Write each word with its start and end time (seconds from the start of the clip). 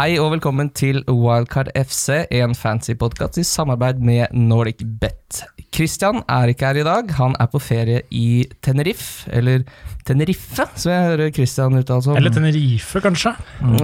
Hei 0.00 0.14
og 0.16 0.30
velkommen 0.32 0.70
til 0.72 1.02
Wildcard 1.12 1.68
FC, 1.76 2.22
en 2.32 2.54
fancy 2.56 2.94
podkast 2.96 3.36
i 3.36 3.44
samarbeid 3.44 4.00
med 4.00 4.32
Nordic 4.32 4.80
Bet. 5.02 5.42
Christian 5.76 6.22
er 6.24 6.48
ikke 6.54 6.70
her 6.70 6.80
i 6.80 6.84
dag, 6.86 7.12
han 7.18 7.36
er 7.36 7.50
på 7.52 7.60
ferie 7.60 8.00
i 8.16 8.46
Tenerife, 8.64 9.28
eller 9.28 9.66
Tenerife, 10.08 10.64
som 10.80 10.94
jeg 10.94 11.04
hører 11.10 11.34
Christian 11.36 11.76
uttale 11.82 12.06
som. 12.06 12.16
Eller 12.16 12.32
Tenerife, 12.32 13.04
kanskje. 13.04 13.34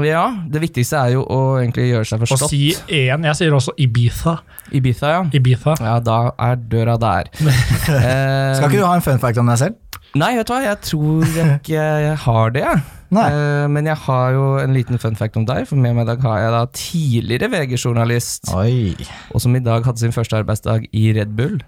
Ja, 0.08 0.24
det 0.48 0.64
viktigste 0.64 0.96
er 1.04 1.18
jo 1.18 1.26
å 1.28 1.40
egentlig 1.60 1.90
gjøre 1.90 2.08
seg 2.08 2.24
Og 2.24 2.30
forstått. 2.32 2.54
si 2.56 2.62
én. 2.96 3.28
Jeg 3.28 3.42
sier 3.42 3.58
også 3.60 3.76
Ibiza. 3.76 4.38
Ibiza, 4.72 5.12
ja. 5.18 5.24
Ibiza. 5.36 5.76
Ja, 5.84 5.98
da 6.00 6.22
er 6.48 6.56
døra 6.64 6.96
der. 6.96 7.28
Eh, 7.86 8.56
Skal 8.56 8.66
ikke 8.72 8.80
du 8.80 8.86
ha 8.88 8.96
en 8.96 9.04
fun 9.04 9.20
fact 9.22 9.38
om 9.38 9.46
deg 9.46 9.60
selv? 9.60 9.76
Nei, 10.16 10.32
vet 10.38 10.48
du 10.48 10.54
hva, 10.54 10.62
jeg 10.64 10.80
tror 10.86 11.24
ikke 11.58 11.86
jeg 12.06 12.18
har 12.24 12.54
det, 12.54 12.62
jeg. 12.64 12.84
Nei. 13.14 13.26
Eh, 13.30 13.66
men 13.70 13.86
jeg 13.86 13.98
har 14.06 14.34
jo 14.34 14.44
en 14.60 14.74
liten 14.74 15.00
fun 15.02 15.16
fact 15.18 15.38
om 15.38 15.46
deg, 15.46 15.66
for 15.68 15.78
med 15.78 15.94
meg 15.96 16.06
i 16.06 16.10
dag 16.10 16.24
har 16.26 16.40
jeg 16.42 16.54
da 16.54 16.62
tidligere 16.80 17.50
VG-journalist, 17.52 18.50
og 18.50 19.42
som 19.42 19.56
i 19.56 19.62
dag 19.62 19.86
hadde 19.86 20.02
sin 20.02 20.14
første 20.14 20.38
arbeidsdag 20.40 20.88
i 20.96 21.04
Red 21.16 21.36
Bull, 21.38 21.60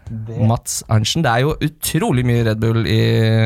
Mats 0.48 0.80
Arntzen. 0.90 1.24
Det 1.26 1.32
er 1.32 1.44
jo 1.46 1.54
utrolig 1.68 2.24
mye 2.26 2.44
Red 2.48 2.62
Bull 2.62 2.86
i 2.88 3.00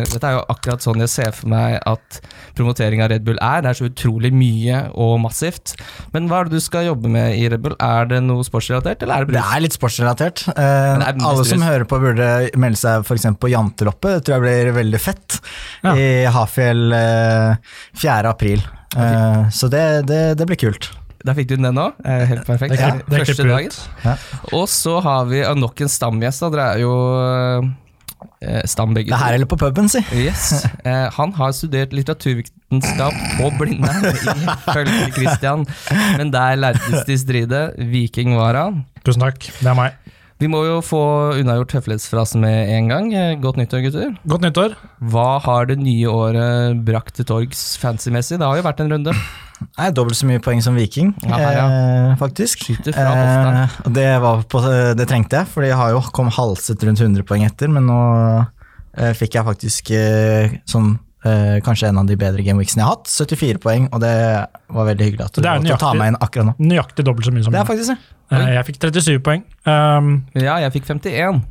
Dette 0.09 0.29
er 0.29 0.39
jo 0.39 0.45
akkurat 0.53 0.85
sånn 0.85 1.03
jeg 1.05 1.13
ser 1.13 1.33
for 1.37 1.51
meg 1.53 1.79
at 1.89 2.21
promotering 2.57 3.03
av 3.05 3.13
Red 3.13 3.27
Bull 3.27 3.41
er. 3.41 3.63
Det 3.65 3.73
er 3.73 3.81
så 3.81 3.89
utrolig 3.91 4.33
mye 4.35 4.85
og 5.01 5.19
massivt. 5.23 5.75
Men 6.15 6.29
hva 6.31 6.43
er 6.43 6.51
det 6.51 6.61
du 6.61 6.65
skal 6.65 6.89
jobbe 6.89 7.11
med 7.13 7.37
i 7.37 7.47
Red 7.53 7.65
Bull? 7.65 7.77
Er 7.83 8.09
det 8.11 8.23
noe 8.25 8.45
sportsrelatert, 8.47 9.05
eller 9.05 9.23
er 9.23 9.29
det 9.29 9.37
Det 9.37 9.45
er 9.45 9.65
litt 9.65 9.77
sportsrelatert. 9.77 10.45
Uh, 10.53 11.01
er 11.03 11.13
alle 11.13 11.47
som 11.49 11.65
hører 11.65 11.87
på, 11.89 12.01
burde 12.03 12.29
melde 12.61 12.81
seg 12.81 13.05
eksempel 13.13 13.41
på 13.43 13.53
Janteloppet. 13.53 14.19
Det 14.19 14.27
tror 14.27 14.39
jeg 14.39 14.45
blir 14.47 14.77
veldig 14.77 15.01
fett. 15.03 15.39
Ja. 15.83 15.95
I 15.99 16.09
Hafjell 16.33 16.93
eh, 16.95 17.73
4. 17.99 18.29
april. 18.31 18.65
Uh, 18.97 19.49
så 19.51 19.69
det, 19.73 19.85
det, 20.09 20.23
det 20.41 20.47
blir 20.51 20.61
kult. 20.61 20.91
Der 21.23 21.37
fikk 21.39 21.53
du 21.53 21.55
den 21.57 21.71
nå. 21.77 21.85
Eh, 22.05 22.25
Helt 22.33 22.47
perfekt. 22.49 22.75
Ja, 22.81 22.97
Første 23.07 23.47
dagen. 23.47 23.77
Ja. 24.03 24.17
Og 24.59 24.67
så 24.71 24.97
har 25.05 25.29
vi 25.31 25.43
eh, 25.45 25.55
nok 25.55 25.85
en 25.85 25.93
stamgjest. 25.93 26.43
da. 26.43 26.51
Dere 26.51 26.65
er 26.73 26.83
jo 26.83 26.95
eh, 28.43 28.63
stam 28.71 28.95
begge 28.97 29.13
Det 29.13 29.19
er 29.19 29.23
her 29.23 29.37
eller 29.39 29.51
på 29.51 29.59
puben, 29.61 29.91
si. 29.93 30.03
Yes. 30.19 30.65
Eh, 30.83 31.07
han 31.15 31.31
har 31.37 31.53
studert 31.55 31.93
litteraturvitenskap 31.95 33.15
på 33.39 33.51
Blindern, 33.61 34.09
ifølge 34.11 35.13
Christian. 35.15 35.63
Men 36.19 36.33
der 36.35 36.59
lærtes 36.59 37.07
de 37.07 37.19
stride. 37.21 37.61
Viking 37.93 38.35
var 38.35 38.59
han. 38.59 38.83
Tusen 39.07 39.23
takk. 39.23 39.47
Det 39.61 39.71
er 39.71 39.79
meg. 39.79 39.95
Vi 40.43 40.49
må 40.51 40.65
jo 40.67 40.81
få 40.83 40.99
unnagjort 41.39 41.77
høflighetsfrasen 41.77 42.43
med 42.43 42.71
en 42.75 42.89
gang. 42.91 43.13
Eh, 43.15 43.35
Godt 43.39 43.61
nyttår, 43.61 43.85
gutter. 43.85 44.09
Godt 44.27 44.43
nyttår. 44.43 44.73
Hva 45.13 45.37
har 45.45 45.69
det 45.71 45.77
nye 45.79 46.11
året 46.11 46.81
brakt 46.83 47.15
til 47.21 47.29
torgs 47.29 47.61
fancy-messig? 47.79 48.41
Det 48.41 48.49
har 48.49 48.59
jo 48.59 48.65
vært 48.67 48.83
en 48.83 48.91
runde. 48.91 49.15
Nei, 49.79 49.93
Dobbelt 49.95 50.19
så 50.19 50.27
mye 50.27 50.43
poeng 50.43 50.59
som 50.65 50.75
Viking, 50.75 51.13
Ja, 51.29 51.39
ja. 51.39 51.67
eh, 51.69 52.17
faktisk. 52.19 52.65
Fra. 52.89 53.07
Eh, 53.15 53.77
og 53.87 53.95
det, 53.95 54.09
var 54.25 54.43
på, 54.51 54.65
det 54.99 55.07
trengte 55.13 55.45
jeg, 55.45 55.51
for 55.53 55.63
jeg 55.69 55.79
har 55.79 55.95
jo 55.95 56.03
kom 56.11 56.33
halset 56.35 56.83
rundt 56.89 56.99
100 57.07 57.23
poeng 57.29 57.47
etter, 57.47 57.71
men 57.71 57.87
nå 57.87 58.01
eh, 58.99 59.13
fikk 59.15 59.39
jeg 59.39 59.47
faktisk 59.47 59.93
eh, 59.95 60.57
sånn 60.67 60.97
eh, 61.23 61.61
kanskje 61.63 61.93
en 61.93 62.03
av 62.03 62.11
de 62.11 62.19
bedre 62.19 62.43
gameweeksene 62.43 62.83
jeg 62.83 62.89
har 62.89 62.99
hatt. 62.99 63.15
74 63.31 63.63
poeng, 63.63 63.87
og 63.95 64.03
det 64.03 64.17
var 64.75 64.91
veldig 64.91 65.07
hyggelig 65.13 65.29
at 65.31 65.39
du 65.39 65.47
er 65.47 65.71
å 65.77 65.79
ta 65.87 65.95
meg 65.95 66.11
inn 66.17 66.19
akkurat 66.19 66.51
nå. 66.51 66.57
Nøyaktig 66.59 67.07
dobbelt 67.07 67.31
så 67.31 67.37
mye 67.37 67.47
som 67.47 67.55
Det 67.55 67.63
er 67.63 67.71
faktisk 67.71 67.95
det. 67.95 68.01
Eh, 68.33 68.53
Jeg 68.57 68.65
fikk 68.71 68.79
37 68.81 69.19
poeng. 69.25 69.43
Um, 69.69 70.13
Ja, 70.35 70.57
jeg 70.65 70.73
fikk 70.79 70.87
51. 70.89 71.43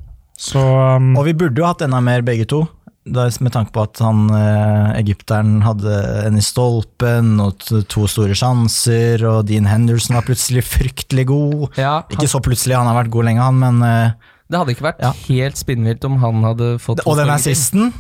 så 0.42 0.62
um, 0.98 1.16
Og 1.20 1.26
vi 1.30 1.34
burde 1.38 1.62
jo 1.62 1.68
hatt 1.70 1.82
enda 1.86 2.00
mer 2.02 2.22
begge 2.26 2.48
to, 2.50 2.64
med 3.06 3.52
tanke 3.54 3.72
på 3.74 3.82
at 3.84 3.98
han 4.04 4.28
eh, 4.30 5.00
egypteren 5.02 5.62
hadde 5.66 5.94
en 6.28 6.38
i 6.38 6.44
stolpen 6.46 7.40
og 7.42 7.58
to 7.90 8.06
store 8.10 8.34
sjanser, 8.38 9.24
og 9.26 9.46
Dean 9.50 9.66
Henderson 9.66 10.16
var 10.20 10.26
plutselig 10.28 10.64
fryktelig 10.76 11.26
god. 11.32 11.70
Ja, 11.82 12.04
Ikke 12.14 12.30
så 12.30 12.42
plutselig, 12.46 12.78
han 12.78 12.86
har 12.90 13.00
vært 13.04 13.12
god 13.14 13.26
lenge, 13.30 13.42
han, 13.42 13.58
men 13.62 13.82
eh, 13.86 14.12
det 14.52 14.60
hadde 14.60 14.74
ikke 14.76 14.86
vært 14.92 15.02
Ja. 15.02 15.12
helt 15.30 15.58
spinnvilt 15.58 16.06
om 16.06 16.18
han 16.22 16.44
hadde 16.44 16.74
fått 16.84 17.02
Og 17.08 17.18
den 17.18 17.30
assisten, 17.34 17.94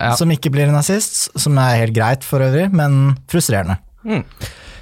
Ja. 0.00 0.14
som 0.16 0.28
ikke 0.30 0.50
blir 0.52 0.68
en 0.68 0.76
nazist, 0.76 1.30
som 1.40 1.56
er 1.58 1.78
helt 1.80 1.94
greit 1.96 2.24
for 2.24 2.40
øvrig, 2.44 2.70
men 2.72 3.16
frustrerende. 3.32 3.78
Mm. 4.04 4.24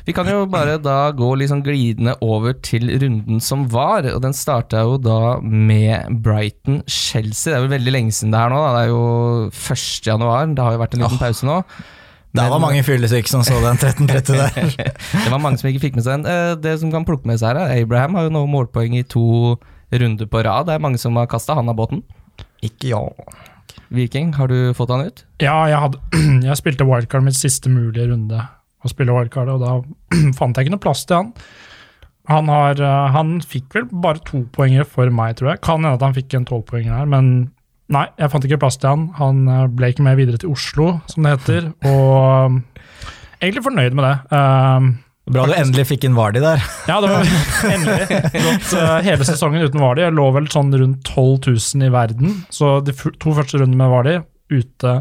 Vi 0.04 0.12
kan 0.12 0.28
jo 0.28 0.42
bare 0.52 0.76
da 0.84 1.08
gå 1.16 1.30
litt 1.40 1.48
sånn 1.48 1.62
glidende 1.64 2.12
over 2.24 2.52
til 2.60 2.90
runden 3.00 3.38
som 3.40 3.62
var, 3.72 4.04
og 4.12 4.20
den 4.20 4.34
starta 4.36 4.82
jo 4.84 4.98
da 5.00 5.38
med 5.40 6.18
Brighton-Chelsea. 6.26 7.48
Det 7.52 7.56
er 7.56 7.64
jo 7.64 7.70
veldig 7.72 7.94
lenge 7.94 8.12
siden 8.12 8.34
det 8.34 8.42
her 8.42 8.52
nå, 8.52 8.58
da. 8.60 8.72
det 8.76 8.82
er 8.82 8.90
jo 8.92 9.04
1. 9.48 9.84
januar, 10.10 10.50
det 10.52 10.66
har 10.66 10.76
jo 10.76 10.82
vært 10.82 10.96
en 10.98 11.04
liten 11.06 11.22
pause 11.22 11.48
nå. 11.48 11.58
Det 12.34 12.44
var 12.50 12.58
mange 12.60 12.82
fyllesyke 12.82 13.30
som 13.30 13.44
så 13.46 13.60
den 13.62 13.78
13.30 13.78 14.40
der. 14.42 14.72
det 15.24 15.30
var 15.30 15.40
mange 15.40 15.60
som 15.60 15.70
ikke 15.70 15.84
fikk 15.86 15.96
med 16.00 16.04
seg 16.04 16.18
den. 16.18 16.26
Eh, 16.32 16.56
Det 16.58 16.74
som 16.82 16.90
kan 16.92 17.06
plukke 17.06 17.30
med 17.30 17.38
seg 17.40 17.54
her, 17.54 17.62
er 17.70 17.84
Abraham 17.86 18.18
har 18.18 18.26
jo 18.26 18.32
nå 18.34 18.42
målpoeng 18.50 18.96
i 18.98 19.04
to 19.06 19.54
runder 19.94 20.26
på 20.28 20.42
rad. 20.42 20.66
Det 20.66 20.74
er 20.74 20.82
mange 20.82 20.98
som 21.00 21.14
har 21.16 21.30
kasta 21.30 21.54
han 21.56 21.70
av 21.70 21.78
båten. 21.78 22.02
Ikke 22.66 22.90
ja. 22.90 23.00
Viking, 23.94 24.34
har 24.34 24.50
du 24.50 24.74
fått 24.74 24.90
han 24.92 25.06
ut? 25.06 25.24
ja, 25.40 25.54
jeg, 25.70 25.78
hadde, 25.80 26.02
jeg 26.50 26.58
spilte 26.60 26.88
wildcard 26.88 27.24
mitt 27.24 27.38
siste 27.38 27.70
mulige 27.72 28.10
runde 28.10 28.42
å 28.84 28.90
spille 28.92 29.14
wildcard, 29.14 29.52
og 29.54 29.62
da 29.64 29.76
fant 30.38 30.56
jeg 30.56 30.66
ikke 30.66 30.76
noe 30.76 30.84
plass 30.84 31.04
til 31.08 31.20
han. 31.20 31.32
Han, 32.30 32.48
har, 32.48 32.80
eh, 32.80 33.06
han 33.12 33.36
fikk 33.44 33.76
vel 33.76 33.88
bare 33.90 34.22
to 34.24 34.44
poenger 34.54 34.86
for 34.88 35.10
meg, 35.12 35.36
tror 35.38 35.54
jeg. 35.54 35.64
Kan 35.66 35.82
hende 35.82 35.98
at 35.98 36.04
han 36.06 36.16
fikk 36.16 36.36
en 36.38 36.48
tolvpoenger 36.48 36.94
her, 36.96 37.08
men 37.10 37.30
nei, 37.92 38.06
jeg 38.16 38.32
fant 38.32 38.46
ikke 38.48 38.62
plass 38.62 38.80
til 38.80 38.94
han. 38.94 39.08
Han 39.20 39.42
eh, 39.48 39.64
ble 39.72 39.92
ikke 39.92 40.06
med 40.06 40.20
videre 40.20 40.40
til 40.40 40.54
Oslo, 40.54 40.94
som 41.10 41.26
det 41.26 41.36
heter, 41.36 41.72
og 41.92 42.52
um, 42.52 42.60
egentlig 43.40 43.66
fornøyd 43.66 43.98
med 43.98 44.08
det. 44.08 44.14
Um, 44.32 44.94
Bra 45.34 45.46
du 45.48 45.54
endelig 45.56 45.86
fikk 45.88 46.02
inn 46.04 46.16
Vardi 46.16 46.40
der. 46.44 46.60
ja, 46.90 46.98
det 47.00 47.08
var 47.08 47.28
endelig 47.70 48.08
gått 48.44 48.74
eh, 48.76 48.96
hele 49.06 49.28
sesongen 49.28 49.64
uten 49.64 49.80
Vardi. 49.80 50.04
Jeg 50.04 50.16
lå 50.16 50.26
vel 50.36 50.48
sånn 50.52 50.72
rundt 50.76 51.04
12 51.08 51.52
000 51.52 51.86
i 51.86 51.92
verden, 51.92 52.34
så 52.52 52.76
de 52.84 52.92
to 52.92 53.36
første 53.36 53.60
rundene 53.60 53.80
med 53.80 53.92
Vardi 53.92 54.18
ute 54.52 54.98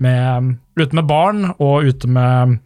med, 0.00 0.56
ute 0.80 0.96
med 0.96 1.08
barn 1.08 1.44
og 1.56 1.88
ute 1.88 2.08
med, 2.08 2.56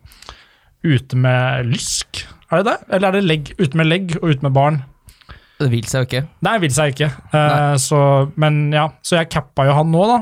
ute 0.86 1.16
med 1.18 1.66
lysk. 1.70 2.24
Er 2.50 2.62
det 2.62 2.72
det? 2.72 2.78
Eller 2.96 3.08
er 3.10 3.18
det 3.18 3.26
legg? 3.26 3.52
Ute 3.60 3.78
med 3.78 3.86
legg 3.90 4.16
og 4.20 4.30
ute 4.32 4.46
med 4.46 4.54
barn? 4.56 4.80
Det 5.60 5.68
vil 5.70 5.84
seg 5.88 6.02
jo 6.04 6.08
ikke. 6.08 6.22
Nei, 6.46 6.54
vil 6.62 6.72
seg 6.72 6.94
ikke. 6.94 7.10
Uh, 7.34 7.74
så, 7.80 7.98
men 8.40 8.70
ja, 8.72 8.86
så 9.04 9.18
jeg 9.20 9.28
cappa 9.32 9.66
jo 9.68 9.74
han 9.76 9.90
nå, 9.92 10.04
da. 10.08 10.20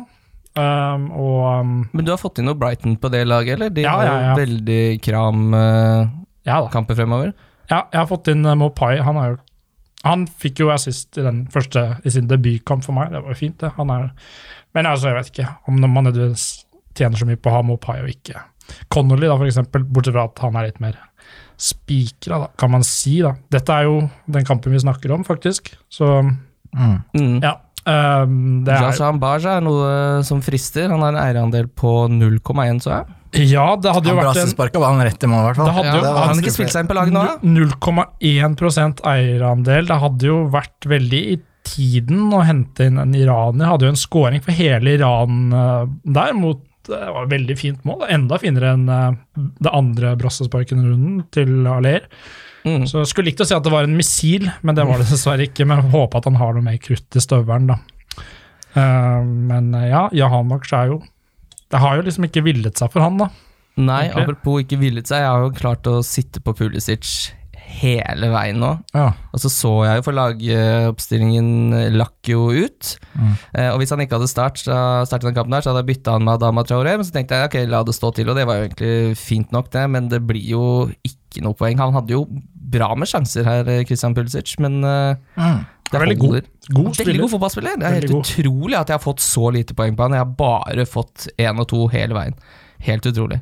Um, 0.58 1.04
og 1.14 1.42
um, 1.60 1.74
Men 1.94 2.06
du 2.06 2.10
har 2.10 2.18
fått 2.18 2.40
inn 2.40 2.48
noe 2.50 2.58
Brighton 2.58 2.96
på 2.98 3.10
det 3.14 3.20
laget, 3.28 3.54
eller? 3.54 3.70
De 3.70 3.84
Ja, 3.84 3.92
har 3.94 4.08
jo 4.08 4.16
ja. 4.24 4.32
veldig 4.40 4.80
kram-kamper 5.04 6.48
ja 6.48 6.56
da. 6.66 6.96
fremover. 6.98 7.30
Ja, 7.68 7.82
jeg 7.92 8.00
har 8.00 8.08
fått 8.10 8.32
inn 8.32 8.42
uh, 8.48 8.56
Mopai. 8.58 8.96
Han, 9.06 9.20
jo, 9.22 9.38
han 10.08 10.26
fikk 10.42 10.64
jo 10.64 10.72
assist 10.74 11.20
i 11.20 11.26
den 11.26 11.44
første 11.54 11.84
i 12.02 12.10
sin 12.10 12.26
debutkamp 12.30 12.82
for 12.86 12.96
meg. 12.98 13.12
Det 13.14 13.22
var 13.22 13.36
jo 13.36 13.38
fint, 13.38 13.60
det. 13.62 13.70
Han 13.78 13.94
er, 13.94 14.08
men 14.74 14.90
altså, 14.90 15.12
jeg 15.12 15.20
vet 15.20 15.32
ikke 15.36 15.50
om 15.70 15.78
man 15.78 16.08
nødvendigvis 16.10 16.48
tjener 16.98 17.20
så 17.20 17.28
mye 17.28 17.38
på 17.38 17.52
å 17.52 17.60
ha 17.60 17.62
Mopai 17.62 18.00
og 18.02 18.10
ikke 18.10 18.42
Connolly, 18.90 19.26
da, 19.28 19.36
for 19.36 19.46
eksempel, 19.48 19.84
bortsett 19.84 20.14
fra 20.14 20.24
at 20.28 20.38
han 20.44 20.56
er 20.56 20.68
litt 20.70 20.80
mer 20.80 20.98
spikra, 21.58 22.48
kan 22.58 22.70
man 22.70 22.84
si. 22.86 23.20
da. 23.24 23.32
Dette 23.50 23.74
er 23.80 23.88
jo 23.88 23.96
den 24.30 24.44
kampen 24.46 24.72
vi 24.72 24.78
snakker 24.84 25.12
om, 25.16 25.24
faktisk. 25.26 25.74
Så 25.90 26.10
Mm. 26.76 26.98
Mm. 27.16 27.40
ja. 27.42 27.54
Um, 27.88 28.64
det 28.66 28.74
er, 28.74 28.82
Jashan 28.90 29.16
Baja 29.18 29.54
er 29.56 29.62
noe 29.64 30.22
som 30.22 30.42
frister. 30.44 30.90
Han 30.92 31.00
har 31.00 31.14
en 31.14 31.20
eierandel 31.22 31.66
på 31.72 32.06
0,1, 32.12 32.82
så 32.84 32.90
jeg. 32.92 33.06
ja, 33.48 33.64
det 33.80 33.94
hadde 33.94 34.10
jo 34.10 34.16
Han 34.16 34.18
vært 34.20 34.36
en 34.36 34.42
brassesparka 34.42 34.82
han 34.84 35.00
rett 35.00 35.24
i 35.24 35.26
mål, 35.32 35.40
i 35.40 35.46
hvert 35.48 35.56
fall. 35.56 35.66
Det 35.70 35.74
hadde 35.78 35.88
Ja, 35.88 35.94
jo- 35.96 36.02
det 36.02 36.26
han 36.28 36.42
ikke 36.42 36.52
spilt 36.52 36.70
seg 36.74 36.84
inn 36.84 36.90
på 36.90 36.96
laget 36.98 37.12
nå? 37.16 37.24
da? 37.24 37.38
0,1% 37.42 39.00
eierandel. 39.08 39.86
Det 39.88 39.98
hadde 40.02 40.28
jo 40.28 40.36
vært 40.52 40.88
veldig 40.92 41.22
i 41.32 41.38
tiden 41.68 42.28
å 42.32 42.42
hente 42.44 42.86
inn 42.88 42.98
en 43.00 43.14
iraner. 43.16 43.66
Hadde 43.72 43.88
jo 43.88 43.94
en 43.94 44.00
scoring 44.00 44.42
for 44.44 44.52
hele 44.52 44.94
Iran 44.98 45.52
eh, 45.52 45.86
der, 46.04 46.32
mot 46.36 46.60
det 46.88 47.14
var 47.14 47.24
et 47.24 47.32
veldig 47.32 47.56
fint 47.58 47.86
mål. 47.88 48.06
Enda 48.12 48.38
finere 48.42 48.74
enn 48.74 48.86
eh, 48.92 49.16
det 49.36 49.72
andre 49.74 50.14
brassesparken 50.20 50.82
i 50.82 50.92
runden 50.92 51.24
til 51.34 51.68
Aller. 51.70 52.08
Mm. 52.66 52.84
Så 52.90 53.02
jeg 53.02 53.12
skulle 53.12 53.30
likt 53.30 53.42
å 53.44 53.46
si 53.48 53.56
at 53.56 53.64
det 53.64 53.72
var 53.72 53.86
en 53.86 53.96
missil, 53.96 54.48
men 54.66 54.76
det 54.76 54.86
var 54.88 55.00
det 55.00 55.08
dessverre 55.10 55.46
ikke. 55.48 55.66
Men 55.68 55.82
jeg 55.82 55.92
håper 55.94 56.20
at 56.20 56.28
han 56.30 56.40
har 56.40 56.56
noe 56.56 56.66
mer 56.66 56.80
krutt 56.82 57.18
i 57.18 57.22
støvelen, 57.22 57.70
da. 57.72 57.78
Uh, 58.76 59.22
men 59.24 59.72
eh, 59.76 59.88
ja, 59.90 60.06
Jahan 60.12 60.50
Baksh 60.50 60.74
er 60.76 60.90
jo 60.90 60.98
Det 61.72 61.80
har 61.80 61.96
jo 61.96 62.02
liksom 62.04 62.26
ikke 62.26 62.42
villet 62.44 62.76
seg 62.76 62.92
for 62.92 63.04
han, 63.04 63.16
da. 63.20 63.30
Nei, 63.78 64.08
Egentlig. 64.08 64.24
apropos 64.24 64.64
ikke 64.64 64.78
villet 64.80 65.08
seg, 65.08 65.22
jeg 65.22 65.30
har 65.30 65.44
jo 65.46 65.54
klart 65.56 65.88
å 65.88 66.00
sitte 66.04 66.42
på 66.44 66.52
Pulisic 66.58 67.06
hele 67.68 68.30
veien 68.32 68.58
nå. 68.62 68.70
Ja. 68.96 69.10
Og 69.34 69.40
så 69.42 69.50
så 69.52 69.70
jeg 69.86 70.00
jo 70.00 70.04
for 70.06 70.16
lagoppstillingen 70.16 71.94
lakk 71.96 72.30
jo 72.30 72.48
ut. 72.54 72.94
Mm. 73.14 73.32
Eh, 73.54 73.68
og 73.72 73.78
hvis 73.82 73.92
han 73.94 74.02
ikke 74.04 74.18
hadde 74.18 74.30
start, 74.30 74.60
startet 74.64 75.28
den 75.28 75.36
kampen 75.36 75.54
der, 75.56 75.64
så 75.64 75.72
hadde 75.72 75.84
jeg 75.84 75.90
bytta 75.92 76.16
han 76.16 76.24
med 76.26 76.38
Adama 76.38 76.64
Traore. 76.66 76.96
Men 76.98 77.06
så 77.06 77.14
tenkte 77.14 77.38
jeg 77.38 77.50
ok, 77.50 77.58
la 77.70 77.82
det 77.86 77.94
stå 77.96 78.12
til, 78.16 78.28
og 78.32 78.38
det 78.38 78.46
var 78.48 78.58
jo 78.60 78.68
egentlig 78.68 79.16
fint 79.20 79.52
nok, 79.54 79.70
det. 79.74 79.84
Men 79.94 80.08
det 80.12 80.22
blir 80.28 80.44
jo 80.54 80.62
ikke 81.06 81.44
noe 81.44 81.56
poeng. 81.58 81.78
Han 81.82 81.94
hadde 81.96 82.16
jo 82.16 82.24
bra 82.68 82.90
med 82.98 83.08
sjanser 83.08 83.46
her, 83.48 83.68
eh, 83.68 83.84
Christian 83.88 84.14
Pulisic, 84.16 84.56
men 84.60 84.80
eh, 84.84 85.14
Mm. 85.38 85.64
det 85.92 86.00
Veldig 86.00 86.18
god- 86.18 86.48
God 86.68 86.94
spiller. 86.94 87.12
Veldig 87.12 87.20
god 87.22 87.30
fotballspiller. 87.36 87.76
Det 87.78 87.86
er 87.86 87.92
Veldig 87.94 88.08
helt 88.08 88.12
god. 88.12 88.24
utrolig 88.24 88.76
at 88.80 88.88
jeg 88.88 88.98
har 88.98 89.04
fått 89.12 89.20
så 89.24 89.52
lite 89.52 89.74
poeng 89.74 89.96
på 89.96 90.02
han. 90.02 90.12
Jeg 90.12 90.24
har 90.26 90.34
bare 90.36 90.84
fått 90.86 91.28
én 91.38 91.58
og 91.60 91.68
to 91.68 91.86
hele 91.88 92.12
veien. 92.14 92.34
Helt 92.80 93.02
utrolig. 93.06 93.40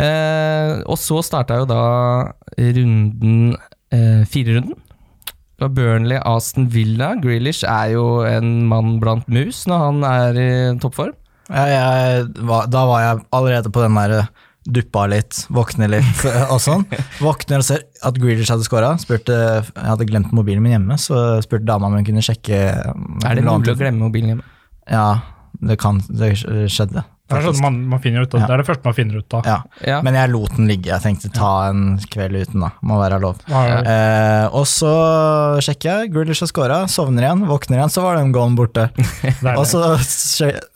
Eh, 0.00 0.80
og 0.86 0.98
så 1.00 1.20
starta 1.24 1.60
jo 1.60 1.68
da 1.68 1.82
runden 2.58 3.56
eh, 3.92 4.22
firerunden. 4.28 4.78
Det 5.62 5.68
var 5.68 5.74
Burnley, 5.76 6.18
Aston 6.26 6.70
Villa. 6.72 7.12
Grealish 7.22 7.62
er 7.68 7.92
jo 7.94 8.22
en 8.26 8.64
mann 8.70 8.96
blant 9.02 9.28
mus 9.30 9.64
når 9.70 9.84
han 9.86 10.06
er 10.08 10.40
i 10.40 10.52
toppform. 10.82 11.12
Ja, 11.52 11.66
jeg, 11.68 12.30
da 12.42 12.86
var 12.88 13.04
jeg 13.04 13.20
allerede 13.34 13.70
på 13.70 13.82
den 13.84 13.98
der 13.98 14.24
duppa 14.62 15.04
litt, 15.10 15.40
våkne 15.50 15.88
litt 15.90 16.24
og 16.52 16.58
sånn. 16.62 16.86
Våkner 17.22 17.62
og 17.62 17.66
ser 17.66 17.84
at 18.02 18.18
Grealish 18.18 18.50
hadde 18.54 18.66
scora. 18.66 18.94
Jeg 18.98 19.62
hadde 19.76 20.08
glemt 20.08 20.34
mobilen 20.34 20.64
min 20.64 20.76
hjemme, 20.76 20.98
så 21.02 21.42
spurte 21.44 21.68
dama 21.68 21.90
om 21.90 21.98
hun 21.98 22.06
kunne 22.06 22.24
sjekke. 22.24 22.62
Er 23.26 23.38
det 23.38 23.46
mulig 23.46 23.74
å 23.74 23.78
glemme 23.78 24.06
mobilen 24.06 24.34
hjemme? 24.34 24.48
Ja, 24.90 25.06
det 25.62 25.78
kan 25.78 26.00
Det 26.10 26.34
skjedde. 26.42 27.04
Det 27.32 27.40
er 27.42 27.46
sånn 27.52 27.62
man, 27.62 27.78
man 27.94 28.00
finner 28.04 28.22
ut 28.26 28.34
av, 28.34 28.40
Ja. 28.40 28.46
det 28.46 28.54
er 28.54 28.62
det 28.62 28.66
første 28.68 28.84
man 28.84 28.94
finner 28.94 29.18
ut 29.22 29.34
av. 29.38 29.46
Ja. 29.46 29.56
Ja. 29.86 30.00
Men 30.02 30.14
jeg 30.14 30.30
lot 30.32 30.56
den 30.56 30.68
ligge. 30.68 30.90
Jeg 30.92 31.02
tenkte 31.04 31.32
ta 31.32 31.52
en 31.70 31.98
kveld 32.12 32.36
uten, 32.42 32.60
da. 32.66 32.70
Må 32.82 32.98
være 33.00 33.20
lov. 33.22 33.40
Eh, 33.50 34.46
og 34.52 34.66
så 34.70 34.92
sjekker 35.64 35.88
jeg, 36.02 36.12
Grealish 36.12 36.40
har 36.44 36.50
scora, 36.50 36.80
sovner 36.88 37.26
igjen, 37.26 37.46
våkner 37.48 37.78
igjen, 37.80 37.90
så 37.94 38.02
var 38.04 38.16
den 38.20 38.32
goalen 38.34 38.56
borte. 38.58 38.88
det 39.42 39.56
Og 39.56 39.64
så 39.66 39.82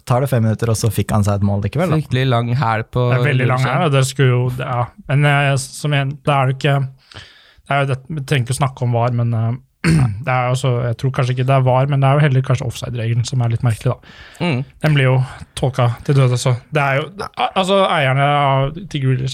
tar 0.07 0.21
det 0.23 0.31
fem 0.31 0.43
minutter, 0.47 0.71
og 0.71 0.77
så 0.79 0.91
fikk 0.93 1.11
han 1.17 1.25
seg 1.27 1.41
et 1.41 1.47
mål 1.47 1.63
likevel. 1.67 1.91
Da. 1.91 2.01
Fryktelig 2.01 2.27
lang 2.31 2.53
hæl 2.57 2.85
på 2.91 3.09
Det 3.13 3.21
er 3.21 3.27
veldig 3.31 3.47
lang 3.53 3.65
her, 3.67 3.89
det 3.91 4.05
skulle 4.07 4.29
jo 4.35 4.43
det- 4.57 4.67
ja. 4.67 4.87
Men 5.09 5.23
jeg, 5.25 5.59
som 5.61 5.93
igjen, 5.93 6.17
det 6.23 6.33
er 6.35 6.47
jo 6.53 6.57
ikke 6.59 6.77
det 7.67 7.75
er 7.75 7.81
jo 7.83 7.87
det, 7.91 7.97
Vi 8.09 8.21
trenger 8.23 8.45
ikke 8.47 8.55
å 8.55 8.61
snakke 8.63 8.83
om 8.87 8.93
VAR, 8.95 9.11
men 9.19 9.35
eh, 9.35 9.53
det 10.27 10.33
er 10.33 10.49
også, 10.53 10.71
jeg 10.87 10.97
tror 11.01 11.11
kanskje 11.17 11.37
ikke 11.37 11.47
det 11.49 11.55
er 11.57 11.67
VAR, 11.67 11.87
men 11.91 12.01
det 12.03 12.09
er 12.09 12.19
jo 12.19 12.25
heller 12.27 12.45
kanskje 12.47 12.67
offside-regelen 12.67 13.25
som 13.29 13.41
er 13.45 13.53
litt 13.55 13.63
merkelig. 13.67 13.95
da. 13.95 14.47
Mm. 14.47 14.65
Den 14.85 14.95
blir 14.99 15.09
jo 15.09 15.17
tolka 15.59 15.91
til 16.07 16.19
døde, 16.19 16.39
så 16.39 16.57
det 16.75 16.83
er 16.83 17.01
jo 17.01 17.07
Altså, 17.57 17.83
eierne 17.91 18.27
av 18.27 18.75
til 18.91 19.29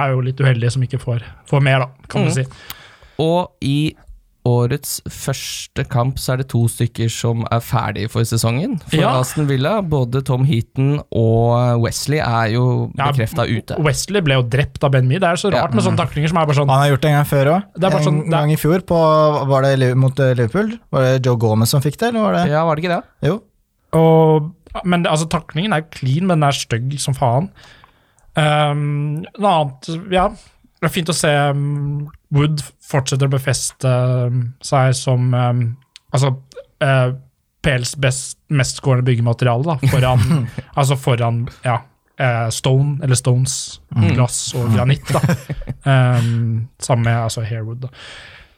er 0.00 0.12
jo 0.14 0.20
litt 0.24 0.40
uheldige 0.40 0.70
som 0.72 0.82
ikke 0.86 1.00
får, 1.02 1.24
får 1.50 1.60
mer, 1.64 1.78
da, 1.84 2.06
kan 2.08 2.22
man 2.24 2.30
Mm. 2.30 2.34
si. 2.34 2.44
Og 3.20 3.50
i 3.60 3.94
årets 4.50 4.98
første 5.10 5.84
kamp 5.90 6.18
så 6.20 6.32
er 6.34 6.42
det 6.42 6.48
to 6.52 6.64
stykker 6.70 7.10
som 7.12 7.44
er 7.50 7.62
ferdige 7.64 8.10
for 8.12 8.26
sesongen. 8.28 8.78
For 8.90 8.96
Ja. 9.00 9.12
Aston 9.20 9.46
Villa, 9.48 9.80
både 9.82 10.22
Tom 10.26 10.44
Heaton 10.48 11.00
og 11.12 11.82
Wesley 11.84 12.18
er 12.18 12.52
jo 12.54 12.90
Ja, 12.98 13.10
ute. 13.12 13.78
Wesley 13.82 14.20
ble 14.26 14.34
jo 14.40 14.42
drept 14.42 14.82
av 14.84 14.92
Ben 14.92 15.06
Mee. 15.08 15.18
Det 15.18 15.28
er 15.28 15.36
så 15.40 15.52
Ja. 15.52 15.62
rart 15.62 15.74
med 15.74 15.84
sånne 15.84 15.96
taklinger 16.02 16.28
som 16.28 16.38
er 16.38 16.46
bare 16.46 16.56
sånn 16.56 16.68
Han 16.68 16.78
har 16.82 16.90
gjort 16.96 17.00
det 17.02 17.10
en 17.10 17.18
gang 17.18 17.30
før 17.30 17.46
òg. 17.54 17.62
En 17.82 18.04
sånn- 18.04 18.24
det 18.24 18.30
gang 18.30 18.50
i 18.52 18.56
fjor, 18.56 18.80
på, 18.86 19.46
var 19.48 19.62
det 19.62 19.96
mot 19.96 20.18
eh, 20.20 20.34
Liverpool. 20.34 20.78
Var 20.92 21.00
det 21.02 21.26
Joe 21.26 21.36
Gomez 21.36 21.68
som 21.70 21.80
fikk 21.80 21.96
det, 21.98 22.08
eller 22.08 22.20
var 22.20 22.32
det 22.34 22.50
Ja, 22.50 22.64
var 22.64 22.76
det 22.76 22.84
ikke 22.84 22.96
det? 22.96 23.28
Jo. 23.28 23.42
Og, 23.92 24.50
men 24.84 25.04
altså, 25.04 25.28
taklingen 25.28 25.72
er 25.74 25.82
clean, 25.90 26.26
men 26.26 26.40
den 26.40 26.48
er 26.48 26.52
stygg 26.52 26.98
som 27.00 27.14
faen. 27.14 27.50
Um, 28.36 29.24
noe 29.38 29.50
annet 29.50 30.10
Ja, 30.12 30.28
det 30.80 30.88
er 30.88 30.92
fint 30.94 31.10
å 31.12 31.16
se 31.16 31.30
um, 31.52 32.08
Wood 32.32 32.62
fortsetter 32.88 33.28
å 33.28 33.34
befeste 33.34 33.90
um, 34.26 34.46
seg 34.64 34.94
som 34.96 35.34
um, 35.34 35.64
Altså 36.10 36.32
uh, 36.82 37.12
PLs 37.60 37.92
best, 38.00 38.38
mestskårende 38.48 39.04
byggemateriale, 39.04 39.66
da. 39.68 39.90
Foran, 39.92 40.46
altså 40.80 40.96
foran 40.96 41.42
ja, 41.60 41.74
eh, 42.16 42.46
Stone, 42.56 42.94
eller 43.04 43.18
Stones, 43.20 43.82
glass 43.92 44.38
og 44.56 44.70
granitt. 44.72 45.12
da. 45.12 45.20
Sammen 46.80 47.04
med 47.04 47.18
altså, 47.18 47.44
Hairwood. 47.44 47.84
da. 47.84 47.90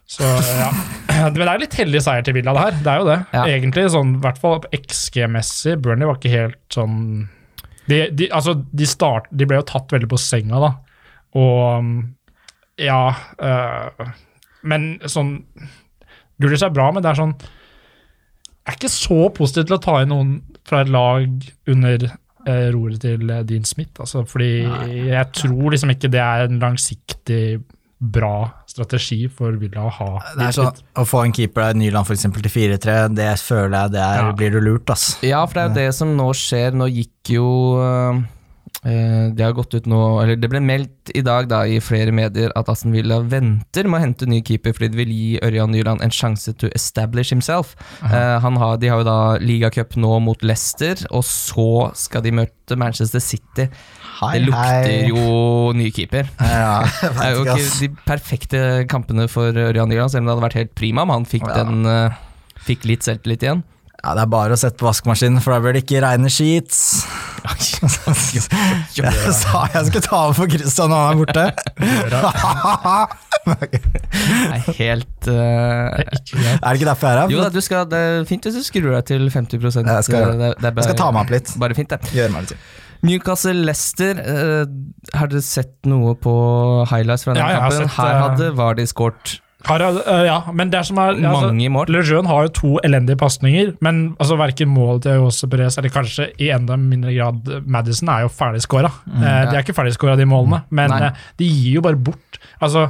Så 0.07 0.23
ja. 0.23 0.71
Men 1.09 1.35
det 1.41 1.49
er 1.49 1.65
litt 1.65 1.77
heldig 1.83 2.05
seier 2.05 2.23
til 2.23 2.39
Villa, 2.39 2.55
det 2.55 2.63
her. 2.63 2.79
Det 2.79 2.95
er 2.95 3.03
jo 3.03 3.11
det. 3.11 3.19
Ja. 3.35 3.45
Egentlig, 3.57 3.89
sånn, 3.91 4.15
i 4.21 4.23
hvert 4.23 4.39
fall 4.39 4.63
XG-messig. 4.79 5.77
Burnley 5.83 6.07
var 6.07 6.23
ikke 6.23 6.37
helt 6.37 6.63
sånn 6.79 6.99
de, 7.91 8.05
de, 8.15 8.29
altså, 8.31 8.55
de, 8.71 8.87
start, 8.87 9.27
de 9.35 9.51
ble 9.51 9.59
jo 9.59 9.67
tatt 9.67 9.91
veldig 9.91 10.11
på 10.13 10.21
senga, 10.21 10.63
da. 10.63 10.73
Og 11.39 11.79
um, 11.79 11.93
ja 12.81 13.13
øh, 13.41 14.11
Men 14.69 14.95
sånn 15.11 15.37
Grealish 16.41 16.65
er 16.67 16.73
bra, 16.75 16.91
men 16.93 17.05
det 17.05 17.13
er 17.13 17.21
sånn 17.21 17.35
Jeg 17.37 18.73
er 18.73 18.79
ikke 18.79 18.93
så 18.93 19.19
positiv 19.37 19.69
til 19.69 19.77
å 19.77 19.83
ta 19.85 19.95
inn 20.03 20.13
noen 20.13 20.33
fra 20.69 20.83
et 20.85 20.91
lag 20.93 21.47
under 21.73 22.05
eh, 22.07 22.69
roret 22.75 23.01
til 23.03 23.31
eh, 23.31 23.43
Dean 23.49 23.65
Smith, 23.67 23.97
altså, 24.01 24.23
fordi 24.29 24.51
jeg 25.09 25.25
tror 25.35 25.75
liksom 25.75 25.91
ikke 25.91 26.11
det 26.13 26.21
er 26.23 26.45
en 26.47 26.61
langsiktig 26.63 27.43
bra 28.03 28.51
strategi 28.67 29.29
for 29.31 29.55
Villa 29.61 29.85
å 29.87 29.91
ha. 29.95 30.09
Det 30.35 30.47
er 30.49 30.55
sånn, 30.57 30.79
Å 30.99 31.05
få 31.07 31.25
en 31.27 31.35
keeper 31.35 31.69
av 31.69 31.77
Nyland 31.79 32.09
eksempel, 32.15 32.43
til 32.47 32.55
4-3, 32.55 32.97
det 33.15 33.29
føler 33.43 33.77
jeg 33.77 33.95
det 33.95 34.03
er, 34.03 34.23
Ja. 34.23 34.33
blir 34.39 34.55
du 34.55 34.61
lurt, 34.63 34.91
ass. 34.91 35.19
Ja, 35.23 35.45
for 35.47 35.59
det 35.59 35.63
er 35.63 35.69
jo 35.69 35.75
det 35.81 35.95
som 35.99 36.15
nå 36.19 36.29
skjer. 36.35 36.75
Nå 36.79 36.89
gikk 36.91 37.35
jo 37.37 37.49
eh, 37.83 38.23
Det 38.83 39.45
har 39.45 39.53
gått 39.55 39.75
ut 39.79 39.85
nå 39.87 39.99
Eller 40.25 40.35
det 40.43 40.49
ble 40.51 40.59
meldt 40.59 41.13
i 41.15 41.21
dag 41.23 41.47
da 41.47 41.61
i 41.71 41.77
flere 41.83 42.11
medier 42.15 42.51
at 42.59 42.67
Aston 42.73 42.91
Villa 42.95 43.21
venter 43.23 43.87
med 43.87 44.01
å 44.01 44.03
hente 44.03 44.27
ny 44.27 44.41
keeper 44.43 44.75
fordi 44.75 44.89
de 44.91 44.99
vil 44.99 45.13
gi 45.15 45.29
Ørjan 45.47 45.71
Nyland 45.71 46.03
en 46.03 46.11
sjanse 46.15 46.51
to 46.59 46.67
establish 46.75 47.31
himself. 47.31 47.77
Uh, 48.03 48.41
han 48.43 48.59
har, 48.59 48.77
de 48.83 48.91
har 48.91 49.03
jo 49.03 49.07
da 49.07 49.17
ligacup 49.39 49.95
nå 50.03 50.17
mot 50.27 50.43
Leicester, 50.43 50.99
og 51.15 51.23
så 51.27 51.69
skal 51.99 52.25
de 52.27 52.33
møte 52.43 52.79
Manchester 52.79 53.23
City. 53.23 53.69
Hei, 54.19 54.33
Det 54.39 54.45
lukter 54.49 54.91
hei. 54.91 54.99
jo 55.11 55.73
ny 55.79 55.91
keeper. 55.95 56.27
Ja, 56.43 56.83
Det 57.03 57.27
er 57.27 57.37
jo 57.39 57.45
ikke 57.47 57.71
de 57.85 57.91
perfekte 58.07 58.63
kampene 58.91 59.29
for 59.31 59.55
Ørjan 59.55 59.91
Nyland, 59.95 60.11
selv 60.15 60.25
om 60.25 60.31
det 60.31 60.35
hadde 60.37 60.47
vært 60.49 60.59
helt 60.63 60.75
prima 60.79 61.07
om 61.07 61.15
han 61.15 61.29
fikk, 61.29 61.47
Ja. 61.47 61.63
den, 61.63 61.87
uh, 61.87 62.19
fikk 62.67 62.87
litt 62.91 63.07
selvtillit 63.07 63.47
igjen. 63.47 63.63
Ja, 64.03 64.17
det 64.19 64.23
er 64.25 64.31
bare 64.33 64.57
å 64.57 64.59
sette 64.59 64.81
på 64.81 64.89
vaskemaskinen, 64.89 65.39
for 65.45 65.55
da 65.55 65.61
blir 65.63 65.77
det 65.77 65.85
ikke 65.85 66.01
reine 66.03 66.27
sheets. 66.33 66.79
Jeg 68.99 69.13
sa 69.35 69.61
jeg 69.75 69.89
skulle 69.89 70.03
ta 70.05 70.19
over 70.29 70.35
for 70.37 70.51
Christian 70.51 70.91
når 70.93 71.01
han 71.03 71.13
er 71.13 71.19
borte. 71.23 71.45
Det 73.43 73.79
er 74.53 74.77
helt 74.79 75.29
uh. 75.31 75.35
Er 75.35 76.05
det 76.07 76.77
ikke 76.79 76.87
derfor 76.87 77.09
jeg 77.09 77.17
er 77.17 77.21
her? 77.23 77.33
Jo 77.35 77.41
da, 77.43 77.49
du 77.51 77.59
skal, 77.65 77.87
det 77.91 77.99
er 77.99 78.27
fint 78.29 78.47
hvis 78.47 78.59
du 78.59 78.63
skrur 78.67 78.93
deg 78.95 79.07
til 79.11 79.27
50 79.33 79.59
Jeg 79.59 80.07
skal, 80.07 80.35
Det, 80.39 80.53
det 80.61 80.71
er 80.71 80.79
jeg 80.79 80.87
skal 80.87 80.99
ta 81.03 81.09
meg 81.15 81.25
opp 81.25 81.33
litt. 81.35 81.55
Bare 81.63 81.79
fint, 81.79 81.91
det. 81.95 82.13
Gjør 82.15 82.31
meg 82.35 82.47
litt. 82.47 82.55
Newcastle-Lester, 83.03 84.21
har 85.19 85.31
dere 85.33 85.43
sett 85.43 85.75
noe 85.91 86.15
på 86.23 86.35
highlights 86.93 87.27
fra 87.27 87.35
den 87.35 87.43
Ja, 87.43 87.65
kampen? 87.65 87.81
sett, 87.83 87.97
Her 87.99 88.13
eh, 88.15 88.21
hadde 88.29 88.53
Vardy 88.61 88.87
skåret 88.87 89.41
Har, 89.69 89.83
uh, 89.85 90.25
ja, 90.27 90.37
men 90.53 90.73
det 90.73 90.81
som 90.89 90.99
er 90.99 91.15
altså, 91.15 91.53
mange 91.53 91.71
mål. 91.71 91.91
Lejeune 91.95 92.31
har 92.31 92.49
jo 92.49 92.53
to 92.59 92.73
elendige 92.83 93.19
pasninger, 93.21 93.73
men 93.85 94.03
altså, 94.19 94.39
verken 94.41 94.73
målet 94.73 95.07
til 95.07 95.21
Jose 95.21 95.49
Perez 95.51 95.79
eller 95.79 95.95
kanskje 95.95 96.29
i 96.43 96.51
enda 96.55 96.77
mindre 96.81 97.15
grad 97.15 97.51
Madison 97.71 98.11
er 98.11 98.25
jo 98.27 98.33
ferdigskåra. 98.35 98.91
eh, 99.15 99.41
de 99.51 99.57
er 99.57 99.63
ikke 99.63 99.77
ferdigskåra, 99.77 100.19
de 100.19 100.27
målene, 100.27 100.65
men 100.75 100.91
Nei. 100.91 101.03
eh, 101.07 101.27
de 101.39 101.51
gir 101.51 101.79
jo 101.79 101.87
bare 101.87 102.01
bort. 102.11 102.41
Altså, 102.61 102.89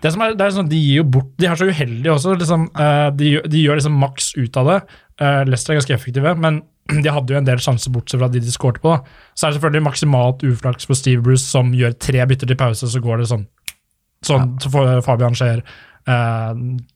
det 0.00 0.14
som 0.14 0.22
er, 0.24 0.36
det 0.38 0.46
er 0.46 0.54
sånn, 0.54 0.70
De 0.70 0.78
gir 0.78 1.02
jo 1.02 1.08
bort, 1.18 1.34
de 1.36 1.48
er 1.50 1.58
så 1.58 1.68
uheldige 1.68 2.14
også. 2.14 2.38
Liksom, 2.40 2.70
de, 3.18 3.34
de 3.50 3.62
gjør 3.66 3.80
liksom 3.80 3.98
maks 4.00 4.32
ut 4.38 4.60
av 4.62 4.70
det. 4.70 4.80
Uh, 5.20 5.42
Leicester 5.44 5.74
er 5.74 5.82
ganske 5.82 5.96
effektive, 5.98 6.32
men 6.40 6.62
de 7.04 7.12
hadde 7.12 7.34
jo 7.34 7.40
en 7.40 7.48
del 7.48 7.60
sjanser 7.62 7.92
bortsett 7.92 8.20
fra 8.22 8.30
de 8.32 8.40
de 8.40 8.54
skårte 8.54 8.80
på. 8.82 8.94
da. 8.94 9.18
Så 9.34 9.46
er 9.46 9.52
det 9.52 9.60
selvfølgelig 9.60 9.86
maksimalt 9.90 10.44
uflaks 10.46 10.88
for 10.88 10.98
Steve 10.98 11.22
Bruce, 11.26 11.44
som 11.44 11.74
gjør 11.76 11.98
tre 12.00 12.24
bytter 12.30 12.50
til 12.50 12.58
pause, 12.60 12.88
så 12.88 13.02
går 13.02 13.20
det 13.20 13.30
sånn. 13.34 13.46
Sånn 14.26 14.58
så 14.60 14.68
får 14.72 14.98
Fabian 15.06 15.34
ser 15.38 15.62
eh, 16.10 16.50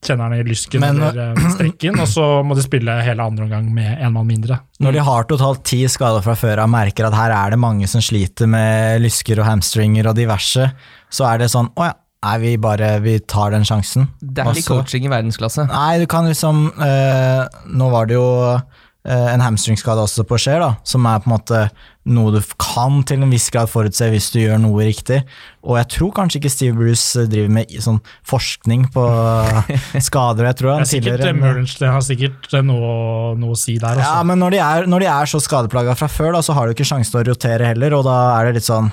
kjenneren 0.05 0.35
i 0.37 0.43
lysken 0.45 0.81
Men- 0.83 0.99
eller 1.03 1.33
eh, 1.33 1.49
strekken, 1.55 1.99
og 2.01 2.09
så 2.11 2.27
må 2.45 2.55
de 2.59 2.65
spille 2.65 2.99
hele 3.05 3.23
andre 3.25 3.47
omgang 3.47 3.71
med 3.73 3.99
én 3.99 4.13
mann 4.13 4.27
mindre. 4.29 4.59
Når 4.81 4.93
de 4.99 5.05
har 5.07 5.25
totalt 5.31 5.65
ti 5.65 5.83
skader 5.89 6.23
fra 6.25 6.35
før 6.37 6.63
og 6.67 6.71
merker 6.75 7.07
at 7.09 7.17
her 7.17 7.33
er 7.33 7.51
det 7.57 7.59
mange 7.63 7.89
som 7.89 8.01
sliter 8.05 8.47
med 8.51 9.01
lysker 9.05 9.41
og 9.41 9.47
hamstringer 9.49 10.09
og 10.11 10.17
diverse, 10.21 10.71
så 11.11 11.29
er 11.33 11.39
det 11.45 11.51
sånn 11.55 11.71
å 11.77 11.89
ja, 11.89 11.95
nei, 12.25 12.37
vi 12.45 12.55
bare 12.61 12.95
vi 13.05 13.19
tar 13.21 13.51
den 13.57 13.65
sjansen. 13.69 14.09
Det 14.21 14.45
er 14.45 14.53
ikke 14.53 14.59
Også- 14.61 14.79
coaching 14.85 15.05
i 15.09 15.13
verdensklasse. 15.13 15.67
Nei, 15.69 15.99
du 16.01 16.07
kan 16.07 16.25
liksom 16.29 16.67
eh, 16.81 17.45
Nå 17.73 17.91
var 17.93 18.07
det 18.07 18.15
jo 18.21 18.29
eh, 18.57 19.29
en 19.35 19.41
hamstringskade 19.45 20.01
også 20.05 20.25
på 20.29 20.37
Skjer, 20.41 20.61
da, 20.61 20.75
som 20.85 21.05
er 21.07 21.21
på 21.21 21.29
en 21.31 21.39
måte 21.39 21.71
noe 22.05 22.35
du 22.35 22.41
kan 22.61 22.99
til 23.09 23.23
en 23.25 23.31
viss 23.33 23.47
grad 23.55 23.71
forutse 23.73 24.05
hvis 24.13 24.27
du 24.35 24.41
gjør 24.43 24.59
noe 24.61 24.85
riktig. 24.85 25.23
Og 25.65 25.79
jeg 25.81 25.89
tror 25.95 26.11
kanskje 26.19 26.41
ikke 26.43 26.51
Steve 26.53 26.75
Bruce 26.77 27.23
eh, 27.23 27.29
driver 27.33 27.55
med 27.57 27.73
sånn 27.81 28.01
forskning 28.29 28.87
på 28.93 29.05
skader. 30.09 30.51
Jeg 30.51 30.59
tror 30.61 30.75
han 30.75 30.85
er 30.85 30.91
sikkert, 30.91 31.23
tilhører 31.25 31.65
det 31.81 31.93
har 31.95 32.05
sikkert 32.05 32.51
eh, 32.53 32.67
noe, 32.67 33.33
noe 33.41 33.57
å 33.57 33.59
si 33.59 33.79
der. 33.81 34.03
ja, 34.05 34.19
men 34.27 34.41
når 34.43 34.57
de, 34.57 34.61
er, 34.67 34.87
når 34.91 35.07
de 35.07 35.11
er 35.15 35.33
så 35.33 35.41
skadeplaga 35.41 35.97
fra 35.97 36.11
før, 36.13 36.35
da, 36.37 36.45
så 36.45 36.57
har 36.59 36.69
du 36.69 36.77
ikke 36.77 36.87
sjanse 36.93 37.15
til 37.15 37.23
å 37.23 37.27
rotere 37.33 37.73
heller, 37.73 37.97
og 37.97 38.05
da 38.09 38.19
er 38.39 38.51
det 38.51 38.61
litt 38.61 38.69
sånn 38.69 38.93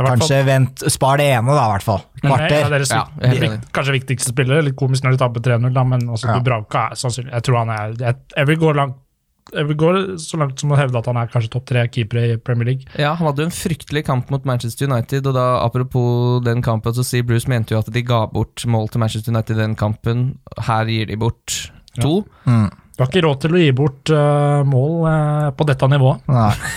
Kanskje 0.00 0.36
vent, 0.46 0.80
spar 0.88 1.18
det 1.20 1.26
ene, 1.34 1.50
da, 1.52 1.64
i 1.66 1.72
hvert 1.74 1.84
fall. 1.84 1.98
Kvarter. 2.22 2.72
ja, 2.78 3.00
Ja, 3.20 3.32
enig. 3.34 3.48
kanskje 3.74 3.92
viktigste 3.98 4.32
spiller, 4.32 4.62
litt 4.64 4.76
komisk 4.78 5.04
når 5.04 5.16
de 5.16 5.20
taper 5.20 5.42
3-0, 5.44 5.74
men 5.90 6.06
også 6.08 6.30
Ja. 6.30 6.36
Dubravka 6.38 6.86
er 6.92 6.96
sannsynlig 6.96 7.34
Jeg 7.34 7.44
tror 7.44 7.58
han 7.58 7.72
er 7.74 7.96
Jeg, 7.98 8.16
jeg 8.36 8.48
vil 8.48 8.60
gå 8.62 8.72
langt 8.78 8.96
Jeg 9.50 9.66
vil 9.70 9.78
gå 9.78 9.90
så 10.22 10.38
langt 10.40 10.60
som 10.62 10.74
å 10.74 10.78
hevde 10.78 11.00
at 11.00 11.08
han 11.10 11.18
er 11.20 11.30
kanskje 11.30 11.52
topp 11.54 11.66
tre 11.70 11.84
keepere 11.92 12.26
i 12.28 12.36
Premier 12.38 12.72
League. 12.72 12.90
Ja, 13.00 13.14
Han 13.18 13.30
hadde 13.30 13.44
jo 13.44 13.50
en 13.50 13.56
fryktelig 13.56 14.04
kamp 14.06 14.30
mot 14.30 14.46
Manchester 14.48 14.90
United, 14.90 15.26
og 15.26 15.34
da 15.36 15.46
apropos 15.64 16.40
den 16.46 16.62
kampen, 16.62 16.94
så 16.94 17.06
sier 17.06 17.26
Bruce 17.26 17.50
mente 17.50 17.74
jo 17.74 17.80
at 17.82 17.90
de 17.92 18.04
ga 18.06 18.24
bort 18.30 18.64
mål 18.66 18.90
til 18.92 19.02
Manchester 19.02 19.34
United 19.34 19.58
i 19.58 19.62
den 19.64 19.74
kampen. 19.78 20.28
Her 20.68 20.90
gir 20.90 21.10
de 21.10 21.18
bort 21.20 21.72
to. 21.98 22.20
Mm. 22.46 22.68
Du 23.00 23.04
har 23.04 23.08
ikke 23.08 23.24
råd 23.24 23.38
til 23.40 23.54
å 23.56 23.60
gi 23.62 23.72
bort 23.72 24.10
uh, 24.12 24.60
mål 24.68 24.90
uh, 25.08 25.46
på 25.56 25.64
dette 25.64 25.88
nivået. 25.88 26.26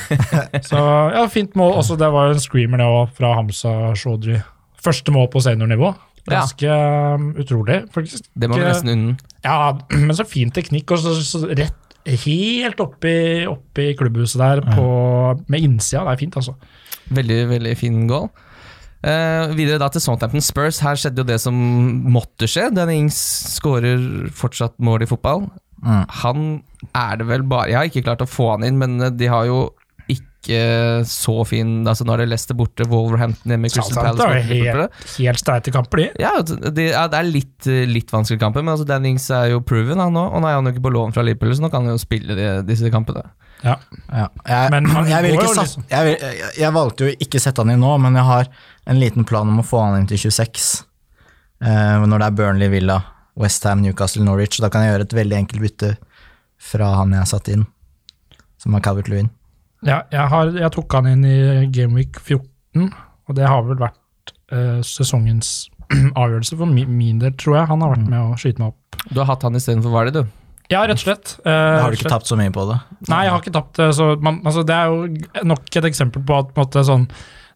Så 0.70 0.80
ja, 0.80 1.26
fint 1.28 1.58
mål. 1.60 1.76
Også, 1.82 1.98
det 2.00 2.08
var 2.16 2.30
jo 2.30 2.38
en 2.38 2.44
screamer 2.44 2.80
det 2.80 2.88
også, 2.88 3.18
fra 3.18 3.34
Hamza 3.36 3.74
Shodri. 4.00 4.38
Første 4.84 5.12
mål 5.12 5.28
på 5.34 5.44
seniornivå. 5.44 5.92
Ja. 6.24 6.38
Ganske 6.38 6.64
ja. 6.70 7.18
utrolig, 7.44 7.82
faktisk. 7.92 8.30
Det 8.40 8.48
må 8.48 8.56
vi 8.56 8.64
nesten 8.64 8.94
unne. 8.94 9.18
Ja, 9.44 9.74
men 10.06 10.16
så 10.16 10.24
fin 10.24 10.54
teknikk, 10.56 10.96
og 10.96 11.04
så, 11.04 11.18
så 11.28 11.44
rett 11.50 11.76
helt 12.06 12.82
oppi, 12.84 13.18
oppi 13.50 13.92
klubbhuset 14.00 14.42
der 14.42 14.64
på, 14.66 14.88
med 15.48 15.68
innsida. 15.68 16.04
Det 16.08 16.16
er 16.16 16.24
fint, 16.24 16.40
altså. 16.40 16.56
Veldig, 17.14 17.40
veldig 17.52 17.78
fin 17.80 18.04
goal. 18.10 18.30
Uh, 19.04 19.52
videre 19.52 19.82
da 19.82 19.90
til 19.92 20.04
Southampton 20.04 20.44
Spurs. 20.44 20.80
Her 20.84 21.00
skjedde 21.00 21.24
jo 21.24 21.28
det 21.28 21.40
som 21.44 21.56
måtte 22.14 22.48
skje. 22.48 22.70
Danny 22.72 23.02
Ings 23.02 23.20
skårer 23.58 24.30
fortsatt 24.36 24.78
mål 24.84 25.04
i 25.04 25.10
fotball. 25.10 25.48
Mm. 25.84 26.04
Han 26.24 26.46
er 26.96 27.18
det 27.20 27.26
vel 27.28 27.44
bare 27.44 27.68
Jeg 27.68 27.76
har 27.76 27.90
ikke 27.90 28.06
klart 28.06 28.24
å 28.24 28.30
få 28.30 28.54
han 28.54 28.64
inn, 28.64 28.78
men 28.80 28.96
eh, 29.04 29.12
de 29.12 29.28
har 29.28 29.50
jo 29.50 29.66
ikke 30.44 31.06
så 31.08 31.36
fin 31.48 31.88
altså 31.88 32.06
Nå 32.06 32.14
er 32.16 32.24
det 32.24 32.28
Leicester 32.34 32.58
borte, 32.58 32.86
Wolverhampton 32.92 33.54
hjemme, 33.56 33.72
Crystal 33.72 33.96
Palace 33.96 34.20
borte. 34.20 34.42
helt, 34.52 35.14
helt 35.16 35.40
steite 35.42 35.72
kamper, 35.74 36.04
de. 36.04 36.08
Ja, 36.22 36.34
det, 36.44 36.90
ja, 36.92 37.06
det 37.12 37.20
er 37.20 37.30
litt, 37.30 37.70
eh, 37.72 37.86
litt 37.90 38.12
vanskelig 38.12 38.42
kamper, 38.44 38.66
men 38.66 38.76
altså 38.76 39.00
Ings 39.08 39.30
er 39.32 39.54
jo 39.54 39.64
proven, 39.64 40.02
han 40.04 40.14
nå. 40.14 40.26
Og 40.30 40.44
nå 40.44 40.50
er 40.50 40.60
han 40.60 40.68
jo 40.68 40.76
ikke 40.76 40.86
på 40.90 40.94
lån 40.94 41.16
fra 41.16 41.24
Liverpool, 41.26 41.56
så 41.56 41.66
nå 41.66 41.72
kan 41.74 41.88
han 41.88 41.96
jo 41.96 42.04
spille 42.04 42.36
de, 42.38 42.50
disse 42.68 42.92
kampene. 42.94 43.24
Ja. 43.64 43.78
Ja. 44.12 44.28
Jeg, 44.48 44.72
Men 44.74 44.90
han 44.92 45.08
jeg, 45.08 45.32
går 45.32 45.40
ikke 45.40 45.54
satt, 45.56 45.70
liksom- 45.70 45.86
jeg, 45.90 46.06
vil, 46.06 46.18
jeg, 46.40 46.54
jeg 46.60 46.76
valgte 46.76 47.08
jo 47.08 47.16
ikke 47.28 47.40
sette 47.40 47.64
han 47.64 47.72
inn 47.72 47.84
nå, 47.84 47.94
men 48.04 48.20
jeg 48.20 48.28
har 48.28 48.50
en 48.92 49.00
liten 49.00 49.28
plan 49.28 49.48
om 49.48 49.62
å 49.64 49.68
få 49.68 49.80
han 49.86 50.02
inn 50.02 50.10
til 50.10 50.20
26. 50.20 50.84
Uh, 51.64 52.04
når 52.04 52.20
det 52.20 52.28
er 52.28 52.36
Burnley, 52.42 52.68
Villa, 52.74 52.98
Westham, 53.40 53.82
Newcastle, 53.82 54.26
Norwich. 54.28 54.60
Da 54.60 54.70
kan 54.70 54.84
jeg 54.84 54.92
gjøre 54.94 55.08
et 55.08 55.16
veldig 55.16 55.38
enkelt 55.40 55.64
bytte 55.64 55.94
fra 56.64 56.92
han 57.00 57.16
jeg 57.16 57.24
har 57.24 57.30
satt 57.32 57.48
inn, 57.54 57.64
som 58.60 58.76
er 58.76 58.84
Calvert 58.84 59.08
Lewin. 59.12 59.32
Ja, 59.84 60.02
jeg, 60.14 60.28
har, 60.32 60.54
jeg 60.56 60.72
tok 60.76 60.96
han 60.96 61.10
inn 61.12 61.26
i 61.28 61.38
Gameweek 61.74 62.20
14, 62.22 62.88
og 63.28 63.36
det 63.38 63.48
har 63.50 63.66
vel 63.68 63.80
vært 63.82 64.34
eh, 64.54 64.80
sesongens 64.88 65.68
avgjørelse 66.22 66.58
for 66.60 66.70
min, 66.72 66.94
min 66.96 67.20
del, 67.22 67.36
tror 67.40 67.60
jeg. 67.60 67.70
Han 67.74 67.84
har 67.84 67.94
vært 67.96 68.08
med 68.08 68.22
å 68.22 68.40
skyte 68.40 68.64
meg 68.64 68.72
opp. 68.72 69.04
Du 69.12 69.20
har 69.20 69.28
hatt 69.34 69.44
han 69.44 69.60
istedenfor 69.60 69.94
Vardy, 69.94 70.16
du. 70.16 70.24
Ja, 70.72 70.86
rett 70.88 70.96
og 70.96 71.04
slett. 71.04 71.36
Eh, 71.44 71.52
har 71.52 71.92
du 71.92 71.98
ikke 71.98 72.08
slett. 72.08 72.16
tapt 72.16 72.32
så 72.32 72.38
mye 72.40 72.54
på 72.56 72.64
det. 72.70 72.80
Nei, 73.12 73.26
jeg 73.28 73.34
har 73.36 73.44
ikke 73.44 73.56
tapt. 73.60 73.76
det. 73.78 73.90
Så 73.98 74.14
man, 74.24 74.40
altså, 74.48 74.64
det 74.68 74.78
er 74.78 74.94
jo 74.94 75.48
nok 75.52 75.68
et 75.68 75.90
eksempel 75.92 76.24
på 76.24 76.40
at 76.40 76.54
på 76.54 76.62
en 76.62 76.66
måte, 76.66 76.86
sånn, 76.88 77.08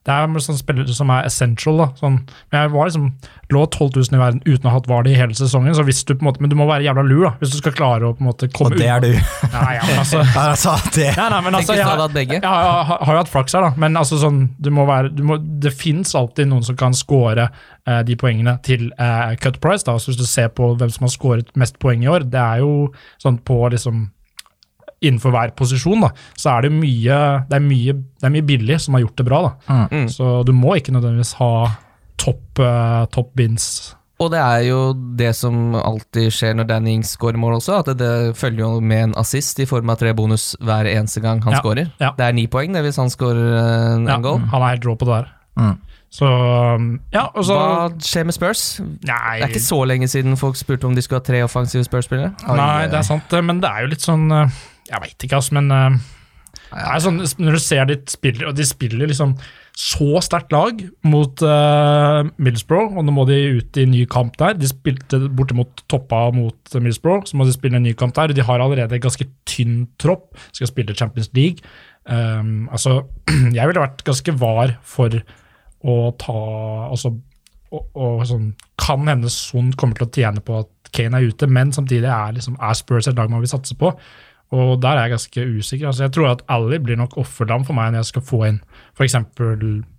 det 0.08 0.14
er 0.16 0.40
sånn 0.40 0.56
spillere 0.56 0.94
som 0.96 1.10
er 1.12 1.26
essential. 1.28 1.82
Da. 1.82 1.88
Sånn, 2.00 2.22
jeg 2.56 2.70
var 2.72 2.88
liksom, 2.88 3.10
lå 3.52 3.64
12 3.76 3.90
000 4.08 4.16
i 4.16 4.22
verden 4.22 4.40
uten 4.46 4.68
å 4.68 4.72
ha 4.72 4.78
hatt 4.78 4.88
var 4.88 5.08
i 5.12 5.16
hele 5.20 5.36
sesongen. 5.36 5.76
Så 5.76 5.84
hvis 5.84 6.00
du 6.08 6.14
på 6.16 6.24
en 6.24 6.30
måte, 6.30 6.40
Men 6.42 6.50
du 6.54 6.56
må 6.56 6.68
være 6.70 6.86
jævla 6.88 7.04
lur 7.04 7.26
da, 7.26 7.32
hvis 7.42 7.52
du 7.52 7.58
skal 7.60 7.76
klare 7.76 8.08
å 8.08 8.14
på 8.16 8.24
en 8.24 8.30
måte 8.30 8.48
komme 8.56 8.72
ut. 8.72 8.78
Og 8.78 8.80
det 8.80 8.88
er 8.88 9.04
du. 9.04 9.10
Nei, 9.52 9.74
ja, 9.76 9.84
men 9.90 10.00
altså, 10.06 10.24
Ja, 10.38 10.46
altså, 10.54 10.78
det. 10.96 11.10
nei, 11.20 11.28
nei, 11.36 11.42
men 11.50 11.60
altså 11.60 11.76
jeg, 11.76 11.84
jeg, 11.84 11.88
har- 11.92 12.16
jeg 12.24 12.42
har, 12.48 13.04
har 13.04 13.14
jo 13.18 13.22
hatt 13.26 13.34
flaks 13.36 13.58
her, 13.60 13.68
da. 13.68 13.74
Men 13.84 14.00
altså 14.00 14.22
sånn, 14.24 14.40
du 14.64 14.72
må 14.72 14.88
være, 14.88 15.12
du 15.18 15.24
må, 15.28 15.38
det 15.44 15.76
fins 15.76 16.16
alltid 16.16 16.48
noen 16.54 16.64
som 16.64 16.80
kan 16.80 16.96
score 16.96 17.50
eh, 17.52 18.02
de 18.08 18.16
poengene 18.20 18.56
til 18.64 18.88
eh, 18.96 19.36
cut 19.44 19.60
price. 19.60 19.84
da, 19.88 19.98
så 20.00 20.14
Hvis 20.14 20.22
du 20.24 20.28
ser 20.30 20.48
på 20.56 20.72
hvem 20.80 20.90
som 20.96 21.04
har 21.10 21.14
scoret 21.18 21.52
mest 21.60 21.76
poeng 21.84 22.08
i 22.08 22.12
år, 22.16 22.24
det 22.32 22.40
er 22.40 22.64
jo 22.64 22.94
sånn 23.20 23.42
på 23.44 23.60
liksom 23.76 24.08
Innenfor 25.06 25.30
hver 25.36 25.51
posisjon, 25.54 26.01
da, 26.01 26.10
så 26.34 26.56
er 26.56 26.66
det 26.66 26.72
mye 26.74 27.18
Det 27.50 27.54
er 27.60 27.62
mye, 27.62 27.94
det 28.18 28.25
er 28.25 28.34
mye 28.34 28.46
billig 28.50 28.80
som 28.82 28.96
har 28.98 29.04
gjort 29.06 29.20
det 29.22 29.25
bra. 29.27 29.42
da. 29.46 29.84
Mm. 29.94 30.08
Så 30.10 30.32
du 30.48 30.54
må 30.58 30.74
ikke 30.80 30.96
nødvendigvis 30.96 31.36
ha 31.38 31.51
topp 32.18 32.60
uh, 32.60 33.06
top 33.13 33.30
bins. 33.38 33.94
Og 34.18 34.32
det 34.34 34.39
er 34.42 34.63
jo 34.66 34.80
det 35.20 35.36
som 35.38 35.75
alltid 35.77 36.32
skjer 36.34 36.56
når 36.58 36.66
Danny 36.72 36.96
Ings 36.98 37.12
scorer 37.13 37.38
mål 37.38 37.60
også, 37.60 37.75
at 37.84 37.92
det, 37.92 37.98
det 38.01 38.38
følger 38.39 38.63
jo 38.63 38.80
med 38.82 39.04
en 39.12 39.13
assist 39.22 39.60
i 39.62 39.68
form 39.70 39.92
av 39.94 40.00
tre 40.01 40.16
bonus 40.18 40.56
hver 40.66 40.89
eneste 40.89 41.22
gang 41.22 41.44
han 41.46 41.54
Ja, 41.54 41.60
scorer. 41.62 41.92
ja. 42.01 42.10
Det 42.18 42.25
er 42.25 42.34
ni 42.34 42.48
poeng 42.50 42.74
det 42.74 42.82
hvis 42.88 42.98
han 42.98 43.12
scorer 43.13 43.51
eh, 43.54 43.92
en, 44.00 44.08
Ja, 44.10 44.16
en 44.18 44.25
goal. 44.25 44.39
han 44.50 44.63
er 44.66 44.74
helt 44.74 44.88
rå 44.89 44.96
på 44.98 45.06
det 45.06 45.20
der. 45.20 45.30
Mm. 45.62 45.75
Så 46.18 46.25
um, 46.25 46.88
ja, 47.13 47.27
og 47.36 47.46
så 47.46 47.54
Hva 47.60 47.88
skjer 48.01 48.25
med 48.25 48.34
Spurs? 48.34 48.63
Nei, 48.82 49.38
Det 49.38 49.46
er 49.46 49.54
ikke 49.54 49.62
så 49.68 49.80
lenge 49.86 50.08
siden 50.10 50.38
folk 50.39 50.58
spurte 50.58 50.88
om 50.89 50.96
de 50.98 51.01
skulle 51.06 51.22
ha 51.22 51.27
tre 51.30 51.44
offensive 51.46 51.84
Spurs-spillere. 51.86 52.32
Nei, 52.48 52.88
det 52.89 52.98
er 52.98 53.06
sant, 53.06 53.38
men 53.46 53.62
det 53.62 53.70
er 53.70 53.86
jo 53.86 53.92
litt 53.94 54.06
sånn 54.08 54.25
eh, 54.34 54.58
Jeg 54.88 55.03
veit 55.03 55.24
ikke, 55.24 55.39
altså, 55.39 55.58
men 55.58 55.72
uh, 55.74 57.00
sånn, 57.03 57.22
Når 57.41 57.58
du 57.58 57.63
ser 57.63 57.88
de 57.89 57.98
spiller, 58.12 58.50
og 58.50 58.58
de 58.58 58.67
spiller 58.67 59.10
liksom 59.10 59.38
så 59.77 60.17
sterkt 60.25 60.53
lag 60.56 60.79
mot 61.06 61.41
uh, 61.46 62.25
Middlesbrough, 62.41 62.96
og 62.98 63.03
nå 63.06 63.13
må 63.13 63.27
de 63.29 63.36
ut 63.60 63.77
i 63.77 63.84
ny 63.86 64.08
kamp 64.10 64.34
der. 64.41 64.56
De 64.58 64.65
spilte 64.65 65.20
bortimot 65.38 65.84
toppa 65.86 66.24
mot 66.34 66.74
Middlesbrough, 66.74 67.27
så 67.29 67.38
må 67.38 67.46
de 67.46 67.53
spille 67.53 67.77
en 67.77 67.86
ny 67.86 67.94
kamp 67.98 68.15
der. 68.17 68.34
De 68.34 68.46
har 68.48 68.63
allerede 68.63 68.98
en 68.98 69.03
ganske 69.03 69.27
tynn 69.46 69.84
tropp, 70.01 70.32
skal 70.50 70.72
spille 70.72 70.98
Champions 70.98 71.29
League. 71.38 71.62
Um, 72.10 72.65
altså, 72.74 73.03
jeg 73.58 73.70
ville 73.70 73.84
vært 73.84 74.01
ganske 74.08 74.34
var 74.41 74.79
for 74.88 75.13
å 75.86 75.98
ta 76.17 76.38
altså, 76.88 77.12
og, 77.70 77.84
og 78.00 78.22
sånn, 78.25 78.53
Kan 78.82 79.06
hende 79.12 79.29
Son 79.29 79.74
kommer 79.77 80.00
til 80.00 80.08
å 80.08 80.13
tjene 80.15 80.41
på 80.41 80.62
at 80.63 80.91
Kane 80.96 81.20
er 81.20 81.29
ute, 81.29 81.50
men 81.51 81.74
samtidig 81.75 82.08
er, 82.08 82.34
liksom, 82.34 82.56
er 82.63 82.77
Spurs 82.79 83.10
et 83.12 83.17
lag 83.17 83.29
man 83.29 83.44
vil 83.44 83.51
satse 83.51 83.75
på. 83.77 83.91
Og 84.56 84.80
der 84.80 84.96
er 84.96 85.08
jeg 85.10 85.12
ganske 85.18 85.44
usikker. 85.60 85.88
Altså, 85.89 86.04
jeg 86.06 86.12
tror 86.16 86.30
at 86.32 86.42
Ali 86.48 86.77
blir 86.80 86.96
nok 86.96 87.18
offerdam 87.20 87.66
for 87.68 87.74
meg 87.75 87.92
når 87.92 88.00
jeg 88.06 88.12
skal 88.13 88.22
få 88.22 88.38
inn 88.48 88.62
f.eks. 88.96 89.16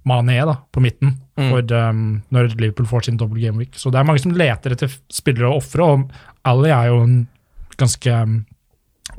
Mané 0.08 0.38
da, 0.48 0.54
på 0.72 0.80
midten 0.80 1.18
Mm. 1.38 1.50
for, 1.52 1.74
um, 1.90 2.22
når 2.34 2.48
Liverpool 2.58 2.86
får 2.90 3.04
sin 3.04 3.16
double 3.16 3.38
game 3.40 3.56
week. 3.60 3.76
Så 3.78 3.92
det 3.92 4.00
er 4.00 4.04
mange 4.08 4.18
som 4.18 4.32
leter 4.34 4.72
etter 4.74 4.90
spillere 5.12 5.46
å 5.52 5.60
ofre, 5.60 5.84
og 5.86 6.10
Ali 6.44 6.70
er 6.74 6.88
jo 6.88 6.96
en 7.04 7.28
ganske 7.78 8.10
um, 8.24 8.40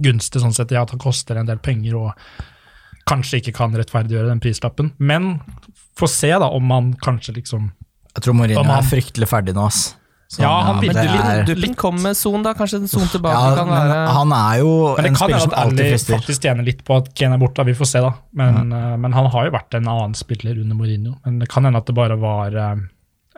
gunstig 0.04 0.42
sånn 0.44 0.52
sett 0.54 0.74
i 0.74 0.76
at 0.76 0.90
han 0.92 1.00
koster 1.00 1.38
en 1.40 1.46
del 1.48 1.62
penger 1.64 1.96
og 1.96 2.12
kanskje 3.08 3.40
ikke 3.40 3.54
kan 3.56 3.72
rettferdiggjøre 3.72 4.28
den 4.34 4.42
prislappen. 4.44 4.92
Men 5.00 5.40
få 5.98 6.10
se 6.12 6.30
da 6.34 6.50
om 6.52 6.70
han 6.76 6.92
kanskje 7.00 7.38
liksom 7.40 7.72
Jeg 8.16 8.24
tror 8.26 8.34
Mourinho 8.36 8.64
han- 8.66 8.84
er 8.84 8.90
fryktelig 8.90 9.30
ferdig 9.30 9.54
nå, 9.56 9.66
ass. 9.68 9.96
Så, 10.30 10.44
Ja, 10.44 10.62
han 10.62 10.84
ja, 10.86 10.92
er- 10.94 11.44
litt- 11.44 11.48
Duppen 11.58 11.74
kom 11.76 11.96
med 12.04 12.16
Son, 12.16 12.44
da. 12.46 12.54
Kanskje 12.54 12.88
Son 12.88 13.08
tilbake 13.10 13.34
ja, 13.34 13.56
kan 13.58 13.68
være 13.68 14.08
han 14.14 14.32
er 14.32 14.60
jo 14.60 14.74
Men 14.96 15.04
det 15.04 15.10
en 15.10 15.16
kan 15.16 15.26
spiller 15.28 15.40
som 15.42 15.54
alltid 15.58 15.88
frister. 15.90 16.18
faktisk 16.20 16.42
tjener 16.46 16.64
litt 16.68 16.84
på 16.86 16.98
at 16.98 17.08
Kane 17.16 17.34
er 17.34 17.40
borte, 17.42 17.66
vi 17.66 17.74
får 17.74 17.88
se 17.90 18.00
da. 18.06 18.12
Men, 18.34 18.72
eh, 18.72 18.96
men 18.98 19.12
han 19.12 19.26
har 19.34 19.46
jo 19.46 19.52
vært 19.58 19.74
en 19.80 19.88
annen 19.88 20.14
spiller 20.14 20.60
under 20.62 20.76
Mourinho. 20.76 21.16
Men 21.26 21.40
det 21.40 21.50
kan 21.50 21.64
hende 21.66 21.78
at 21.82 21.88
det 21.88 21.96
bare 21.96 22.16
var 22.16 22.54
en 22.56 22.90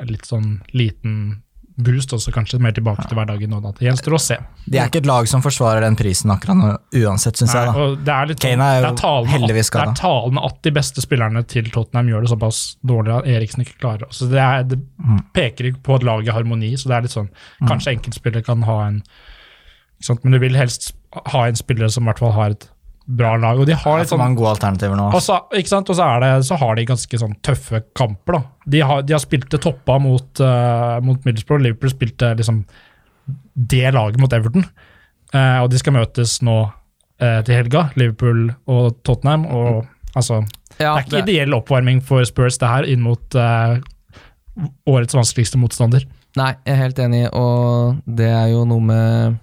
litt 0.05 0.25
sånn 0.27 0.61
liten 0.73 1.41
boost, 1.85 2.13
også 2.15 2.31
kanskje 2.35 2.59
mer 2.63 2.73
tilbake 2.77 3.03
til 3.09 3.17
hverdagen 3.17 3.51
da. 3.55 3.71
Det 3.77 3.87
gjenstår 3.87 4.15
å 4.17 4.19
se. 4.21 4.37
De 4.65 4.77
er 4.79 4.87
ikke 4.91 5.01
et 5.01 5.09
lag 5.09 5.27
som 5.29 5.43
forsvarer 5.43 5.85
den 5.85 5.97
prisen 5.99 6.31
akkurat 6.33 6.57
nå, 6.59 6.69
uansett, 7.01 7.39
syns 7.41 7.53
jeg. 7.57 7.67
Da. 7.71 7.73
og 7.85 7.97
det 8.05 8.13
er 8.15 8.29
litt 8.31 8.41
Kane 8.43 8.67
er 8.67 8.79
jo 8.81 8.93
det 8.93 9.33
heldigvis 9.33 9.71
at, 9.71 9.77
det 9.79 9.83
er 9.87 9.99
talende 10.01 10.45
at 10.47 10.61
de 10.67 10.73
beste 10.77 11.03
spillerne 11.03 11.43
til 11.51 11.69
Tottenham 11.73 12.11
gjør 12.13 12.25
det 12.27 12.31
såpass 12.33 12.61
dårlig 12.93 13.15
at 13.17 13.29
Eriksen 13.35 13.65
ikke 13.65 13.77
klarer 13.81 14.05
det. 14.05 14.11
Så 14.17 14.29
det, 14.31 14.39
er, 14.41 14.63
det 14.71 14.79
Mm. 15.01 15.23
peker 15.33 15.65
ikke 15.71 15.81
på 15.81 15.95
et 15.97 16.03
lag 16.05 16.27
i 16.27 16.31
harmoni, 16.31 16.67
så 16.77 16.89
det 16.91 16.95
er 16.95 17.01
litt 17.07 17.13
sånn 17.15 17.29
Kanskje 17.65 17.95
enkeltspillere 17.95 18.45
kan 18.45 18.61
ha 18.67 18.75
en? 18.85 18.99
Men 20.23 20.35
du 20.35 20.39
vil 20.41 20.55
helst 20.57 20.91
ha 21.33 21.47
en 21.47 21.57
spiller 21.57 21.89
som 21.89 22.05
i 22.05 22.09
hvert 22.11 22.21
fall 22.21 22.35
har 22.35 22.53
et 22.55 22.67
bra 23.05 23.33
lag. 23.39 23.59
Og 23.59 23.67
de 23.67 23.75
har 23.77 23.99
litt 23.99 24.11
sånn 24.11 24.21
mange 24.21 24.39
gode 24.39 24.53
alternativer 24.55 24.97
nå. 24.97 25.09
og 25.15 25.23
så, 25.23 25.39
ikke 25.57 25.71
sant? 25.71 25.89
Og 25.91 25.97
så, 25.97 26.07
det, 26.23 26.31
så 26.47 26.57
har 26.61 26.77
de 26.77 26.87
ganske 26.89 27.21
sånn 27.23 27.35
tøffe 27.45 27.83
kamper. 27.97 28.37
da. 28.37 28.41
De 28.75 28.83
har, 28.87 29.01
de 29.07 29.15
har 29.15 29.23
spilt 29.23 29.49
det 29.53 29.61
toppa 29.63 29.97
mot, 30.01 30.43
uh, 30.43 30.99
mot 31.05 31.27
Middlesbrough. 31.27 31.63
Liverpool 31.65 31.93
spilte 31.93 32.33
liksom 32.37 32.63
det 33.53 33.91
laget 33.95 34.21
mot 34.21 34.33
Everton. 34.33 34.67
Uh, 35.33 35.63
og 35.63 35.71
de 35.71 35.81
skal 35.81 35.95
møtes 35.97 36.39
nå 36.45 36.57
uh, 36.67 37.41
til 37.47 37.55
helga, 37.55 37.87
Liverpool 37.99 38.49
og 38.71 39.01
Tottenham. 39.07 39.47
og 39.49 39.85
altså, 40.13 40.43
ja, 40.77 40.93
Det 40.93 40.95
er 40.95 41.05
ikke 41.07 41.25
ideell 41.25 41.57
oppvarming 41.57 42.01
for 42.05 42.25
Spurs 42.27 42.59
det 42.61 42.69
her 42.69 42.89
inn 42.89 43.03
mot 43.05 43.37
årets 44.89 45.15
vanskeligste 45.15 45.59
motstander. 45.61 46.03
Nei, 46.39 46.51
jeg 46.63 46.73
er 46.73 46.83
helt 46.85 46.99
enig, 47.03 47.25
og 47.35 47.97
det 48.07 48.27
er 48.31 48.51
jo 48.53 48.63
noe 48.67 48.83
med 48.83 49.39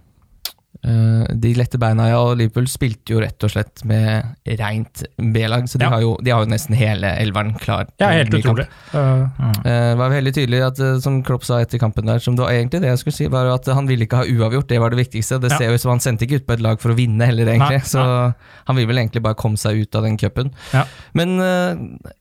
De 0.83 1.51
lette 1.59 1.79
beina, 1.81 2.07
ja, 2.09 2.19
og 2.23 2.37
Liverpool 2.39 2.69
spilte 2.71 3.13
jo 3.13 3.19
rett 3.21 3.43
og 3.45 3.51
slett 3.51 3.83
med 3.89 4.25
rent 4.61 5.03
B-lag, 5.19 5.67
så 5.69 5.79
de, 5.79 5.85
Ja. 5.85 5.91
har 5.91 6.01
jo, 6.05 6.13
de 6.23 6.31
har 6.31 6.45
jo 6.45 6.51
nesten 6.53 6.77
hele 6.79 7.11
elveren 7.19 7.55
klar. 7.59 7.89
Er 8.01 8.13
helt 8.25 8.35
utrolig. 8.39 8.67
Uh, 8.95 9.27
uh. 9.41 9.53
Det 9.65 9.75
var 9.99 10.11
veldig 10.15 10.33
tydelig 10.37 10.61
at, 10.65 10.79
eh, 10.81 10.99
som 11.03 11.19
Klopp 11.27 11.45
sa 11.45 11.59
etter 11.61 11.79
kampen 11.83 12.07
der, 12.07 12.19
som 12.23 12.37
det 12.37 12.45
var 12.45 12.53
egentlig 12.55 12.81
det 12.85 12.93
jeg 12.93 12.99
skulle 13.03 13.17
si, 13.19 13.27
var 13.27 13.51
at 13.53 13.67
han 13.67 13.87
ville 13.91 14.07
ikke 14.07 14.23
ha 14.23 14.25
uavgjort, 14.31 14.69
det 14.69 14.79
var 14.81 14.91
det 14.95 15.01
viktigste. 15.03 15.41
Det 15.43 15.51
Ja. 15.51 15.59
ser 15.59 15.69
jo 15.69 15.75
ut 15.75 15.81
som 15.81 15.91
han 15.91 16.01
sendte 16.01 16.25
ikke 16.29 16.37
ut 16.43 16.47
på 16.47 16.55
et 16.55 16.61
lag 16.65 16.81
for 16.81 16.91
å 16.95 16.97
vinne 16.97 17.27
heller, 17.27 17.47
egentlig. 17.47 17.83
Nei, 17.83 17.91
så 17.91 18.35
han 18.67 18.77
vil 18.77 18.87
vel 18.87 18.99
egentlig 19.03 19.23
bare 19.23 19.35
komme 19.35 19.57
seg 19.59 19.83
ut 19.83 19.95
av 19.99 20.03
den 20.07 20.17
cupen. 20.17 20.53
Ja. 20.73 20.85
Men 21.15 21.39
uh, 21.41 21.75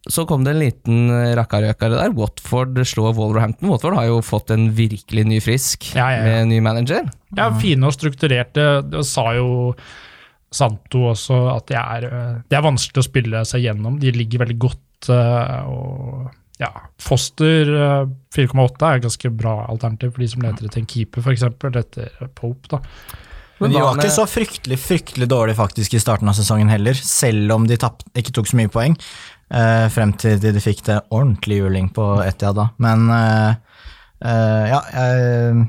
så 0.10 0.26
kom 0.28 0.44
det 0.44 0.56
en 0.56 0.60
liten 0.64 1.10
eh, 1.12 1.36
rakkarøkare 1.38 2.02
der. 2.02 2.12
Watford 2.18 2.76
slår 2.84 3.14
Wolverhampton. 3.16 3.70
Watford 3.70 3.96
har 3.96 4.06
jo 4.10 4.22
fått 4.22 4.50
en 4.52 4.72
virkelig 4.74 5.26
ny 5.28 5.40
frisk 5.40 5.94
Ja, 5.96 6.10
ja, 6.10 6.18
ja. 6.18 6.24
med 6.24 6.48
ny 6.48 6.60
manager. 6.62 7.06
Ja, 7.36 7.50
fine 7.60 7.90
og 7.90 7.96
strukturerte. 7.98 8.68
Det 8.88 9.04
sa 9.06 9.34
jo 9.36 9.74
Santo 10.54 11.10
også, 11.10 11.42
at 11.52 11.68
det 11.68 11.76
er, 11.76 12.08
det 12.48 12.56
er 12.56 12.64
vanskelig 12.64 13.02
å 13.04 13.08
spille 13.10 13.42
seg 13.46 13.66
gjennom. 13.66 13.98
De 14.00 14.14
ligger 14.16 14.46
veldig 14.46 14.60
godt. 14.64 15.10
eh, 15.12 15.68
og 15.68 16.30
ja, 16.58 16.72
Foster 17.04 17.70
eh, 17.70 18.08
4,8 18.34 18.88
er 18.88 18.98
et 18.98 19.04
ganske 19.04 19.30
bra 19.38 19.60
alternativ 19.70 20.16
for 20.16 20.24
de 20.24 20.30
som 20.32 20.42
leter 20.46 20.66
etter 20.70 20.82
en 20.82 20.88
keeper, 20.90 21.22
f.eks. 21.22 21.44
Etter 21.68 22.30
Pope. 22.34 22.72
da. 22.72 22.80
Men 23.60 23.74
de 23.74 23.82
var 23.82 23.98
ikke 23.98 24.14
så 24.14 24.26
fryktelig 24.30 24.78
fryktelig 24.82 25.28
dårlige 25.30 25.58
faktisk 25.58 25.96
i 25.98 26.02
starten 26.02 26.30
av 26.30 26.36
sesongen 26.38 26.70
heller, 26.70 26.94
selv 26.98 27.52
om 27.56 27.68
de 27.70 27.78
tapt, 27.82 28.06
ikke 28.18 28.34
tok 28.38 28.50
så 28.50 28.58
mye 28.60 28.72
poeng. 28.74 28.98
eh, 29.52 29.88
frem 29.94 30.14
til 30.20 30.40
de, 30.42 30.52
de 30.54 30.62
fikk 30.62 30.84
det 30.86 30.98
ordentlig 31.10 31.60
juling 31.62 31.88
på 31.94 32.06
Etia 32.26 32.52
da. 32.54 32.68
Men 32.84 33.08
eh, 33.14 33.56
eh, 34.22 34.66
ja, 34.74 34.82
jeg, 34.94 35.66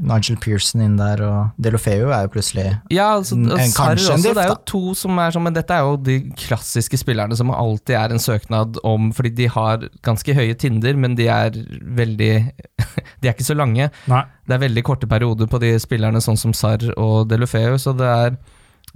Nigel 0.00 0.36
Pearson 0.40 0.80
inn 0.80 0.94
der, 0.96 1.20
og 1.26 1.50
Delofeu 1.60 2.08
er 2.10 2.22
jo 2.24 2.30
plutselig 2.32 2.64
Ja, 2.90 3.10
altså, 3.18 3.36
En- 3.36 3.50
en- 3.52 3.68
Sarr 3.70 3.92
kanskje 3.96 4.14
en 4.14 4.22
diff, 4.22 4.34
det 4.34 4.44
er 4.44 4.48
jo 4.48 4.56
to 4.64 4.94
som 4.94 5.18
er 5.18 5.30
sånn, 5.34 5.42
men 5.44 5.52
dette 5.52 5.70
er 5.76 5.80
jo 5.84 5.96
de 6.00 6.16
klassiske 6.40 6.96
spillerne 6.98 7.36
som 7.36 7.50
alltid 7.50 7.96
er 7.98 8.10
en 8.16 8.22
søknad 8.22 8.78
om, 8.84 9.10
fordi 9.12 9.34
de 9.34 9.46
har 9.52 9.84
ganske 10.02 10.34
høye 10.34 10.54
tinder, 10.58 10.96
men 10.96 11.14
de 11.14 11.28
er 11.28 11.50
veldig 11.52 12.52
De 13.22 13.28
er 13.28 13.34
ikke 13.34 13.44
så 13.46 13.54
lange. 13.56 13.90
Nei, 14.08 14.22
Det 14.48 14.54
er 14.56 14.68
veldig 14.68 14.82
korte 14.84 15.06
perioder 15.06 15.46
på 15.46 15.60
de 15.60 15.74
spillerne, 15.78 16.20
sånn 16.24 16.38
som 16.38 16.52
Sarr 16.52 16.88
og 16.96 17.28
Delofeu, 17.28 17.76
så 17.78 17.92
det 17.96 18.08
er 18.08 18.36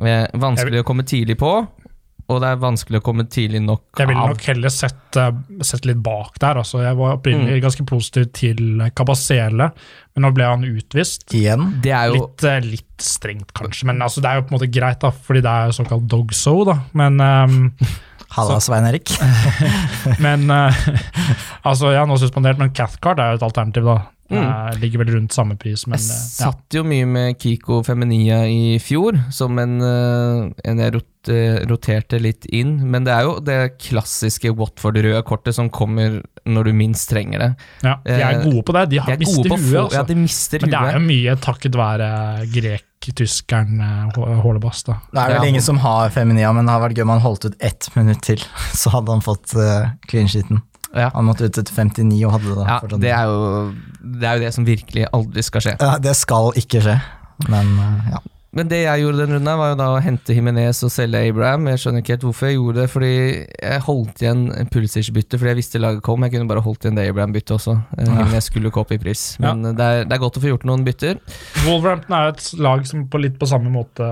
eh, 0.05 0.27
vanskelig 0.35 0.81
å 0.83 0.85
komme 0.85 1.05
tidlig 1.07 1.37
på, 1.39 1.53
og 2.27 2.41
det 2.43 2.49
er 2.51 2.59
vanskelig 2.59 2.99
å 2.99 3.05
komme 3.07 3.27
tidlig 3.31 3.61
nok 3.63 3.85
av. 3.95 4.01
jeg 4.03 4.11
ville 4.11 4.25
nok 4.33 4.47
heller 4.49 4.73
sett, 4.75 5.19
eh, 5.21 5.31
sett 5.63 5.87
litt 5.87 6.01
bak 6.03 6.41
der. 6.43 6.59
Altså, 6.63 6.81
jeg 6.83 6.99
var 6.99 7.21
opprinnelig 7.21 7.61
ganske 7.63 7.87
positiv 7.87 8.33
til 8.35 8.83
Kabasele, 8.99 9.69
men 10.17 10.27
nå 10.27 10.33
ble 10.35 10.49
han 10.49 10.67
utvist. 10.67 11.29
igjen. 11.31 11.81
Det 11.85 11.95
er 11.95 12.11
jo 12.11 12.19
Litt, 12.19 12.45
eh, 12.45 12.59
litt 12.67 12.99
strengt, 12.99 13.53
kanskje, 13.55 13.87
men 13.87 14.03
altså, 14.03 14.21
det 14.21 14.31
er 14.31 14.41
jo 14.41 14.47
på 14.49 14.55
en 14.55 14.59
måte 14.59 14.73
greit, 14.73 15.01
da, 15.01 15.11
fordi 15.11 15.45
det 15.47 15.55
er 15.55 15.77
såkalt 15.77 16.09
dog 16.09 16.35
so. 16.35 16.65
Da. 16.65 16.81
Men, 16.95 17.21
um, 17.21 17.73
Halla, 18.35 18.59
Svein 18.61 18.89
Erik. 18.89 19.13
men 20.25 20.51
uh, 20.51 20.75
altså, 21.69 21.95
ja, 21.95 22.05
nå 22.07 22.19
suspendert, 22.19 22.59
men 22.59 22.75
Cathcart 22.75 23.23
er 23.23 23.35
jo 23.35 23.39
et 23.39 23.47
alternativ, 23.47 23.87
da. 23.87 24.01
Mm. 24.31 24.81
Ligger 24.83 24.99
vel 25.05 25.13
rundt 25.15 25.35
samme 25.37 25.55
pris, 25.61 25.85
men 25.87 26.01
Jeg 26.01 26.09
eh, 26.11 26.15
ja. 26.17 26.49
satt 26.51 26.75
jo 26.75 26.83
mye 26.87 27.07
med 27.07 27.37
Kiko 27.39 27.83
Feminia 27.87 28.41
i 28.51 28.79
fjor, 28.83 29.19
som 29.35 29.59
en, 29.63 29.77
eh, 29.87 30.71
en 30.71 30.83
jeg 30.83 30.95
rot, 30.97 31.31
eh, 31.31 31.61
roterte 31.71 32.19
litt 32.23 32.47
inn. 32.51 32.77
Men 32.91 33.07
det 33.07 33.15
er 33.15 33.29
jo 33.29 33.37
det 33.45 33.59
klassiske 33.83 34.51
Watford-røde 34.59 35.23
kortet 35.27 35.55
som 35.55 35.71
kommer 35.71 36.21
når 36.47 36.69
du 36.71 36.73
minst 36.79 37.09
trenger 37.11 37.39
det. 37.43 37.51
ja. 37.87 37.97
De 38.07 38.19
er 38.23 38.43
gode 38.43 38.63
på 38.67 38.75
det. 38.75 38.85
De 38.91 38.99
har 39.03 39.17
de 39.17 39.27
å 39.27 39.33
huet, 39.37 39.51
få 39.51 39.57
altså. 39.87 40.01
Ja, 40.01 40.03
de 40.07 40.15
mister 40.19 40.63
Men 40.63 40.71
det 40.75 40.83
er 40.83 40.99
jo 40.99 41.05
mye 41.07 41.37
takket 41.43 41.79
være 41.79 42.11
grek-tyskeren 42.55 43.81
uh, 43.83 44.39
Hålebass, 44.43 44.85
da. 44.87 45.01
Det 45.13 45.23
er 45.23 45.35
vel 45.37 45.43
Ja. 45.45 45.49
ingen 45.55 45.63
som 45.63 45.79
har 45.83 46.11
Feminia, 46.11 46.53
men 46.55 46.67
det 46.67 46.73
har 46.75 46.83
vært 46.83 46.99
gøy 46.99 47.03
om 47.07 47.15
han 47.17 47.21
holdt 47.27 47.47
ut 47.47 47.57
ett 47.61 47.89
minutt 47.97 48.23
til. 48.27 48.43
Så 48.81 48.91
hadde 48.95 49.11
han 49.15 49.23
fått 49.25 49.55
uh, 49.59 49.91
clean 50.11 50.29
sheeten. 50.31 50.63
Ja. 50.97 51.11
Han 51.15 51.29
måtte 51.29 51.49
ut 51.49 51.59
etter 51.61 51.75
59 51.75 52.23
og 52.27 52.37
hadde 52.37 52.49
det. 52.49 52.57
da. 52.59 52.69
Ja, 52.69 52.79
fortsatt. 52.85 53.03
det 53.03 53.13
er, 53.13 53.29
jo, 53.29 54.15
det 54.23 54.31
er 54.31 54.39
jo 54.39 54.47
det 54.47 54.55
som 54.57 54.69
virkelig 54.69 55.11
aldri 55.13 55.45
skal 55.47 55.67
skje. 55.67 55.77
Ja, 55.81 55.99
det 56.03 56.17
skal 56.19 56.57
ikke 56.63 56.83
skje, 56.87 56.97
men 57.51 57.77
uh, 57.77 58.17
ja. 58.17 58.25
Men 58.57 58.71
det 58.71 58.79
jeg 58.87 59.03
gjorde 59.03 59.21
den 59.21 59.35
runden, 59.35 59.51
her 59.51 59.59
var 59.61 59.73
jo 59.73 59.77
da 59.77 59.87
å 59.93 59.97
hente 60.01 60.33
Jimenez 60.33 60.79
og 60.87 60.93
selge 60.95 61.21
Abraham. 61.29 61.67
Jeg 61.69 61.83
skjønner 61.83 62.01
ikke 62.01 62.15
helt 62.15 62.23
hvorfor 62.25 62.49
jeg 62.49 62.57
gjorde 62.57 62.79
det, 62.79 62.87
fordi 62.89 63.11
jeg 63.11 63.83
holdt 63.85 64.23
igjen 64.25 64.45
Pulisic-byttet 64.73 65.37
fordi 65.37 65.51
jeg 65.51 65.59
visste 65.59 65.83
laget 65.83 66.01
kom. 66.07 66.25
Jeg 66.25 66.33
kunne 66.33 66.49
bare 66.49 66.63
holdt 66.65 66.87
igjen 66.87 66.97
det 66.97 67.05
Abraham-byttet 67.11 67.53
også. 67.59 67.75
Ja. 67.99 68.07
Himinez 68.07 68.49
skulle 68.49 68.73
gå 68.73 68.81
opp 68.81 68.95
i 68.97 69.01
pris. 69.03 69.27
Men 69.45 69.61
ja. 69.61 69.75
det, 69.77 69.91
er, 69.91 70.09
det 70.09 70.17
er 70.17 70.25
godt 70.25 70.41
å 70.41 70.45
få 70.47 70.55
gjort 70.55 70.65
noen 70.71 70.87
bytter. 70.89 71.21
Wolverhampton 71.67 72.17
er 72.17 72.33
et 72.33 72.49
lag 72.65 72.89
som 72.89 73.05
på 73.13 73.21
litt 73.21 73.37
på 73.37 73.51
samme 73.51 73.73
måte 73.75 74.09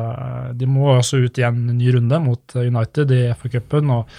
De 0.60 0.68
må 0.68 0.90
også 0.92 1.22
ut 1.24 1.40
igjen 1.40 1.64
en 1.64 1.80
ny 1.80 1.96
runde 1.96 2.20
mot 2.26 2.58
United 2.60 3.16
i 3.16 3.22
FA-cupen. 3.32 3.96
og 3.96 4.12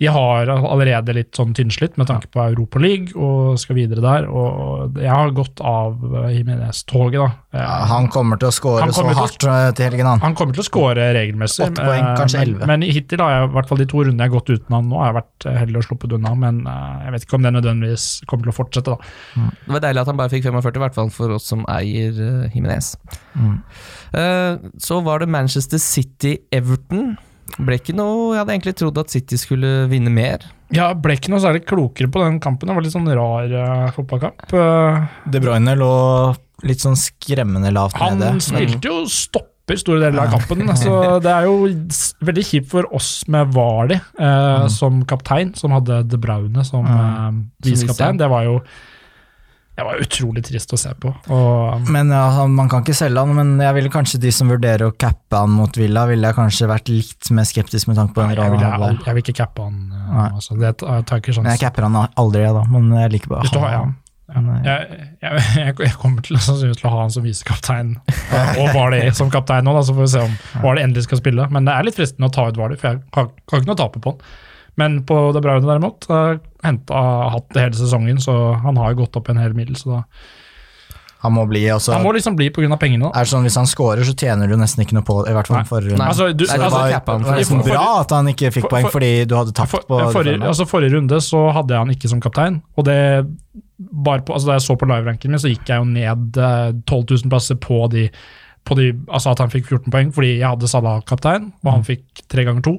de 0.00 0.08
har 0.08 0.48
allerede 0.48 1.12
litt 1.12 1.36
sånn 1.36 1.52
tynnslitt 1.54 1.98
med 2.00 2.08
tanke 2.08 2.30
på 2.32 2.40
Europa 2.40 2.80
League 2.80 3.12
og 3.20 3.58
skal 3.60 3.76
videre 3.76 4.00
der. 4.00 4.26
og 4.30 4.96
Jeg 4.96 5.10
har 5.12 5.30
gått 5.36 5.60
av 5.60 6.00
Jimenez-toget, 6.32 7.20
da. 7.20 7.30
Ja, 7.52 7.60
Eh, 7.60 7.86
han 7.90 8.06
kommer 8.08 8.38
til 8.38 8.48
å 8.48 8.52
score 8.54 8.86
så 8.94 9.02
å- 9.02 9.12
hardt 9.12 9.42
uh, 9.44 9.72
til 9.74 9.88
helgen, 9.90 10.06
han. 10.06 10.20
Han 10.22 10.34
kommer 10.38 10.54
til 10.54 10.62
å 10.62 10.66
score 10.68 10.94
regelmessig. 11.16 11.66
Åtte 11.66 11.82
poeng, 11.84 12.04
eh, 12.04 12.16
kanskje 12.16 12.38
men- 12.38 12.48
elleve. 12.48 12.66
Men 12.70 12.82
hittil 12.82 13.18
har 13.18 13.30
jeg, 13.34 13.48
i 13.50 13.52
hvert 13.56 13.68
fall 13.68 13.78
de 13.78 13.86
to 13.90 13.96
rundene 14.04 14.22
jeg 14.22 14.30
har 14.30 14.38
gått 14.40 14.50
uten 14.54 14.74
han 14.76 14.88
nå, 14.88 14.96
har 15.02 15.12
jeg 15.12 15.16
vært 15.22 15.46
eh, 15.50 15.58
heldig 15.58 15.76
og 15.76 15.84
sluppet 15.88 16.12
unna. 16.16 16.34
Men 16.38 16.60
eh, 16.66 17.04
jeg 17.04 17.12
vet 17.12 17.24
ikke 17.26 17.34
om 17.34 17.42
det 17.42 17.52
nødvendigvis 17.58 18.06
kommer 18.30 18.44
til 18.46 18.52
å 18.52 18.58
fortsette. 18.60 18.94
da. 18.94 19.50
Det 19.66 19.74
var 19.74 19.80
deilig 19.80 20.00
at 20.00 20.06
han 20.06 20.16
bare 20.16 20.30
fikk 20.30 20.44
45, 20.46 20.76
i 20.76 20.84
hvert 20.86 20.94
fall 20.94 21.10
for 21.10 21.30
oss 21.36 21.44
som 21.50 21.66
eier 21.68 22.12
Jiménez. 22.54 22.54
Jimenez. 22.54 22.96
Mm. 23.36 23.62
Eh, 24.14 24.70
så 24.78 25.02
var 25.02 25.18
det 25.18 25.28
Manchester 25.28 25.78
City-Everton. 25.78 27.16
Ble 27.58 27.78
ikke 27.80 27.94
noe 27.96 28.34
Jeg 28.34 28.42
hadde 28.42 28.54
egentlig 28.56 28.76
trodd 28.78 29.00
at 29.02 29.12
City 29.12 29.38
skulle 29.40 29.72
vinne 29.90 30.12
mer. 30.14 30.44
Ja, 30.74 30.92
ble 30.94 31.16
ikke 31.18 31.32
noe 31.32 31.42
særlig 31.42 31.64
klokere 31.66 32.10
på 32.12 32.22
den 32.22 32.38
kampen. 32.42 32.70
Det 32.70 32.76
var 32.76 32.84
litt 32.86 32.94
sånn 32.94 33.10
rar 33.10 33.54
uh, 33.54 33.86
fotballkamp. 33.96 34.44
Uh, 34.54 35.08
De 35.30 35.42
Bruyne 35.42 35.74
lå 35.78 35.94
litt 36.66 36.84
sånn 36.84 36.98
skremmende 36.98 37.72
lavt 37.74 37.98
han 37.98 38.20
nede. 38.20 38.44
spilte 38.44 38.90
jo 38.90 39.02
stopper 39.10 39.78
store 39.80 40.02
deler 40.02 40.26
av 40.26 40.34
kampen, 40.34 40.66
så 40.78 40.94
det 41.22 41.30
er 41.30 41.46
jo 41.46 41.70
veldig 42.26 42.44
kjipt 42.46 42.70
for 42.72 42.88
oss 42.96 43.10
med 43.30 43.52
Vali 43.54 43.96
uh, 43.96 44.24
mm. 44.66 44.70
som 44.74 45.02
kaptein, 45.08 45.54
som 45.58 45.74
hadde 45.74 46.02
De 46.10 46.18
Braune 46.20 46.64
som 46.66 46.86
uh, 46.86 47.30
visekaptein. 47.64 48.18
Det 48.20 48.30
var 48.30 48.46
jo 48.48 48.58
det 49.78 49.84
var 49.86 50.00
utrolig 50.02 50.42
trist 50.44 50.72
å 50.74 50.78
se 50.80 50.90
på. 51.00 51.12
Og, 51.32 51.86
Men 51.88 52.10
ja, 52.12 52.46
Man 52.50 52.68
kan 52.68 52.82
ikke 52.84 52.96
selge 52.98 53.22
han, 53.22 53.30
men 53.38 53.54
jeg 53.62 53.76
ville 53.78 53.92
kanskje 53.94 54.18
de 54.20 54.32
som 54.34 54.50
vurderer 54.52 54.90
å 54.90 54.92
cappe 54.92 55.38
han 55.40 55.54
mot 55.56 55.78
Villa, 55.78 56.02
ville 56.10 56.28
jeg 56.28 56.36
kanskje 56.36 56.68
vært 56.68 56.90
litt 56.92 57.30
mer 57.32 57.48
skeptisk 57.48 57.88
med 57.88 57.96
tanke 57.96 58.12
på 58.18 58.20
den 58.26 58.34
jeg, 58.34 58.38
rollen 58.42 58.60
han 58.60 58.82
jeg, 58.98 59.00
jeg 59.06 59.16
vil 59.16 59.24
ikke 59.24 59.36
cappe 59.40 59.64
han. 59.64 59.78
eh, 59.94 60.34
Altså, 60.36 60.58
det 60.60 60.74
tar 60.82 61.22
ikke 61.22 61.32
sjans. 61.38 61.48
jeg 61.54 61.62
capper 61.62 61.88
han 61.88 61.96
aldri, 62.20 62.42
jeg 62.44 62.56
da. 62.58 62.66
Men 62.74 62.90
jeg 62.98 63.14
liker 63.16 63.32
bare 63.36 63.48
å 63.56 63.64
ha 63.64 63.72
han. 63.78 63.96
Ja. 64.30 64.42
Jeg, 64.62 64.98
jeg, 65.24 65.40
jeg, 65.58 65.72
jeg 65.88 65.94
kommer 65.98 66.22
til, 66.22 66.36
sannsynligvis 66.38 66.78
til 66.78 66.86
å 66.86 66.92
ha 66.92 67.00
han 67.00 67.10
som 67.10 67.24
visekaptein, 67.24 67.88
og 68.60 68.68
var 68.76 68.92
det 68.94 69.00
som 69.18 69.32
kaptein 69.32 69.64
nå, 69.66 69.72
da, 69.74 69.80
så 69.82 69.96
får 69.96 70.04
vi 70.06 70.12
se 70.12 70.20
om 70.22 70.36
var 70.62 70.76
det 70.78 70.84
endelig 70.86 71.08
skal 71.08 71.18
spille. 71.18 71.48
Men 71.50 71.66
det 71.66 71.74
er 71.74 71.88
litt 71.88 71.96
fristende 71.98 72.28
å 72.28 72.34
ta 72.36 72.44
ut 72.46 72.60
Vardy, 72.60 72.76
for 72.78 72.92
jeg 72.92 73.00
har, 73.16 73.26
har 73.50 73.58
ikke 73.64 73.66
noe 73.72 73.74
å 73.78 73.80
tape 73.80 74.02
på 74.04 74.12
han. 74.14 74.22
Men 74.78 75.00
på 75.08 75.16
Det 75.34 75.42
Braune 75.42 75.66
derimot, 75.66 76.06
henta, 76.64 77.00
hatt 77.34 77.48
det 77.54 77.62
hele 77.66 77.78
sesongen, 77.78 78.20
så 78.22 78.36
han 78.62 78.76
har 78.76 78.92
jo 78.94 79.02
gått 79.04 79.16
opp 79.16 79.28
en 79.32 79.40
hel 79.40 79.52
middel. 79.56 79.76
Så 79.80 79.94
da. 79.96 80.02
Han 81.20 81.34
må 81.36 81.42
bli, 81.48 81.66
og 81.68 81.82
så 81.84 81.92
Han 81.92 82.02
må 82.06 82.14
liksom 82.16 82.32
bli 82.36 82.46
pga. 82.48 82.76
pengene. 82.80 83.10
er 83.12 83.24
det 83.26 83.28
sånn 83.28 83.42
Hvis 83.44 83.56
han 83.60 83.66
scorer, 83.68 84.00
så 84.08 84.14
tjener 84.16 84.48
du 84.48 84.56
nesten 84.56 84.80
ikke 84.86 84.94
noe 84.96 85.04
på 85.04 85.18
det. 85.24 85.32
I 85.32 85.36
hvert 85.36 85.50
fall 85.68 85.82
runde. 85.84 85.98
Nei. 85.98 86.06
Altså, 86.08 86.30
du, 86.32 86.46
det 86.46 86.56
var, 86.56 86.64
altså, 86.64 86.84
det 86.88 87.26
var 87.28 87.36
nesten 87.36 87.60
for- 87.60 87.68
bra 87.68 88.00
at 88.00 88.10
han 88.16 88.26
ikke 88.32 88.52
fikk 88.54 88.64
for- 88.64 88.70
poeng, 88.72 88.88
fordi 88.94 89.10
du 89.28 89.34
hadde 89.36 89.52
tapt 89.52 89.68
For, 89.74 89.84
på 89.84 89.98
forrige, 90.14 90.40
altså 90.40 90.64
forrige 90.66 90.94
runde 90.96 91.20
så 91.20 91.42
hadde 91.52 91.74
jeg 91.76 91.78
han 91.84 91.90
ikke 91.90 92.08
som 92.08 92.20
kaptein. 92.24 92.62
Og 92.78 92.84
det 92.88 93.26
bare 93.92 94.20
på, 94.24 94.32
altså 94.32 94.46
Da 94.46 94.52
jeg 94.56 94.64
så 94.64 94.76
på 94.80 94.88
live-ranken 94.88 95.30
min, 95.30 95.38
så 95.40 95.48
gikk 95.52 95.68
jeg 95.68 95.76
jo 95.76 95.84
ned 95.84 96.36
eh, 96.40 96.72
12 96.88 97.04
000 97.10 97.28
plasser 97.28 97.56
på 97.56 97.90
de, 97.92 98.08
på 98.64 98.76
de 98.76 98.92
Altså 99.08 99.30
at 99.32 99.38
han 99.44 99.50
fikk 99.52 99.68
14 99.68 99.90
poeng, 99.92 100.12
fordi 100.12 100.38
jeg 100.38 100.48
hadde 100.48 100.68
Salah 100.68 101.00
kaptein, 101.04 101.52
og 101.64 101.72
han 101.72 101.84
fikk 101.84 102.24
tre 102.28 102.44
ganger 102.48 102.62
to. 102.62 102.78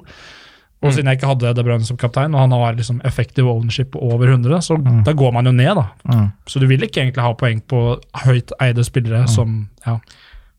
Og 0.82 0.92
siden 0.92 1.06
jeg 1.06 1.18
ikke 1.20 1.28
hadde 1.30 1.54
De 1.54 1.62
Bruyne 1.64 1.84
som 1.86 1.96
kaptein, 1.96 2.34
og 2.34 2.40
han 2.40 2.50
har 2.50 2.74
liksom 2.74 3.00
effective 3.06 3.46
ownership 3.48 3.92
på 3.94 4.02
over 4.02 4.26
100, 4.34 4.60
så 4.66 4.76
da 5.06 5.12
går 5.12 5.32
man 5.32 5.46
jo 5.46 5.52
ned, 5.52 5.74
da. 5.78 5.84
Mm. 6.10 6.32
Så 6.46 6.58
du 6.60 6.66
vil 6.66 6.82
ikke 6.82 7.00
egentlig 7.04 7.22
ha 7.22 7.32
poeng 7.38 7.60
på 7.70 7.82
høyt 8.26 8.50
eide 8.60 8.84
spillere 8.84 9.28
som 9.28 9.68
ja. 9.86 9.98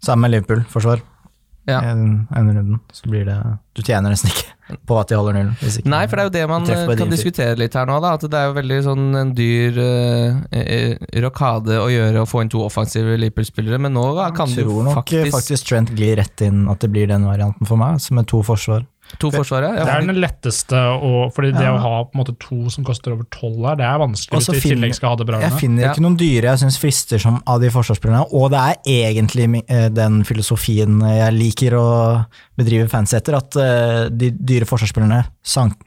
Samme 0.04 0.22
med 0.28 0.32
Liverpool-forsvar. 0.32 1.02
Ja. 1.66 1.78
En, 1.94 2.28
en 2.36 2.48
runden, 2.52 2.80
så 2.92 3.08
blir 3.08 3.24
det 3.24 3.38
Du 3.74 3.80
tjener 3.88 4.12
nesten 4.12 4.28
ikke 4.34 4.50
på 4.90 4.98
at 5.00 5.08
de 5.08 5.16
holder 5.16 5.34
nullen. 5.38 5.54
hvis 5.62 5.78
ikke- 5.80 5.88
Nei, 5.94 6.02
for 6.12 6.18
det 6.20 6.24
er 6.24 6.28
jo 6.28 6.34
det 6.36 6.50
man 6.52 6.64
eh, 6.68 6.82
kan 6.90 6.98
din 6.98 7.10
diskutere 7.14 7.56
litt 7.58 7.74
her 7.80 7.86
nå, 7.88 8.02
da. 8.04 8.12
At 8.18 8.26
det 8.28 8.34
er 8.36 8.50
jo 8.50 8.56
veldig 8.58 8.80
sånn 8.84 9.06
en 9.16 9.32
dyr 9.38 9.80
eh, 9.80 10.42
eh, 10.60 10.98
rokade 11.24 11.80
å 11.80 11.88
gjøre 11.88 12.20
å 12.24 12.28
få 12.28 12.42
inn 12.44 12.52
to 12.52 12.60
offensive 12.66 13.16
Liverpool-spillere, 13.16 13.80
men 13.80 13.96
nå 13.96 14.04
da, 14.18 14.30
kan 14.36 14.52
du 14.52 14.56
faktisk 14.56 14.60
Jeg 14.60 14.68
tror 14.68 14.84
nok 14.90 14.98
faktisk, 15.00 15.32
faktisk, 15.38 15.68
Trent 15.72 15.94
glir 15.96 16.16
rett 16.20 16.42
inn 16.44 16.66
at 16.68 16.84
det 16.84 16.92
blir 16.92 17.08
den 17.08 17.24
varianten 17.32 17.66
for 17.70 17.80
meg, 17.80 17.96
altså 17.96 18.12
med 18.20 18.28
to 18.28 18.44
forsvar. 18.44 18.84
To 19.20 19.30
forsvarere. 19.32 19.78
Det 19.86 19.94
er 19.94 20.06
den 20.08 20.16
letteste, 20.22 20.74
å- 20.74 21.32
fordi 21.34 21.52
det 21.54 21.62
Ja. 21.62 21.74
å 21.78 21.80
ha 21.80 22.04
på 22.04 22.16
en 22.16 22.24
måte 22.24 22.38
to 22.40 22.70
som 22.70 22.84
koster 22.84 23.14
over 23.14 23.24
12 23.30 23.66
her, 23.68 23.76
det 23.76 23.86
er 23.86 24.00
vanskelig 24.00 24.40
hvis 24.40 24.46
så 24.48 24.52
du 24.54 24.58
i 24.58 24.62
tillegg 24.62 24.96
skal 24.96 25.10
ha 25.10 25.16
det 25.16 25.28
bra. 25.28 25.40
Jeg 25.40 25.52
finner 25.60 25.82
Ja. 25.84 25.94
ikke 25.94 26.02
noen 26.02 26.18
dyre 26.18 26.42
jeg 26.50 26.60
syns 26.60 26.78
frister 26.80 27.20
som 27.20 27.42
av 27.48 27.62
de 27.62 27.70
forsvarsspillerne, 27.70 28.28
og 28.34 28.52
det 28.52 28.60
er 28.60 28.76
egentlig 28.86 29.64
eh, 29.70 29.90
den 29.90 30.24
filosofien 30.24 31.00
jeg 31.02 31.34
liker 31.34 31.72
å 31.78 32.26
bedrive 32.58 32.90
fans 32.90 33.14
etter, 33.14 33.36
at 33.36 33.56
eh, 33.56 34.10
de 34.10 34.32
dyre 34.32 34.66
forsvarsspillerne 34.66 35.26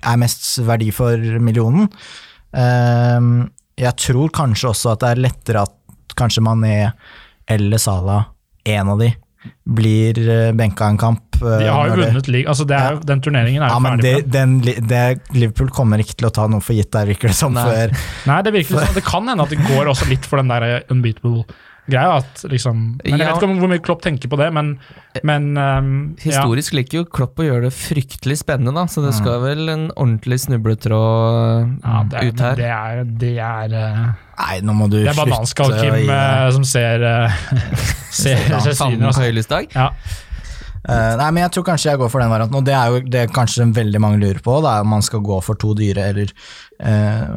er 0.02 0.16
mest 0.16 0.58
verdi 0.64 0.90
for 0.92 1.16
millionen. 1.16 1.90
Ehm, 2.54 3.50
jeg 3.76 3.96
tror 3.96 4.30
kanskje 4.30 4.70
også 4.70 4.92
at 4.92 5.00
det 5.00 5.10
er 5.12 5.22
lettere 5.28 5.62
at 5.66 5.72
kanskje 6.16 6.42
Mané 6.44 6.92
eller 7.48 7.78
Salah, 7.78 8.26
en 8.64 8.88
av 8.88 8.98
de, 8.98 9.14
blir 9.66 10.18
eh, 10.28 10.52
benka 10.56 10.86
en 10.90 10.98
kamp. 11.00 11.22
eh, 11.42 11.58
De 11.62 11.68
har 11.70 11.88
jo 11.90 11.96
vunnet 12.00 12.28
ligaen. 12.28 12.48
altså 12.52 12.64
det 12.68 12.76
er, 12.80 12.98
den 13.04 13.20
turneringen 13.24 13.62
er 13.62 13.68
jo 13.68 13.74
Ja, 13.74 13.78
men 13.82 14.00
ferdig. 14.00 14.14
det, 14.24 14.32
den, 14.32 14.56
det, 14.88 15.02
Liverpool 15.36 15.70
kommer 15.74 15.98
ikke 16.02 16.16
til 16.16 16.28
å 16.28 16.32
ta 16.32 16.46
noe 16.50 16.60
for 16.64 16.74
gitt 16.78 16.90
der, 16.94 17.06
virker 17.10 17.28
det 17.32 17.36
som, 17.38 17.52
Nei. 17.56 17.64
før 17.66 17.96
Nei, 18.30 18.40
det 18.46 18.52
virker 18.56 18.78
sånn. 18.80 18.94
Det 19.00 19.04
kan 19.06 19.28
hende 19.28 19.42
at 19.46 19.50
det 19.54 19.60
går 19.66 19.90
også 19.92 20.08
litt 20.10 20.24
for 20.28 20.42
den 20.42 20.48
der 20.54 20.82
unbeatable 20.92 21.44
Greia 21.86 22.16
at 22.18 22.42
liksom 22.50 22.78
Men 22.98 23.12
Jeg 23.12 23.20
Ja. 23.20 23.26
vet 23.28 23.36
ikke 23.40 23.48
om 23.48 23.58
hvor 23.60 23.70
mye 23.70 23.82
Klopp 23.82 24.02
tenker 24.02 24.30
på 24.32 24.38
det, 24.40 24.48
men, 24.52 24.72
men 25.22 25.56
ehm, 25.56 26.16
ja. 26.18 26.42
Historisk 26.42 26.74
liker 26.74 26.98
jo 27.00 27.04
Klopp 27.04 27.38
å 27.38 27.46
gjøre 27.46 27.68
det 27.68 27.72
fryktelig 27.76 28.40
spennende, 28.42 28.74
da, 28.74 28.86
så 28.90 29.04
det 29.04 29.14
skal 29.14 29.40
vel 29.44 29.68
en 29.70 29.88
ordentlig 29.94 30.40
snubletråd 30.46 31.80
Ja, 31.84 32.02
det, 32.10 32.18
er- 32.18 32.28
ut 32.30 32.44
her. 32.46 32.56
Det 32.56 32.70
er, 32.70 33.04
det 33.24 33.34
er, 33.38 33.76
eh, 33.80 34.04
Nei, 34.36 34.60
nå 34.66 34.74
må 34.76 34.90
du 34.90 34.98
det 35.00 35.12
er 35.14 35.18
bananskall 35.18 35.72
slutte 35.72 35.86
Kim 35.86 36.10
uh, 36.10 36.14
eh, 36.18 36.50
som 36.58 36.64
ser 36.66 37.06
uh, 37.06 37.42
Ser 38.22 38.48
Ja, 38.50 38.60
ser 38.64 38.76
synet. 38.76 39.74
Ja. 39.76 39.90
Eh, 40.86 41.12
nei, 41.18 41.30
men 41.34 41.42
jeg 41.42 41.56
tror 41.56 41.64
kanskje 41.66 41.90
jeg 41.90 41.98
går 41.98 42.10
for 42.12 42.22
den 42.22 42.30
varianten, 42.30 42.60
og 42.60 42.66
det 42.66 42.74
er 42.78 42.92
jo 42.92 43.00
det 43.10 43.22
er 43.24 43.32
kanskje 43.34 43.66
veldig 43.74 44.00
mange 44.02 44.20
lurer 44.22 44.38
på, 44.42 44.58
da, 44.62 44.76
om 44.84 44.92
man 44.94 45.02
skal 45.02 45.22
gå 45.26 45.40
for 45.42 45.58
to 45.58 45.72
dyre 45.74 46.04
eller, 46.12 46.30
uh, 46.78 47.32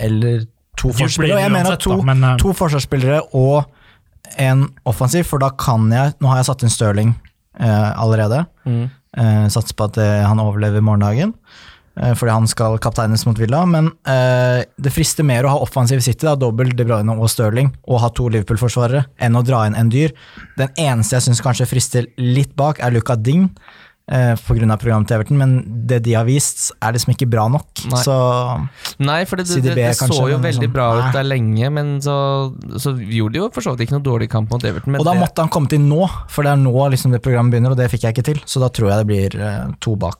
eller 0.00 0.46
to 0.78 0.94
forsvarsspillere. 0.94 1.36
Og 1.36 1.42
jeg 1.42 1.52
mener 1.52 1.76
at 1.76 1.84
to, 1.84 1.98
men, 2.06 2.24
uh, 2.24 2.36
to 2.40 2.54
forsvarsspillere 2.56 3.20
og 3.36 3.68
en 4.36 4.66
offensiv, 4.88 5.26
for 5.28 5.42
da 5.42 5.50
kan 5.56 5.88
jeg 5.92 6.14
Nå 6.20 6.30
har 6.30 6.40
jeg 6.40 6.48
satt 6.50 6.62
inn 6.64 6.72
Stirling 6.72 7.14
eh, 7.58 7.90
allerede. 7.98 8.44
Mm. 8.68 8.86
Eh, 9.18 9.48
satser 9.52 9.76
på 9.78 9.88
at 9.88 9.98
eh, 10.02 10.22
han 10.26 10.40
overlever 10.42 10.84
morgendagen, 10.84 11.32
eh, 11.96 12.12
fordi 12.18 12.34
han 12.34 12.46
skal 12.50 12.78
kapteines 12.82 13.24
mot 13.26 13.38
Villa. 13.40 13.64
Men 13.66 13.90
eh, 14.06 14.62
det 14.76 14.92
frister 14.94 15.26
mer 15.26 15.48
å 15.48 15.56
ha 15.56 15.64
offensiv 15.64 16.04
City, 16.04 16.26
da, 16.26 16.36
dobbel 16.38 16.74
De 16.76 16.86
Bruyne 16.86 17.16
og 17.16 17.32
Stirling, 17.32 17.72
og 17.88 18.02
ha 18.04 18.12
to 18.14 18.28
Liverpool-forsvarere, 18.34 19.06
enn 19.18 19.38
å 19.38 19.44
dra 19.46 19.64
inn 19.66 19.78
en 19.78 19.92
dyr. 19.92 20.14
Den 20.60 20.72
eneste 20.76 21.18
jeg 21.18 21.28
syns 21.28 21.44
kanskje 21.44 21.70
frister 21.70 22.08
litt 22.20 22.54
bak, 22.58 22.82
er 22.84 22.94
Luca 22.94 23.16
Ding. 23.16 23.48
Eh, 24.08 24.32
av 24.32 24.40
programmet 24.80 25.08
til 25.10 25.18
Everton, 25.18 25.36
men 25.36 25.50
det 25.86 25.98
de 26.06 26.14
har 26.16 26.24
vist, 26.24 26.70
er 26.80 26.94
liksom 26.96 27.12
ikke 27.12 27.26
bra 27.28 27.44
nok. 27.52 27.66
Nei. 27.92 28.00
Så 28.00 28.14
Nei, 29.04 29.18
for 29.28 29.36
det, 29.36 29.44
det, 29.50 29.60
det, 29.66 29.74
det 29.76 29.88
kanskje, 29.98 30.16
så 30.16 30.28
jo 30.32 30.38
veldig 30.40 30.64
sånn, 30.64 30.72
bra 30.72 30.86
ut 30.96 31.10
der 31.12 31.26
lenge, 31.28 31.68
men 31.76 31.90
så, 32.00 32.14
så 32.80 32.94
gjorde 32.96 33.36
de 33.36 33.42
jo 33.42 33.50
for 33.52 33.64
så 33.66 33.74
vidt 33.74 33.84
ikke 33.84 33.98
noe 33.98 34.06
dårlig 34.06 34.30
kamp 34.32 34.48
mot 34.54 34.64
Everton. 34.64 34.94
Men 34.96 35.02
Og 35.02 35.08
da 35.10 35.12
det, 35.12 35.20
måtte 35.26 35.44
han 35.44 35.52
komme 35.52 35.68
til 35.68 35.84
nå, 35.84 36.08
for 36.32 36.46
det 36.48 36.54
er 36.54 36.62
nå 36.62 36.72
liksom 36.94 37.12
det 37.12 37.20
programmet 37.24 37.52
begynner, 37.52 37.76
og 37.76 37.80
det 37.82 37.90
fikk 37.92 38.08
jeg 38.08 38.16
ikke 38.16 38.26
til. 38.30 38.40
Så 38.48 38.64
da 38.64 38.72
tror 38.72 38.94
jeg 38.94 39.04
det 39.04 39.10
blir 39.12 39.36
eh, 39.44 39.68
to 39.84 39.92
bak, 40.00 40.18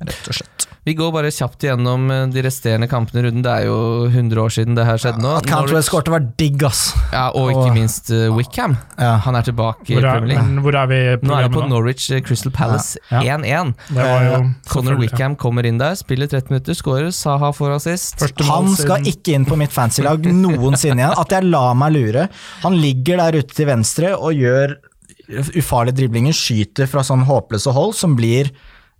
rett 0.00 0.28
og 0.32 0.36
slett. 0.40 0.66
vi 0.88 0.94
går 0.98 1.12
bare 1.14 1.30
kjapt 1.30 1.68
gjennom 1.68 2.10
eh, 2.10 2.24
de 2.34 2.42
resterende 2.48 2.88
kampene 2.90 3.22
i 3.22 3.26
runden. 3.28 3.46
Det 3.46 3.54
er 3.60 3.68
jo 3.70 3.78
100 4.10 4.42
år 4.42 4.54
siden 4.58 4.74
det 4.78 4.88
her 4.88 4.98
skjedde 4.98 5.22
nå. 5.22 5.36
At 5.38 5.46
Cantwell 5.46 5.86
skårte 5.86 6.10
var 6.14 6.26
digg, 6.40 6.64
ass. 6.66 6.88
ja, 7.14 7.28
og 7.30 7.52
ikke 7.54 7.68
Og- 7.70 7.78
minst 7.78 8.10
uh, 8.10 8.26
Wickham. 8.34 8.74
Ja. 8.98 9.14
Han 9.22 9.38
er 9.38 9.46
tilbake 9.46 9.86
i 9.86 9.94
Hvor 10.00 10.08
er, 10.08 10.18
Premier 10.18 10.34
League. 10.34 10.62
hvor 10.66 10.74
er 10.82 10.90
vi 10.90 10.98
i 10.98 11.16
programmet 11.20 11.28
Nå 11.30 11.30
Nå 11.30 11.38
er 11.44 11.48
vi 11.48 11.54
på? 11.60 11.66
Norwich 11.70 12.10
eh, 12.10 12.22
Crystal 12.26 12.52
Palace 12.52 12.98
Ja. 13.10 13.19
1-1. 13.22 13.72
Ja. 13.94 14.04
var 14.04 14.24
jo 14.24 14.40
Eh, 14.80 14.98
Wickham 15.00 15.36
kommer 15.36 15.66
inn 15.66 15.78
der, 15.78 15.94
spiller 15.98 16.26
30 16.30 16.50
minutter, 16.52 16.76
skårer. 16.78 17.10
Saha 17.14 17.52
får 17.52 17.76
assist. 17.76 18.22
Han 18.48 18.70
skal 18.76 19.06
ikke 19.08 19.34
inn 19.34 19.46
på 19.48 19.58
mitt 19.60 19.72
fancy-lag 19.74 20.24
noensinne 20.24 21.02
igjen. 21.02 21.18
At 21.18 21.34
jeg 21.34 21.48
lar 21.50 21.74
meg 21.74 21.94
lure. 21.96 22.28
Han 22.62 22.78
ligger 22.80 23.20
der 23.22 23.40
ute 23.40 23.54
til 23.54 23.66
venstre 23.70 24.14
og 24.16 24.34
gjør 24.38 24.76
ufarlige 25.30 26.00
driblinger, 26.02 26.34
skyter 26.34 26.88
fra 26.90 27.04
sånn 27.06 27.24
håpløse 27.28 27.72
hold 27.74 27.94
som 27.98 28.16
blir 28.18 28.50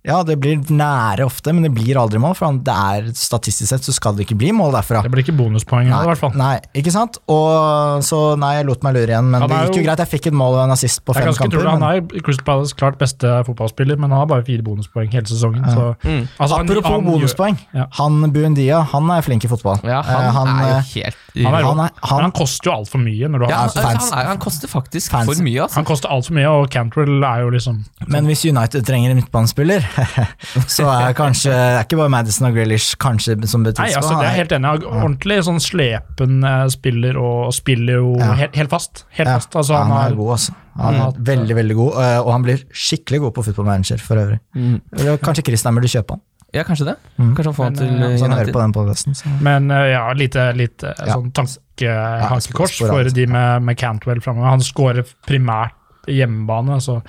Ja, 0.03 0.23
det 0.25 0.39
blir 0.41 0.57
nære 0.73 1.25
ofte, 1.27 1.53
men 1.53 1.61
det 1.61 1.69
blir 1.75 1.93
aldri 2.01 2.17
mål. 2.17 2.33
For 2.35 2.55
det 2.57 2.73
er 2.73 3.11
statistisk 3.13 3.69
sett 3.69 3.85
så 3.85 3.93
skal 3.93 4.15
det 4.17 4.25
ikke 4.25 4.37
bli 4.39 4.49
mål 4.51 4.71
derfra. 4.73 5.03
Det 5.05 5.11
blir 5.13 5.21
ikke 5.21 5.35
bonuspoeng 5.37 5.91
i 5.91 6.05
hvert 6.07 6.17
fall. 6.17 6.31
nei, 6.33 6.55
ikke 6.73 6.89
sant? 6.91 7.19
Og 7.29 8.01
så 8.07 8.35
nei, 8.41 8.55
jeg 8.57 8.65
lot 8.65 8.81
meg 8.81 8.95
lure 8.97 9.11
igjen, 9.13 9.29
men 9.29 9.41
Han 9.45 9.49
det 9.51 9.57
er 9.59 9.67
gikk 9.67 9.75
jo 9.77 9.81
jo- 9.83 9.85
greit. 9.85 10.01
Jeg 10.01 10.09
fikk 10.09 10.27
et 10.31 10.33
mål 10.33 10.55
og 10.57 10.63
en 10.65 10.71
assist 10.71 11.03
på 11.05 11.13
fem 11.13 11.29
kamper. 11.33 11.61
det. 11.61 11.69
Han 11.69 11.83
er 11.83 12.01
i 12.17 12.19
Crystal 12.25 12.45
Palace 12.45 12.73
klart 12.73 12.97
beste 12.97 13.29
fotballspiller, 13.45 13.97
men 14.01 14.09
han 14.09 14.19
har 14.23 14.25
bare 14.25 14.43
fire 14.43 14.63
bonuspoeng 14.65 15.11
hele 15.13 15.25
sesongen. 15.29 15.63
Så, 15.69 15.95
Mm. 16.03 16.27
altså, 16.39 16.55
Apropos 16.59 16.83
han 16.91 17.01
gjør- 17.01 17.11
bonuspoeng. 17.11 17.57
Ja. 17.73 17.85
Han 17.91 18.31
Buendia, 18.33 18.81
han 18.83 19.09
er 19.11 19.21
flink 19.21 19.45
i 19.45 19.47
fotball. 19.47 19.79
Ja, 19.83 19.99
Eh, 20.01 20.31
han, 20.31 20.47
er 20.47 20.63
eh, 20.63 20.81
jo 20.81 21.01
helt 21.01 21.15
Han, 21.35 21.45
er, 21.53 21.63
Han 21.63 21.79
er- 21.79 21.91
han- 22.03 22.17
men 22.17 22.23
han 22.23 22.31
koster 22.31 22.65
jo 22.65 22.71
altfor 22.75 22.99
mye. 22.99 23.27
Når 23.29 23.39
du 23.39 23.45
ja, 23.47 23.55
har, 23.55 23.69
han, 23.69 23.69
fans- 23.69 24.09
han, 24.11 24.19
er, 24.19 24.25
han 24.27 24.37
koster 24.37 24.67
faktisk 24.67 25.11
fans- 25.11 25.25
for 25.37 25.43
mye, 25.43 25.61
altså. 25.63 25.75
han 25.75 25.85
koster 25.85 26.09
altfor 26.09 26.31
mye, 26.35 26.47
og 26.49 26.69
Cantwell 26.69 27.23
er 27.23 27.39
jo 27.41 27.49
liksom 27.51 27.85
Men 28.07 28.25
hvis 28.25 28.43
United 28.49 28.83
trenger 28.85 29.11
en 29.11 29.15
midtbanespiller, 29.21 29.79
så 30.75 30.87
er 30.91 31.13
kanskje 31.17 31.51
det 31.51 31.59
er 31.79 31.83
ikke 31.85 31.97
bare 32.01 32.11
Madison 32.13 32.47
og 32.49 32.55
Grealish 32.55 32.95
kanskje 33.01 33.35
som 33.49 33.63
betyr 33.65 33.83
Nei, 33.83 33.91
altså, 33.99 34.17
det 34.21 34.27
er 34.29 34.37
helt 34.39 34.55
enig. 34.57 34.71
Ordentlig 34.87 35.37
sånn 35.47 35.59
slepen 35.63 36.43
eh, 36.47 36.65
spiller, 36.73 37.17
og 37.21 37.53
spiller 37.55 37.99
jo 38.01 38.15
Ja. 38.19 38.31
helt, 38.43 38.55
helt 38.55 38.69
fast. 38.73 39.05
Helt 39.17 39.27
ja, 39.29 39.37
fast. 39.39 39.55
Altså, 39.55 39.75
han, 39.77 39.91
han 39.91 40.11
er 40.11 40.15
god, 40.19 40.31
altså. 40.37 40.57
Han 40.79 40.95
Mm. 40.95 41.01
er 41.01 41.23
veldig, 41.35 41.55
veldig 41.55 41.75
god, 41.75 41.93
eh, 42.03 42.17
og 42.21 42.31
han 42.31 42.43
blir 42.43 42.61
skikkelig 42.71 43.19
god 43.25 43.33
på 43.35 43.43
Football 43.49 43.65
Manager 43.65 43.97
for 43.99 44.15
øvrig. 44.21 44.39
Mm. 44.55 44.77
Kanskje 45.21 45.43
Christian 45.49 45.75
burde 45.75 45.89
kjøpe 45.91 46.15
han, 46.15 46.21
Ja, 46.53 46.63
kanskje 46.67 46.85
det. 46.89 46.95
Mm. 47.17 47.33
Kanskje 47.35 47.45
han 47.51 47.55
får 47.55 47.63
han 47.63 47.73
Men, 47.73 47.79
til 47.79 47.87
eh, 47.87 48.13
eh, 48.15 48.21
han 48.21 48.31
hører 48.31 48.39
United. 48.41 48.53
på 48.53 48.61
den 48.61 48.73
podcasten. 48.75 49.15
Så. 49.15 49.29
Men 49.41 49.71
eh, 49.71 49.85
ja, 49.93 50.05
lite, 50.13 50.47
lite 50.55 50.93
Ja. 50.99 51.13
sånn 51.15 51.31
tankehakekors 51.31 52.81
ja, 52.81 52.87
for 52.91 53.03
de 53.15 53.25
med, 53.27 53.63
med 53.63 53.77
Cantwell 53.79 54.21
framover. 54.23 54.49
Han 54.55 54.59
skårer 54.65 55.05
primært 55.27 55.71
hjemmebane, 56.07 56.79
så 56.81 57.01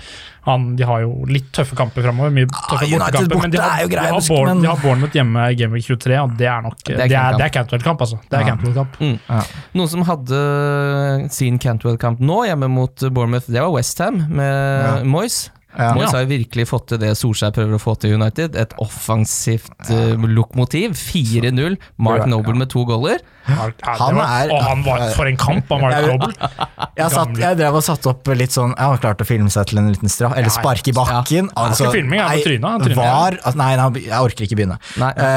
han, 0.45 0.77
de 0.77 0.85
har 0.85 1.01
jo 1.05 1.25
litt 1.31 1.49
tøffe 1.55 1.77
kamper 1.79 2.03
framover. 2.05 2.31
Mye 2.35 2.47
tøffe 2.51 2.85
United 2.89 2.99
bortekamper, 2.99 3.41
men 3.43 3.51
de 3.55 3.61
har, 3.63 3.71
er 3.79 3.83
jo 3.83 3.89
de, 3.89 3.97
har 3.97 4.47
men- 4.49 4.63
de 4.63 4.69
har 4.69 4.83
Bournemouth 4.83 5.15
hjemme 5.17 5.47
i 5.51 5.55
Game 5.55 5.73
Week 5.73 5.87
23, 5.87 6.19
og 6.23 6.37
det 6.37 6.47
er 6.51 6.61
nok 6.63 6.77
Det 6.85 6.99
er 7.13 7.39
det 7.39 7.53
Cantwell-kamp, 7.55 8.01
altså. 8.01 8.19
Det 8.29 8.39
er 8.39 8.41
Ja. 8.43 8.51
Cantwell-kamp. 8.53 8.99
Mm. 9.01 9.19
Ja. 9.29 9.41
Noen 9.75 9.89
som 9.89 10.03
hadde 10.03 11.31
sin 11.33 11.59
Cantwell-kamp 11.59 12.21
nå, 12.21 12.45
hjemme 12.47 12.69
mot 12.69 12.95
Bournemouth, 13.11 13.47
det 13.51 13.61
var 13.63 13.71
Westham 13.73 14.27
med 14.29 14.85
Ja. 14.85 15.05
Moyes. 15.05 15.51
Ja. 15.73 15.93
Moyes 15.97 16.13
har 16.13 16.27
virkelig 16.29 16.67
fått 16.69 16.91
til 16.93 16.99
det 17.01 17.15
Solskjær 17.17 17.53
prøver 17.57 17.79
å 17.79 17.81
få 17.81 17.95
til 18.03 18.13
United. 18.19 18.57
Et 18.61 18.73
offensivt 18.83 19.71
uh, 19.89 20.27
lokomotiv. 20.29 20.93
4-0. 20.99 21.79
Mark 21.97 22.27
Noble 22.29 22.55
med 22.61 22.69
to 22.73 22.83
goller. 22.89 23.23
Ja, 23.49 23.71
Han 23.99 24.19
var, 24.21 24.29
er- 24.45 24.53
og 24.55 24.61
han 24.63 24.83
var 24.87 25.07
for 25.17 25.27
en 25.31 25.39
kamp 25.41 25.73
av 25.75 25.81
Mark 25.83 26.05
Noble! 26.07 26.51
Jeg, 26.99 27.09
satt, 27.11 27.33
jeg 27.41 27.59
drev 27.59 27.79
og 27.81 27.83
satte 27.83 28.11
opp 28.13 28.29
litt 28.37 28.53
sånn 28.55 28.75
Jeg 28.77 28.85
har 28.93 29.01
klart 29.03 29.25
å 29.25 29.27
filme 29.27 29.51
seg 29.51 29.71
til 29.73 29.81
en 29.81 29.89
liten 29.91 30.13
straff, 30.13 30.37
eller 30.39 30.53
spark 30.53 30.93
i 30.93 30.95
bakken. 30.95 31.49
Altså, 31.59 31.89
filming, 31.95 32.21
er 32.21 32.37
på 32.39 32.45
trynet, 32.51 32.93
var, 32.99 33.39
altså, 33.41 33.59
nei, 33.59 33.73
nei, 33.81 33.89
jeg 34.05 34.29
orker 34.29 34.47
ikke 34.47 34.59
begynne. 34.61 34.77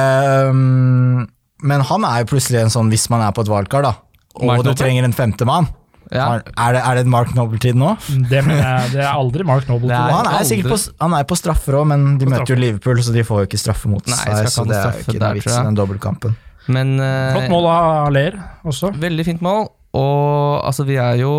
Ehm, 0.06 1.26
men 1.66 1.86
han 1.90 2.06
er 2.08 2.22
jo 2.24 2.30
plutselig 2.36 2.62
en 2.66 2.74
sånn, 2.74 2.92
hvis 2.94 3.08
man 3.14 3.24
er 3.26 3.34
på 3.36 3.46
et 3.46 3.50
valgkart, 3.52 3.88
da, 3.88 3.96
og 4.36 4.46
Mark 4.52 4.62
du 4.66 4.70
Noble? 4.70 4.78
trenger 4.84 5.08
en 5.08 5.16
femtemann 5.16 5.72
Ja. 6.16 6.28
er, 6.40 6.78
det, 6.78 6.82
er 6.82 7.00
det 7.00 7.04
en 7.06 7.12
Mark 7.14 7.36
Noble-tid 7.38 7.78
nå? 7.80 7.94
Det, 8.32 8.42
jeg, 8.42 8.90
det 8.96 9.04
er 9.04 9.12
aldri 9.12 9.46
Mark 9.48 9.70
Noble-tid. 9.70 9.96
er- 10.00 10.16
han 10.16 10.32
er 10.32 10.40
aldri. 10.40 10.62
på, 10.66 10.80
han 11.04 11.18
er 11.20 11.30
på 11.30 11.40
straffer 11.40 11.80
òg, 11.82 11.88
men 11.94 12.08
de 12.22 12.30
møter 12.32 12.56
jo. 12.56 12.62
Liverpool, 12.64 13.04
så 13.06 13.14
de 13.16 13.26
får 13.28 13.44
jo 13.44 13.52
ikke 13.52 13.62
straffe 13.62 13.92
mot 13.92 14.06
Nei, 14.10 14.18
seg. 14.18 14.52
Så 14.54 14.68
det 14.70 14.80
er 14.82 14.92
jo 14.92 15.06
ikke 15.06 15.18
der, 15.20 15.26
noe 15.28 15.40
vits 15.42 15.54
i 15.54 15.64
den 15.70 15.80
dobbeltkampen. 15.80 16.36
Men 16.66 16.96
uh, 16.98 17.36
Flott 17.36 17.52
mål 17.54 17.68
av 17.70 17.90
Aller 18.08 18.38
også. 18.66 18.96
Veldig 18.98 19.26
fint 19.28 19.44
mål. 19.46 19.68
Og 19.96 20.60
altså, 20.68 20.84
vi 20.84 20.98
er 21.00 21.22
jo 21.22 21.32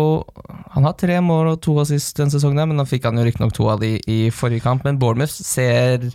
Han 0.73 0.85
har 0.87 0.95
tre 0.97 1.19
mål 1.21 1.51
og 1.51 1.59
to 1.61 1.75
assist 1.81 2.17
den 2.17 2.31
sesongen, 2.33 2.63
men 2.69 2.77
nå 2.77 2.85
fikk 2.89 3.05
han 3.05 3.17
jo 3.17 3.25
riktignok 3.25 3.53
to 3.53 3.67
av 3.69 3.81
de 3.81 3.95
i 4.09 4.17
forrige 4.33 4.63
kamp. 4.65 4.85
Men 4.85 4.99
Bournemouth 5.01 5.33
ser 5.33 6.05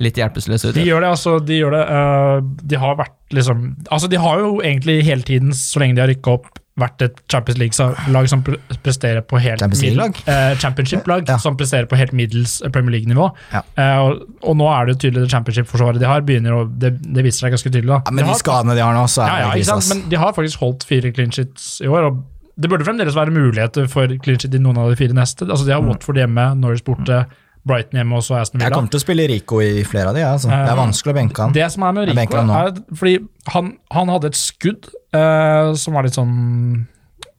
litt 0.00 0.20
hjelpeløse 0.20 0.70
ut. 0.70 0.76
De 0.76 0.84
gjør 0.86 1.04
det, 1.04 1.10
altså. 1.16 1.36
De 1.44 1.58
gjør 1.60 1.76
det. 1.76 1.82
Uh, 1.88 2.64
de 2.72 2.80
har 2.80 2.98
vært 3.00 3.16
liksom 3.36 3.62
Altså, 3.88 4.10
de 4.12 4.20
har 4.20 4.40
jo 4.42 4.58
egentlig 4.60 5.00
hele 5.06 5.24
tiden, 5.26 5.54
så 5.56 5.80
lenge 5.82 5.96
de 5.98 6.04
har 6.04 6.10
rykka 6.12 6.36
opp, 6.38 6.50
vært 6.80 7.04
et 7.06 7.20
Champions 7.30 7.58
League-lag 7.60 8.28
som 8.32 8.42
presterer 8.84 9.20
på 9.28 9.38
helt 9.40 9.60
Champions 9.62 9.82
League-lag 9.84 10.16
eh, 10.26 10.54
Championship-lag 10.62 11.28
Ja. 11.28 11.36
som 11.42 11.56
presterer 11.60 11.86
på 11.90 11.98
helt 12.00 12.12
middels 12.16 12.58
eh, 12.64 12.72
Premier 12.74 12.96
League-nivå. 12.98 13.28
Ja. 13.52 13.62
Eh, 13.76 13.98
og, 14.06 14.24
og 14.42 14.56
nå 14.60 14.66
er 14.72 14.88
det 14.90 14.96
jo 14.96 15.00
tydelig 15.06 15.26
det 15.26 15.30
Championship-forsvaret 15.36 16.00
de 16.02 16.08
har, 16.10 16.24
begynner 16.26 16.56
å 16.56 16.64
Det, 16.80 16.94
det 17.02 17.24
viser 17.26 17.46
seg 17.46 17.54
ganske 17.56 17.70
tydelig. 17.72 17.90
da. 17.92 18.00
Ja, 18.08 18.16
men 18.16 18.24
de 18.26 18.32
de 18.34 18.40
skadene 18.42 18.74
de 18.78 18.82
har 18.84 18.94
nå, 18.96 19.06
så 19.10 19.24
er 19.26 19.30
ja, 19.44 19.48
det 19.50 19.60
krise, 19.60 19.76
sant? 19.78 19.88
Men 19.94 20.10
de 20.10 20.16
har 20.24 20.32
faktisk 20.36 20.60
holdt 20.64 20.84
fire 20.88 21.12
clean 21.12 21.30
sheets 21.34 21.70
i 21.84 21.88
år. 21.90 22.08
og 22.10 22.22
Det 22.60 22.68
burde 22.70 22.84
fremdeles 22.88 23.16
være 23.16 23.32
muligheter 23.34 23.86
for 23.88 24.10
clean 24.24 24.38
sheet 24.40 24.54
i 24.54 24.60
noen 24.62 24.78
av 24.80 24.90
de 24.92 24.96
fire 25.00 25.16
neste. 25.16 25.46
Altså 25.48 25.64
De 25.68 25.72
har 25.76 25.82
Watford 25.86 26.18
hjemme, 26.20 26.48
Norris 26.60 26.82
borte, 26.86 27.24
Brighton 27.68 28.00
hjemme 28.00 28.16
og 28.16 28.24
så 28.24 28.38
Aston 28.40 28.62
Jeg 28.64 28.72
kommer 28.72 28.92
til 28.92 29.00
å 29.00 29.02
spille 29.02 29.26
Rico 29.28 29.60
i 29.60 29.82
flere 29.88 30.12
av 30.12 30.16
de, 30.16 30.24
altså. 30.24 30.48
det 30.48 30.60
er 30.62 30.72
Eh, 30.72 30.78
vanskelig 30.78 31.12
å 31.12 31.18
benke 31.18 31.44
han. 31.44 31.56
Det 31.56 31.66
som 31.74 31.84
er 31.84 31.96
med 31.96 32.08
Rico, 32.08 32.38
han 32.38 32.54
er 32.56 32.70
fordi 32.88 33.18
han, 33.52 33.74
han 33.92 34.12
hadde 34.14 34.30
et 34.30 34.38
skudd 34.38 34.88
uh, 35.16 35.76
som 35.78 35.96
var 35.96 36.06
litt 36.06 36.16
sånn 36.16 36.32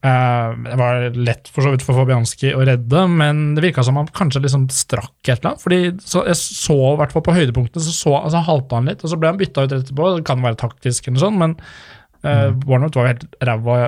uh, 0.06 0.52
Det 0.62 0.76
var 0.78 1.08
lett 1.16 1.50
for 1.50 1.66
så 1.66 1.72
vidt 1.74 1.84
for 1.86 1.98
Fabianski 1.98 2.52
å 2.54 2.62
redde, 2.68 3.06
men 3.10 3.42
det 3.56 3.64
virka 3.66 3.84
som 3.86 3.98
han 3.98 4.10
kanskje 4.14 4.44
liksom 4.44 4.68
strakk 4.74 5.16
et 5.26 5.34
eller 5.40 5.52
annet. 5.52 5.64
Fordi 5.64 5.80
så 6.06 6.26
Jeg 6.28 6.38
så 6.42 6.78
i 6.92 7.00
hvert 7.00 7.16
fall 7.16 7.26
på 7.26 7.34
høydepunktene, 7.38 7.82
så, 7.82 7.96
så 7.96 8.14
altså, 8.20 8.44
halta 8.46 8.78
han 8.78 8.92
litt, 8.92 9.02
og 9.02 9.10
så 9.10 9.18
ble 9.18 9.32
han 9.32 9.40
bytta 9.40 9.66
ut 9.66 9.74
etterpå. 9.80 10.12
Det 10.20 10.28
kan 10.28 10.44
være 10.44 10.60
taktisk, 10.62 11.10
eller 11.10 11.24
sånn, 11.24 11.40
men 11.42 11.56
uh, 12.22 12.52
Bournemouth 12.62 12.94
var 12.98 13.08
jo 13.08 13.14
helt 13.16 13.26
ræva 13.42 13.80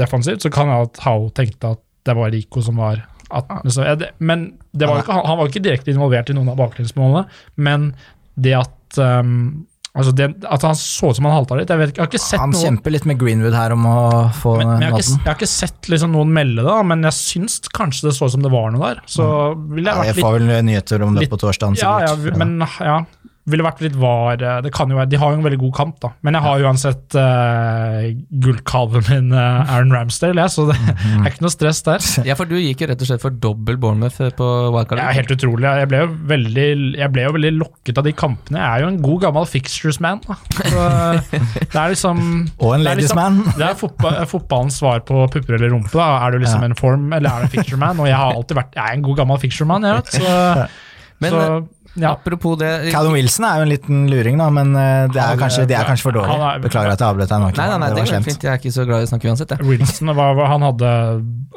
defensivt, 0.00 0.46
så 0.46 0.52
kan 0.54 0.72
jeg 0.72 0.88
at 0.88 1.04
Howe 1.04 1.28
tenkte 1.36 1.76
at 1.76 1.84
det 2.06 2.14
var 2.16 2.32
Rico 2.32 2.62
som 2.62 2.78
var 2.80 3.02
at, 3.30 3.48
så, 3.72 3.82
ja, 3.86 3.94
det, 3.98 4.10
Men 4.18 4.52
det 4.76 4.86
var 4.88 5.00
ikke, 5.02 5.16
han, 5.26 5.38
var 5.40 5.48
ikke 5.50 5.64
direkte 5.64 5.90
involvert 5.94 6.30
i 6.30 6.36
noen 6.36 6.52
av 6.52 6.58
baklengsmålene, 6.60 7.24
men 7.56 7.94
det 8.36 8.52
at 8.60 9.00
um, 9.00 9.66
Altså 9.96 10.10
det, 10.12 10.26
At 10.44 10.60
han 10.60 10.74
så 10.76 11.08
ut 11.08 11.16
som 11.16 11.24
han 11.24 11.32
halta 11.38 11.56
litt. 11.56 11.70
Jeg 11.72 11.80
vet 11.80 11.94
jeg 11.96 12.02
har 12.02 12.08
ikke 12.10 12.20
sett 12.20 12.42
Han 12.42 12.50
noe 12.52 12.60
kjemper 12.66 12.92
litt 12.92 13.06
med 13.08 13.16
Greenwood 13.16 13.54
her 13.56 13.72
om 13.72 13.86
å 13.88 13.94
få 14.36 14.58
men, 14.58 14.74
men 14.74 14.82
jeg, 14.84 14.92
har 14.92 15.00
ikke, 15.00 15.14
jeg 15.22 15.30
har 15.30 15.38
ikke 15.38 15.48
sett 15.48 15.88
liksom 15.88 16.12
noen 16.12 16.34
melde 16.36 16.66
det, 16.66 16.74
men 16.90 17.06
jeg 17.08 17.16
syns 17.16 17.56
kanskje 17.72 18.10
det 18.10 18.12
så 18.18 18.28
ut 18.28 18.34
som 18.34 18.44
det 18.44 18.50
var 18.52 18.74
noe 18.74 18.90
der. 18.90 19.00
Så 19.08 19.24
ville 19.72 19.88
Ja, 19.88 20.02
jeg 20.04 20.10
jeg 20.10 20.18
vært 20.18 20.18
litt 20.20 20.26
får 20.26 20.36
vel 20.36 20.66
nyheter 20.68 21.06
om 21.06 21.16
det 21.16 21.24
litt- 21.24 21.32
på 21.32 21.40
torsdag. 21.40 21.78
ja, 21.80 21.94
ja, 22.04 22.12
men 22.36 22.58
ja, 22.60 22.98
ville 23.46 23.62
vært 23.62 23.80
litt 23.84 23.94
var 24.00 24.40
eh, 24.42 24.56
det 24.64 24.72
kan 24.74 24.90
jo 24.90 24.96
være, 24.98 25.08
De 25.12 25.18
har 25.22 25.30
jo 25.30 25.38
en 25.38 25.44
veldig 25.46 25.58
god 25.60 25.74
kamp, 25.76 25.96
da. 26.02 26.08
Men 26.26 26.34
jeg 26.34 26.42
har 26.42 26.64
uansett 26.66 27.14
uh, 27.14 28.06
gullkalven 28.42 29.04
min, 29.06 29.28
uh, 29.36 29.62
Aaron 29.70 29.92
Ramsdale, 29.94 30.42
jeg, 30.42 30.50
så 30.56 30.64
det 30.70 30.76
er 31.22 31.28
ikke 31.30 31.44
noe 31.46 31.54
stress 31.54 31.82
der. 31.86 32.02
Ja, 32.28 32.34
for 32.38 32.48
du 32.50 32.56
gikk 32.58 32.82
jo 32.82 32.88
rett 32.90 33.02
og 33.04 33.10
slett 33.10 33.22
for 33.22 33.30
dobbel 33.30 33.78
Bournemouth 33.78 34.18
på 34.38 34.48
wildcard. 34.74 34.98
Ja, 34.98 35.12
helt 35.14 35.30
utrolig. 35.36 35.68
Jeg 35.82 35.90
ble, 35.92 36.00
jo 36.02 36.08
veldig, 36.32 36.66
jeg 36.98 37.12
ble 37.14 37.26
jo 37.28 37.34
veldig 37.36 37.52
lokket 37.60 38.00
av 38.02 38.08
de 38.08 38.14
kampene. 38.18 38.58
Jeg 38.58 38.66
er 38.66 38.84
jo 38.86 38.90
en 38.90 38.98
god 39.04 39.22
gammel 39.28 39.46
fixtures-man. 39.52 40.24
da. 40.26 40.38
Det 41.30 41.78
er 41.78 41.94
liksom 41.94 42.20
Og 42.64 42.74
en 42.74 42.86
det 42.86 42.92
er 42.96 43.00
liksom-. 43.02 43.40
Det 43.56 43.68
er 43.68 43.78
fotball, 43.78 44.18
fotballens 44.30 44.80
svar 44.82 45.04
på 45.06 45.22
pupper 45.32 45.58
eller 45.58 45.70
rumpe. 45.74 45.92
da. 45.94 46.08
Er 46.26 46.34
du 46.34 46.40
liksom 46.42 46.64
Ja. 46.66 46.72
en 46.72 46.74
form, 46.78 47.12
eller 47.12 47.30
er 47.30 47.44
du 47.44 47.48
en 47.50 47.54
fixture 47.54 47.78
man? 47.80 48.00
Og 48.02 48.10
jeg 48.10 48.16
har 48.18 48.34
alltid 48.34 48.56
vært 48.58 48.74
Jeg 48.74 48.84
er 48.90 48.98
en 48.98 49.06
god 49.06 49.16
gammel 49.22 49.38
fixture 49.42 49.68
man, 49.70 49.86
jeg 49.86 50.00
vet. 50.00 50.12
Så, 50.18 50.68
Men, 51.22 51.30
så 51.32 51.42
ja. 51.96 52.12
Apropos 52.12 52.56
det 52.60 52.92
Callum 52.92 53.12
Wilson 53.16 53.44
er 53.48 53.56
jo 53.60 53.62
en 53.66 53.70
liten 53.72 54.06
luring, 54.10 54.36
da, 54.38 54.48
men 54.50 54.74
eh, 54.76 55.06
det 55.12 55.20
er 55.22 55.36
kanskje, 55.40 55.66
det 55.66 55.76
er 55.78 55.84
kanskje 55.88 56.02
for 56.08 56.12
dårlig. 56.12 56.36
er- 56.36 56.60
Beklager 56.66 56.92
at 56.92 57.00
jeg 57.00 57.08
avbrøt 57.08 57.28
deg 57.32 57.40
nå. 57.40 57.50
Nei, 57.56 57.66
nei, 57.68 57.78
nei, 57.78 57.88
det 57.94 58.02
var 58.02 58.10
går 58.12 58.24
fint. 58.28 58.42
Jeg 58.46 58.52
er 58.52 58.58
ikke 58.60 58.72
så 58.76 58.84
glad 58.86 59.00
i 59.00 59.06
å 59.06 59.10
snakke 59.10 59.30
uansett, 59.32 59.54
jeg. 59.56 59.66
Wilson 59.66 60.12
var, 60.16 60.40
han, 60.46 60.62
hadde, 60.66 60.90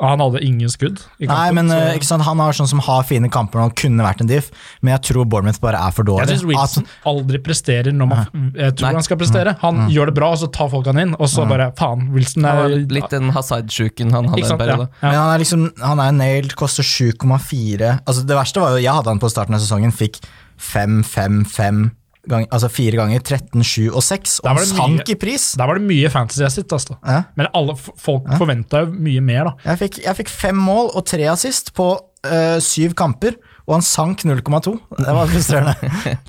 han 0.02 0.20
hadde 0.24 0.42
ingen 0.46 0.70
skudd 0.72 1.00
i 1.20 1.28
kampen. 1.28 1.36
Nei, 1.36 1.52
men 1.52 1.68
så- 1.70 1.80
eh, 1.90 1.96
ikke 2.00 2.10
sant, 2.10 2.24
Han 2.30 2.40
har 2.40 2.52
sånn 2.54 2.68
som 2.68 2.80
har 2.80 3.04
fine 3.04 3.30
kamper 3.30 3.60
og 3.64 3.76
kunne 3.76 4.04
vært 4.04 4.22
en 4.22 4.28
diff, 4.28 4.52
men 4.82 4.94
jeg 4.98 5.02
tror 5.14 5.26
Bournemouth 5.26 5.60
bare 5.62 5.76
er 5.80 5.92
for 5.92 6.04
dårlig. 6.04 6.28
Jeg 6.30 6.40
syns 6.40 6.46
Wilson 6.46 6.86
aldri 7.06 7.38
presterer 7.44 7.92
når 7.94 8.08
man 8.08 8.28
jeg 8.56 8.76
tror 8.76 8.88
Nei. 8.88 8.94
han 8.94 9.04
skal 9.04 9.18
prestere. 9.18 9.56
Han 9.62 9.90
gjør 9.90 10.06
det 10.12 10.16
bra, 10.16 10.32
og 10.32 10.38
så 10.40 10.52
tar 10.52 10.70
folk 10.70 10.86
han 10.86 10.98
inn, 11.00 11.16
og 11.20 11.28
så 11.28 11.48
bare 11.48 11.72
faen, 11.76 12.10
Wilson 12.14 12.46
er 12.46 12.68
litt 12.90 13.10
den 13.10 13.32
Hazard-sjuken 13.32 14.12
han 14.12 14.26
hadde 14.30 14.46
sant, 14.46 14.62
en 14.62 14.68
periode. 14.68 14.88
Ja. 15.02 15.10
Men 15.10 15.20
han 15.20 15.34
er 15.36 15.40
liksom, 15.44 15.68
han 15.82 16.00
er 16.00 16.12
nailed, 16.12 16.56
koster 16.56 16.84
7,4 16.84 18.00
Altså 18.08 18.26
Det 18.26 18.36
verste 18.38 18.62
var 18.62 18.76
jo, 18.76 18.82
jeg 18.84 18.94
hadde 18.94 19.12
han 19.12 19.20
på 19.22 19.30
starten 19.32 19.56
av 19.58 19.62
sesongen, 19.64 19.92
fikk 19.96 20.20
5, 20.60 21.00
5, 21.08 21.40
5 21.50 21.82
gang, 22.30 22.44
altså 22.54 22.68
fire 22.70 23.00
ganger, 23.00 23.22
13, 23.26 23.64
7 23.66 23.88
og 23.96 24.04
6, 24.06 24.40
og 24.44 24.50
han 24.52 24.66
sank 24.70 25.00
mye- 25.00 25.14
i 25.14 25.16
pris. 25.18 25.46
Der 25.58 25.66
var 25.70 25.80
det 25.80 25.86
mye 25.88 26.10
fantasy 26.14 26.44
assist, 26.46 26.74
altså. 26.76 26.98
Ja. 27.08 27.22
Men 27.40 27.48
alle, 27.58 27.74
folk 27.80 27.96
folk 28.04 28.28
forventa 28.38 28.84
jo 28.84 28.92
mye 28.94 29.22
mer, 29.24 29.50
da. 29.50 29.72
Jeg 29.72 29.80
fikk, 29.86 30.02
jeg 30.06 30.20
fikk 30.20 30.30
fem 30.30 30.60
mål 30.60 30.92
og 31.00 31.06
tre 31.10 31.26
assist 31.32 31.72
på 31.74 31.88
øh, 32.28 32.60
syv 32.62 32.94
kamper, 33.00 33.40
og 33.66 33.80
han 33.80 33.86
sank 33.86 34.26
0,2. 34.28 34.76
Det 35.00 35.16
var 35.16 35.26
frustrerende. 35.32 35.76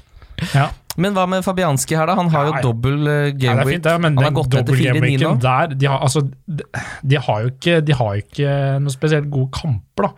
Ja. 0.55 0.71
Men 0.97 1.13
hva 1.13 1.27
med 1.29 1.45
Fabianski 1.45 1.93
her, 1.99 2.09
da? 2.09 2.15
Han 2.17 2.31
har 2.33 2.47
jo 2.47 2.53
Ja, 2.55 2.57
ja. 2.57 2.63
dobbel 2.65 2.95
gameweek. 3.37 3.43
Ja, 3.45 3.55
det 3.61 3.67
fint, 3.75 3.89
men 4.01 4.17
han 4.17 4.25
har 4.25 4.33
gått 4.39 4.55
etter 4.57 4.73
til 4.73 4.87
4-9 4.97 5.19
nå. 5.21 5.33
der 5.43 5.75
de 5.77 5.87
har, 5.87 6.01
altså, 6.01 6.23
de, 6.49 6.65
de, 7.13 7.19
har 7.21 7.43
jo 7.45 7.51
ikke, 7.53 7.75
de 7.85 7.93
har 7.99 8.15
jo 8.17 8.23
ikke 8.25 8.55
noe 8.81 8.95
spesielt 8.95 9.29
gode 9.31 9.51
kamper, 9.53 10.09
da. 10.09 10.11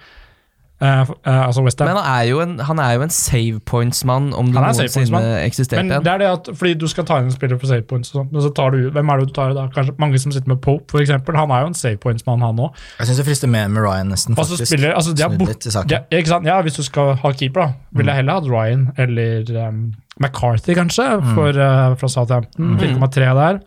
Eh, 0.83 1.01
f- 1.07 1.13
eh, 1.27 1.47
altså 1.47 1.63
West 1.63 1.79
Ham. 1.79 1.87
Men 1.93 1.97
han 2.03 2.09
er 2.11 2.25
jo 2.27 2.41
en, 2.43 2.57
han 2.59 2.79
er 2.83 2.93
jo 2.97 3.03
en 3.05 3.11
save 3.15 3.61
points-mann, 3.71 4.33
om 4.35 4.49
det 4.51 4.57
Han 4.59 4.75
noensinne 4.75 5.21
eksisterte 5.45 5.85
Men 5.87 6.03
det 6.03 6.11
er 6.13 6.19
det 6.19 6.27
at, 6.33 6.49
fordi 6.59 6.73
du 6.81 6.89
skal 6.91 7.05
ta 7.07 7.21
inn 7.23 7.29
en 7.31 7.35
spiller 7.37 7.61
for 7.61 7.71
save 7.71 7.83
points, 7.87 8.11
og 8.11 8.19
sånt, 8.25 8.33
men 8.35 8.43
så 8.43 8.51
tar 8.57 8.75
du, 8.75 8.91
hvem 8.91 9.09
er 9.15 9.23
det 9.23 9.29
du 9.29 9.35
tar 9.37 9.55
da? 9.55 9.69
Kanskje 9.77 9.95
mange 10.03 10.19
som 10.19 10.35
sitter 10.35 10.49
med 10.51 10.59
Pope, 10.65 10.99
eksempel. 11.05 11.37
Han 11.39 11.51
er 11.55 11.61
jo 11.61 11.71
en 11.71 11.79
save 11.79 11.97
points-mann, 12.03 12.43
han 12.43 12.59
òg. 12.67 12.75
Jeg 12.99 13.07
syns 13.13 13.23
det 13.23 13.27
frister 13.31 13.49
mer 13.55 13.69
med 13.69 13.83
Ryan, 13.87 14.11
nesten. 14.11 14.35
Altså, 14.39 14.57
faktisk. 14.57 14.73
spiller 14.75 14.95
altså, 14.99 15.15
de 15.15 15.23
er 15.23 15.39
bort, 15.39 15.49
litt 15.55 15.67
i 15.67 15.71
saken. 15.77 15.89
de, 16.11 16.19
ikke 16.19 16.29
sant? 16.35 16.47
Ja, 16.51 16.59
Hvis 16.67 16.75
du 16.75 16.83
skal 16.83 17.15
ha 17.23 17.33
keeper, 17.33 17.61
da, 17.61 17.73
ville 17.95 18.11
jeg 18.11 18.17
heller 18.25 18.41
hatt 18.41 18.51
Ryan 18.51 18.89
eller 18.99 19.69
um, 19.69 19.93
McCarthy, 20.21 20.75
kanskje, 20.77 21.05
for, 21.35 21.49
eh, 21.57 21.95
fra 21.97 22.09
Southampton. 22.09 22.75
4,3 22.79 23.31
der. 23.35 23.61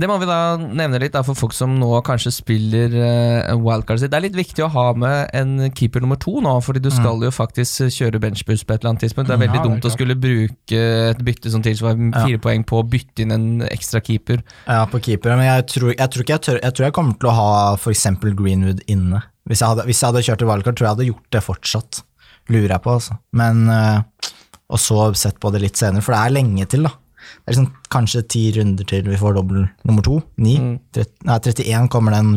Det 0.00 0.08
må 0.08 0.16
vi 0.18 0.24
da 0.26 0.56
nevne 0.56 0.98
litt 1.02 1.12
da, 1.12 1.20
for 1.26 1.36
folk 1.36 1.52
som 1.52 1.74
nå 1.78 1.90
kanskje 2.06 2.32
spiller 2.32 2.94
uh, 2.96 3.52
wildcard 3.60 4.00
sitt. 4.00 4.10
Det 4.10 4.16
er 4.16 4.24
litt 4.24 4.38
viktig 4.38 4.64
å 4.64 4.70
ha 4.72 4.86
med 4.96 5.28
en 5.36 5.68
keeper 5.76 6.00
nummer 6.00 6.16
to 6.16 6.38
nå, 6.40 6.54
fordi 6.64 6.80
du 6.80 6.88
skal 6.90 7.20
jo 7.20 7.30
faktisk 7.30 7.82
eh, 7.84 7.92
kjøre 7.92 8.20
benchboost 8.22 8.64
på 8.66 8.72
et 8.74 8.80
eller 8.80 8.94
annet 8.94 9.04
tidspunkt. 9.04 9.28
Det 9.28 9.36
er 9.36 9.40
Mm, 9.40 9.44
veldig 9.44 9.58
ja, 9.58 9.62
det 9.62 9.68
er 9.68 9.74
dumt 9.74 9.88
å 9.90 9.92
skulle 9.92 10.16
bruke 10.16 10.80
et 11.10 11.22
bytte 11.24 11.50
som 11.52 11.62
tilsvarer 11.62 12.00
Ja. 12.14 12.24
fire 12.24 12.38
poeng 12.48 12.64
på 12.64 12.80
å 12.80 12.88
bytte 12.88 13.20
inn 13.26 13.32
en 13.36 13.46
ekstra 13.68 14.00
keeper. 14.00 14.42
Ja, 14.66 14.86
på 14.86 15.00
keeper, 15.04 15.36
men 15.36 15.44
jeg 15.52 15.66
tror, 15.68 15.92
jeg 15.96 16.10
tror 16.10 16.22
ikke 16.24 16.36
jeg 16.38 16.40
tør 16.48 16.60
Jeg 16.62 16.72
tror 16.74 16.84
jeg 16.88 16.92
kommer 16.96 17.18
til 17.20 17.28
å 17.28 17.36
ha 17.36 17.74
f.eks. 17.76 18.06
Greenwood 18.40 18.80
inne. 18.88 19.22
Hvis 19.48 19.60
jeg, 19.60 19.68
hadde, 19.68 19.84
hvis 19.84 20.00
jeg 20.00 20.08
hadde 20.12 20.24
kjørt 20.24 20.42
i 20.42 20.48
wildcard, 20.48 20.76
tror 20.76 20.86
jeg 20.86 20.90
jeg 20.90 20.96
hadde 20.96 21.10
gjort 21.12 21.30
det 21.36 21.42
fortsatt. 21.44 22.02
Lurer 22.48 22.68
jeg 22.72 22.82
på, 22.82 22.90
altså. 22.96 23.18
Men 23.36 23.68
eh, 23.68 24.00
Og 24.70 24.78
så 24.78 25.08
sett 25.18 25.40
på 25.42 25.50
det 25.54 25.64
litt 25.64 25.78
senere, 25.80 26.04
for 26.06 26.14
det 26.14 26.20
er 26.24 26.36
lenge 26.38 26.66
til, 26.70 26.86
da. 26.86 26.92
Det 27.20 27.50
er 27.50 27.56
liksom 27.56 27.70
kanskje 27.92 28.22
ti 28.32 28.42
runder 28.56 28.86
til 28.88 29.06
vi 29.10 29.18
får 29.20 29.34
dobbel 29.36 29.64
nummer 29.88 30.04
to. 30.06 30.20
Ni. 30.40 30.56
Mm. 30.58 30.76
Nei, 31.28 31.38
31 31.42 31.88
kommer 31.92 32.14
den, 32.16 32.36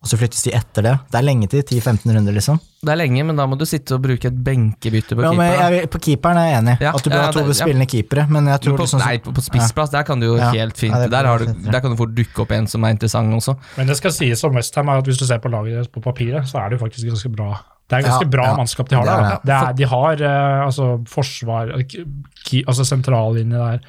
og 0.00 0.08
så 0.08 0.16
flyttes 0.16 0.42
de 0.46 0.54
etter 0.56 0.86
det. 0.86 0.94
Det 1.12 1.18
er 1.20 1.24
lenge 1.26 1.48
til. 1.52 1.60
10-15 1.62 2.14
runder, 2.16 2.32
liksom. 2.32 2.58
Det 2.80 2.94
er 2.94 2.96
lenge, 2.96 3.24
men 3.28 3.36
da 3.36 3.44
må 3.44 3.58
du 3.60 3.66
sitte 3.68 3.98
og 3.98 4.02
bruke 4.06 4.30
et 4.30 4.38
benkebytte 4.44 5.12
på 5.18 5.24
Ja, 5.26 5.32
men 5.36 5.50
keeper. 5.52 5.74
jeg, 5.76 5.90
på 5.92 6.00
keeperen 6.06 6.40
er 6.40 6.46
jeg 6.48 6.58
enig. 6.62 6.76
Ja, 6.80 6.92
At 6.96 7.04
du 7.04 7.10
bør 7.12 7.18
ja, 7.20 7.26
ha 7.26 7.32
to 7.36 7.72
ja. 7.74 7.88
keepere, 7.92 8.24
men 8.32 8.48
jeg 8.48 8.62
tror 8.64 8.78
på, 8.78 8.86
liksom 8.86 9.02
nei, 9.04 9.18
på, 9.20 9.34
på 9.36 9.44
spissplass, 9.44 9.92
der 9.92 10.06
kan 10.08 10.20
du 10.22 10.30
jo 10.30 10.38
Ja. 10.40 10.48
helt 10.56 10.80
fint 10.80 10.94
Ja, 10.96 11.02
det 11.04 11.10
er 11.10 11.16
der, 11.18 11.28
har 11.28 11.44
du, 11.44 11.52
der 11.68 11.80
kan 11.84 11.92
du 11.92 11.96
fort 12.00 12.14
dukke 12.16 12.46
opp 12.46 12.54
en 12.56 12.66
som 12.66 12.84
er 12.88 12.96
interessant 12.96 13.36
også. 13.36 13.58
Men 13.76 13.92
det 13.92 13.98
skal 14.00 14.16
sies 14.16 14.42
om 14.48 14.56
Westham 14.56 14.88
at 14.88 15.04
hvis 15.04 15.20
du 15.20 15.26
ser 15.28 15.38
på 15.44 15.52
laget 15.52 15.76
deres 15.76 15.92
på 15.92 16.00
papiret, 16.00 16.48
så 16.48 16.64
er 16.64 16.70
det 16.70 16.80
jo 16.80 16.86
faktisk 16.86 17.12
ganske 17.12 17.36
bra. 17.36 17.58
Det 17.90 17.98
er 17.98 18.04
ganske 18.06 18.26
Ja, 18.28 18.30
bra 18.30 18.44
ja. 18.46 18.56
mannskap 18.60 18.88
de 18.88 18.94
har 18.96 19.02
Det 19.08 19.10
er 19.12 19.24
der. 19.24 19.40
det. 19.44 19.56
Er, 19.56 19.72
de 19.80 19.88
har 19.90 20.20
eh, 20.22 20.60
altså 20.66 20.84
forsvar, 21.10 21.72
altså 21.74 22.84
sentrallinje 22.86 23.58
der. 23.58 23.80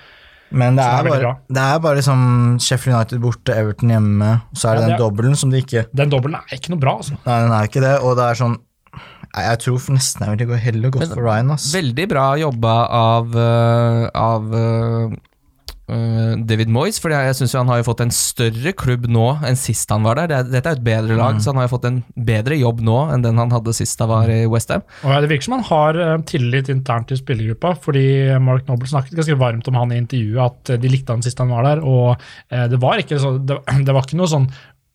Men 0.52 0.76
det 0.76 0.84
er, 0.84 1.06
er 1.06 1.08
bare, 1.08 1.36
det 1.48 1.62
er 1.64 1.78
bare 1.80 1.96
liksom 1.96 2.24
Sheffield 2.60 2.98
United 2.98 3.22
borte, 3.24 3.54
Everton 3.56 3.94
hjemme, 3.94 4.32
så 4.54 4.68
er 4.72 4.74
det 4.76 4.82
Ja, 4.82 4.88
den 4.90 4.96
er- 4.98 5.04
dobbelen 5.06 5.36
som 5.40 5.50
de 5.54 5.62
ikke 5.64 5.86
Den 5.96 6.10
dobbelen 6.12 6.36
er 6.42 6.58
ikke 6.58 6.74
noe 6.74 6.80
bra, 6.82 6.98
altså. 6.98 7.16
Nei, 7.26 7.38
den 7.46 7.52
er 7.56 7.70
ikke 7.70 7.80
det, 7.86 7.94
og 8.04 8.18
det 8.20 8.26
er 8.26 8.34
sånn 8.42 8.58
Jeg, 9.32 9.46
jeg 9.48 9.60
tror 9.64 9.78
for 9.80 9.96
nesten 9.96 10.26
jeg 10.28 10.34
ville 10.36 10.50
gå 10.50 10.58
heller 10.60 10.90
gått 10.92 11.06
Men- 11.08 11.14
for 11.16 11.24
Ryan, 11.24 11.52
ass. 11.56 11.70
Veldig 11.74 12.08
bra 12.12 12.26
jobba 12.42 12.74
av, 12.92 13.32
øh, 13.32 14.10
av 14.14 14.44
David 16.48 16.72
Moyes, 16.72 17.00
for 17.02 17.14
jeg 17.14 17.36
syns 17.36 17.56
han 17.58 17.70
har 17.72 17.82
jo 17.82 17.88
fått 17.90 18.04
en 18.06 18.14
større 18.16 18.72
klubb 18.78 19.08
nå 19.12 19.26
enn 19.48 19.58
sist 19.60 19.92
han 19.92 20.06
var 20.06 20.20
der. 20.22 20.32
Er, 20.38 20.48
dette 20.48 20.70
er 20.72 20.78
jo 20.78 20.80
et 20.80 20.86
bedre 20.86 21.18
lag, 21.20 21.40
så 21.42 21.52
han 21.52 21.60
har 21.60 21.68
jo 21.68 21.74
fått 21.74 21.88
en 21.90 22.00
bedre 22.16 22.58
jobb 22.60 22.82
nå 22.86 22.98
enn 23.14 23.26
den 23.26 23.42
han 23.42 23.52
hadde 23.54 23.74
sist 23.76 24.00
han 24.02 24.12
var 24.12 24.32
i 24.32 24.44
Westham. 24.52 24.86
Og 25.04 25.14
Det 25.26 25.32
virker 25.32 25.48
som 25.50 25.58
han 25.58 25.68
har 25.68 26.00
eh, 26.00 26.16
tillit 26.30 26.72
internt 26.72 27.12
i 27.12 27.20
spillergruppa, 27.20 27.74
fordi 27.84 28.06
Mark 28.44 28.70
Noble 28.70 28.90
snakket 28.90 29.20
ganske 29.20 29.40
varmt 29.42 29.68
om 29.72 29.80
han 29.82 29.94
i 29.94 30.00
intervjuet, 30.02 30.42
at 30.46 30.74
eh, 30.76 30.82
de 30.82 30.92
likte 30.92 31.16
han 31.16 31.26
sist 31.26 31.42
han 31.44 31.52
var 31.52 31.68
der. 31.68 31.84
og 31.84 32.16
eh, 32.50 32.68
Det 32.72 32.80
var 32.82 33.02
ikke, 33.04 33.20
så, 33.22 33.36
det, 33.38 33.60
det 33.88 33.96
var 33.96 34.08
ikke 34.08 34.20
noe 34.22 34.32
sånn 34.32 34.48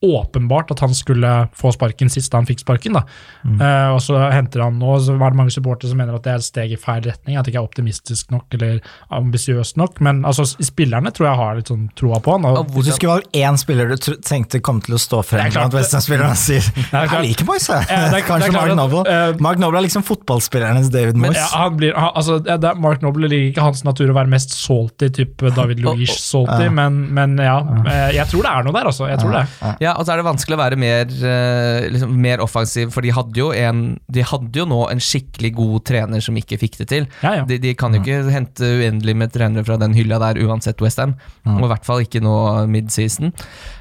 åpenbart 0.05 0.71
at 0.71 0.81
han 0.85 0.93
skulle 0.95 1.31
få 1.57 1.71
sparken 1.73 2.11
sist 2.13 2.33
han 2.37 2.45
fikk 2.47 2.61
sparken. 2.61 2.93
da. 2.99 3.03
Eh, 3.47 3.95
og 3.95 4.01
så 4.05 4.19
henter 4.31 4.61
han 4.67 4.77
nå, 4.79 4.99
så 5.01 5.15
var 5.19 5.33
det 5.33 5.39
mange 5.41 5.55
supportere 5.55 5.89
som 5.91 5.99
mener 5.99 6.15
at 6.19 6.23
det 6.27 6.33
er 6.35 6.43
et 6.43 6.47
steg 6.47 6.75
i 6.75 6.79
feil 6.81 7.01
retning, 7.09 7.37
at 7.39 7.47
det 7.47 7.55
ikke 7.55 7.63
er 7.63 7.69
optimistisk 7.71 8.31
nok 8.35 8.53
eller 8.59 8.81
ambisiøst 9.17 9.79
nok. 9.81 10.01
Men 10.05 10.21
altså, 10.29 10.45
spillerne 10.63 11.11
tror 11.17 11.29
jeg 11.31 11.41
har 11.41 11.57
litt 11.61 11.71
sånn 11.73 11.87
troa 11.99 12.21
på 12.23 12.37
han. 12.37 12.45
Og 12.51 12.59
og 12.61 12.71
Hvis 12.77 12.91
du 12.91 12.93
skulle 12.99 13.15
valgt 13.17 13.33
én 13.41 13.57
spiller 13.61 13.89
du 13.95 13.97
tenkte 14.27 14.61
kom 14.65 14.81
til 14.85 14.97
å 14.97 15.01
stå 15.01 15.23
frem 15.27 15.47
er 15.47 15.55
blant 15.57 15.75
Western-spillerne, 15.77 16.37
og 16.37 16.43
sier 16.47 16.63
er. 16.93 17.09
Jeg 17.17 17.25
liker 17.31 17.49
Moyes, 17.49 17.69
jeg. 17.73 17.89
Ja, 17.91 18.03
det 18.13 18.21
er- 18.21 18.27
Kanskje 18.27 18.51
det 18.53 18.57
er 18.57 18.61
Mark 18.61 18.77
Noble. 18.77 19.03
Uh, 19.07 19.41
Mark 19.49 19.59
Noble 19.63 19.79
er 19.81 19.87
liksom 19.87 20.03
fotballspillernes 20.07 20.91
David 20.93 21.17
Men 21.17 21.31
Moyes. 21.33 21.41
ja, 21.41 21.49
han 21.65 21.77
blir, 21.81 21.95
han, 21.97 22.11
altså, 22.19 22.39
det 22.45 22.57
er 22.71 22.81
Mark 22.83 23.03
Noble 23.05 23.29
liker 23.31 23.53
ikke 23.55 23.67
hans 23.69 23.85
natur 23.87 24.11
å 24.11 24.17
være 24.17 24.29
mest 24.33 24.53
salty, 24.57 25.09
type 25.21 25.53
David 25.57 25.81
Luish 25.87 26.17
salty, 26.21 26.69
men, 26.75 27.03
men 27.15 27.37
ja, 27.41 27.59
eh, 27.87 28.09
jeg 28.19 28.27
tror 28.33 28.43
det 28.47 28.53
er 28.53 28.67
noe 28.67 28.77
der, 28.77 28.91
altså. 28.93 29.09
Jeg 29.09 29.23
tror 29.23 29.37
det. 29.39 29.45
Ja, 29.87 29.93
og 29.95 30.07
så 30.09 30.13
er 30.17 30.21
det 30.21 30.27
vanskelig 30.27 30.57
å 30.57 30.61
være 30.61 30.79
mer, 30.83 31.07
øh, 31.31 31.87
liksom, 31.95 32.15
mer 32.27 32.43
offensiv, 32.45 32.91
for 32.95 33.07
de 33.07 33.13
hadde, 33.15 33.39
jo 33.39 33.53
en, 33.55 33.83
de 34.13 34.25
hadde 34.27 34.59
jo 34.63 34.67
nå 34.67 34.81
en 34.91 35.03
skikkelig 35.03 35.53
god 35.57 35.85
trener 35.93 36.25
som 36.25 36.37
ikke 36.41 36.59
fikk 36.61 36.79
det 36.83 36.89
til. 36.93 37.07
Ja, 37.23 37.37
ja. 37.41 37.45
De, 37.49 37.59
de 37.63 37.75
kan 37.79 37.95
jo 37.95 38.03
ikke 38.03 38.19
hente 38.35 38.67
uendelig 38.81 39.15
med 39.23 39.33
trenere 39.37 39.65
fra 39.69 39.79
den 39.81 39.95
hylla 39.97 40.19
der 40.23 40.41
uansett 40.45 40.83
Westham, 40.83 41.15
og 41.47 41.65
i 41.69 41.71
hvert 41.73 41.87
fall 41.87 42.03
ikke 42.05 42.21
nå 42.25 42.35
midseason. 42.73 43.31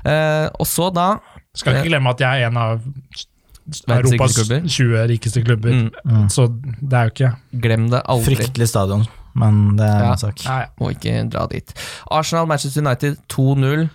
Uh, 0.06 0.48
og 0.62 0.68
så 0.70 0.92
da 0.94 1.16
Skal 1.56 1.80
ikke 1.80 1.90
glemme 1.94 2.12
at 2.12 2.22
jeg 2.22 2.44
er 2.46 2.50
en 2.52 2.58
av 2.60 2.82
Europas 3.90 4.36
20 4.38 5.08
rikeste 5.10 5.42
klubber, 5.46 5.72
Mm. 6.06 6.28
så 6.30 6.48
det 6.54 6.94
er 6.94 7.04
jo 7.08 7.14
ikke 7.16 7.32
Glem 7.64 7.90
det 7.90 8.02
aldri. 8.06 8.36
Fryktelig 8.36 8.68
stadion, 8.70 9.08
men 9.34 9.76
det 9.78 9.86
er 9.88 10.04
Ja. 10.04 10.12
en 10.12 10.18
sak. 10.18 10.46
Nei, 10.46 10.66
Må 10.80 10.92
ikke 10.94 11.30
dra 11.32 11.48
dit. 11.48 11.74
Arsenal, 12.12 12.46
Manchester 12.46 12.82
United 12.86 13.18
2-0. 13.30 13.90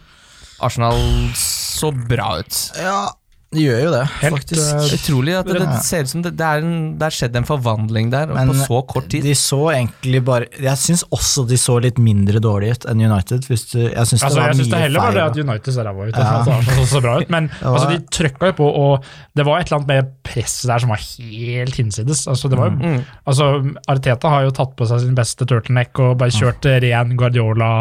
Arsenal 0.60 0.94
så 1.34 1.90
bra 1.90 2.38
ut. 2.38 2.72
Ja, 2.76 3.19
de 3.50 3.64
gjør 3.64 3.80
jo 3.82 3.90
det, 3.90 4.00
Helt, 4.20 4.34
faktisk. 4.36 4.68
Uh, 4.78 4.92
Utrolig 4.94 5.32
at 5.34 5.48
det, 5.50 5.56
det 5.58 5.78
ser 5.82 6.04
ut 6.06 6.10
som 6.12 6.20
det, 6.22 6.30
det 6.38 6.46
er 6.46 6.60
en, 6.62 6.74
det 7.00 7.06
er 7.08 7.14
skjedd 7.16 7.34
en 7.40 7.46
forvandling 7.48 8.12
der 8.12 8.30
Men 8.30 8.52
på 8.52 8.54
så 8.60 8.78
kort 8.92 9.08
tid. 9.10 9.24
De 9.26 9.32
så 9.34 9.58
egentlig 9.72 10.20
bare 10.28 10.46
Jeg 10.62 10.78
syns 10.78 11.02
også 11.10 11.42
de 11.50 11.58
så 11.58 11.74
litt 11.82 11.98
mindre 11.98 12.38
dårlig 12.44 12.68
ut 12.76 12.86
enn 12.92 13.02
United. 13.02 13.48
Hvis 13.50 13.64
du, 13.72 13.80
jeg 13.88 14.06
syns 14.06 14.22
Altså, 14.22 14.36
det 14.38 14.44
var 14.44 14.52
jeg 14.52 14.60
synes 14.60 14.70
det 14.70 14.82
heller 14.84 15.02
var 15.02 15.16
det 15.18 15.24
at 15.24 15.40
United 15.42 15.74
ser 15.74 15.88
ræva 15.90 16.06
ut. 16.06 16.14
Ja. 16.14 16.28
Altså, 16.38 16.76
så 16.78 16.86
så 16.94 17.02
bra 17.08 17.16
ut. 17.24 17.32
Men 17.34 17.50
var- 17.58 17.74
altså, 17.74 17.90
de 17.90 17.98
trøkka 18.20 18.52
jo 18.52 18.56
på, 18.62 18.70
og 18.84 19.10
det 19.34 19.48
var 19.50 19.58
et 19.64 19.66
eller 19.72 19.80
annet 19.80 19.92
med 19.96 20.12
presset 20.30 20.70
der 20.70 20.84
som 20.86 20.94
var 20.94 21.02
helt 21.10 21.80
hinsides. 21.82 22.22
Altså, 22.30 22.52
det 22.54 22.60
var, 22.62 22.70
jo- 22.70 22.78
Mm. 22.80 23.00
altså, 23.26 23.50
Arteta 23.90 24.30
har 24.30 24.46
jo 24.46 24.54
tatt 24.62 24.76
på 24.78 24.86
seg 24.86 25.02
sin 25.08 25.18
beste 25.18 25.42
turtleneck 25.50 25.98
og 25.98 26.14
bare 26.22 26.30
kjørt 26.38 26.70
ren 26.86 27.16
Guardiola, 27.18 27.72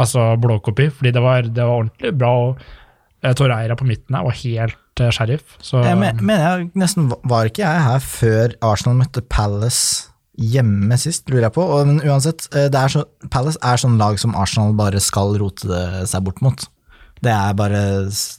altså 0.00 0.30
blåkopi, 0.40 0.88
fordi 0.88 1.12
det 1.12 1.20
var, 1.22 1.42
det 1.52 1.62
var 1.68 1.82
ordentlig 1.84 2.16
bra. 2.16 2.32
og 2.48 2.64
eh, 3.22 3.34
Torreira 3.38 3.76
på 3.76 3.84
midten 3.86 4.16
her 4.16 4.24
var 4.24 4.40
helt 4.40 4.78
eh, 5.00 5.10
sheriff. 5.14 5.56
Så, 5.60 5.82
Jeg 5.84 5.98
men, 5.98 6.18
mener 6.20 6.42
jeg 6.44 6.70
nesten 6.74 7.12
Var 7.24 7.48
ikke 7.48 7.64
jeg 7.64 7.84
her 7.86 8.02
før 8.04 8.56
Arsenal 8.72 8.98
møtte 9.00 9.22
Palace 9.22 10.08
hjemme 10.38 10.96
sist, 11.00 11.28
lurer 11.30 11.48
jeg 11.48 11.54
på. 11.56 11.64
Og, 11.64 11.86
men 11.88 12.00
uansett, 12.04 12.48
eh, 12.56 12.68
er 12.68 12.92
så, 12.92 13.04
Palace 13.30 13.60
er 13.62 13.80
sånn 13.80 13.98
lag 14.00 14.18
som 14.20 14.36
Arsenal 14.38 14.72
bare 14.76 15.00
skal 15.00 15.36
rote 15.40 15.82
seg 16.08 16.24
bort 16.24 16.40
mot. 16.44 16.68
Det 17.22 17.30
er 17.30 17.52
bare, 17.54 17.80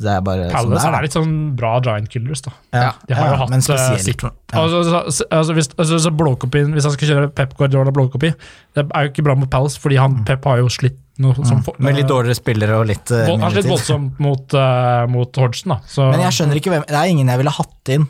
det 0.03 0.09
er 0.11 0.23
bare 0.25 0.49
sånn 0.49 0.49
det 0.51 0.55
Palace 0.75 0.87
er. 0.89 0.95
er 0.97 1.05
litt 1.05 1.13
sånn 1.15 1.35
bra 1.55 1.69
giant 1.85 2.09
killers, 2.11 2.41
da. 2.43 2.51
Ja, 2.75 2.89
De 3.07 3.15
har 3.15 3.29
ja, 3.29 3.31
jo 3.31 3.37
hatt 3.39 3.49
men 3.53 3.61
eh, 3.63 3.97
sitt- 4.03 4.23
ja. 4.25 4.31
altså, 4.59 4.81
så, 4.83 5.25
altså, 5.31 5.53
hvis, 5.55 5.69
altså, 5.77 5.99
så 6.03 6.11
blåkopien, 6.11 6.73
hvis 6.75 6.83
han 6.89 6.91
skal 6.97 7.07
kjøre 7.13 7.29
Pep 7.37 7.55
Guardiola 7.55 7.93
blåkopi, 7.95 8.33
det 8.75 8.83
er 8.83 9.05
jo 9.07 9.13
ikke 9.13 9.23
bra 9.29 9.35
mot 9.39 9.49
Palace, 9.49 9.79
fordi 9.79 9.95
han, 10.01 10.19
Pep 10.27 10.43
har 10.51 10.59
jo 10.59 10.67
slitt 10.67 10.99
noe 11.23 11.33
som 11.45 11.61
for- 11.63 11.77
Mm. 11.79 11.85
Med 11.85 11.95
litt 12.01 12.07
dårligere 12.09 12.35
spillere 12.35 12.75
og 12.81 12.87
litt 12.89 13.11
uh, 13.11 13.23
Han 13.29 13.41
er 13.43 13.53
litt 13.55 13.63
slitt 13.63 13.71
voldsomt 13.71 14.19
mot, 14.19 14.53
uh, 14.57 15.05
mot 15.07 15.31
Hodgson, 15.37 15.69
da. 15.75 15.79
Så, 15.87 16.09
Men 16.11 16.19
jeg 16.25 16.33
skjønner 16.35 16.59
ikke 16.59 16.71
hvem 16.73 16.83
Det 16.89 16.97
er 16.97 17.05
ingen 17.11 17.27
jeg 17.31 17.37
ville 17.37 17.53
hatt 17.55 17.89
inn 17.95 18.07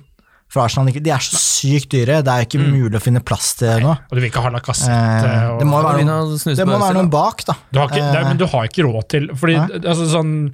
fra 0.53 0.67
Arsenal. 0.67 0.91
De 0.93 1.09
er 1.09 1.23
så 1.25 1.39
sykt 1.41 1.89
dyre. 1.95 2.19
Det 2.21 2.29
er 2.33 2.45
ikke 2.45 2.59
Mm. 2.61 2.69
mulig 2.77 2.99
å 2.99 3.01
finne 3.01 3.23
plass 3.25 3.55
til 3.57 3.67
det 3.71 3.79
nå. 3.83 3.89
og 3.95 4.13
du 4.13 4.19
vil 4.21 4.29
ikke 4.29 4.43
ha 4.45 4.49
Lacassette. 4.53 5.25
Eh, 5.25 5.49
og- 5.49 5.59
det 5.59 5.67
må 5.67 5.81
være 5.81 6.05
noen, 6.05 6.55
det 6.55 6.67
må 6.69 6.77
være 6.79 6.93
noen 6.99 7.09
bak, 7.09 7.43
da. 7.49 7.55
Du 7.71 7.79
har 7.79 7.87
ikke, 7.89 8.03
det, 8.13 8.21
Eh, 8.21 8.27
men 8.29 8.37
du 8.37 8.45
har 8.45 8.63
ikke 8.69 8.85
råd 8.85 9.07
til 9.09 9.27
Fordi 9.33 9.55
altså, 9.81 10.05
sånn 10.13 10.53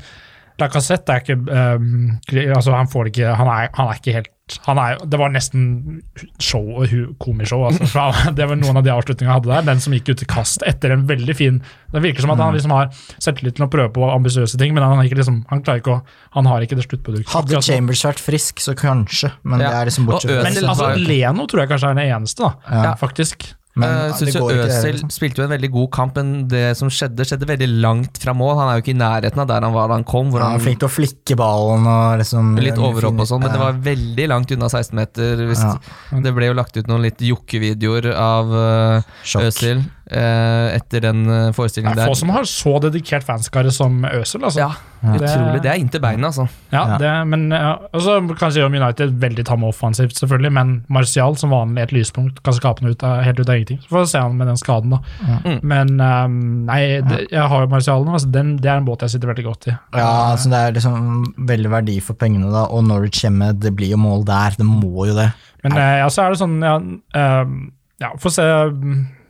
Lacassette 0.59 1.09
er 1.09 1.21
ikke 1.21 1.37
um, 1.77 2.19
altså, 2.55 2.73
Han 2.75 2.87
får 2.87 3.11
ikke 3.13 3.35
Han 3.35 3.47
er, 3.47 3.69
han 3.73 3.87
er 3.87 3.93
ikke 3.99 4.13
helt 4.13 4.27
han 4.65 4.77
er, 4.81 4.97
Det 5.05 5.19
var 5.19 5.29
nesten 5.29 6.01
show 6.39 6.63
og 6.81 6.89
komishow. 7.19 7.65
Altså, 7.69 8.31
det 8.37 8.47
var 8.49 8.55
noen 8.59 8.77
av 8.77 8.83
de 8.83 8.91
avslutningene 8.93 9.29
jeg 9.33 9.37
hadde 9.41 9.51
der. 9.53 9.67
Den 9.73 9.79
som 9.83 9.93
gikk 9.93 10.09
ut 10.13 10.23
i 10.23 10.25
kast 10.25 10.63
etter 10.67 10.91
en 10.95 11.05
veldig 11.09 11.35
fin 11.35 11.61
Det 11.91 12.01
virker 12.03 12.21
som 12.21 12.31
at 12.31 12.37
Mm. 12.39 12.43
han 12.45 12.53
liksom 12.55 12.71
har 12.71 12.89
selvtillit 13.19 13.55
til 13.57 13.65
å 13.65 13.69
prøve 13.69 13.89
på 13.93 14.05
ambisiøse 14.13 14.57
ting, 14.61 14.73
men 14.73 14.83
han, 14.83 14.99
liksom, 15.05 15.45
han 15.49 15.61
klarer 15.65 15.81
ikke 15.81 15.95
å 15.97 16.01
Han 16.37 16.45
har 16.45 16.61
ikke 16.61 16.75
det 16.77 16.85
sluttproduktet. 16.87 17.31
Hadde 17.33 17.55
Akkurat. 17.57 17.65
Chambers 17.65 18.03
vært 18.05 18.19
frisk, 18.21 18.59
så 18.61 18.75
kanskje, 18.77 19.31
men 19.43 19.59
Ja. 19.59 19.69
det 19.69 19.77
er 19.81 19.85
liksom 19.89 20.05
bortsett 20.05 20.29
fra 20.31 20.43
Men 20.43 20.69
altså, 20.69 20.91
Leno 21.07 21.47
tror 21.47 21.61
jeg 21.65 21.69
kanskje 21.69 21.89
er 21.89 21.95
den 21.95 22.11
eneste, 22.13 22.39
da. 22.45 22.53
Ja. 22.69 22.95
Faktisk. 22.95 23.53
Men 23.81 24.13
ikke, 24.13 24.43
det, 24.49 24.65
Øzil 24.65 24.95
liksom. 24.95 25.11
spilte 25.13 25.41
jo 25.41 25.45
en 25.47 25.53
veldig 25.53 25.71
god 25.73 25.89
kamp, 25.95 26.19
men 26.19 26.47
det 26.51 26.63
som 26.79 26.91
skjedde, 26.93 27.27
skjedde 27.27 27.49
veldig 27.49 27.69
langt 27.83 28.19
fra 28.21 28.35
mål. 28.37 28.55
Han 28.59 28.71
er 28.71 28.79
jo 28.79 28.85
ikke 28.85 28.95
i 28.95 28.99
nærheten 28.99 29.43
av 29.43 29.49
der 29.51 29.67
han 29.67 29.75
var 29.75 29.91
da 29.91 29.99
han 29.99 30.07
kom. 30.07 30.31
Hvor 30.33 30.43
Ja, 30.43 30.51
han 30.55 30.63
flink 30.63 30.81
til 30.83 30.89
å 30.89 30.93
flikke 30.93 31.37
ballen 31.39 31.87
og 31.89 32.19
liksom 32.23 32.55
Litt 32.59 32.79
overhopp 32.79 33.23
og 33.23 33.29
sånn, 33.29 33.43
men 33.45 33.55
det 33.55 33.61
var 33.61 33.79
veldig 33.89 34.27
langt 34.31 34.55
unna 34.55 34.69
16 34.71 34.95
meter. 34.99 35.45
Hvis 35.49 35.63
Ja. 35.63 35.75
Det 36.25 36.33
ble 36.35 36.49
jo 36.49 36.57
lagt 36.57 36.77
ut 36.77 36.87
noen 36.89 37.05
litt 37.05 37.21
jokkevideoer 37.23 38.11
av 38.15 38.51
uh, 38.53 39.09
Sjokk. 39.23 39.49
Øzil 39.49 39.83
etter 40.09 41.03
den 41.03 41.23
Det 41.27 41.55
forestillingen 41.55 41.93
er 41.93 42.01
der. 42.03 42.09
få 42.09 42.17
som 42.17 42.31
har 42.33 42.47
så 42.49 42.79
dedikert 42.81 43.25
fanskare 43.27 43.71
som 43.71 44.01
Øsel. 44.09 44.43
Altså. 44.47 44.59
Ja, 44.59 44.71
utrolig. 45.13 45.61
Det 45.61 45.69
er 45.69 45.77
inntil 45.79 46.01
beinet, 46.01 46.25
altså. 46.31 46.47
Ja, 46.73 46.81
Ja. 46.89 46.97
Det, 46.97 47.11
men 47.29 47.49
ja, 47.53 47.75
også 47.93 48.15
kan 48.33 48.49
jeg 48.49 48.53
si 48.57 48.61
om 48.65 48.73
United 48.73 49.13
veldig 49.21 49.45
tamme 49.45 49.67
offensivt, 49.69 50.17
selvfølgelig, 50.17 50.51
men 50.55 50.73
Martial 50.89 51.37
som 51.37 51.53
vanlig 51.53 51.83
et 51.83 51.93
lyspunkt 51.93 52.41
kan 52.43 52.55
skape 52.57 52.81
noe 52.83 52.95
ut 52.97 53.03
av, 53.05 53.21
helt 53.25 53.39
ut 53.39 53.49
av 53.49 53.55
ingenting. 53.59 53.81
Så 53.83 53.93
får 53.93 54.05
vi 54.05 54.11
se 54.13 54.23
han 54.23 54.37
med 54.39 54.49
den 54.49 54.57
skaden, 54.57 54.95
da. 54.95 54.99
Mm. 55.45 55.59
Men 55.61 55.93
um, 56.01 56.39
nei, 56.69 56.81
det, 57.05 57.21
jeg 57.31 57.45
har 57.53 57.65
jo 57.65 57.69
Martial 57.71 58.05
nå, 58.07 58.15
altså, 58.17 58.31
den, 58.33 58.55
det 58.63 58.71
er 58.71 58.81
en 58.81 58.87
båt 58.89 59.05
jeg 59.05 59.15
sitter 59.15 59.31
veldig 59.33 59.45
godt 59.45 59.69
i. 59.69 59.75
Ja, 59.95 60.09
altså 60.31 60.49
det 60.49 60.57
er 60.63 60.75
liksom 60.79 61.35
veldig 61.53 61.71
verdi 61.77 61.99
for 62.01 62.19
pengene, 62.19 62.49
da. 62.53 62.65
Og 62.73 62.83
Norwich 62.87 63.21
hjemme, 63.23 63.53
det 63.53 63.75
blir 63.77 63.93
jo 63.93 64.01
mål 64.01 64.25
der. 64.27 64.57
Det 64.57 64.65
må 64.65 65.05
jo 65.09 65.15
det. 65.17 65.29
Men 65.63 65.75
eh, 65.77 65.97
ja, 65.99 66.09
så 66.09 66.23
er 66.23 66.33
det 66.33 66.39
sånn 66.39 66.59
Ja, 66.63 66.77
um, 66.79 67.55
ja 67.99 68.13
få 68.19 68.31
se. 68.31 68.45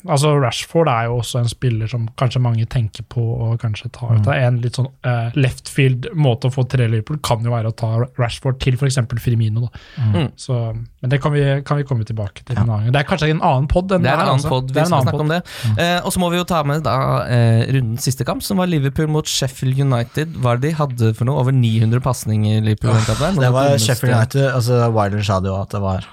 Altså 0.07 0.31
Rashford 0.39 0.87
er 0.91 1.07
jo 1.09 1.17
også 1.19 1.41
en 1.41 1.49
spiller 1.51 1.89
som 1.91 2.05
kanskje 2.19 2.41
mange 2.43 2.65
tenker 2.71 3.03
på 3.11 3.19
å 3.19 3.49
kanskje 3.59 3.89
ta 3.95 4.11
ut. 4.13 4.27
Er 4.31 4.45
En 4.47 4.59
litt 4.63 4.77
sånn 4.79 4.87
uh, 5.05 5.35
left 5.35 5.67
field 5.71 6.07
måte 6.15 6.47
å 6.47 6.53
få 6.53 6.63
tre 6.69 6.87
Liverpool 6.87 7.19
kan 7.25 7.43
jo 7.43 7.51
være 7.51 7.71
å 7.71 7.75
ta 7.75 7.89
Rashford 8.19 8.61
til 8.63 8.77
f.eks. 8.79 8.99
Firmino. 9.19 9.67
Da. 9.67 9.83
Mm. 10.05 10.29
Så, 10.39 10.59
men 10.73 11.11
det 11.11 11.19
kan 11.23 11.33
vi, 11.35 11.43
kan 11.67 11.81
vi 11.81 11.87
komme 11.87 12.07
tilbake 12.07 12.45
til 12.45 12.55
en 12.55 12.63
annen 12.63 12.87
gang. 12.87 12.93
Det 12.95 13.01
er 13.01 13.09
kanskje 13.09 13.31
en 13.33 13.43
annen 13.43 13.67
pod 13.71 13.91
enn 13.95 14.05
Det 14.05 14.11
er 14.11 14.21
en 14.21 14.25
annen 14.25 14.37
altså. 14.37 14.53
pod, 14.53 14.71
vi 14.71 14.85
skal 14.85 15.03
snakke 15.07 15.25
om 15.25 15.33
det. 15.33 15.41
det. 15.43 15.75
Uh, 15.79 15.97
og 16.07 16.15
så 16.15 16.23
må 16.23 16.31
vi 16.33 16.39
jo 16.39 16.47
ta 16.49 16.61
med 16.67 16.85
da 16.87 16.97
uh, 17.25 17.63
rundens 17.75 18.07
siste 18.07 18.27
kamp, 18.27 18.45
som 18.45 18.61
var 18.61 18.71
Liverpool 18.71 19.11
mot 19.11 19.27
Sheffield 19.27 19.79
United. 19.79 20.37
Hva 20.39 20.55
det 20.55 20.69
de 20.69 20.77
hadde 20.79 21.11
for 21.17 21.27
noe? 21.27 21.43
Over 21.43 21.55
900 21.55 22.03
pasninger 22.05 22.63
Liverpool? 22.63 22.95
oh, 22.95 23.03
kampen? 23.09 23.41
Det 23.43 23.51
var 23.55 23.75
Sheffield 23.75 24.15
United. 24.15 24.47
altså 24.53 24.85
Wilder 24.95 25.25
sa 25.25 25.41
det 25.43 25.51
jo 25.51 25.59
at 25.59 25.75
det 25.75 25.83
var 25.83 26.07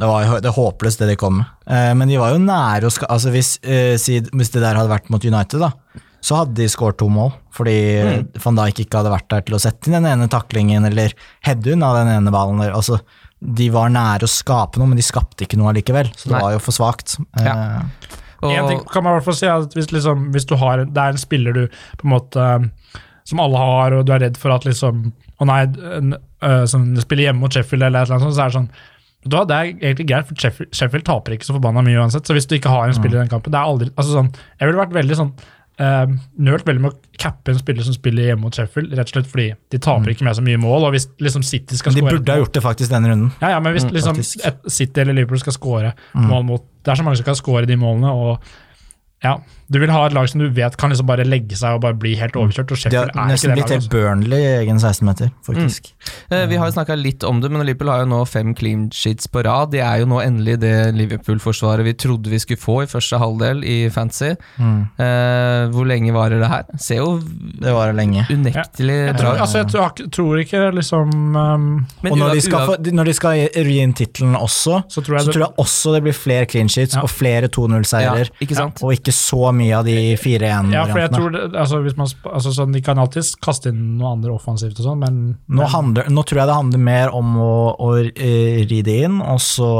det 0.00 0.08
var 0.08 0.40
det 0.44 0.52
håpløst, 0.56 1.02
det 1.02 1.12
de 1.12 1.16
kom 1.20 1.38
med. 1.40 1.52
Eh, 1.66 1.92
men 1.98 2.10
de 2.10 2.18
var 2.20 2.34
jo 2.34 2.42
nære 2.42 2.88
å 2.88 2.92
ska... 2.94 3.08
Altså 3.12 3.32
hvis, 3.34 3.56
eh, 3.62 3.94
hvis 3.96 4.52
det 4.54 4.62
der 4.62 4.78
hadde 4.78 4.92
vært 4.92 5.10
mot 5.12 5.24
United, 5.24 5.60
da, 5.62 5.72
så 6.24 6.40
hadde 6.40 6.56
de 6.56 6.68
skåret 6.72 6.98
to 7.00 7.10
mål. 7.12 7.32
Fordi 7.54 7.76
Mm. 8.04 8.28
van 8.42 8.56
Dijk 8.58 8.80
ikke 8.84 9.02
hadde 9.02 9.12
vært 9.12 9.28
der 9.30 9.44
til 9.46 9.54
å 9.56 9.62
sette 9.62 9.86
inn 9.88 9.98
den 9.98 10.08
ene 10.10 10.28
taklingen, 10.32 10.86
eller 10.88 11.12
heade 11.46 11.74
unna 11.74 11.92
den 12.00 12.10
ene 12.16 12.32
ballen. 12.34 12.58
Der. 12.64 12.72
Altså, 12.74 13.00
de 13.44 13.68
var 13.70 13.92
nære 13.92 14.24
å 14.24 14.30
skape 14.30 14.80
noe, 14.80 14.88
men 14.88 14.96
de 14.96 15.04
skapte 15.04 15.44
ikke 15.44 15.58
noe 15.60 15.72
allikevel. 15.72 16.08
Så 16.16 16.30
det 16.30 16.38
Nei. 16.38 16.42
var 16.42 16.54
jo 16.56 16.62
for 16.64 16.72
svakt. 16.72 17.18
Ja. 17.38 17.82
Og... 18.40 18.50
En 18.50 18.68
ting 18.68 18.80
kan 18.90 19.04
man 19.04 19.14
i 19.14 19.18
hvert 19.18 19.28
fall 19.28 19.38
si 19.38 19.48
at 19.48 19.74
hvis, 19.76 19.92
liksom, 19.92 20.30
hvis 20.34 20.48
du 20.48 20.56
har, 20.60 20.84
det 20.84 21.00
er 21.00 21.14
en 21.14 21.20
spiller 21.20 21.52
du 21.56 21.62
på 22.00 22.08
en 22.08 22.12
måte 22.12 22.40
um, 22.40 22.66
som 23.24 23.40
alle 23.40 23.60
har, 23.60 23.94
og 23.96 24.04
du 24.04 24.12
er 24.12 24.20
redd 24.26 24.36
for 24.40 24.52
at 24.52 24.66
liksom 24.68 25.12
Å 25.40 25.46
nei, 25.48 25.62
en, 25.96 26.12
øh, 26.46 26.64
som 26.70 26.84
spiller 27.02 27.26
hjemme 27.26 27.42
mot 27.42 27.50
Sheffield 27.50 27.82
eller 27.82 28.04
et 28.04 28.06
eller 28.06 28.20
annet 28.20 28.28
sånt, 28.28 28.36
så 28.36 28.42
er 28.44 28.52
det 28.52 28.54
sånn 28.54 28.68
da, 29.24 29.42
det 29.48 29.56
er 29.56 29.72
egentlig 29.72 30.06
greit, 30.10 30.28
for 30.28 30.40
Sheffield, 30.40 30.70
Sheffield 30.76 31.06
taper 31.08 31.36
ikke 31.36 31.48
så 31.48 31.56
forbanna 31.56 31.84
mye 31.84 32.00
uansett. 32.02 32.26
Så 32.28 32.36
hvis 32.36 32.48
du 32.50 32.56
ikke 32.58 32.72
har 32.72 32.88
en 32.88 32.96
spiller 32.96 33.18
i 33.18 33.22
den 33.22 33.32
kampen 33.32 33.54
det 33.54 33.60
er 33.60 33.70
aldri, 33.72 33.90
altså 33.94 34.18
sånn, 34.18 34.32
Jeg 34.60 34.68
ville 34.68 34.82
vært 34.82 34.96
veldig 34.96 35.18
sånn 35.20 35.30
uh, 35.80 36.12
nølt 36.48 36.66
veldig 36.68 36.82
med 36.84 36.92
å 36.92 37.18
cappe 37.20 37.54
en 37.54 37.60
spiller 37.60 37.86
som 37.86 37.96
spiller 37.96 38.28
hjemme 38.28 38.44
mot 38.46 38.56
Sheffield, 38.56 38.92
rett 38.94 39.10
og 39.10 39.16
slett 39.16 39.30
fordi 39.30 39.46
de 39.72 39.80
taper 39.82 40.12
ikke 40.12 40.26
med 40.28 40.38
så 40.38 40.44
mye 40.44 40.60
mål. 40.60 40.88
Og 40.88 40.96
hvis 40.96 41.08
liksom 41.24 41.46
City 41.46 41.78
skal 41.80 41.96
de 41.96 42.04
score 42.04 42.18
burde 42.18 42.36
ha 42.36 42.42
gjort 42.42 42.58
det 42.58 42.64
faktisk 42.64 42.94
denne 42.94 43.12
runden. 43.12 43.32
ja, 43.40 43.54
ja, 43.56 43.62
men 43.64 43.76
hvis 43.76 43.88
liksom 43.88 44.20
et 44.20 44.68
City 44.68 45.04
eller 45.04 45.16
Liverpool 45.16 45.42
skal 45.42 45.56
score 45.56 45.94
mål 46.14 46.46
mot 46.50 46.68
Det 46.84 46.92
er 46.92 47.00
så 47.00 47.06
mange 47.06 47.16
som 47.16 47.28
kan 47.30 47.38
score 47.38 47.64
de 47.68 47.78
målene, 47.80 48.12
og 48.12 48.44
ja, 49.24 49.38
du 49.70 49.78
vil 49.80 49.90
ha 49.90 50.06
et 50.06 50.12
lag 50.12 50.28
som 50.28 50.40
du 50.40 50.48
vet 50.50 50.76
kan 50.76 50.90
liksom 50.90 51.06
bare 51.06 51.24
legge 51.24 51.56
seg 51.56 51.74
og 51.76 51.80
bare 51.80 51.94
bli 51.98 52.14
helt 52.16 52.34
overkjørt, 52.36 52.70
og 52.70 52.76
Sheffield 52.78 53.08
er 53.08 53.12
ikke 53.14 53.26
nesten 53.30 53.48
det 53.50 53.54
blitt 53.56 53.64
laget. 53.64 53.70
helt 53.70 53.84
Altså. 53.84 53.90
Burnley 53.94 54.40
i 54.44 54.50
egen 54.64 54.78
16-meter, 54.78 55.30
faktisk. 55.46 55.92
eh, 56.30 56.46
vi 56.46 56.56
har 56.56 56.66
jo 56.68 56.72
snakka 56.76 56.96
litt 57.00 57.24
om 57.24 57.40
det, 57.40 57.50
men 57.50 57.64
Liverpool 57.66 57.88
har 57.88 58.00
jo 58.04 58.06
nå 58.12 58.24
fem 58.28 58.54
clean 58.54 58.90
sheets 58.90 59.26
på 59.26 59.42
rad. 59.44 59.70
De 59.72 59.78
er 59.80 60.00
jo 60.00 60.06
nå 60.06 60.20
endelig 60.22 60.58
det 60.60 60.94
Liverpool-forsvaret 60.94 61.84
vi 61.84 61.94
trodde 61.94 62.28
vi 62.30 62.38
skulle 62.38 62.60
få 62.60 62.82
i 62.82 62.86
første 62.86 63.18
halvdel 63.18 63.64
i 63.64 63.88
Fantasy. 63.90 64.34
Eh, 64.60 65.68
hvor 65.74 65.86
lenge 65.88 66.12
varer 66.14 66.40
det 66.42 66.48
her? 66.50 66.64
Ser 66.80 66.96
jo 67.00 67.18
Det 67.20 67.72
varer 67.74 67.94
lenge. 67.96 68.24
unektelig 68.30 68.98
Jeg 69.08 69.16
tror, 69.18 69.38
altså, 69.40 69.58
jeg 69.62 69.68
tror, 69.72 70.10
tror 70.12 70.38
ikke 70.42 70.62
liksom 70.74 71.14
um, 71.36 71.86
Men 72.02 72.12
og 72.12 72.18
når 72.18 72.34
de, 72.34 72.40
skal 72.44 72.68
ua- 72.68 72.92
når 72.92 73.04
de 73.10 73.14
skal 73.14 73.36
gi 73.38 73.78
inn 73.80 73.92
tittelen 73.94 74.36
også, 74.36 74.82
Så 74.88 75.02
tror 75.04 75.16
jeg 75.18 75.24
så 75.24 75.26
det- 75.26 75.34
tror 75.34 75.46
jeg 75.46 75.54
også 75.64 75.92
det 75.94 76.02
blir 76.02 76.12
flere 76.12 76.46
clean 76.46 76.68
sheets 76.68 76.94
Ja. 76.94 77.02
og 77.02 77.10
flere 77.10 77.48
2-0-seirer. 77.48 78.28
ja. 78.40 78.64
Og 78.82 78.92
ikke 78.92 79.12
så 79.12 79.52
mye 79.56 79.74
av 79.78 79.84
de 79.86 79.94
4-1-variantene. 80.20 80.74
Ja, 80.76 80.84
for 80.90 81.00
jeg 81.02 81.12
tror 81.14 81.32
det, 81.34 81.42
altså, 81.62 81.80
hvis 81.84 81.96
man, 81.98 82.10
altså, 82.32 82.52
sånn, 82.56 82.72
De 82.74 82.82
kan 82.84 83.00
alltid 83.02 83.30
kaste 83.44 83.72
inn 83.72 83.96
noe 84.00 84.12
andre 84.16 84.34
offensivt, 84.34 84.78
og 84.80 84.88
sånn, 84.90 85.00
men, 85.02 85.20
nå, 85.48 85.68
handler, 85.72 86.10
nå 86.12 86.24
tror 86.26 86.42
jeg 86.42 86.50
det 86.50 86.58
handler 86.60 86.84
mer 86.90 87.14
om 87.16 87.34
å, 87.40 87.54
å 87.78 87.90
eh, 88.04 88.62
ri 88.70 88.80
det 88.86 88.98
inn, 89.08 89.20
og 89.22 89.40
så 89.42 89.70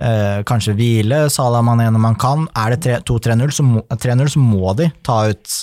eh, 0.00 0.40
kanskje 0.48 0.76
hvile 0.78 1.24
Salah 1.32 1.64
Mané 1.66 1.88
når 1.90 2.04
man 2.06 2.18
kan. 2.20 2.46
Er 2.56 2.76
det 2.76 3.00
2-3-0, 3.08 3.54
så, 3.58 3.66
må- 3.66 3.86
3-0, 3.90 4.32
så 4.36 4.42
må 4.42 4.74
de 4.78 4.90
ta 5.06 5.24
ut 5.30 5.58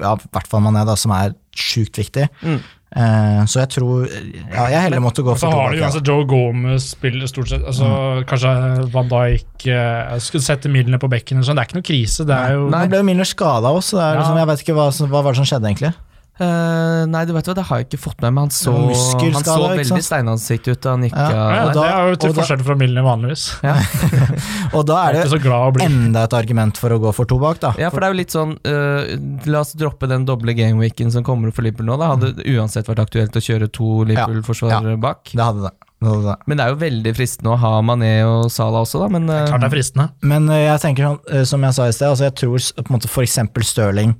ja, 0.00 0.14
i 0.16 0.30
hvert 0.32 0.48
fall 0.48 0.62
Mané, 0.64 0.84
da, 0.88 0.94
som 0.96 1.12
er 1.12 1.34
sjukt 1.58 1.98
viktig. 2.00 2.28
Mm. 2.40 2.60
Eh, 2.98 3.40
så 3.46 3.60
jeg 3.60 3.68
tror 3.76 4.08
ja, 4.10 4.64
Jeg 4.72 4.80
heller 4.88 5.02
måtte 5.04 5.22
gå 5.22 5.30
for 5.36 5.44
så 5.44 5.50
har 5.54 5.70
du 5.70 5.82
uansett 5.84 6.08
Joe 6.08 6.24
Gomez 6.26 6.88
spiller 6.96 7.30
stort 7.30 7.52
sett 7.52 7.62
altså, 7.62 7.86
Mm. 7.86 8.24
Kanskje 8.26 8.52
Van 8.90 9.08
Dijk 9.12 9.66
uh, 9.70 10.16
skulle 10.18 10.42
sette 10.42 10.70
Milner 10.72 10.98
på 10.98 11.10
bekken. 11.12 11.44
Sånn. 11.46 11.54
Det 11.58 11.62
er 11.62 11.68
ikke 11.70 11.78
noe 11.78 11.86
krise. 11.86 12.26
Det 12.26 12.34
er 12.34 12.56
jo 12.56 12.66
Nei. 12.72 12.82
Ble 12.90 12.98
jo 13.04 13.06
Milner 13.06 13.28
skada 13.28 13.70
også, 13.70 14.00
det 14.00 14.04
er 14.04 14.14
Ja. 14.14 14.20
liksom, 14.22 14.38
jeg 14.42 14.50
vet 14.50 14.64
ikke 14.64 14.74
hva, 14.80 14.88
hva 15.14 15.22
var 15.22 15.32
det 15.32 15.38
som 15.40 15.46
skjedde 15.52 15.70
egentlig. 15.70 15.92
Eh, 16.38 17.02
nei, 17.10 17.24
du 17.26 17.32
vet 17.34 17.48
hva, 17.50 17.54
det 17.58 17.64
har 17.66 17.80
jeg 17.80 17.88
ikke 17.88 17.98
fått 17.98 18.20
med 18.22 18.34
meg. 18.36 18.46
Han 18.46 18.52
så, 18.54 18.74
Det 19.18 19.30
han 19.34 19.46
så 19.46 19.56
veldig 19.72 20.04
steinansikt 20.06 20.68
ut 20.70 20.80
da 20.84 20.92
han 20.94 21.06
gikk 21.08 21.16
Ja. 21.16 21.24
av. 21.26 21.50
ja, 21.50 21.62
og 21.64 21.72
Det 21.74 21.86
er 21.88 22.10
jo 22.12 22.20
til 22.22 22.34
forskjell 22.36 22.62
fra 22.68 22.76
Milne 22.78 23.02
vanligvis. 23.02 23.46
Og 24.76 24.86
da 24.86 25.00
er 25.08 25.18
det 25.18 25.82
enda 25.82 26.24
et 26.28 26.36
argument 26.38 26.78
for 26.78 26.94
å 26.94 27.00
gå 27.02 27.12
for 27.16 27.26
tobakk, 27.30 27.60
da. 27.64 27.72
Ja, 27.80 27.90
for 27.90 28.00
det 28.00 28.08
er 28.08 28.14
jo 28.14 28.20
litt 28.20 28.34
sånn 28.34 28.54
uh, 28.68 29.02
La 29.50 29.64
oss 29.64 29.74
droppe 29.78 30.08
den 30.10 30.26
doble 30.28 30.54
gameweeken 30.54 31.10
som 31.14 31.26
kommer 31.26 31.50
for 31.54 31.66
Liverpool 31.66 31.88
nå. 31.88 31.98
Da 31.98 32.12
hadde 32.14 32.32
det 32.38 32.46
uansett 32.54 32.88
vært 32.88 33.02
aktuelt 33.02 33.34
å 33.34 33.42
kjøre 33.42 33.70
to 33.74 33.90
Liverpool-forsvarere 34.08 34.98
bak. 35.02 35.32
Det 35.34 35.42
hadde 35.42 35.66
det. 35.66 35.74
det, 35.98 36.08
hadde 36.08 36.26
det. 36.30 36.36
Men 36.46 36.60
det 36.60 36.64
er 36.64 36.74
jo 36.74 36.80
veldig 36.84 37.14
fristende 37.18 37.54
å 37.54 37.60
ha 37.64 37.72
Mané 37.82 38.12
og 38.28 38.48
Salah 38.54 38.84
også, 38.86 39.02
da. 39.04 39.10
Men 39.18 39.28
eh, 39.32 39.46
Klart 39.50 39.64
det 39.64 39.70
er 39.70 39.74
fristende. 39.74 40.08
Men 40.34 40.50
eh, 40.54 40.66
jeg 40.68 40.84
tenker 40.84 41.08
sånn, 41.08 41.20
eh, 41.32 41.46
som 41.48 41.66
jeg 41.66 41.78
sa 41.78 41.88
i 41.88 41.96
sted, 41.96 42.12
altså 42.12 42.28
jeg 42.28 42.36
tror 42.42 42.68
på 42.78 42.86
en 42.86 42.98
måte 42.98 43.10
eksempel 43.24 43.66
Stirling, 43.66 44.14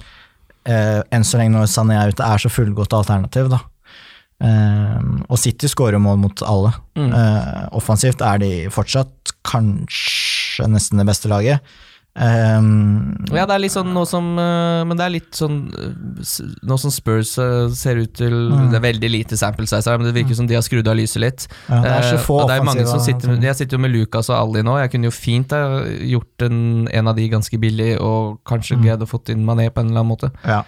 eh, 0.66 1.01
enn 1.14 1.27
så 1.27 1.40
lenge 1.40 1.55
når 1.57 1.68
Sané 1.71 1.99
er 1.99 2.14
ute, 2.14 2.25
er 2.25 2.42
så 2.42 2.51
fullgodt 2.53 2.97
alternativ, 2.97 3.51
da. 3.53 3.61
Eh, 4.44 4.99
og 5.27 5.38
City 5.40 5.71
skårer 5.71 6.03
mål 6.03 6.21
mot 6.23 6.44
alle. 6.47 6.73
Mm. 6.99 7.11
Eh, 7.11 7.62
offensivt 7.78 8.22
er 8.24 8.43
de 8.43 8.53
fortsatt 8.74 9.35
kanskje 9.47 10.68
nesten 10.70 11.03
det 11.03 11.09
beste 11.09 11.30
laget. 11.30 11.76
Um, 12.19 13.14
Ja, 13.31 13.45
det 13.47 13.55
er 13.55 13.61
litt 13.62 13.75
sånn 13.75 13.93
nå 13.95 14.03
som 14.09 14.33
eh, 14.43 14.81
Men 14.89 14.99
det 14.99 15.05
er 15.05 15.12
litt 15.14 15.37
sånn 15.39 15.59
eh, 15.71 16.31
Nå 16.66 16.79
som 16.83 16.91
Spurs 16.91 17.37
eh, 17.39 17.69
ser 17.79 18.01
ut 18.03 18.14
til 18.19 18.35
Mm. 18.49 18.71
Det 18.73 18.79
er 18.79 18.83
veldig 18.83 19.11
lite 19.12 19.37
sample 19.39 19.66
size 19.71 19.87
her, 19.91 19.99
men 20.01 20.09
det 20.09 20.14
virker 20.16 20.35
som 20.35 20.49
de 20.49 20.57
har 20.57 20.64
skrudd 20.66 20.89
av 20.91 20.97
lyset 20.99 21.21
litt. 21.23 21.45
ja, 21.69 21.79
det 21.85 21.93
er 21.93 22.07
så 22.09 22.19
få 22.25 22.41
og 22.43 22.49
det 22.51 22.57
er 22.59 22.64
mange 22.66 22.87
som 22.89 23.01
sitter 23.05 23.37
Jeg 23.45 23.55
sitter 23.61 23.77
jo 23.77 23.83
med 23.85 23.93
Lucas 23.95 24.31
og 24.33 24.37
Ali 24.39 24.62
nå. 24.66 24.75
Jeg 24.81 24.91
kunne 24.95 25.11
jo 25.11 25.14
fint 25.14 25.53
ha 25.55 25.83
gjort 25.87 26.47
en, 26.49 26.89
en 26.91 27.09
av 27.12 27.16
de 27.19 27.29
ganske 27.29 27.61
billig, 27.61 27.99
og 28.01 28.41
kanskje 28.49 28.77
Mm. 28.79 28.83
greid 28.85 29.03
å 29.05 29.09
fått 29.11 29.31
inn 29.35 29.45
Mané 29.47 29.69
på 29.71 29.81
en 29.81 29.91
eller 29.93 30.01
annen 30.03 30.12
måte. 30.12 30.31
Ja. 30.45 30.62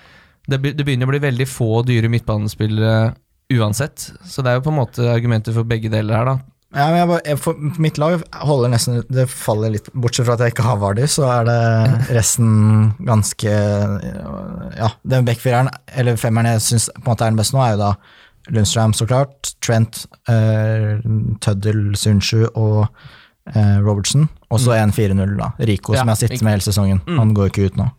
Det, 0.49 0.61
det 0.77 0.85
begynner 0.85 1.07
å 1.09 1.13
bli 1.15 1.19
veldig 1.23 1.47
få 1.49 1.83
dyre 1.87 2.09
midtbanespillere 2.13 3.15
uansett, 3.51 4.13
så 4.25 4.43
det 4.43 4.51
er 4.53 4.59
jo 4.61 4.65
på 4.69 4.71
en 4.73 4.79
måte 4.79 5.07
argumenter 5.11 5.53
for 5.57 5.65
begge 5.67 5.91
deler 5.91 6.17
her, 6.17 6.25
da. 6.25 6.39
Ja, 6.71 6.85
men 6.87 7.01
jeg 7.01 7.09
bare, 7.11 7.23
jeg, 7.27 7.39
for, 7.43 7.71
mitt 7.83 7.97
lag 7.99 8.21
holder 8.47 8.71
nesten 8.71 9.01
Det 9.11 9.25
faller 9.27 9.73
litt 9.75 9.89
Bortsett 9.91 10.29
fra 10.29 10.37
at 10.37 10.45
jeg 10.45 10.55
ikke 10.55 10.69
har 10.69 10.77
Vardy, 10.79 11.03
så 11.11 11.25
er 11.27 11.49
det 11.49 11.57
resten 12.19 12.93
ganske 13.03 13.55
Ja, 14.79 14.93
den 15.03 15.27
backfireren, 15.27 15.73
eller 15.99 16.21
femmeren 16.21 16.53
jeg 16.55 16.67
syns 16.69 16.87
på 16.95 17.03
en 17.03 17.11
måte 17.11 17.27
er 17.27 17.35
den 17.35 17.41
beste 17.43 17.59
nå, 17.59 17.65
er 17.65 17.75
jo 17.75 17.83
da 17.83 17.93
Lundstrøm, 18.51 18.93
så 18.97 19.07
klart. 19.07 19.53
Trent, 19.63 20.07
eh, 20.29 20.99
Tuddle, 21.45 21.97
Sunshu 21.97 22.47
og 22.49 22.87
eh, 23.55 23.79
Robertson. 23.85 24.29
Og 24.51 24.61
så 24.61 24.75
en 24.79 24.91
4-0, 24.91 25.37
da. 25.39 25.53
Rico, 25.59 25.95
Ja, 25.95 26.01
som 26.01 26.11
jeg 26.11 26.17
har 26.17 26.21
sittet 26.23 26.43
med 26.43 26.57
hele 26.57 26.65
sesongen. 26.65 27.03
Mm. 27.07 27.19
Han 27.21 27.35
går 27.37 27.53
ikke 27.53 27.69
ut 27.69 27.77
nå. 27.79 27.91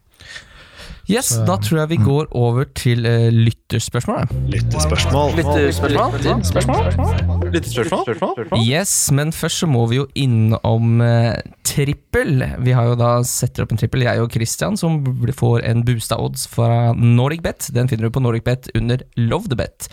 Yes, 1.09 1.29
Så- 1.33 1.45
da 1.45 1.55
tror 1.57 1.79
jeg 1.81 1.89
vi 1.89 1.97
går 2.05 2.27
over 2.37 2.65
til 2.77 3.05
uh, 3.05 3.29
lytterspørsmål. 3.33 4.27
Lytterspørsmål. 4.53 5.33
Lytterspørsmål? 5.39 6.11
Lytterspørsmål? 6.21 7.51
lytterspørsmål? 7.51 8.61
Yes, 8.63 8.93
men 9.11 9.31
først 9.33 9.63
så 9.63 9.67
må 9.67 9.85
vi 9.89 9.97
jo 9.97 10.05
innom 10.15 11.01
uh, 11.01 11.35
trippel. 11.67 12.45
Vi 12.63 12.71
har 12.77 12.91
jo 12.91 12.95
da 12.99 13.11
setter 13.27 13.65
opp 13.65 13.73
en 13.75 13.81
trippel, 13.81 14.05
jeg 14.05 14.21
og 14.21 14.31
Christian, 14.31 14.77
som 14.77 15.01
får 15.33 15.65
en 15.67 15.83
boosta 15.87 16.19
odds 16.21 16.45
fra 16.51 16.93
NordicBet. 16.93 17.71
Den 17.75 17.89
finner 17.91 18.07
du 18.09 18.15
på 18.15 18.23
NordicBet 18.23 18.69
under 18.77 19.01
LoveTheBet. 19.17 19.89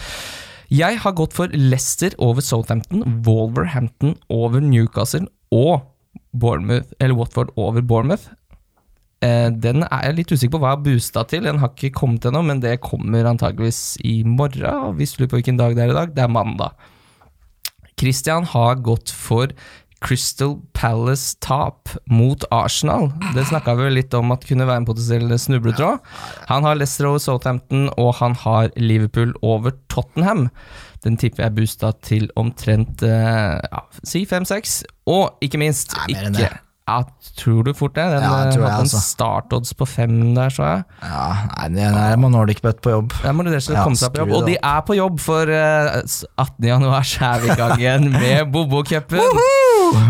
Jeg 0.71 0.99
har 1.01 1.13
gått 1.17 1.33
for 1.33 1.49
Leicester 1.57 2.13
over 2.21 2.45
Southampton, 2.45 3.23
Wolverhampton 3.25 4.19
over 4.29 4.61
Newcastle 4.61 5.25
og 5.51 5.87
Bournemouth, 6.37 6.93
eller 7.01 7.17
Watford 7.17 7.55
over 7.57 7.81
Bournemouth. 7.81 8.29
Eh, 9.25 9.49
den 9.51 9.83
er 9.83 10.05
jeg 10.07 10.19
litt 10.21 10.33
usikker 10.33 10.55
på 10.55 10.61
hva 10.62 10.73
jeg 10.73 10.79
har 10.79 10.85
boosta 10.85 11.25
til. 11.31 11.49
Den 11.49 11.59
har 11.62 11.73
ikke 11.75 11.97
kommet 11.97 12.29
ennå, 12.29 12.45
men 12.47 12.62
det 12.62 12.77
kommer 12.85 13.27
antageligvis 13.27 13.99
i 14.07 14.21
morgen. 14.23 14.69
og 14.69 14.95
Hvis 15.01 15.16
du 15.16 15.23
lurer 15.25 15.33
på 15.33 15.41
hvilken 15.41 15.59
dag 15.59 15.75
det 15.75 15.85
er 15.85 15.95
i 15.95 15.99
dag, 15.99 16.14
det 16.14 16.25
er 16.25 16.33
mandag. 16.33 16.89
Christian 17.99 18.47
har 18.47 18.79
gått 18.87 19.11
for 19.11 19.51
Crystal 19.99 20.61
Palace-tap 20.79 21.91
mot 22.07 22.45
Arsenal. 22.55 23.09
Det 23.35 23.49
snakka 23.49 23.75
vi 23.81 23.89
litt 23.91 24.14
om 24.14 24.31
at 24.31 24.47
kunne 24.47 24.69
være 24.69 24.85
en 24.85 24.87
potensiell 24.87 25.35
snubletråd. 25.35 25.99
Han 26.53 26.69
har 26.69 26.79
Leicester 26.79 27.09
over 27.11 27.19
Southampton, 27.19 27.89
og 27.99 28.14
han 28.21 28.39
har 28.45 28.71
Liverpool 28.79 29.35
over 29.43 29.75
Tottenham. 29.91 30.47
Den 31.03 31.19
tipper 31.19 31.49
jeg 31.49 31.57
boosta 31.59 31.91
til 32.07 32.31
omtrent 32.39 33.03
eh, 33.07 33.59
ja, 33.59 33.83
si 34.07 34.23
fem-seks. 34.31 34.85
Og 35.11 35.43
ikke 35.43 35.59
minst 35.59 35.99
Nei, 35.99 36.14
ikke. 36.14 36.55
Ja, 36.89 37.03
Tror 37.39 37.62
du 37.66 37.70
fort 37.76 37.95
det? 37.95 38.03
Den 38.11 38.24
Ja, 38.24 38.30
jeg 38.41 38.49
eh, 38.49 38.53
tror 38.55 38.64
det, 38.64 38.70
hadde 38.72 38.82
en 38.82 38.89
altså. 38.89 39.01
startodds 39.05 39.74
på 39.78 39.86
fem 39.86 40.14
der, 40.34 40.51
så 40.51 40.64
jeg. 40.66 40.80
Ja, 41.05 41.26
nei, 41.53 41.66
det 41.76 41.84
er 41.86 42.16
må 42.18 42.30
NordicBet 42.32 42.80
på 42.82 42.95
jobb. 42.95 43.12
Der 43.22 43.34
må 43.36 43.45
du 43.47 43.53
rett 43.53 43.61
og 43.61 43.66
slett 43.68 43.84
komme 43.84 44.01
seg 44.01 44.14
på 44.14 44.24
jobb. 44.24 44.32
Og 44.39 44.49
de 44.49 44.57
er 44.57 44.80
på 44.89 44.97
jobb, 44.99 45.20
for 45.22 45.53
eh, 45.53 45.91
18. 46.01 46.68
januar 46.70 47.07
så 47.07 47.28
er 47.28 47.45
vi 47.45 47.53
i 47.53 47.59
gang 47.61 47.74
igjen 47.76 48.09
med 48.14 48.49
Bobo-cupen. 48.55 49.43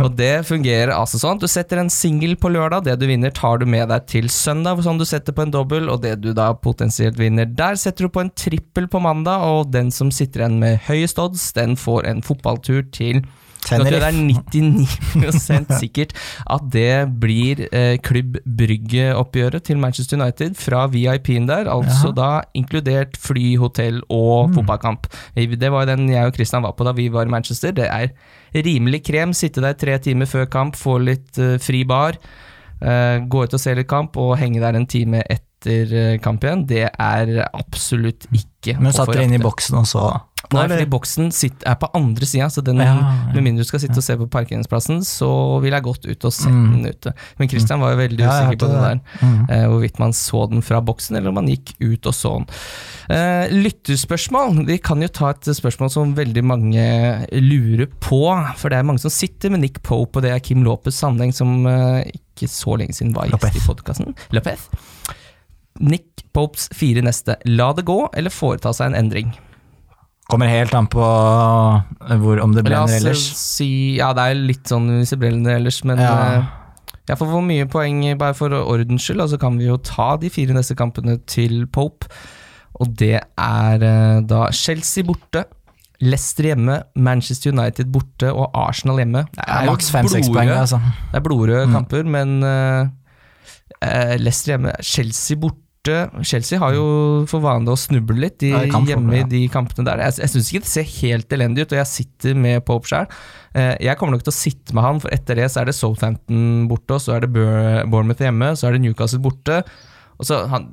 Og 0.06 0.14
det 0.18 0.32
fungerer 0.48 0.94
altså 0.94 1.20
sånn. 1.20 1.42
Du 1.42 1.48
setter 1.50 1.82
en 1.82 1.92
singel 1.92 2.36
på 2.40 2.52
lørdag. 2.54 2.86
Det 2.86 2.96
du 3.02 3.08
vinner, 3.10 3.34
tar 3.34 3.60
du 3.60 3.66
med 3.68 3.90
deg 3.92 4.06
til 4.10 4.30
søndag, 4.32 4.80
sånn 4.86 5.00
du 5.00 5.06
setter 5.08 5.36
på 5.36 5.44
en 5.44 5.52
dobbel. 5.54 5.90
Og 5.92 6.00
det 6.06 6.16
du 6.22 6.30
da 6.36 6.52
potensielt 6.56 7.18
vinner 7.20 7.50
der, 7.58 7.76
setter 7.80 8.08
du 8.08 8.14
på 8.14 8.24
en 8.24 8.32
trippel 8.32 8.88
på 8.88 9.02
mandag. 9.04 9.44
Og 9.44 9.74
den 9.74 9.92
som 9.94 10.14
sitter 10.14 10.46
igjen 10.46 10.62
med 10.62 10.80
høyest 10.88 11.20
odds, 11.20 11.50
den 11.58 11.76
får 11.76 12.08
en 12.08 12.24
fotballtur 12.24 12.86
til 12.94 13.20
nå 13.24 13.47
tror 13.66 13.84
det 13.84 14.00
er 14.02 14.16
99 14.16 15.70
sikkert 15.82 16.14
at 16.48 16.66
det 16.72 16.92
blir 17.20 17.64
eh, 17.68 17.96
Klubb 18.04 18.38
Brygge-oppgjøret 18.46 19.66
til 19.68 19.80
Manchester 19.82 20.20
United 20.20 20.56
fra 20.58 20.86
VIP-en 20.92 21.48
der, 21.48 21.70
altså 21.72 22.12
da 22.16 22.42
inkludert 22.58 23.18
fly, 23.20 23.56
hotell 23.60 24.00
og 24.08 24.54
fotballkamp. 24.56 25.08
Det 25.34 25.72
var 25.74 25.88
den 25.90 26.08
jeg 26.12 26.30
og 26.30 26.36
Christian 26.36 26.64
var 26.66 26.76
på 26.78 26.86
da 26.86 26.94
vi 26.96 27.08
var 27.12 27.28
i 27.28 27.34
Manchester. 27.34 27.74
Det 27.76 27.88
er 27.88 28.12
rimelig 28.54 29.02
krem, 29.08 29.34
sitte 29.36 29.64
der 29.64 29.76
tre 29.78 29.98
timer 30.02 30.30
før 30.30 30.48
kamp, 30.50 30.78
få 30.78 30.98
litt 31.02 31.38
eh, 31.38 31.58
fri 31.62 31.84
bar, 31.88 32.18
eh, 32.80 33.18
gå 33.26 33.44
ut 33.44 33.58
og 33.58 33.62
se 33.62 33.74
litt 33.76 33.90
kamp 33.90 34.16
og 34.20 34.36
henge 34.40 34.62
der 34.64 34.78
en 34.78 34.88
time 34.88 35.22
etter 35.26 35.47
eh, 35.66 36.18
kamp 36.22 36.44
igjen. 36.44 36.66
Det 36.66 36.84
er 36.92 37.48
absolutt 37.52 38.26
ikke 38.32 38.78
Men 38.80 38.92
satt 38.92 39.08
dere 39.12 39.24
inn 39.24 39.34
i 39.34 39.38
boksen, 39.42 39.78
og 39.78 39.86
så 39.86 40.20
Nei, 40.54 40.62
fordi 40.70 40.86
boksen 40.88 41.26
er 41.66 41.74
på 41.76 41.88
andre 41.98 42.24
sida, 42.24 42.46
så 42.48 42.62
den, 42.64 42.78
Ja, 42.78 42.94
ja. 42.94 43.32
med 43.34 43.42
mindre 43.42 43.64
du 43.64 43.68
skal 43.68 43.80
sitte 43.80 43.98
og 43.98 44.04
se 44.06 44.14
på 44.16 44.28
parkeringsplassen, 44.30 45.02
så 45.04 45.60
ville 45.60 45.74
jeg 45.76 45.82
gått 45.82 46.06
ut 46.06 46.24
og 46.24 46.32
sett 46.32 46.52
Mm. 46.52 46.70
den 46.82 46.86
ute. 46.94 47.12
Men 47.38 47.48
Christian 47.48 47.80
var 47.80 47.90
jo 47.90 47.98
veldig 47.98 48.20
Ja, 48.20 48.30
usikker 48.30 48.58
på 48.58 48.68
det 48.70 48.80
der. 48.80 49.00
Mm. 49.20 49.50
eh, 49.50 49.66
hvorvidt 49.66 49.98
man 49.98 50.12
så 50.12 50.48
den 50.48 50.62
fra 50.62 50.80
boksen, 50.80 51.16
eller 51.16 51.28
om 51.28 51.34
man 51.34 51.48
gikk 51.48 51.74
ut 51.82 52.06
og 52.06 52.14
så 52.14 52.32
den. 52.38 52.46
Eh, 53.10 53.48
lytterspørsmål. 53.50 54.64
Vi 54.66 54.78
kan 54.78 55.02
jo 55.02 55.08
ta 55.08 55.30
et 55.30 55.42
spørsmål 55.42 55.90
som 55.90 56.14
veldig 56.14 56.44
mange 56.44 57.26
lurer 57.32 57.86
på, 58.00 58.22
for 58.56 58.68
det 58.70 58.78
er 58.78 58.84
mange 58.84 59.00
som 59.00 59.10
sitter 59.10 59.50
med 59.50 59.60
Nick 59.60 59.82
Pope, 59.82 60.16
og 60.16 60.22
det 60.22 60.30
er 60.32 60.38
Kim 60.40 60.62
Lopez 60.62 60.94
sammenheng 60.94 61.34
som 61.34 61.66
ikke 61.66 62.48
så 62.48 62.78
lenge 62.78 62.94
siden 62.94 63.12
var 63.12 63.26
gjest 63.28 63.56
i 63.56 63.66
podkasten. 63.66 64.14
Lopez. 64.32 64.68
Nick 65.80 66.24
Popes 66.34 66.68
fire 66.74 67.02
neste. 67.02 67.36
La 67.46 67.72
det 67.72 67.84
gå, 67.88 68.08
eller 68.14 68.30
foreta 68.34 68.72
seg 68.74 68.90
en 68.92 68.98
endring? 69.04 69.32
Kommer 70.28 70.50
helt 70.52 70.74
an 70.76 70.86
på 70.92 71.00
eh, 71.00 72.16
hvor, 72.20 72.40
om 72.44 72.52
det 72.52 72.64
brenner 72.66 72.98
ellers. 72.98 73.22
si 73.38 73.96
Ja, 73.96 74.10
det 74.12 74.26
er 74.28 74.34
litt 74.42 74.68
sånn 74.68 74.88
hvis 74.98 75.14
det 75.14 75.20
brenner 75.22 75.56
ellers, 75.56 75.82
men 75.88 75.98
Ja. 75.98 76.14
eh, 76.38 76.44
jeg 77.08 77.16
får 77.16 77.30
hvor 77.30 77.42
mye 77.46 77.64
poeng 77.72 78.02
bare 78.20 78.34
for 78.36 78.52
ordens 78.52 79.06
skyld, 79.06 79.22
og 79.24 79.30
så 79.32 79.38
kan 79.40 79.56
vi 79.56 79.64
jo 79.70 79.78
ta 79.78 80.16
de 80.20 80.28
fire 80.28 80.52
neste 80.52 80.76
kampene 80.76 81.16
til 81.26 81.64
Pope. 81.66 82.06
Og 82.78 82.92
det 83.00 83.22
er 83.38 83.82
eh, 83.82 84.20
da 84.28 84.50
Chelsea 84.52 85.02
borte, 85.08 85.46
Leicester 86.00 86.44
hjemme, 86.52 86.82
Manchester 86.94 87.50
United 87.50 87.88
borte 87.90 88.28
og 88.30 88.52
Arsenal 88.54 88.98
hjemme. 89.00 89.24
Det 89.34 89.42
Ja, 89.48 89.64
jo 89.64 89.72
Maks 89.72 89.88
fem-seks 89.90 90.28
poeng, 90.30 90.48
altså. 90.54 90.78
Det 91.10 91.16
er 91.18 91.24
blodrøde 91.24 91.66
Mm. 91.66 91.72
kamper, 91.74 92.04
men 92.04 92.42
eh, 92.44 94.16
Leicester 94.20 94.52
hjemme, 94.58 94.76
Chelsea 94.82 95.36
borte 95.40 95.64
Chelsea 95.86 96.58
har 96.58 96.74
jo 96.74 96.84
for 97.30 97.40
vane 97.40 97.70
å 97.70 97.78
snuble 97.78 98.18
litt 98.18 98.42
i, 98.44 98.50
Ja, 98.50 98.64
i 98.66 98.90
hjemme 98.90 99.14
ja. 99.16 99.22
i 99.24 99.28
de 99.30 99.42
kampene 99.52 99.86
der. 99.86 100.02
Jeg, 100.04 100.18
jeg 100.24 100.32
syns 100.34 100.50
ikke 100.52 100.64
det 100.66 100.72
ser 100.72 100.88
helt 100.98 101.32
elendig 101.38 101.64
ut, 101.64 101.72
og 101.72 101.80
jeg 101.80 101.90
sitter 101.92 102.34
med 102.34 102.64
Pope 102.66 102.90
sjøl. 102.90 103.06
jeg 103.80 103.96
kommer 103.96 104.16
nok 104.16 104.26
til 104.26 104.34
å 104.34 104.38
sitte 104.38 104.76
med 104.76 104.84
han, 104.84 105.00
for 105.00 105.14
etter 105.14 105.38
det 105.40 105.48
så 105.54 105.62
er 105.62 105.70
det 105.70 105.76
Southampton 105.78 106.66
borte, 106.68 106.98
og 106.98 107.00
så 107.04 107.16
er 107.16 107.24
det 107.26 107.32
Bournemouth 107.34 108.20
hjemme, 108.22 108.52
så 108.58 108.68
er 108.68 108.76
det 108.76 108.82
Newcastle 108.84 109.22
borte. 109.24 109.62
Og 110.18 110.26
så 110.28 110.42
han. 110.50 110.72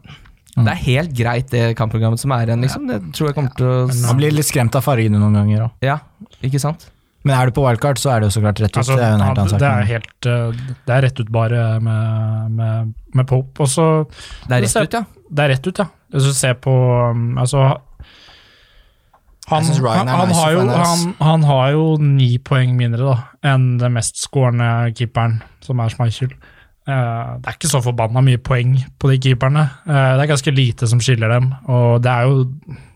Det 0.56 0.72
er 0.72 0.82
helt 0.86 1.12
greit, 1.16 1.50
det 1.52 1.74
kampprogrammet 1.76 2.22
som 2.22 2.32
er 2.32 2.48
igjen, 2.48 2.62
liksom. 2.64 2.86
Det 2.88 3.02
tror 3.16 3.28
jeg 3.30 3.36
kommer 3.36 3.56
til 3.60 3.68
å 3.68 3.80
Man 4.08 4.20
blir 4.22 4.32
litt 4.32 4.48
skremt 4.48 4.76
av 4.80 4.86
fargene 4.86 5.20
noen 5.20 5.36
ganger 5.36 5.66
òg. 5.68 5.74
Ja, 5.84 5.98
ikke 6.40 6.62
sant? 6.64 6.88
Men 7.26 7.34
er 7.40 7.50
du 7.50 7.56
på 7.58 7.64
wildcard, 7.66 7.98
så 7.98 8.12
er 8.14 8.22
det 8.22 8.28
jo 8.30 8.36
så 8.36 8.42
klart 8.44 8.60
rett 8.62 8.70
ut. 8.76 8.78
Altså, 8.84 8.96
det 9.00 9.04
er 9.06 9.10
jo 9.10 9.18
en 9.18 9.26
helt 9.26 9.40
annen 9.42 9.50
sak. 9.56 9.60
det 9.64 9.70
er 9.72 9.88
helt 9.90 10.28
eh, 10.30 10.64
Det 10.86 10.94
er 10.96 11.06
rett 11.08 11.20
ut 11.24 11.32
bare 11.34 11.64
med, 11.82 12.52
med, 12.60 12.94
med 13.18 13.28
Pope. 13.32 13.66
Og 13.66 13.72
så 13.72 13.88
Det 14.46 14.52
er 14.60 14.62
rett 14.68 14.74
ser- 14.76 14.86
ut, 14.86 14.94
ja. 15.00 15.04
Det 15.32 15.44
er 15.48 15.50
rett 15.56 15.68
ut, 15.72 15.82
ja. 15.82 15.88
Hvis 16.14 16.30
du 16.30 16.34
ser 16.38 16.54
på 16.62 16.72
um, 17.10 17.38
Altså 17.42 17.64
han, 19.48 19.64
han, 19.64 20.08
han, 20.10 20.32
har 20.34 20.52
jo, 20.56 20.62
han 21.20 21.44
har 21.46 21.72
jo 21.76 21.84
ni 22.02 22.32
poeng 22.42 22.72
mindre 22.80 23.06
da 23.06 23.16
enn 23.54 23.76
den 23.78 23.94
mest 23.94 24.18
skårende 24.18 24.70
keeperen, 24.98 25.36
som 25.62 25.82
er 25.84 25.92
Schmeichel. 25.94 26.32
Eh, 26.86 27.30
det 27.42 27.50
er 27.50 27.56
ikke 27.58 27.70
så 27.72 27.82
forbanna 27.82 28.22
mye 28.22 28.38
poeng 28.46 28.76
på 29.02 29.10
de 29.10 29.18
keeperne. 29.24 29.64
Eh, 29.88 30.12
det 30.14 30.22
er 30.26 30.30
ganske 30.30 30.54
lite 30.54 30.90
som 30.90 31.02
skiller 31.02 31.32
dem, 31.34 31.48
og 31.66 32.04
det 32.06 32.12
er, 32.12 32.30
jo, 32.30 32.44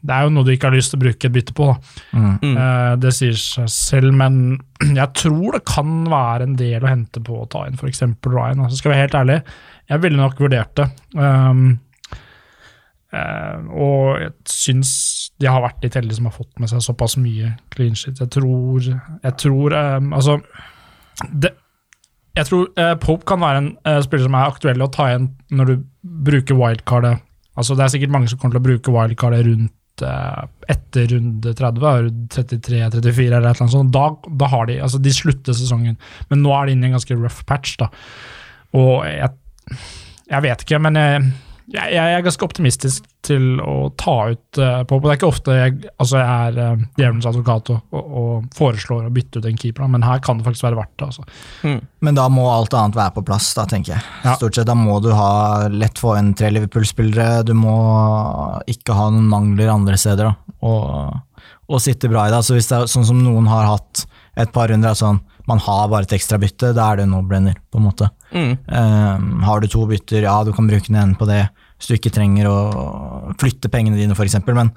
det 0.05 0.13
er 0.13 0.27
jo 0.27 0.33
noe 0.35 0.45
du 0.45 0.51
ikke 0.53 0.69
har 0.69 0.77
lyst 0.77 0.93
til 0.93 0.99
å 0.99 1.03
bruke 1.07 1.29
et 1.29 1.33
bytte 1.33 1.55
på. 1.57 1.71
da. 1.71 2.03
Mm. 2.13 2.29
Mm. 2.43 2.53
Eh, 2.53 2.93
det 3.01 3.15
sier 3.17 3.41
seg 3.41 3.73
selv, 3.73 4.13
men 4.21 4.39
jeg 5.01 5.09
tror 5.17 5.57
det 5.57 5.65
kan 5.69 5.99
være 6.11 6.45
en 6.45 6.55
del 6.59 6.85
å 6.85 6.91
hente 6.91 7.23
på 7.25 7.41
å 7.41 7.49
ta 7.49 7.65
inn 7.65 7.79
f.eks. 7.81 8.05
Ryan. 8.29 8.61
Altså, 8.61 8.77
skal 8.77 8.93
jeg 8.93 8.95
være 8.95 9.07
helt 9.07 9.21
ærlig, 9.23 9.39
jeg 9.89 10.05
ville 10.05 10.21
nok 10.21 10.43
vurdert 10.45 10.75
det. 10.77 10.91
Um, 11.17 11.69
Uh, 13.09 13.63
og 13.73 14.19
jeg 14.21 14.33
syns 14.53 14.89
de 15.41 15.47
har 15.49 15.63
vært 15.63 15.81
litt 15.81 15.95
heldige 15.97 16.19
som 16.19 16.27
har 16.29 16.35
fått 16.35 16.59
med 16.61 16.69
seg 16.69 16.83
såpass 16.85 17.15
mye 17.17 17.55
clean 17.73 17.95
shit. 17.97 18.19
Jeg 18.21 18.29
tror, 18.35 18.85
jeg 18.85 19.33
tror 19.41 19.73
um, 19.73 20.11
Altså 20.13 20.35
det, 21.33 21.49
Jeg 22.39 22.47
tror 22.47 22.69
eh, 22.79 22.93
Pope 23.01 23.27
kan 23.27 23.41
være 23.41 23.63
en 23.63 23.73
eh, 23.87 23.99
spiller 24.05 24.27
som 24.29 24.37
er 24.37 24.53
aktuell 24.53 24.85
å 24.85 24.91
ta 24.93 25.09
igjen 25.09 25.27
når 25.55 25.71
du 25.71 25.75
bruker 26.29 26.57
wildcardet. 26.59 27.25
Altså, 27.59 27.75
det 27.75 27.83
er 27.83 27.91
sikkert 27.95 28.13
mange 28.15 28.31
som 28.31 28.39
kommer 28.39 28.55
til 28.55 28.61
å 28.61 28.67
bruke 28.69 28.93
wildcardet 28.95 29.43
rundt 29.49 30.03
eh, 30.07 30.45
etter 30.71 31.09
runde 31.15 31.53
30, 31.59 32.13
33-34 32.37 32.69
eller 32.79 33.01
et 33.01 33.41
eller 33.41 33.51
annet 33.51 33.75
sånt. 33.75 33.91
Da, 33.95 34.05
da 34.43 34.51
har 34.53 34.69
de 34.69 34.79
altså 34.85 35.01
de 35.03 35.13
slutter 35.15 35.57
sesongen, 35.57 35.99
men 36.31 36.43
nå 36.45 36.55
er 36.55 36.69
de 36.69 36.77
inne 36.77 36.87
i 36.87 36.91
en 36.93 36.97
ganske 36.99 37.19
rough 37.19 37.43
patch. 37.49 37.75
da. 37.81 37.91
Og 38.79 39.03
jeg, 39.09 39.35
Jeg 40.29 40.45
vet 40.45 40.63
ikke, 40.63 40.79
men 40.85 40.99
jeg, 40.99 41.29
jeg, 41.69 41.93
jeg 41.93 42.13
er 42.15 42.23
ganske 42.25 42.45
optimistisk 42.45 43.05
til 43.25 43.59
å 43.61 43.91
ta 43.99 44.15
ut 44.31 44.59
uh, 44.61 44.81
Pope. 44.89 45.05
Det 45.05 45.11
er 45.11 45.19
ikke 45.19 45.29
ofte 45.29 45.55
jeg, 45.57 45.75
altså 46.01 46.19
jeg 46.21 46.47
er 46.47 46.59
uh, 46.59 46.83
djevelens 46.97 47.27
advokat 47.29 47.71
og, 47.73 47.79
og, 47.93 48.09
og 48.21 48.47
foreslår 48.57 49.07
å 49.07 49.13
bytte 49.13 49.41
ut 49.41 49.47
en 49.49 49.59
keeper, 49.59 49.83
da, 49.83 49.89
men 49.93 50.05
her 50.07 50.21
kan 50.25 50.39
det 50.39 50.47
faktisk 50.47 50.65
være 50.65 50.79
verdt 50.79 50.95
det. 50.95 51.09
Altså. 51.09 51.75
Men 52.05 52.17
da 52.17 52.27
må 52.33 52.47
alt 52.51 52.75
annet 52.77 52.97
være 52.97 53.15
på 53.19 53.25
plass, 53.29 53.51
da, 53.57 53.67
tenker 53.69 53.95
jeg. 53.95 54.05
Ja. 54.25 54.35
Stort 54.39 54.57
sett, 54.57 54.69
Da 54.69 54.77
må 54.77 54.99
du 55.03 55.11
ha 55.15 55.67
lett 55.73 56.01
få 56.01 56.15
inn 56.19 56.33
tre 56.37 56.51
Liverpool-spillere, 56.55 57.43
du 57.47 57.55
må 57.57 57.77
ikke 58.69 58.97
ha 58.97 59.09
noen 59.13 59.29
mangler 59.29 59.73
andre 59.73 59.99
steder, 59.99 60.31
da. 60.31 60.55
Og, 60.65 61.43
og 61.69 61.83
sitte 61.83 62.09
bra 62.11 62.25
i 62.27 62.33
det. 62.33 62.41
Altså, 62.41 62.57
hvis 62.57 62.67
det 62.71 62.79
er 62.79 62.89
sånn 62.91 63.07
som 63.07 63.21
noen 63.23 63.47
har 63.51 63.69
hatt 63.69 64.07
et 64.39 64.51
par 64.55 64.71
runder, 64.71 64.95
at 64.95 64.99
sånn, 64.99 65.21
man 65.49 65.61
har 65.65 65.87
bare 65.91 66.05
et 66.07 66.13
ekstra 66.19 66.37
bytte, 66.41 66.71
da 66.77 66.91
er 66.93 67.01
det 67.01 67.07
no-brainer, 67.09 67.57
på 67.73 67.81
en 67.81 67.87
måte. 67.89 68.07
Mm. 68.31 68.53
Um, 68.69 69.27
har 69.47 69.63
du 69.63 69.67
to 69.71 69.83
bytter, 69.89 70.23
ja, 70.27 70.37
du 70.45 70.53
kan 70.55 70.69
bruke 70.69 70.87
den 70.91 70.99
ene 71.01 71.17
på 71.19 71.27
det, 71.29 71.41
hvis 71.79 71.89
du 71.89 71.95
ikke 71.97 72.13
trenger 72.13 72.49
å 72.51 72.57
flytte 73.41 73.71
pengene 73.73 73.97
dine, 73.99 74.15
f.eks. 74.17 74.37
Men 74.53 74.71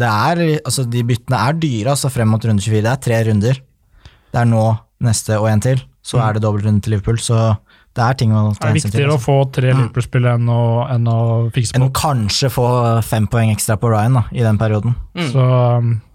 det 0.00 0.08
er, 0.08 0.42
altså, 0.64 0.86
de 0.90 1.04
byttene 1.06 1.38
er 1.48 1.58
dyre 1.60 1.94
altså, 1.94 2.10
frem 2.10 2.30
mot 2.32 2.42
runde 2.48 2.64
24. 2.64 2.82
Det 2.86 2.92
er 2.94 3.02
tre 3.04 3.22
runder. 3.30 3.60
Det 4.32 4.42
er 4.42 4.48
nå, 4.50 4.66
neste 5.04 5.38
og 5.38 5.48
en 5.52 5.62
til. 5.68 5.82
Så 6.08 6.18
er 6.24 6.34
det 6.38 6.42
dobbeltrunde 6.42 6.80
til 6.82 6.94
Liverpool. 6.96 7.18
Så 7.20 7.36
det 7.98 8.04
er 8.04 8.16
ting 8.18 8.30
å 8.32 8.44
Det 8.54 8.60
ta 8.62 8.68
er 8.68 8.72
hensyn 8.72 8.84
til. 8.86 8.90
viktigere 8.92 9.10
å 9.12 9.16
Altså. 9.18 9.26
få 9.26 9.36
tre 9.52 9.72
Liverpool-spillere 9.74 10.34
enn, 10.38 10.50
enn 10.94 11.08
å 11.10 11.18
fikse 11.54 11.74
Enn 11.76 11.86
å 11.88 11.90
kanskje 11.94 12.50
få 12.54 12.66
fem 13.06 13.26
poeng 13.30 13.50
ekstra 13.52 13.76
på 13.80 13.90
Ryan 13.90 14.18
da, 14.20 14.22
i 14.32 14.44
den 14.46 14.58
perioden. 14.60 14.94
Mm. 15.18 15.30
Så, 15.34 15.46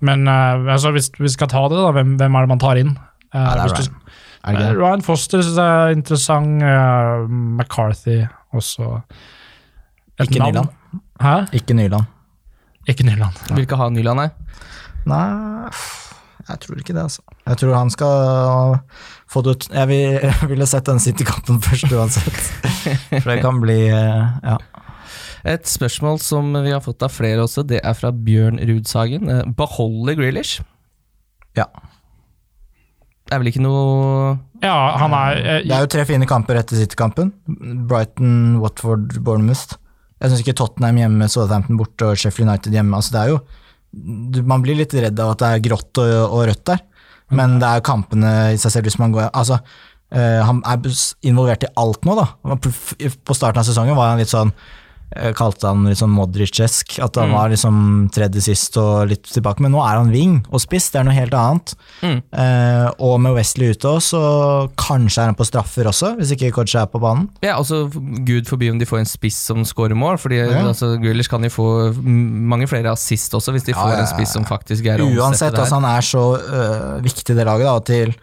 men 0.08 0.28
uh, 0.28 0.64
altså, 0.74 0.94
hvis 0.96 1.12
vi 1.20 1.32
skal 1.34 1.52
ta 1.52 1.66
det, 1.68 1.78
da, 1.80 1.92
hvem, 1.96 2.16
hvem 2.22 2.36
er 2.40 2.48
det 2.48 2.54
man 2.56 2.64
tar 2.64 2.80
inn? 2.82 2.96
Ja, 3.34 3.44
det 3.58 3.64
er 3.64 3.74
Ryan. 3.74 4.00
Er 4.44 4.58
det? 4.60 4.72
Ryan 4.78 5.02
Foster 5.06 5.42
syns 5.42 5.58
jeg 5.58 5.84
er 5.84 5.96
interessant. 5.96 6.64
uh, 6.64 7.30
McCarthy 7.32 8.26
også. 8.54 9.00
Et 10.20 10.28
Ikke 10.28 10.40
navn. 10.40 10.54
Nyland. 10.54 10.70
Hæ? 11.22 11.36
Ikke 11.58 11.74
Nyland. 11.74 12.10
Ikke 12.88 13.06
Nyland. 13.08 13.38
Vil 13.50 13.64
ikke 13.64 13.80
ha 13.80 13.90
Nyland, 13.90 14.20
nei. 14.20 14.30
Nei, 15.08 15.72
jeg 16.50 16.60
tror 16.64 16.80
ikke 16.80 16.94
det, 16.96 17.06
altså. 17.08 17.24
Jeg 17.48 17.58
tror 17.62 17.76
han 17.76 17.90
skal 17.92 18.76
få 19.32 19.42
det 19.44 19.56
ut. 19.56 19.68
Jeg, 19.74 19.88
vil, 19.88 20.20
jeg 20.28 20.50
ville 20.52 20.68
sett 20.68 20.92
den 20.92 21.00
City-kampen 21.00 21.62
først 21.68 21.92
uansett. 21.92 22.44
For 23.24 23.32
det 23.32 23.40
kan 23.44 23.64
bli 23.64 23.80
eh, 23.88 24.38
Ja. 24.44 24.58
Et 25.44 25.68
spørsmål 25.68 26.22
som 26.24 26.54
vi 26.64 26.72
har 26.72 26.80
fått 26.80 27.04
av 27.04 27.12
flere 27.12 27.44
også, 27.44 27.66
det 27.68 27.82
er 27.84 27.96
fra 28.00 28.14
Bjørn 28.16 28.62
Rudsagen. 28.64 29.28
Beholde 29.28 29.56
Beholder 29.60 30.16
Grealish? 30.20 30.62
ja. 31.60 31.66
Det 33.34 33.40
er 33.40 33.42
vel 33.42 33.50
ikke 33.50 33.64
noe 33.66 34.34
Ja, 34.62 34.76
han 35.02 35.14
er 35.18 35.40
uh, 35.40 35.56
Det 35.66 35.74
er 35.74 35.86
jo 35.88 35.90
tre 35.90 36.04
fine 36.06 36.28
kamper 36.30 36.60
etter 36.60 36.78
City-kampen. 36.78 37.32
Brighton, 37.90 38.60
Watford, 38.62 39.16
Bournemouth. 39.26 39.80
Jeg 40.22 40.30
syns 40.30 40.44
ikke 40.44 40.54
Tottenham 40.60 41.00
hjemme, 41.02 41.30
Southampton 41.34 41.80
borte 41.80 42.12
og 42.12 42.20
Sheffield 42.22 42.52
United 42.52 42.78
hjemme. 42.78 42.94
Altså, 43.00 43.16
det 43.16 43.24
er 43.24 43.32
jo, 43.34 43.40
du, 44.30 44.38
man 44.46 44.62
blir 44.62 44.78
litt 44.78 44.94
redd 44.94 45.18
av 45.18 45.34
at 45.34 45.42
det 45.42 45.50
er 45.50 45.64
grått 45.66 46.04
og, 46.04 46.14
og 46.28 46.46
rødt 46.52 46.64
der, 46.70 46.86
men 47.34 47.58
det 47.58 47.68
er 47.72 47.82
jo 47.82 47.88
kampene 47.90 48.36
i 48.54 48.62
seg 48.62 48.76
selv 48.76 48.88
hvis 48.88 49.00
man 49.02 49.16
går 49.16 49.32
Altså, 49.32 49.58
eh, 50.14 50.40
han 50.46 50.62
er 50.70 50.86
involvert 51.26 51.66
i 51.66 51.74
alt 51.82 52.06
nå, 52.06 52.16
da. 52.22 52.30
På, 52.54 53.36
starten 53.36 53.64
av 53.64 53.68
sesongen 53.68 53.98
var 53.98 54.14
han 54.14 54.22
litt 54.22 54.32
sånn 54.32 54.54
eh, 54.54 54.72
Kalte 55.38 55.68
han 55.70 55.84
liksom 55.86 56.10
Modric-esk, 56.18 56.98
at 57.04 57.16
han 57.16 57.30
Mm. 57.30 57.34
var 57.38 57.50
liksom 57.50 58.10
tredje 58.14 58.42
sist 58.42 58.78
og 58.78 59.08
litt 59.10 59.24
tilbake. 59.30 59.60
Men 59.62 59.72
nå 59.74 59.82
er 59.84 59.98
han 59.98 60.12
wing 60.12 60.46
og 60.52 60.60
spiss, 60.62 60.90
det 60.92 61.00
er 61.02 61.04
noe 61.08 61.14
helt 61.14 61.34
annet. 61.34 61.74
Mm. 62.02 62.22
Eh, 62.34 62.88
og 63.00 63.20
med 63.22 63.36
Wesley 63.36 63.72
ute 63.72 63.88
også, 63.88 64.14
så 64.14 64.70
kanskje 64.78 65.22
er 65.22 65.26
han 65.32 65.36
på 65.36 65.46
straffer 65.48 65.86
også, 65.90 66.16
hvis 66.18 66.32
ikke 66.36 66.52
Kodja 66.54 66.82
er 66.84 66.92
på 66.92 67.00
banen. 67.02 67.30
Ja, 67.42 67.56
altså 67.58 67.88
Gud 68.26 68.46
forby 68.50 68.70
om 68.72 68.80
de 68.80 68.86
får 68.86 69.00
en 69.00 69.06
spiss 69.10 69.38
som 69.38 69.64
scorer 69.66 69.96
mål, 69.96 70.18
Fordi 70.20 70.38
Ja. 70.38 70.62
altså, 70.68 70.98
Grealish 71.02 71.30
kan 71.30 71.42
jo 71.44 71.50
få 71.50 71.94
mange 72.04 72.68
flere 72.68 72.92
assist 72.92 73.32
også, 73.34 73.52
hvis 73.54 73.64
de 73.66 73.72
Ja, 73.74 73.78
får 73.82 73.92
ja, 73.94 74.00
en 74.02 74.08
spiss 74.08 74.34
som 74.34 74.46
faktisk 74.46 74.86
er 74.86 75.00
å 75.00 75.08
Uansett, 75.16 75.54
altså 75.54 75.80
han 75.82 75.86
er 75.86 76.02
så 76.02 76.38
øh, 76.38 77.02
viktig 77.02 77.36
det 77.36 77.46
laget, 77.46 77.66
da, 77.66 77.80
til 77.80 78.14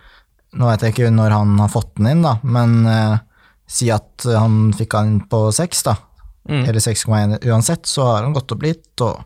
Nå 0.52 0.66
vet 0.66 0.80
jeg 0.82 0.94
ikke 0.94 1.10
når 1.14 1.30
han 1.30 1.58
har 1.58 1.68
fått 1.68 1.94
den 1.96 2.06
inn, 2.10 2.22
da, 2.22 2.38
men 2.42 2.84
øh, 2.86 3.18
si 3.70 3.88
at 3.94 4.24
han 4.26 4.72
fikk 4.74 4.92
han 4.98 5.20
på 5.30 5.52
seks, 5.54 5.84
da, 5.86 5.94
Mm. 6.48 6.64
eller 6.68 6.80
6,1 6.80 7.44
uansett, 7.50 7.84
så 7.86 8.02
har 8.14 8.22
han 8.24 8.32
gått 8.32 8.50
opp 8.52 8.62
litt, 8.62 9.00
og 9.04 9.24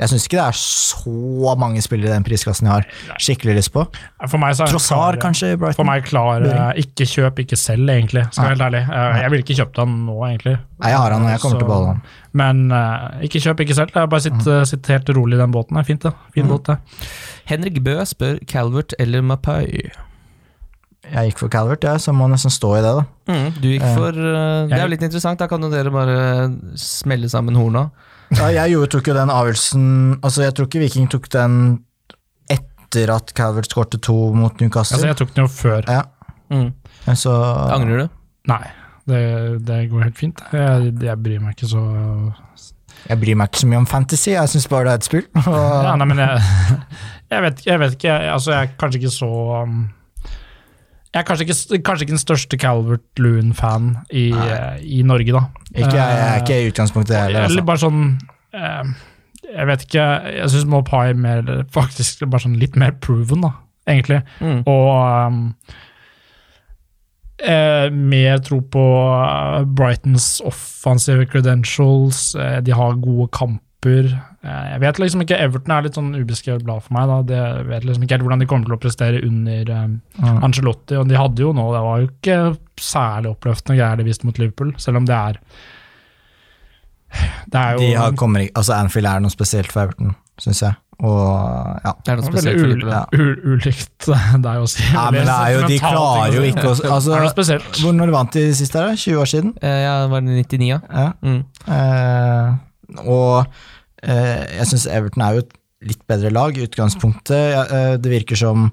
jeg 0.00 0.08
syns 0.08 0.24
ikke 0.26 0.38
det 0.38 0.44
er 0.48 0.56
så 0.58 1.52
mange 1.60 1.82
spillere 1.84 2.08
i 2.08 2.14
den 2.14 2.24
prisklassen 2.24 2.66
jeg 2.66 2.72
har 2.72 3.18
skikkelig 3.20 3.54
lyst 3.58 3.72
på. 3.74 3.82
For 4.30 4.38
meg 4.40 4.54
så 4.56 4.62
er 4.64 4.70
han 4.70 4.72
Trossar, 4.74 4.96
klar- 4.96 5.18
kanskje, 5.20 5.50
Brighton. 5.60 5.76
For 5.78 5.84
meg 5.86 6.04
klar 6.08 6.42
eh, 6.48 6.80
ikke 6.82 7.04
kjøp, 7.06 7.42
ikke 7.44 7.58
selg, 7.60 7.90
egentlig. 7.92 8.24
Skal 8.32 8.48
jeg 8.48 8.48
være 8.48 8.54
helt 8.56 8.64
ærlig. 8.68 8.82
Eh, 8.88 9.20
Jeg 9.22 9.30
ville 9.34 9.44
ikke 9.44 9.58
kjøpt 9.60 9.76
han 9.82 9.92
nå, 10.06 10.16
egentlig. 10.30 10.54
Nei, 10.80 10.90
jeg 10.94 10.98
har 11.02 11.10
han, 11.12 11.22
og 11.22 11.30
jeg 11.34 11.40
kommer 11.44 11.58
til 11.58 11.66
å 11.66 11.68
Så- 11.68 11.72
beholde 11.74 11.92
han. 11.92 12.02
Men 12.32 12.62
uh, 12.72 13.10
ikke 13.28 13.42
kjøp, 13.44 13.60
ikke 13.66 13.74
selg. 13.76 13.92
Bare 14.08 14.20
sitt, 14.24 14.32
Mm. 14.46 14.64
sitt 14.66 14.86
helt 14.86 15.08
rolig 15.18 15.34
i 15.36 15.42
den 15.42 15.52
båten. 15.52 15.76
Det 15.76 15.82
er 15.84 15.90
fint, 15.92 16.02
det. 16.02 16.14
Fin 16.34 16.48
båt, 16.48 16.64
det. 16.64 16.78
Henrik 17.52 17.82
Bø 17.84 17.98
spør 18.08 18.38
Calvert 18.48 18.94
eller 18.98 19.20
Mapai. 19.22 19.90
Jeg 21.10 21.32
gikk 21.32 21.40
for 21.42 21.50
Calvert, 21.50 21.82
jeg, 21.82 21.98
så 22.00 22.12
må 22.14 22.28
nesten 22.30 22.52
stå 22.54 22.68
i 22.78 22.82
det, 22.84 22.92
da. 22.94 23.02
Mm, 23.32 23.48
du 23.58 23.68
gikk 23.72 23.82
Eh, 23.88 23.94
for 23.98 24.14
uh, 24.14 24.68
Det 24.70 24.76
er 24.78 24.84
jo 24.84 24.90
litt 24.92 25.02
interessant, 25.02 25.40
da 25.42 25.48
kan 25.50 25.60
jo 25.66 25.70
dere 25.72 25.90
bare 25.90 26.18
smelle 26.78 27.28
sammen 27.32 27.58
horna. 27.58 27.88
Ja, 28.32 28.46
jeg 28.54 28.72
gjorde, 28.76 28.90
tok 28.94 29.10
jo 29.10 29.14
den 29.18 29.28
avgjørelsen 29.28 29.82
Altså, 30.24 30.44
jeg 30.46 30.54
tror 30.56 30.68
ikke 30.70 30.80
Viking 30.80 31.08
tok 31.12 31.26
den 31.34 31.56
etter 32.48 33.10
at 33.12 33.32
Calvert 33.36 33.68
skårte 33.68 33.98
to 34.00 34.14
mot 34.36 34.54
Newcastle. 34.62 34.96
Altså, 35.00 35.10
jeg 35.10 35.18
tok 35.20 35.34
den 35.34 35.44
jo 35.44 35.50
før. 35.52 35.82
ja, 35.88 36.02
Mm. 36.52 36.70
så 37.16 37.32
Angrer 37.72 38.02
du? 38.04 38.08
Nei, 38.50 38.64
det, 39.08 39.20
det 39.66 39.78
går 39.90 40.02
helt 40.04 40.18
fint. 40.18 40.40
Jeg, 40.52 40.92
jeg 41.00 41.18
bryr 41.24 41.40
meg 41.40 41.54
ikke 41.56 41.68
så 41.70 41.80
Jeg 43.08 43.18
bryr 43.22 43.38
meg 43.40 43.48
ikke 43.50 43.62
så 43.62 43.70
mye 43.70 43.80
om 43.82 43.86
fantasy, 43.88 44.30
jeg 44.34 44.48
syns 44.52 44.68
bare 44.68 44.84
det 44.84 44.92
er 44.92 45.00
et 45.00 45.08
spill. 45.08 45.24
Ja, 45.46 45.94
nei, 45.96 46.06
men 46.10 46.20
jeg, 46.20 46.42
jeg, 47.32 47.42
vet, 47.46 47.62
jeg 47.66 47.80
vet 47.82 47.96
ikke. 47.96 48.08
Jeg, 48.12 48.32
altså, 48.36 48.52
jeg 48.52 48.68
er 48.68 48.76
kanskje 48.78 49.00
ikke 49.02 49.14
så 49.16 49.30
um, 49.64 49.80
Jeg 51.12 51.20
er 51.20 51.26
kanskje 51.28 51.44
ikke, 51.44 51.82
kanskje 51.84 52.06
ikke 52.06 52.14
den 52.16 52.22
største 52.22 52.56
Calvert 52.56 53.20
Loon-fan 53.20 53.90
i, 54.10 54.30
eh, 54.32 54.78
i 54.80 55.02
Norge, 55.04 55.32
da. 55.34 55.42
ikke, 55.74 55.96
jeg, 55.98 56.20
er 56.24 56.38
ikke 56.40 56.56
i 56.62 56.70
utgangspunktet 56.70 57.16
heller. 57.18 57.44
Eller 57.44 57.50
Altså. 57.50 57.64
bare 57.68 57.82
sånn 57.82 58.02
eh, 58.56 58.92
Jeg 59.52 59.68
vet 59.68 59.84
ikke, 59.84 60.06
jeg 60.38 60.50
syns 60.54 60.68
Mopai 60.72 61.04
er 61.12 61.20
mer, 61.20 61.52
faktisk 61.74 62.24
bare 62.24 62.46
sånn 62.46 62.56
litt 62.60 62.78
mer 62.80 62.96
proven, 63.04 63.44
da, 63.44 63.52
egentlig. 63.92 64.22
Mm. 64.40 64.62
Og 64.64 64.88
um, 64.96 65.42
eh, 67.44 67.90
mer 67.92 68.40
tro 68.46 68.62
på 68.72 68.86
eh, 69.12 69.64
Brightons 69.68 70.40
offensive 70.48 71.26
credentials. 71.28 72.34
Eh, 72.34 72.60
de 72.64 72.72
har 72.72 72.96
gode 73.04 73.28
kamper. 73.36 74.14
Eh, 74.42 74.62
jeg 74.72 74.80
vet 74.82 74.98
liksom 74.98 75.22
ikke, 75.22 75.36
Everton 75.38 75.74
er 75.76 75.84
litt 75.86 75.94
sånn 75.98 76.08
ubeskrevet 76.18 76.64
blad 76.66 76.82
for 76.82 76.96
meg. 76.96 77.06
da, 77.10 77.18
det, 77.28 77.36
Jeg 77.60 77.66
vet 77.68 77.84
liksom 77.86 78.02
ikke 78.06 78.16
helt 78.16 78.24
hvordan 78.26 78.42
de 78.42 78.48
kommer 78.50 78.66
til 78.66 78.74
å 78.74 78.80
prestere 78.82 79.22
under 79.26 79.70
um, 79.76 80.00
Mm. 80.22 80.40
Angelotti. 80.48 80.96
Og 80.98 81.06
de 81.08 81.16
hadde 81.18 81.42
jo 81.44 81.52
nå, 81.56 81.68
det 81.74 81.82
var 81.86 82.00
jo 82.02 82.08
ikke 82.10 82.38
særlig 82.82 83.30
oppløftende 83.36 83.78
greier 83.78 83.96
de 84.00 84.06
viste 84.08 84.26
mot 84.26 84.38
Liverpool, 84.38 84.74
selv 84.82 84.98
om 85.02 85.06
det 85.06 85.14
er 85.18 85.38
det 87.52 87.60
er 87.60 87.74
jo 87.76 87.78
De 87.82 87.90
har, 87.98 88.14
kommer, 88.16 88.46
altså 88.56 88.72
Anfield 88.78 89.06
er 89.10 89.20
noe 89.20 89.32
spesielt 89.32 89.68
for 89.72 89.84
Everton, 89.84 90.14
syns 90.40 90.62
jeg. 90.64 90.78
Og 91.02 91.18
ja. 91.84 91.92
Det 92.06 92.12
er 92.12 92.20
noe 92.20 92.30
spesielt 92.30 92.60
for 92.60 92.70
Liverpool. 92.70 92.92
ja. 92.94 93.02
ul 93.18 93.56
ulikt 93.56 94.08
deg 94.46 94.62
å 94.62 94.68
si. 94.70 94.84
ja, 94.94 95.04
men 95.12 95.26
det 95.28 95.34
er 95.34 95.52
jo, 95.56 95.66
de 95.68 95.78
klarer 95.82 96.36
jo 96.38 96.44
ikke 96.48 96.66
å 96.70 96.72
altså, 96.72 97.10
Det 97.12 97.18
er 97.18 97.26
noe 97.26 97.34
spesielt. 97.34 97.80
hvor, 97.82 97.96
Når 97.98 98.14
vant 98.14 98.38
de 98.38 98.44
sist 98.56 98.78
her? 98.78 98.88
da? 98.92 98.96
20 99.04 99.20
år 99.24 99.30
siden? 99.32 99.52
Eh, 99.60 99.80
ja, 99.84 99.94
var 100.12 100.24
det 100.24 100.38
99, 100.40 100.70
ja? 100.70 100.80
Ja. 100.88 101.08
Mm. 101.26 101.42
Eh, 101.76 103.04
og 103.08 103.42
eh, 103.42 103.70
jeg 104.02 104.66
syns 104.70 104.88
Everton 104.90 105.22
er 105.22 105.36
jo 105.36 105.42
et 105.44 105.52
litt 105.86 106.02
bedre 106.10 106.30
lag 106.32 106.56
i 106.56 106.64
utgangspunktet. 106.66 107.54
Eh, 107.62 107.94
det 108.02 108.12
virker 108.12 108.38
som 108.38 108.70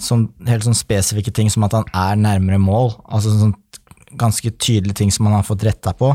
sånn, 0.00 0.28
helt 0.48 0.64
sånn 0.64 0.76
spesifikke 0.76 1.32
ting 1.34 1.50
som 1.52 1.66
at 1.66 1.76
han 1.76 1.88
er 1.92 2.20
nærmere 2.20 2.60
mål. 2.62 2.94
Altså 3.04 3.34
sånn 3.36 3.56
ganske 4.18 4.50
tydelige 4.56 5.02
ting 5.02 5.12
som 5.12 5.28
han 5.28 5.38
har 5.38 5.46
fått 5.46 5.66
retta 5.68 5.92
på. 5.96 6.14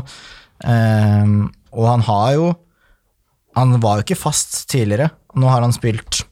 Eh, 0.66 1.34
og 1.74 1.90
han 1.90 2.06
har 2.06 2.36
jo 2.38 2.52
Han 3.54 3.76
var 3.78 4.00
jo 4.00 4.02
ikke 4.02 4.18
fast 4.18 4.64
tidligere. 4.66 5.12
Nå 5.38 5.46
har 5.46 5.62
han 5.62 5.70
spilt 5.70 6.24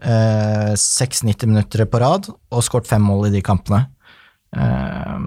eh, 0.00 0.72
6-90 0.72 1.50
minutter 1.50 1.84
på 1.84 2.00
rad 2.00 2.30
og 2.32 2.62
skåret 2.64 2.88
fem 2.88 3.04
mål 3.04 3.26
i 3.28 3.34
de 3.34 3.42
kampene. 3.44 3.82
Eh, 4.56 5.18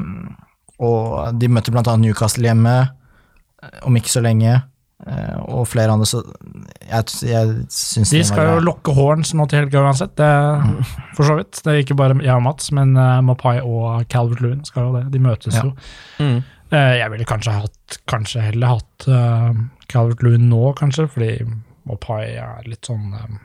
og 0.81 1.38
de 1.38 1.51
møtte 1.53 1.69
blant 1.69 1.91
annet 1.91 2.07
Newcastle 2.07 2.49
hjemme 2.49 2.73
eh, 2.81 3.85
om 3.85 3.99
ikke 4.01 4.15
så 4.15 4.23
lenge, 4.25 4.55
eh, 4.55 4.65
og 5.06 5.68
flere 5.70 5.93
andre, 5.93 6.08
så 6.10 6.24
jeg, 6.82 7.04
jeg 7.30 7.52
syns 7.70 8.10
De 8.10 8.24
skal 8.26 8.48
jo 8.50 8.64
lokke 8.66 8.95
Horns 8.98 9.30
nå 9.38 9.45
til 9.45 9.62
helga 9.62 9.84
uansett, 9.86 10.16
det, 10.18 10.30
for 11.14 11.28
så 11.28 11.36
vidt. 11.38 11.60
Det 11.62 11.74
er 11.74 11.84
ikke 11.84 11.98
bare 12.00 12.18
jeg 12.18 12.34
og 12.34 12.41
Mats, 12.48 12.72
men 12.74 12.95
uh, 12.98 13.20
Mapai 13.22 13.60
og 13.62 14.08
Calvert 14.10 14.41
Lewin 14.41 14.66
skal 14.66 14.88
jo 14.88 14.95
det. 14.98 15.04
De 15.14 15.22
møtes 15.22 15.54
Ja. 15.54 15.68
jo. 15.68 15.76
Mm. 16.18 16.39
Uh, 16.74 16.95
jeg 16.98 17.12
ville 17.14 17.28
kanskje 17.30 17.54
hatt 17.56 18.00
Kanskje 18.12 18.41
heller 18.43 18.74
hatt 18.74 19.06
uh, 19.08 19.54
Calvert 19.88 20.26
Lewin 20.26 20.50
nå, 20.50 20.74
kanskje, 20.76 21.06
fordi 21.14 21.30
Mapai 21.88 22.34
er 22.34 22.66
litt 22.68 22.89
sånn 22.89 23.14
eh, 23.16 23.38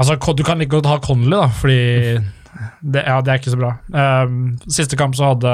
Altså, 0.00 0.16
du 0.16 0.42
kan 0.42 0.58
like 0.58 0.72
godt 0.72 0.88
ha 0.90 0.96
Connolly, 1.04 1.36
da, 1.36 1.46
fordi 1.52 1.78
det, 2.80 3.04
ja, 3.04 3.20
det 3.20 3.30
er 3.32 3.38
ikke 3.38 3.52
så 3.52 3.60
bra. 3.60 3.70
Um, 3.92 4.56
siste 4.72 4.96
kamp 4.98 5.14
så 5.16 5.30
hadde 5.34 5.52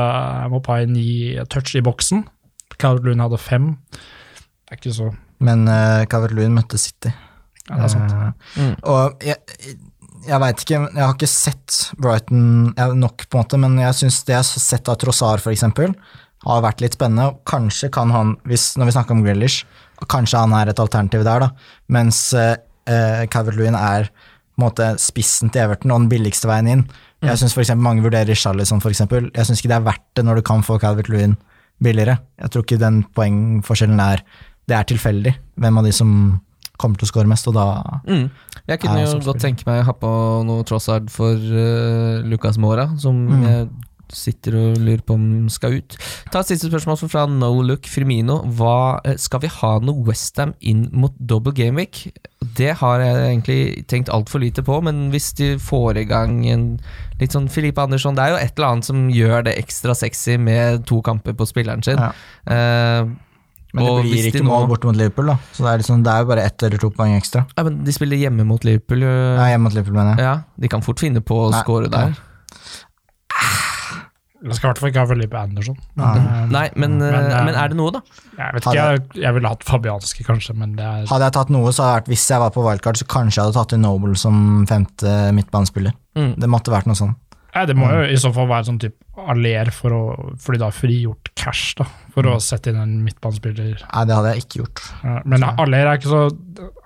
Mopai 0.55 0.85
ni 0.87 1.35
touch 1.51 1.75
i 1.79 1.83
boksen. 1.85 2.25
Calvert 2.83 3.07
Lund 3.09 3.23
hadde 3.25 3.41
fem. 3.41 3.73
Det 3.93 4.75
er 4.75 4.81
ikke 4.81 4.97
så 4.97 5.13
Men 5.43 5.67
uh, 5.69 6.03
Calvert-Lewin 6.11 6.55
møtte 6.55 6.79
City. 6.81 7.13
Ja, 7.69 7.79
det 7.79 7.89
er 7.89 7.95
sant. 7.97 8.13
Uh, 8.13 8.29
Mm. 8.59 8.75
Og 8.91 9.23
jeg, 9.25 9.39
jeg 10.27 10.39
veit 10.43 10.63
ikke, 10.63 10.81
jeg 10.81 11.03
har 11.03 11.15
ikke 11.15 11.29
sett 11.31 11.77
Brighton 11.99 12.75
nok, 12.99 13.25
på 13.29 13.39
en 13.39 13.43
måte, 13.43 13.61
men 13.61 13.79
jeg 13.81 13.97
syns 13.99 14.21
det 14.27 14.35
jeg 14.35 14.43
har 14.43 14.65
sett 14.67 14.91
av 14.91 14.99
Trossar, 15.01 15.43
eksempel, 15.51 15.95
har 16.45 16.65
vært 16.65 16.83
litt 16.85 16.99
spennende. 16.99 17.31
og 17.31 17.41
Kanskje 17.49 17.91
kan 17.95 18.13
han, 18.15 18.35
hvis, 18.49 18.73
når 18.79 18.91
vi 18.91 18.95
snakker 18.97 19.17
om 19.17 19.23
Grealish, 19.25 19.65
kanskje 20.11 20.43
han 20.43 20.55
er 20.59 20.71
et 20.71 20.83
alternativ 20.83 21.25
der, 21.27 21.47
da. 21.47 21.51
Mens 21.95 22.21
uh, 22.35 22.55
Calvert-Lewin 23.33 23.79
er 23.79 24.11
på 24.11 24.61
en 24.61 24.67
måte 24.67 24.91
spissen 25.01 25.51
til 25.53 25.65
Everton 25.65 25.95
og 25.95 26.05
den 26.05 26.11
billigste 26.13 26.51
veien 26.51 26.69
inn. 26.69 26.85
Jeg 27.23 27.39
syns 27.39 27.55
f.eks. 27.55 27.73
mange 27.79 28.03
vurderer 28.05 28.37
Charlison, 28.37 28.83
eksempel. 28.85 29.31
Jeg 29.33 29.47
syns 29.49 29.63
ikke 29.63 29.71
det 29.71 29.79
er 29.79 29.87
verdt 29.87 30.09
det 30.19 30.25
når 30.27 30.41
du 30.41 30.47
kan 30.47 30.65
få 30.67 30.77
Calvert-Lewin 30.83 31.39
billigere. 31.83 32.19
Jeg 32.41 32.51
tror 32.55 32.63
ikke 32.67 32.79
den 32.81 33.03
poengforskjellen 33.17 34.01
er 34.01 34.23
Det 34.69 34.77
er 34.79 34.85
tilfeldig 34.87 35.33
hvem 35.59 35.79
av 35.81 35.85
de 35.85 35.91
som 35.93 36.41
kommer 36.79 36.97
til 36.99 37.07
å 37.07 37.11
score 37.11 37.27
mest, 37.31 37.47
og 37.51 37.55
da 37.55 37.65
Mm. 38.07 38.31
Jeg 38.69 38.79
kunne 38.81 39.03
jo 39.03 39.19
godt 39.27 39.41
tenke 39.43 39.67
meg 39.67 39.83
å 39.83 39.87
ha 39.89 39.93
på 39.93 40.11
noe 40.47 40.63
Trossard 40.65 41.11
for 41.11 41.35
uh, 41.35 42.23
Lucas 42.23 42.59
Mora, 42.59 42.89
som 42.99 43.27
Mm. 43.29 43.43
jeg 43.43 43.69
sitter 44.13 44.55
og 44.59 44.79
lurer 44.83 45.03
på 45.07 45.15
om 45.17 45.49
skal 45.53 45.79
ut. 45.81 45.97
Ta 46.33 46.41
et 46.43 46.51
siste 46.53 46.69
spørsmål 46.71 47.01
fra 47.09 47.25
No 47.31 47.51
Look 47.65 47.89
Firmino. 47.91 48.41
Hva, 48.59 49.01
eh, 49.05 49.17
skal 49.21 49.41
vi 49.41 49.49
ha 49.49 49.79
noe 49.81 50.05
Westham 50.07 50.55
inn 50.61 50.89
mot 50.93 51.13
double 51.19 51.53
gameweek? 51.57 52.13
Det 52.59 52.75
har 52.81 53.01
jeg 53.01 53.17
egentlig 53.39 53.87
tenkt 53.89 54.09
altfor 54.13 54.41
lite 54.43 54.63
på, 54.67 54.81
men 54.83 55.11
hvis 55.13 55.33
de 55.39 55.57
får 55.63 55.97
i 56.03 56.05
gang 56.11 56.45
en 56.51 56.65
litt 57.21 57.31
sånn 57.33 57.49
Filipe 57.49 57.79
Andersson 57.79 58.17
Det 58.19 58.25
er 58.25 58.31
jo 58.35 58.41
et 58.45 58.57
eller 58.59 58.69
annet 58.73 58.85
som 58.89 59.05
gjør 59.15 59.45
det 59.47 59.57
ekstra 59.61 59.95
sexy 59.95 60.37
med 60.39 60.85
to 60.87 61.01
kamper 61.03 61.33
på 61.39 61.47
spilleren 61.47 61.83
sin. 61.87 61.99
Ja. 62.03 62.11
Uh, 62.51 63.13
Men 63.73 63.87
det 63.87 63.93
blir 64.05 64.23
de 64.27 64.31
ikke 64.33 64.43
nå- 64.45 64.51
mål 64.51 64.67
borte 64.69 64.85
mot 64.85 64.97
Liverpool, 64.99 65.31
da. 65.31 65.37
Så 65.55 65.63
det 65.65 65.71
er, 65.71 65.79
liksom, 65.81 66.03
det 66.05 66.13
er 66.13 66.19
jo 66.21 66.27
bare 66.29 66.43
ett 66.45 66.63
eller 66.67 66.77
to 66.83 66.91
poeng 66.93 67.15
ekstra. 67.17 67.47
ja, 67.57 67.63
men 67.65 67.79
de 67.87 67.93
spiller 67.95 68.19
hjemme 68.21 68.45
mot 68.45 68.63
Liverpool. 68.69 69.01
jo. 69.01 69.13
Nei, 69.39 69.47
hjemme 69.55 69.63
mot 69.65 69.73
Liverpool, 69.73 69.97
mener 69.97 70.17
jeg. 70.19 70.27
Ja, 70.27 70.35
de 70.61 70.69
kan 70.69 70.83
fort 70.85 71.01
finne 71.01 71.23
på 71.25 71.39
å 71.47 71.53
score 71.63 71.89
der. 71.89 72.13
Jeg 74.43 74.59
skal 74.59 74.67
i 74.67 74.71
hvert 74.73 74.81
fall 74.83 74.91
ikke 74.91 75.03
ha 75.05 75.09
Felipe 75.13 75.39
Andersson. 75.39 75.77
Nei. 76.01 76.13
eh, 76.19 76.39
Nei, 76.51 76.65
men, 76.75 76.97
Men, 76.99 77.15
eh, 77.15 77.27
eh, 77.31 77.45
men 77.47 77.59
er 77.59 77.73
det 77.73 77.79
noe, 77.79 77.93
da? 77.95 78.01
Jeg 78.39 78.57
vet 78.57 78.67
ikke, 78.67 78.77
jeg, 78.79 79.03
jeg 79.23 79.37
ville 79.37 79.53
hatt 79.53 79.67
Fabianski, 79.67 80.27
kanskje, 80.27 80.57
men 80.59 80.75
det 80.79 80.87
er 80.87 81.11
Hadde 81.11 81.29
jeg 81.29 81.37
tatt 81.39 81.53
noe, 81.55 81.71
så 81.71 81.85
hadde 81.85 81.93
jeg 81.93 82.01
vært 82.01 82.13
hvis 82.15 82.29
jeg 82.33 82.43
var 82.43 82.55
på 82.57 82.65
wildcard, 82.67 82.99
så 82.99 83.07
kanskje 83.07 83.39
jeg 83.39 83.45
hadde 83.47 83.59
tatt 83.61 83.77
inn 83.77 83.85
Noble 83.87 84.19
som 84.19 84.41
femte 84.71 85.13
midtbanespiller. 85.37 85.95
Mm. 86.19 86.33
Det 86.43 86.51
måtte 86.51 86.75
vært 86.75 86.91
noe 86.91 86.99
sånn. 86.99 87.15
Nei, 87.53 87.67
Det 87.69 87.77
må 87.77 87.89
jo 87.93 88.05
i 88.09 88.19
så 88.21 88.31
fall 88.33 88.49
være 88.49 88.67
sånn 88.71 88.81
type 88.81 88.99
aller 89.29 89.69
for 89.77 89.93
å 89.93 90.03
Fordi 90.41 90.61
da 90.63 90.71
frigjort 90.73 91.33
cash, 91.37 91.75
da. 91.77 91.85
For 92.15 92.25
å 92.29 92.39
sette 92.41 92.73
inn 92.73 92.81
en 92.81 92.95
midtbanespiller. 93.05 93.83
Nei, 93.85 94.05
det 94.09 94.17
hadde 94.17 94.33
jeg 94.33 94.45
ikke 94.47 94.63
gjort. 94.63 94.85
Ja, 95.05 95.19
Men 95.29 95.45
aller 95.51 95.91
er 95.91 96.01
ikke 96.01 96.13
så 96.13 96.23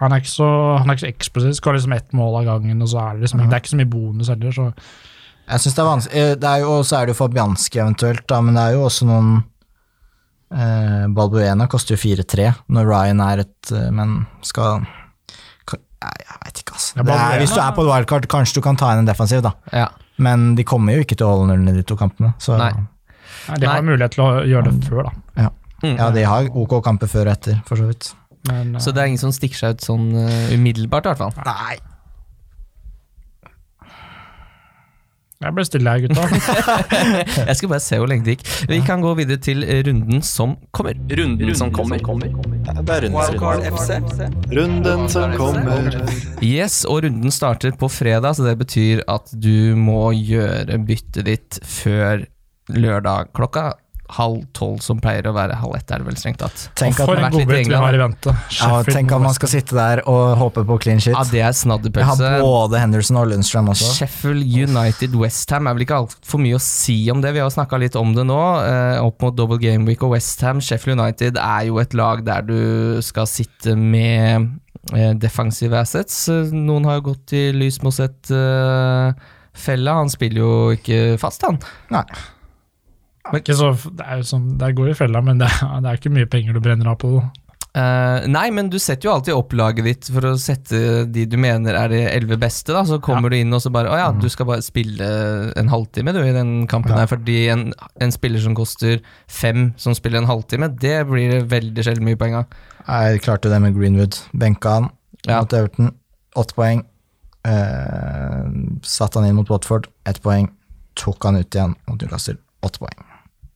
Han 0.03 0.13
er 0.15 0.25
ikke 0.25 0.35
så, 0.35 0.49
han 0.81 0.91
er 0.91 0.99
ikke 0.99 1.07
så 1.07 1.13
eksplosiv. 1.13 1.55
Skal 1.61 1.79
liksom 1.79 1.95
ett 1.97 2.17
mål 2.19 2.41
av 2.43 2.49
gangen, 2.51 2.83
og 2.83 2.91
så 2.91 3.05
er 3.05 3.15
det 3.15 3.27
liksom 3.29 3.45
Det 3.47 3.53
er 3.53 3.63
ikke 3.63 3.75
så 3.77 3.81
mye 3.83 3.95
bonus 3.95 4.33
heller, 4.33 4.57
så 4.59 4.73
Jeg 5.47 5.63
synes 5.63 5.77
det 5.77 5.83
er 5.83 5.89
vanskelig 5.89 6.23
eh, 6.23 6.37
det 6.43 6.53
er 6.53 6.65
jo, 6.65 6.79
Så 6.87 6.99
er 6.99 7.07
det 7.07 7.15
jo 7.15 7.21
Fabianski 7.21 7.83
eventuelt, 7.83 8.25
da, 8.31 8.41
men 8.43 8.59
det 8.59 8.65
er 8.65 8.77
jo 8.77 8.87
også 8.89 9.07
noen 9.09 9.33
eh, 10.51 11.05
Balbuena 11.15 11.69
koster 11.71 11.95
jo 11.97 12.03
4-3 12.03 12.49
når 12.75 12.91
Ryan 12.91 13.23
er 13.27 13.45
et 13.45 13.75
eh, 13.75 13.93
Men 13.95 14.19
skal 14.47 14.87
kan, 15.67 15.83
jeg 16.03 16.41
veit 16.43 16.61
ikke, 16.63 16.75
altså. 16.79 16.99
Ja, 16.99 17.07
Det 17.07 17.15
er, 17.21 17.39
hvis 17.43 17.55
du 17.55 17.63
er 17.63 17.79
på 17.79 17.87
wildcard, 17.87 18.29
kanskje 18.31 18.59
du 18.59 18.67
kan 18.67 18.79
ta 18.79 18.93
inn 18.95 19.05
en 19.05 19.09
defensiv, 19.09 19.41
da. 19.47 19.55
Ja. 19.75 19.89
Men 20.23 20.53
de 20.59 20.65
kommer 20.67 20.97
jo 20.97 21.07
ikke 21.07 21.19
til 21.19 21.27
å 21.27 21.33
holde 21.33 21.49
nullen 21.51 21.73
i 21.73 21.79
de 21.79 21.83
to 21.87 21.97
kampene. 21.99 22.35
Så 22.43 22.59
Nei. 22.61 22.71
Nei, 23.47 23.57
De 23.63 23.69
har 23.69 23.83
Nei. 23.83 23.89
mulighet 23.91 24.15
til 24.15 24.23
å 24.25 24.29
gjøre 24.47 24.71
det 24.71 24.91
før, 24.91 25.09
da. 25.09 25.49
Mm. 25.83 25.99
ja, 25.99 26.07
de 26.09 26.23
har 26.25 26.47
ok 26.57 26.79
kamper 26.85 27.11
før 27.11 27.29
og 27.29 27.35
etter, 27.35 27.59
for 27.69 27.79
så 27.79 27.91
vidt. 27.91 28.09
Men, 28.49 28.77
uh... 28.77 28.81
Så 28.81 28.95
det 28.95 29.03
er 29.03 29.11
ingen 29.11 29.21
som 29.21 29.35
stikker 29.35 29.59
seg 29.59 29.77
ut 29.77 29.85
sånn 29.85 30.07
uh, 30.15 30.55
umiddelbart, 30.55 31.07
i 31.07 31.13
hvert 31.13 31.21
fall. 31.21 31.35
Nei. 31.45 31.77
Jeg 35.37 35.53
ble 35.53 35.65
stille 35.69 35.93
her, 35.93 36.01
gutta. 36.01 36.23
Jeg 37.51 37.57
skal 37.59 37.69
bare 37.69 37.83
se 37.85 37.99
hvor 38.01 38.09
lenge 38.09 38.25
det 38.25 38.37
gikk. 38.39 38.47
Vi 38.71 38.79
kan 38.87 39.03
gå 39.05 39.11
videre 39.19 39.37
til 39.45 39.61
runden 39.85 40.23
som 40.25 40.55
kommer. 40.73 40.97
Runden 41.13 41.53
som 41.59 41.73
kommer. 41.75 42.01
Det 42.01 42.95
er 42.95 43.05
runden 43.05 43.77
som 43.77 44.09
Runden 44.57 45.09
som 45.13 45.37
kommer. 45.37 45.91
Yes, 46.41 46.85
og 46.89 47.05
runden 47.05 47.35
starter 47.35 47.77
på 47.77 47.91
fredag, 47.93 48.39
så 48.39 48.49
det 48.49 48.57
betyr 48.65 49.05
at 49.13 49.29
du 49.37 49.77
må 49.77 50.09
gjøre 50.17 50.81
byttet 50.89 51.29
ditt 51.29 51.61
før 51.69 52.25
lørdag 52.73 53.29
klokka 53.37 53.75
halv 54.15 54.43
tolv, 54.55 54.79
som 54.85 55.01
pleier 55.03 55.27
å 55.27 55.33
være 55.35 55.57
halv 55.59 55.77
ett, 55.79 55.91
er 55.91 56.03
det 56.03 56.07
vel 56.07 56.19
strengt 56.19 56.39
tatt. 56.43 56.67
Tenk 56.79 57.01
at, 57.01 57.09
for 57.09 57.19
at, 57.19 57.27
en 57.27 57.35
godbit 57.35 57.51
vi 57.51 57.61
England, 57.65 57.85
har 57.85 57.97
i 57.97 58.01
vente. 58.01 58.35
ja, 58.59 58.69
tenk 58.87 59.15
at 59.17 59.25
man 59.25 59.35
skal 59.37 59.51
sitte 59.51 59.77
der 59.77 60.03
og 60.11 60.37
håpe 60.41 60.63
på 60.69 60.79
clean 60.85 61.03
shit. 61.03 61.15
Ja, 61.17 61.25
det 61.27 61.43
er 61.43 61.55
Jeg 61.57 62.07
har 62.07 62.45
både 62.45 62.83
Henderson 62.83 63.19
og 63.21 63.31
Lundstrøm 63.33 63.73
også. 63.75 63.93
Sheffield 63.99 64.45
United 64.47 65.17
Westham 65.19 65.67
er 65.67 65.79
vel 65.79 65.87
ikke 65.87 66.01
altfor 66.05 66.43
mye 66.43 66.59
å 66.59 66.63
si 66.63 66.99
om 67.13 67.25
det. 67.25 67.35
Vi 67.37 67.43
har 67.43 67.51
snakka 67.53 67.81
litt 67.83 67.99
om 67.99 68.15
det 68.17 68.27
nå, 68.29 68.43
eh, 68.67 69.01
opp 69.03 69.27
mot 69.27 69.37
double 69.37 69.59
game 69.63 69.89
week 69.89 70.05
og 70.07 70.15
Westham. 70.15 70.63
Sheffield 70.63 71.01
United 71.01 71.41
er 71.43 71.67
jo 71.71 71.81
et 71.83 71.97
lag 71.99 72.23
der 72.27 72.47
du 72.47 73.03
skal 73.05 73.27
sitte 73.31 73.75
med 73.77 74.53
eh, 74.95 75.13
defensive 75.19 75.83
assets. 75.83 76.27
Noen 76.55 76.87
har 76.87 77.01
jo 77.01 77.11
gått 77.11 77.35
i 77.37 77.49
Lys 77.57 77.83
Mosset 77.83 78.31
eh, 78.31 79.29
fella. 79.57 79.99
Han 80.03 80.13
spiller 80.13 80.43
jo 80.45 80.57
ikke 80.79 81.03
fast, 81.21 81.47
han. 81.49 81.59
Nei. 81.91 82.07
Er 83.33 83.41
ikke 83.41 83.57
så, 83.59 83.73
det 83.97 84.05
er 84.07 84.21
jo 84.21 84.29
sånn, 84.29 84.47
Der 84.61 84.73
går 84.77 84.91
i 84.93 84.95
fella, 84.95 85.21
men 85.25 85.39
det 85.43 85.49
er, 85.51 85.81
det 85.83 85.91
er 85.91 85.99
ikke 86.01 86.13
mye 86.15 86.29
penger 86.31 86.55
du 86.55 86.61
brenner 86.65 86.93
av 86.93 86.99
på 87.03 87.17
det. 87.17 87.25
Uh, 87.77 88.23
nei, 88.33 88.47
men 88.57 88.71
du 88.73 88.79
setter 88.81 89.05
jo 89.05 89.13
alltid 89.13 89.35
opp 89.37 89.51
laget 89.53 89.85
ditt 89.85 90.07
for 90.09 90.25
å 90.25 90.31
sette 90.41 90.79
de 91.13 91.27
du 91.29 91.35
mener 91.37 91.77
er 91.77 91.91
de 91.93 91.99
elleve 92.09 92.39
beste. 92.41 92.73
da 92.73 92.87
Så 92.89 92.97
kommer 93.05 93.29
du 93.29 93.37
inn 93.37 93.53
og 93.53 93.61
så 93.61 93.69
bare 93.75 93.91
Å 93.93 93.99
ja, 94.01 94.07
du 94.17 94.25
skal 94.33 94.49
bare 94.49 94.65
spille 94.65 95.05
en 95.61 95.69
halvtime 95.69 96.15
du 96.17 96.23
i 96.23 96.33
den 96.33 96.55
kampen 96.73 96.95
Ja. 96.95 97.03
her. 97.03 97.11
Fordi 97.11 97.37
en, 97.53 97.67
en 98.01 98.15
spiller 98.15 98.41
som 98.41 98.55
koster 98.57 99.03
fem, 99.29 99.75
som 99.77 99.93
spiller 99.93 100.23
en 100.23 100.31
halvtime, 100.31 100.71
det 100.81 101.03
blir 101.11 101.45
veldig 101.45 101.85
sjelden 101.85 102.09
mye 102.09 102.17
poeng 102.17 102.39
av. 102.41 102.57
Jeg 102.89 103.21
klarte 103.27 103.53
det 103.53 103.61
med 103.61 103.77
Greenwood. 103.77 104.17
Benka 104.33 104.79
han 104.79 104.89
Ja. 105.27 105.43
mot 105.43 105.53
Everton. 105.53 105.93
Åtte 106.35 106.57
poeng. 106.57 106.81
Uh, 107.45 108.49
satt 108.89 109.15
han 109.21 109.27
inn 109.29 109.37
mot 109.37 109.51
Watford. 109.53 109.91
Ett 110.09 110.23
poeng. 110.25 110.49
Tok 110.97 111.29
han 111.29 111.37
ut 111.37 111.53
igjen 111.55 111.77
mot 111.91 112.01
Newcastle. 112.01 112.39
Åtte 112.65 112.81
poeng. 112.81 113.05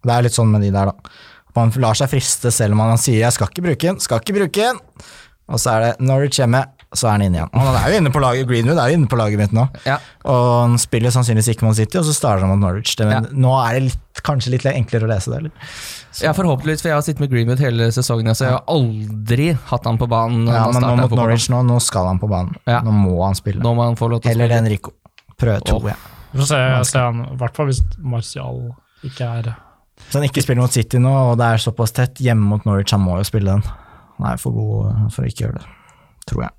Det 0.00 0.14
er 0.14 0.26
litt 0.26 0.36
sånn 0.36 0.52
med 0.52 0.64
de 0.64 0.72
der, 0.74 0.92
da. 0.92 1.14
Man 1.56 1.72
lar 1.82 1.98
seg 1.98 2.12
friste 2.12 2.52
selv 2.54 2.76
om 2.76 2.84
han 2.84 3.00
sier 3.00 3.24
'jeg 3.24 3.34
skal 3.34 3.48
ikke 3.50 3.66
bruke 3.66 3.86
den', 3.88 4.00
skal 4.00 4.20
ikke 4.22 4.38
bruke 4.38 4.68
den. 4.68 4.78
Og 5.50 5.58
så 5.58 5.72
er 5.74 5.80
det 5.82 6.06
Norwich 6.06 6.38
hjemme, 6.38 6.62
så 6.94 7.08
er 7.08 7.16
han 7.16 7.22
inne 7.22 7.38
igjen. 7.38 7.50
Og 7.54 7.60
han 7.66 7.76
er 7.78 7.90
jo 7.90 7.98
inne 8.00 8.10
på 8.14 8.20
laget, 8.22 8.46
Greenwood 8.46 8.78
er 8.78 8.90
jo 8.90 8.98
inne 8.98 9.10
på 9.10 9.18
laget 9.18 9.38
mitt 9.38 9.52
nå. 9.54 9.64
Ja. 9.86 9.96
Og 10.30 10.46
han 10.62 10.76
spiller 10.78 11.10
sannsynligvis 11.10 11.50
ikke 11.54 11.66
Man 11.66 11.74
City, 11.74 11.98
og 11.98 12.06
så 12.06 12.14
starter 12.14 12.46
han 12.46 12.52
mot 12.52 12.62
Norwich. 12.62 12.94
Det, 12.98 13.06
men 13.06 13.26
Nå 13.34 13.54
er 13.58 13.78
det 13.78 13.82
litt, 13.88 14.22
kanskje 14.26 14.52
litt 14.54 14.66
enklere 14.70 15.08
å 15.08 15.10
lese 15.10 15.32
det, 15.32 15.40
eller? 15.42 15.50
Ja, 16.22 16.32
forhåpentligvis, 16.36 16.82
for 16.82 16.90
jeg 16.90 16.98
har 16.98 17.06
sittet 17.06 17.22
med 17.24 17.32
Greenwood 17.34 17.62
hele 17.62 17.90
sesongen, 17.94 18.30
så 18.34 18.46
jeg 18.46 18.56
har 18.56 18.64
aldri 18.70 19.50
hatt 19.70 19.86
han 19.90 19.98
på 19.98 20.10
banen. 20.10 20.46
Ja, 20.50 20.68
men 20.70 20.86
nå 20.86 20.94
mot. 21.02 21.16
Norwich 21.18 21.48
nå, 21.50 21.62
nå 21.66 21.78
skal 21.82 22.10
han 22.12 22.22
på 22.22 22.30
banen. 22.30 22.54
Ja. 22.70 22.82
Nå 22.86 22.94
må 22.94 23.16
han 23.24 23.38
spille. 23.38 23.62
Nå 23.62 23.74
må 23.74 23.86
han 23.86 23.98
få 23.98 24.10
lov 24.10 24.22
til 24.22 24.30
å 24.30 24.34
Heller 24.34 24.50
spille. 24.50 24.62
Enrico. 24.66 24.94
Prøve 25.40 25.62
to, 25.66 25.80
oh. 25.80 25.90
ja. 25.90 25.98
Vi 26.30 26.42
får 26.42 26.52
se, 26.52 26.62
se 26.92 27.02
han, 27.02 27.24
i 27.26 27.40
hvert 27.40 27.58
fall 27.58 27.70
hvis 27.70 27.82
Martial 27.98 28.62
ikke 29.06 29.30
er 29.40 29.50
Så 30.08 30.18
han 30.18 30.26
ikke 30.26 30.42
spiller 30.42 30.64
mot 30.64 30.72
City 30.74 30.98
nå, 31.02 31.10
og 31.32 31.36
det 31.38 31.46
er 31.54 31.62
såpass 31.62 31.92
tett 31.94 32.22
hjemme 32.24 32.48
mot 32.54 32.64
Norwich, 32.66 32.90
han 32.96 33.04
må 33.04 33.18
jo 33.20 33.28
spille 33.28 33.52
den. 33.58 33.62
Han 34.20 34.32
er 34.32 34.40
for 34.42 34.56
god 34.56 35.12
for 35.14 35.22
å 35.22 35.28
ikke 35.30 35.44
gjøre 35.46 35.60
det, 35.60 35.68
tror 36.30 36.42
jeg. 36.48 36.56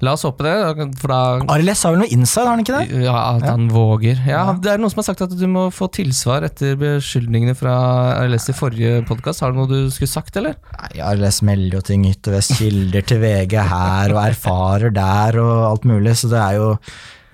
La 0.00 0.14
oss 0.16 0.22
håpe 0.24 0.40
det, 0.46 0.52
for 0.96 1.12
da 1.12 1.16
Arles 1.52 1.82
har 1.84 1.92
vel 1.92 2.00
noe 2.00 2.08
inside, 2.14 2.46
har 2.46 2.54
han 2.56 2.62
ikke 2.62 2.78
det? 2.78 3.02
Ja, 3.04 3.16
at 3.36 3.42
Ja. 3.44 3.50
han 3.52 3.66
våger. 3.68 4.16
Ja, 4.24 4.46
Ja. 4.46 4.52
Det 4.54 4.70
er 4.72 4.78
noen 4.80 4.88
som 4.90 5.02
har 5.02 5.08
sagt 5.10 5.20
at 5.26 5.34
du 5.36 5.46
må 5.46 5.66
få 5.70 5.90
tilsvar 5.92 6.42
etter 6.46 6.74
beskyldningene 6.80 7.54
fra 7.54 7.74
Arles 8.22 8.48
i 8.48 8.54
forrige 8.56 9.04
podkast. 9.06 9.40
Har 9.44 9.52
du 9.52 9.58
noe 9.58 9.68
du 9.68 9.90
skulle 9.90 10.08
sagt, 10.08 10.34
eller? 10.40 10.56
Nei, 10.72 11.02
Arles 11.04 11.42
melder 11.42 11.76
jo 11.78 11.80
ting 11.82 12.06
ut 12.08 12.26
og 12.28 12.32
vest, 12.38 12.56
kilder 12.56 13.02
til 13.04 13.20
VG 13.20 13.58
her, 13.60 14.14
og 14.16 14.22
erfarer 14.24 14.90
der, 14.94 15.38
og 15.38 15.70
alt 15.74 15.84
mulig, 15.84 16.16
så 16.16 16.30
det 16.32 16.40
er 16.40 16.54
jo 16.56 16.70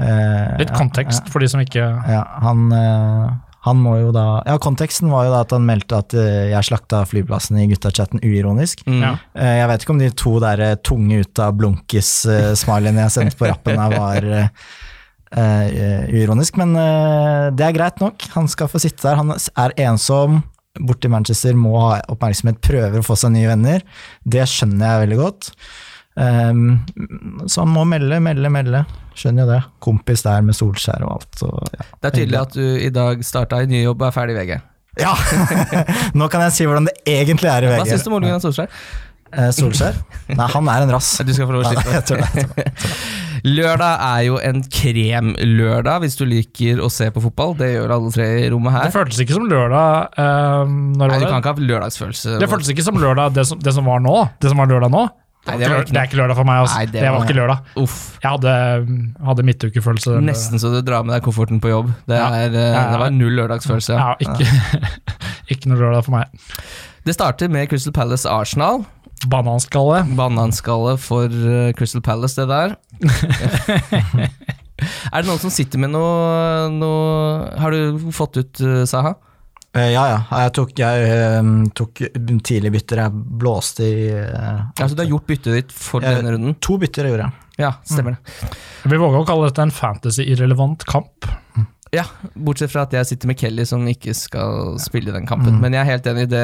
eh, 0.01 0.59
Litt 0.59 0.71
ja, 0.75 0.77
kontekst 0.77 1.29
for 1.31 1.39
de 1.39 1.47
som 1.49 1.61
ikke 1.63 1.79
Ja, 1.79 2.03
ja, 2.09 2.25
han, 2.43 2.67
eh, 2.73 3.31
han 3.65 3.81
må 3.81 3.97
jo 3.97 4.11
da 4.15 4.43
Ja, 4.47 4.59
konteksten 4.61 5.11
var 5.13 5.27
jo 5.27 5.33
da 5.33 5.43
at 5.45 5.53
han 5.55 5.65
meldte 5.67 5.99
at 6.03 6.15
eh, 6.19 6.51
jeg 6.53 6.69
slakta 6.69 7.03
flyplassen 7.09 7.59
i 7.63 7.67
gutta-chatten 7.71 8.21
uironisk. 8.21 8.85
Mm. 8.89 9.01
Ja. 9.01 9.13
Eh, 9.33 9.55
Jeg 9.63 9.71
vet 9.71 9.85
ikke 9.87 9.95
om 9.95 10.03
de 10.03 10.11
to 10.25 10.35
der 10.45 10.65
eh, 10.65 10.75
tunge 10.85 11.23
ut 11.25 11.41
av 11.41 11.55
blunkis-smilene 11.61 13.07
jeg 13.07 13.15
sendte 13.17 13.41
på 13.41 13.49
rappen 13.49 13.81
her, 13.81 13.95
var 13.97 14.29
eh, 14.41 14.49
eh, 15.41 16.11
uironisk, 16.13 16.59
men 16.61 16.77
uh, 16.77 17.49
det 17.57 17.65
er 17.67 17.77
greit 17.77 18.03
nok. 18.05 18.29
Han 18.37 18.51
skal 18.53 18.69
få 18.71 18.83
sitte 18.83 19.07
der. 19.07 19.19
Han 19.23 19.33
er 19.35 19.75
ensom, 19.89 20.43
borte 20.81 21.09
i 21.09 21.15
Manchester, 21.15 21.57
må 21.57 21.75
ha 21.81 21.97
oppmerksomhet, 22.13 22.61
prøver 22.65 23.01
å 23.01 23.07
få 23.07 23.17
seg 23.19 23.33
nye 23.35 23.51
venner. 23.51 23.85
Det 24.27 24.45
skjønner 24.51 24.91
jeg 24.91 25.07
veldig 25.07 25.21
godt. 25.23 25.51
Um, 26.15 26.85
så 27.51 27.65
han 27.65 27.73
må 27.75 27.83
melde, 27.91 28.21
melde, 28.23 28.51
melde. 28.55 28.85
Skjønner 29.19 29.45
jo 29.45 29.51
det. 29.51 29.63
Kompis 29.83 30.23
der 30.27 30.45
med 30.47 30.55
Solskjær 30.59 31.03
og 31.07 31.17
alt. 31.17 31.31
Så, 31.41 31.51
ja. 31.75 31.89
Det 31.99 32.11
er 32.11 32.19
tydelig 32.21 32.41
at 32.41 32.55
du 32.55 32.63
i 32.63 32.93
dag 32.95 33.25
starta 33.27 33.63
i 33.63 33.71
ny 33.71 33.83
jobb 33.85 34.03
og 34.03 34.11
er 34.11 34.15
ferdig 34.15 34.37
i 34.37 34.39
VG. 34.43 34.55
ja! 35.03 35.15
Nå 36.19 36.31
kan 36.31 36.45
jeg 36.47 36.55
si 36.55 36.69
hvordan 36.71 36.87
det 36.91 36.95
egentlig 37.07 37.51
er 37.51 37.67
i 37.67 37.73
VG. 37.73 37.81
Hva 37.83 37.91
syns 37.91 38.07
du 38.07 38.13
om 38.13 38.21
Ole 38.21 38.39
Solskjær? 38.43 38.79
Eh, 39.35 39.51
Solskjær? 39.55 39.99
Nei, 40.31 40.47
han 40.55 40.71
er 40.71 40.87
en 40.87 40.95
rass. 40.95 41.17
Du 41.27 41.35
skal 41.35 41.51
få 41.51 41.57
lov 41.57 41.67
å 41.67 41.73
slippe. 41.73 41.91
jeg. 41.91 41.99
Jeg 41.99 42.07
tror 42.11 42.23
det. 42.23 42.95
Lørdag 43.45 43.99
er 44.01 44.21
jo 44.25 44.39
en 44.41 44.63
kremlørdag, 44.73 45.99
hvis 46.05 46.15
du 46.17 46.23
liker 46.25 46.79
å 46.81 46.89
se 46.93 47.11
på 47.13 47.21
fotball. 47.27 47.53
Det 47.59 47.73
gjør 47.75 47.93
alle 47.99 48.13
tre 48.15 48.29
i 48.41 48.47
rommet 48.55 48.73
her. 48.73 48.87
Det 48.87 48.95
føltes 48.95 49.21
ikke 49.27 49.37
som 49.37 49.51
lørdag 49.51 50.15
Um, 50.15 50.95
når 50.97 51.11
Nei, 51.11 51.19
du 51.21 51.27
kan 51.27 51.43
ikke 51.43 51.53
ha 51.53 51.67
lørdagsfølelse. 51.69 52.39
Det 52.41 52.49
føltes 52.49 52.71
ikke 52.73 52.87
som 52.87 52.97
lørdag, 53.03 53.35
det 53.37 53.45
som, 53.51 53.59
det 53.61 53.75
som 53.77 53.85
var 53.91 54.01
nå. 54.05 54.15
Det 54.41 54.49
som 54.53 54.63
var 54.63 54.71
lørdag 54.71 54.93
nå. 54.95 55.03
Nei, 55.45 55.57
det 55.61 55.69
var 55.69 55.83
ikke 55.85 55.93
det 55.93 56.01
er 56.01 56.07
ikke 56.09 56.19
lørdag 56.23 56.37
for 56.39 56.49
meg. 56.49 56.61
Altså. 56.65 56.79
Nei, 56.79 56.87
det 56.89 56.93
det, 56.97 57.03
var- 57.05 57.19
var 57.19 57.27
ikke 57.29 57.37
lørdag. 57.37 57.59
Uff. 57.83 57.97
Jeg 58.23 58.31
hadde, 58.31 58.55
hadde 59.29 59.45
midtukefølelse. 59.51 60.15
Nesten 60.25 60.61
så 60.63 60.71
du 60.73 60.79
drar 60.87 61.05
med 61.05 61.15
deg 61.19 61.23
kofferten 61.27 61.61
på 61.61 61.69
jobb. 61.73 61.91
Det, 62.09 62.17
er, 62.17 62.49
eh, 62.49 62.59
Ja, 62.73 62.73
ja. 62.79 62.85
det 62.95 63.01
var 63.05 63.11
null 63.13 63.37
lørdagsfølelse. 63.43 63.99
Ja, 63.99 64.15
ikke, 64.25 64.49
ikke 65.57 65.69
noe 65.73 65.83
lørdag 65.83 66.05
for 66.09 66.17
meg. 66.17 66.45
Det 67.05 67.13
starter 67.19 67.53
med 67.53 67.69
Crystal 67.69 67.93
Palace 67.93 68.25
Arsenal. 68.31 68.87
Bananskalle. 69.29 70.03
Bananskalle 70.17 70.97
for 71.01 71.29
eh, 71.29 71.73
Crystal 71.77 72.01
Palace, 72.05 72.41
det 72.41 72.49
der. 72.49 72.75
er 75.13 75.23
det 75.23 75.29
noen 75.29 75.41
som 75.43 75.53
sitter 75.53 75.81
med 75.83 75.93
noe, 75.95 76.69
noe 76.73 77.53
Har 77.61 77.75
du 77.75 78.11
fått 78.15 78.41
ut 78.41 78.61
eh, 78.65 78.83
Saha? 78.89 79.15
Eh, 79.75 79.91
ja, 79.91 80.05
ja. 80.07 80.19
Jeg 80.45 80.53
tok, 80.55 80.73
jeg, 80.79 81.07
eh, 81.11 81.49
tok 81.75 82.03
tidlig 82.47 82.71
bytter. 82.77 83.01
Jeg 83.05 83.11
blåste 83.43 83.83
i 83.89 84.09
eh, 84.15 84.61
Altså, 84.79 84.95
du 84.95 85.03
har 85.03 85.11
gjort 85.11 85.27
byttet 85.27 85.53
ditt 85.59 85.73
for 85.75 86.01
Jeg- 86.05 86.21
denne 86.21 86.35
runden? 86.37 86.55
To 86.63 86.77
bytter 86.79 87.05
jeg 87.09 87.15
gjorde. 87.17 87.33
Ja, 87.59 87.73
stemmer 87.87 88.17
det. 88.17 88.53
Vi 88.91 88.97
våger 88.99 89.21
å 89.23 89.27
kalle 89.27 89.49
dette 89.51 89.63
en 89.63 89.71
fantasy-irrelevant 89.75 90.85
kamp. 90.87 91.27
Ja, 91.95 92.03
Bortsett 92.35 92.73
fra 92.73 92.83
at 92.83 92.91
jeg 92.97 93.07
sitter 93.07 93.29
med 93.31 93.39
Kelly 93.39 93.63
som 93.65 93.85
ikke 93.87 94.11
skal 94.19 94.75
spille 94.83 95.13
den 95.15 95.27
kampen. 95.31 95.55
Mm. 95.55 95.61
Men 95.63 95.73
jeg 95.77 95.81
er 95.85 95.91
helt 95.93 96.09
enig, 96.11 96.25
det, 96.33 96.41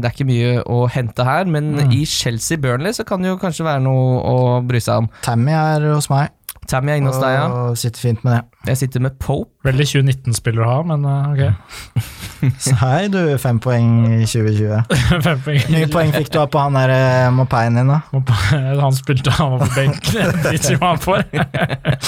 det 0.00 0.08
er 0.08 0.14
ikke 0.14 0.28
mye 0.30 0.62
å 0.64 0.78
hente 0.88 1.24
her. 1.28 1.44
Men 1.44 1.74
Mm. 1.74 1.92
i 1.92 2.04
Chelsea-Burnley 2.08 2.92
så 2.96 3.04
kan 3.04 3.20
det 3.20 3.28
jo 3.28 3.36
kanskje 3.36 3.66
være 3.68 3.82
noe 3.84 4.22
å 4.24 4.38
bry 4.66 4.80
seg 4.80 5.02
om. 5.04 5.10
Tammy 5.22 5.52
er 5.52 5.84
hos 5.92 6.08
meg, 6.08 6.30
Tammy 6.66 6.92
er 6.92 6.96
inne 7.02 7.12
hos 7.12 7.20
deg, 7.20 7.34
ja. 7.36 7.44
og 7.52 7.76
sitter 7.76 8.00
fint 8.00 8.24
med 8.24 8.32
det. 8.38 8.44
Jeg 8.72 8.76
sitter 8.86 9.00
med 9.04 9.18
Pope. 9.20 9.50
Veldig 9.68 9.84
2019-spiller 9.92 10.64
å 10.64 10.70
ha, 10.72 10.82
men 10.94 11.04
eh, 11.04 11.32
ok. 11.34 12.00
Så 12.60 12.74
hei, 12.80 13.06
du, 13.12 13.18
fem 13.40 13.58
poeng 13.62 13.88
i 14.20 14.26
2020. 14.26 14.84
Fem 15.26 15.40
poeng. 15.44 15.62
Hvor 15.64 15.74
mye 15.76 15.88
poeng 15.92 16.12
fikk 16.16 16.30
du 16.34 16.38
av 16.42 16.50
på 16.52 16.60
han 16.62 16.76
der 16.78 16.92
eh, 16.94 17.70
din, 17.74 17.90
da? 17.90 18.00
Han 18.84 18.94
spilte, 18.96 19.32
han 19.34 19.54
var 19.56 19.66
på 19.66 19.72
benken. 19.78 20.30
Det 20.34 20.44
driter 20.44 20.78
hva 20.80 20.94
han 20.94 21.02
får. 21.02 21.26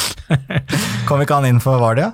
Kom 1.09 1.23
ikke 1.23 1.41
han 1.41 1.49
inn 1.49 1.61
for 1.63 1.81
Vardia? 1.83 2.13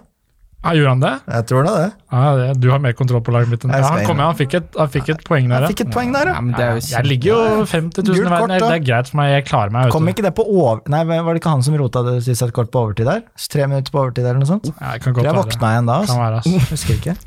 Ja, 0.63 0.77
gjorde 0.79 0.91
han 0.93 1.01
det? 1.03 1.13
Jeg 1.27 1.47
tror 1.51 1.65
det. 1.67 1.73
det. 1.75 1.87
Ja, 2.13 2.21
det? 2.39 2.51
Du 2.63 2.69
har 2.71 2.79
mer 2.79 2.93
kontroll 2.95 3.23
på 3.27 3.33
laget 3.35 3.51
mitt 3.51 3.65
enn 3.67 3.73
det. 3.75 3.81
ja, 3.83 3.89
han. 3.97 4.05
Kom 4.07 4.21
med, 4.21 4.29
han 4.29 4.37
fikk 4.39 4.55
et, 4.61 4.69
han 4.79 4.93
fikk 4.95 5.11
et 5.17 5.25
poeng 5.27 5.49
der, 5.51 5.65
Jeg 5.67 5.75
fikk 5.75 5.83
et 5.89 5.91
poeng 5.97 6.13
der, 6.15 6.31
Ja, 6.31 6.37
ja. 6.37 6.45
men 6.45 6.55
det 6.55 6.63
er 6.63 6.77
jo 6.77 6.85
Jeg 6.93 7.09
ligger 7.11 7.33
jo 7.33 7.65
50 7.73 8.07
000 8.07 8.21
i 8.21 8.31
verden. 8.31 8.55
Det 8.55 8.69
er 8.77 8.85
greit 8.87 9.11
for 9.11 9.19
meg, 9.19 9.33
jeg 9.33 9.47
klarer 9.51 9.75
meg. 9.75 9.91
Kom 9.95 10.13
ikke 10.13 10.23
det 10.29 10.35
på 10.39 10.47
over... 10.47 10.85
Nei, 10.93 11.03
var 11.11 11.33
det 11.33 11.43
ikke 11.43 11.57
han 11.57 11.67
som 11.67 11.75
rota 11.81 12.05
det 12.07 12.21
seg 12.29 12.47
et 12.47 12.55
kort 12.55 12.71
på 12.71 12.85
overtid 12.87 13.11
der? 13.11 13.27
Tre 13.57 13.67
minutter 13.67 13.91
på 13.97 14.05
overtid 14.05 14.23
eller 14.23 14.39
noe 14.39 14.53
sånt? 14.53 14.71
Ja, 14.71 14.95
jeg 14.95 15.03
kan 15.03 15.11
Tror 15.11 15.19
godt 15.19 15.31
jeg 15.33 15.39
våkna 15.41 15.75
igjen 15.75 15.91
da, 15.91 15.99
Kan 15.99 16.07
altså. 16.07 16.23
være, 16.23 16.43
altså. 16.45 16.75
Husker 16.77 17.01
ikke. 17.01 17.19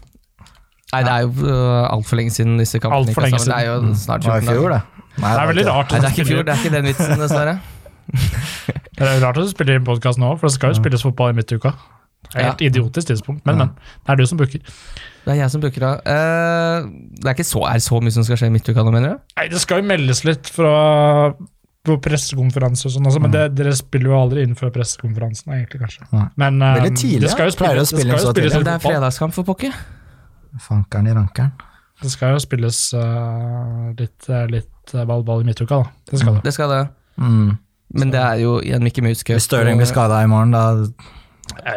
Nei, 0.94 1.02
det 1.04 1.12
er 1.12 1.24
jo 1.26 1.32
uh, 1.50 1.88
altfor 1.90 2.20
lenge 2.20 2.34
siden 2.36 2.60
disse 2.62 2.80
kampene 2.80 3.10
gikk 3.10 3.18
sammen. 3.18 3.48
Det 3.50 3.56
er 3.58 3.66
jo 3.72 3.96
snart 4.00 4.26
Det 4.26 4.30
var 4.32 4.46
14 4.46 4.52
fjor, 4.52 4.70
dager. 4.70 4.76
det. 4.76 5.06
Det 5.16 5.32
er 5.32 5.50
veldig 5.52 5.66
rart. 5.70 5.92
Nei, 5.92 6.00
det 6.04 6.08
er 6.08 6.14
ikke 6.14 6.28
fjor, 6.30 6.44
det 6.46 6.54
er 6.54 6.62
ikke 6.62 6.76
den 6.76 6.90
vitsen, 6.92 7.18
dessverre. 7.24 7.56
Det 8.96 9.04
er 9.04 9.18
rart 9.20 9.36
at 9.36 9.44
du 9.44 9.52
spiller 9.52 9.76
inn 9.76 9.84
podkast 9.84 10.20
nå, 10.22 10.30
for 10.40 10.48
det 10.48 10.56
skal 10.56 10.72
jo 10.72 10.78
spilles 10.78 11.02
fotball 11.04 11.34
i 11.34 11.36
midtuka. 11.36 11.74
Det 12.30 12.38
er 12.40 12.46
Helt 12.48 12.62
idiotisk 12.64 13.10
tidspunkt, 13.10 13.42
men, 13.48 13.58
men. 13.60 13.74
Det 14.06 14.14
er 14.14 14.22
du 14.22 14.24
som 14.30 14.40
booker. 14.40 14.62
Det 15.26 15.34
er 15.34 15.40
jeg 15.42 15.52
som 15.52 15.64
booker 15.64 15.84
da. 15.84 15.90
Uh, 16.06 16.88
det 17.20 17.28
er 17.28 17.36
ikke 17.36 17.48
så, 17.50 17.66
er 17.68 17.82
så 17.84 18.00
mye 18.00 18.16
som 18.16 18.24
skal 18.28 18.40
skje 18.40 18.50
i 18.52 18.54
midtuka 18.56 18.86
nå, 18.86 18.94
mener 18.96 19.18
du? 19.18 19.26
Nei, 19.36 19.50
det 19.52 19.60
skal 19.64 19.82
jo 19.82 19.88
meldes 19.90 20.24
litt 20.28 20.48
fra 20.54 20.72
på 21.86 22.00
pressekonferanse 22.02 22.88
og 22.88 22.96
sånn, 22.96 23.06
altså, 23.06 23.22
men 23.22 23.34
det, 23.34 23.44
dere 23.60 23.76
spiller 23.78 24.10
jo 24.10 24.16
aldri 24.18 24.46
innenfor 24.46 24.72
pressekonferansen, 24.74 25.52
egentlig, 25.54 25.84
kanskje. 25.84 26.08
Nei. 26.16 26.24
Men 26.42 26.58
um, 26.58 26.72
Veldig 26.80 26.96
tidlig, 26.98 27.28
det 27.28 27.34
skal 27.36 27.52
jo 27.52 27.54
ja. 27.54 27.60
Pleier 27.60 27.82
å 27.84 27.86
spilles, 27.86 27.92
det 27.92 28.00
spille 28.00 28.16
spille, 28.16 28.24
så 28.24 28.34
spille, 28.34 28.48
Ja, 28.48 28.58
litt 28.58 28.66
det 28.66 28.74
er 28.74 28.80
fotball. 28.80 28.96
fredagskamp 28.96 29.36
for 29.38 29.50
pokker. 29.52 29.78
Fankeren 30.62 31.08
i 31.08 31.16
rankeren. 31.16 31.52
Det 32.04 32.12
skal 32.12 32.36
jo 32.36 32.42
spilles 32.44 32.80
uh, 32.94 33.92
litt, 33.96 34.28
eh, 34.28 34.48
litt 34.52 34.94
eh, 34.94 35.06
ball-ball 35.08 35.46
i 35.46 35.48
midtuka, 35.48 35.80
da. 35.80 35.94
Det 36.12 36.20
skal 36.20 36.38
det. 36.38 36.42
Det 36.44 36.54
skal 36.56 36.74
det. 36.74 36.82
Mm. 37.22 37.54
Men 37.96 38.12
det 38.12 38.20
er 38.20 38.42
jo 38.42 38.58
igjen 38.60 38.82
en 38.82 38.88
Mickey 38.88 39.06
Mouse-cup. 39.06 39.38
Hvis 39.38 39.48
Stirling 39.48 39.80
blir 39.80 39.88
skada 39.88 40.20
i 40.24 40.28
morgen, 40.28 40.52
da 40.52 40.66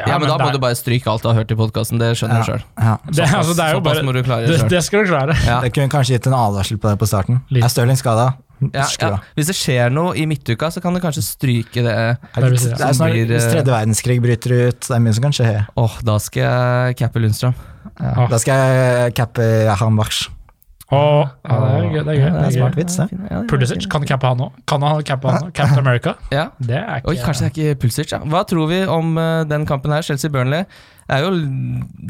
Ja, 0.08 0.18
men 0.18 0.26
da 0.26 0.38
må 0.40 0.48
er- 0.48 0.56
du 0.56 0.58
bare 0.58 0.74
stryke 0.74 1.06
alt 1.06 1.22
du 1.22 1.28
har 1.28 1.36
hørt 1.38 1.52
i 1.52 1.54
podkasten. 1.54 2.00
Det 2.00 2.16
skjønner 2.18 2.42
du 2.42 2.50
sjøl. 2.50 2.64
ja. 2.80 2.96
det, 3.06 3.28
altså, 3.28 3.54
det 3.54 3.64
er 3.64 3.72
jo 3.76 3.80
bare 3.84 4.02
det, 4.02 4.68
det 4.72 4.82
skal 4.82 5.04
du 5.04 5.12
klare. 5.12 5.36
Ja. 5.46 5.60
Det 5.60 5.72
kunne 5.76 5.92
kanskje 5.92 6.18
gitt 6.18 6.26
en 6.26 6.34
advarsel 6.34 6.80
på 6.82 6.90
det 6.90 6.98
på 6.98 7.06
starten. 7.06 7.42
Litt. 7.52 7.62
Er 7.62 7.68
Stirling 7.68 8.00
skada? 8.00 8.32
Ja, 8.74 8.88
ja. 8.98 9.18
Hvis 9.38 9.52
det 9.52 9.54
skjer 9.54 9.92
noe 9.94 10.16
i 10.18 10.24
midtuka, 10.26 10.66
så 10.74 10.82
kan 10.82 10.96
du 10.96 10.98
kanskje 10.98 11.22
stryke 11.22 11.84
det. 11.84 11.94
Si, 12.34 12.40
Det 12.66 12.74
ja. 12.74 12.88
er 12.88 12.96
snart, 12.96 13.14
blir, 13.14 13.28
Hvis 13.30 13.44
eh, 13.44 13.52
tredje 13.54 13.70
verdenskrig 13.70 14.18
bryter 14.24 14.54
ut, 14.56 14.80
det 14.82 14.96
er 14.96 15.02
mye 15.04 15.14
som 15.14 15.28
kan 15.28 15.36
skje. 15.36 15.52
Åh, 15.78 15.98
da 16.02 16.16
skal 16.18 16.42
jeg 16.42 16.98
cappe 16.98 17.22
Lundstrøm. 17.22 17.54
Ja. 17.98 18.14
Ah. 18.14 18.26
Da 18.30 18.38
skal 18.38 18.58
jeg 18.58 19.14
cappe 19.18 19.46
Hambach. 19.80 20.28
Oh, 20.88 21.26
ja, 21.44 21.56
det 21.60 21.68
er 21.68 21.88
gøy. 21.92 21.98
Det 22.00 22.12
er 22.14 22.16
gøy. 22.16 22.28
det 22.32 22.44
er 22.46 22.52
smart 22.54 22.76
vits, 22.78 22.94
det. 22.96 23.16
Ja, 23.28 23.42
Pulisic, 23.50 23.84
kan 23.92 24.06
cappe 24.08 24.30
han 24.30 24.40
òg? 24.40 24.54
Kan 24.70 24.84
han 24.86 25.02
cappe 25.04 25.28
han 25.28 25.50
òg? 25.50 25.50
Captain 25.52 25.82
America? 25.82 26.14
Ja. 26.32 26.46
Det 26.56 26.78
er 26.78 27.02
ikke 27.02 27.12
Oi, 27.12 27.18
kanskje 27.20 27.44
det 27.44 27.50
er 27.50 27.52
ikke 27.52 27.80
Pulisic, 27.82 28.14
ja. 28.14 28.22
Hva 28.24 28.40
tror 28.48 28.70
vi 28.70 28.78
om 28.88 29.10
eh, 29.20 29.42
den 29.50 29.66
kampen 29.68 29.92
her, 29.92 30.06
Chelsea-Burnley? 30.06 30.64
Det 31.08 31.18
er 31.18 31.26
jo 31.26 31.34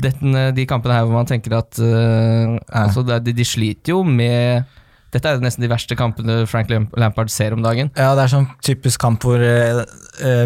dette, 0.04 0.44
de 0.54 0.66
kampene 0.70 0.94
her 0.94 1.08
hvor 1.08 1.18
man 1.18 1.26
tenker 1.26 1.56
at 1.58 1.78
uh, 1.82 2.54
altså, 2.74 3.02
de, 3.06 3.34
de 3.34 3.46
sliter 3.46 3.94
jo 3.94 4.04
med 4.06 4.66
Dette 5.14 5.30
er 5.30 5.40
nesten 5.40 5.64
de 5.64 5.70
verste 5.70 5.96
kampene 5.96 6.42
Frank 6.48 6.68
Lampard 6.68 7.30
ser 7.32 7.54
om 7.56 7.62
dagen. 7.64 7.88
Ja, 7.96 8.10
det 8.16 8.26
er 8.26 8.32
sånn 8.32 8.48
typisk 8.64 9.00
kamp 9.00 9.24
hvor 9.24 9.40
uh, 9.40 9.82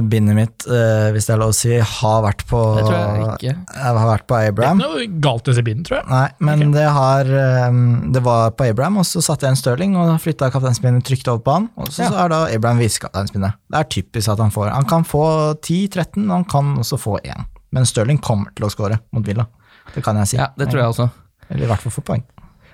bindet 0.07 0.37
mitt, 0.39 0.67
uh, 0.71 1.11
hvis 1.15 1.27
det 1.27 1.35
er 1.35 1.41
lov 1.43 1.51
å 1.51 1.57
si, 1.57 1.73
har 1.75 2.21
vært 2.23 2.45
på 2.51 2.61
Det 2.79 2.85
tror 2.87 2.95
jeg 2.95 3.25
ikke. 3.27 3.55
Jeg 3.57 3.97
har 3.99 4.11
vært 4.13 4.27
på 4.31 4.39
Det 4.39 4.51
er 4.53 4.55
ikke 4.55 4.75
noe 4.79 5.07
galt 5.27 5.51
i 5.51 5.65
bindet, 5.67 5.89
tror 5.91 5.99
jeg. 5.99 6.09
Nei, 6.13 6.29
men 6.47 6.75
det 6.77 6.87
har 6.95 7.33
um, 7.73 7.81
Det 8.15 8.23
var 8.23 8.55
på 8.59 8.69
Abraham, 8.71 9.01
og 9.03 9.09
så 9.09 9.23
satte 9.25 9.49
jeg 9.49 9.57
en 9.57 9.59
Stirling 9.63 9.97
og 9.99 10.15
flytta 10.23 10.53
kapteinspinnet 10.55 11.07
trygt 11.09 11.31
over 11.33 11.43
på 11.43 11.57
han. 11.59 11.71
Og 11.81 11.91
så, 11.91 12.07
så 12.07 12.23
er 12.23 12.31
da 12.31 12.45
Abraham 12.53 12.83
visekapteinspinnet. 12.83 13.59
Det 13.73 13.81
er 13.81 13.91
typisk 13.99 14.31
at 14.31 14.43
han 14.43 14.55
får 14.55 14.71
Han 14.77 14.87
kan 14.89 15.07
få 15.09 15.25
10-13, 15.59 16.23
og 16.29 16.37
han 16.37 16.47
kan 16.55 16.77
også 16.83 17.01
få 17.01 17.19
1. 17.25 17.49
Men 17.75 17.89
Stirling 17.89 18.23
kommer 18.23 18.55
til 18.55 18.69
å 18.69 18.71
score 18.73 19.01
mot 19.11 19.27
Villa. 19.27 19.49
Det 19.95 20.05
kan 20.05 20.19
jeg 20.23 20.35
si. 20.35 20.39
Ja, 20.39 20.53
det 20.59 20.71
tror 20.71 20.85
jeg 20.85 20.95
også. 20.95 21.09
Eller 21.51 21.67
i 21.67 21.73
hvert 21.73 21.83
fall 21.83 21.95
få 21.95 22.05
poeng. 22.07 22.23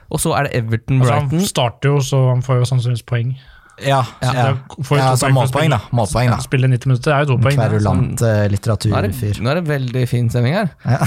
Og 0.09 0.21
så 0.23 0.33
er 0.39 0.49
det 0.49 0.57
Altså, 0.57 0.65
Everton-Brighton. 0.65 1.31
han 1.31 1.47
starter 1.47 1.95
jo, 1.95 2.01
så 2.01 2.29
han 2.31 2.43
får 2.43 2.63
jo 2.63 2.69
sannsynligvis 2.73 3.07
poeng. 3.09 3.37
Ja, 3.79 4.03
Ja, 4.23 4.33
ja. 4.35 4.47
ja 4.91 5.29
målpoeng, 5.31 5.71
da. 5.71 5.79
Målpoeng, 5.95 6.33
da. 6.33 6.39
Spille 6.43 6.67
90 6.67 6.91
minutter 6.91 7.15
er 7.15 7.23
jo 7.23 7.35
to 7.35 7.37
poeng. 7.45 7.59
Kverulant 7.61 8.23
eh, 8.23 8.27
nå, 8.27 8.33
er 8.45 8.55
litteraturfyr. 8.55 9.37
det, 9.37 9.43
nå 9.45 9.53
er 9.53 9.61
det 9.61 9.69
veldig 9.69 10.03
fin 10.11 10.31
stemning 10.33 10.57
her. 10.59 10.73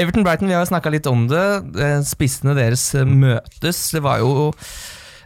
Everton-Brighton, 0.00 0.48
vi 0.48 0.56
har 0.56 0.64
jo 0.64 0.70
snakka 0.70 0.92
litt 0.94 1.08
om 1.10 1.26
det. 1.28 1.44
Eh, 1.76 1.98
Spissene 2.08 2.56
deres 2.56 2.86
eh, 2.96 3.04
møtes. 3.04 3.82
Det 3.92 4.02
var 4.04 4.22
jo 4.22 4.48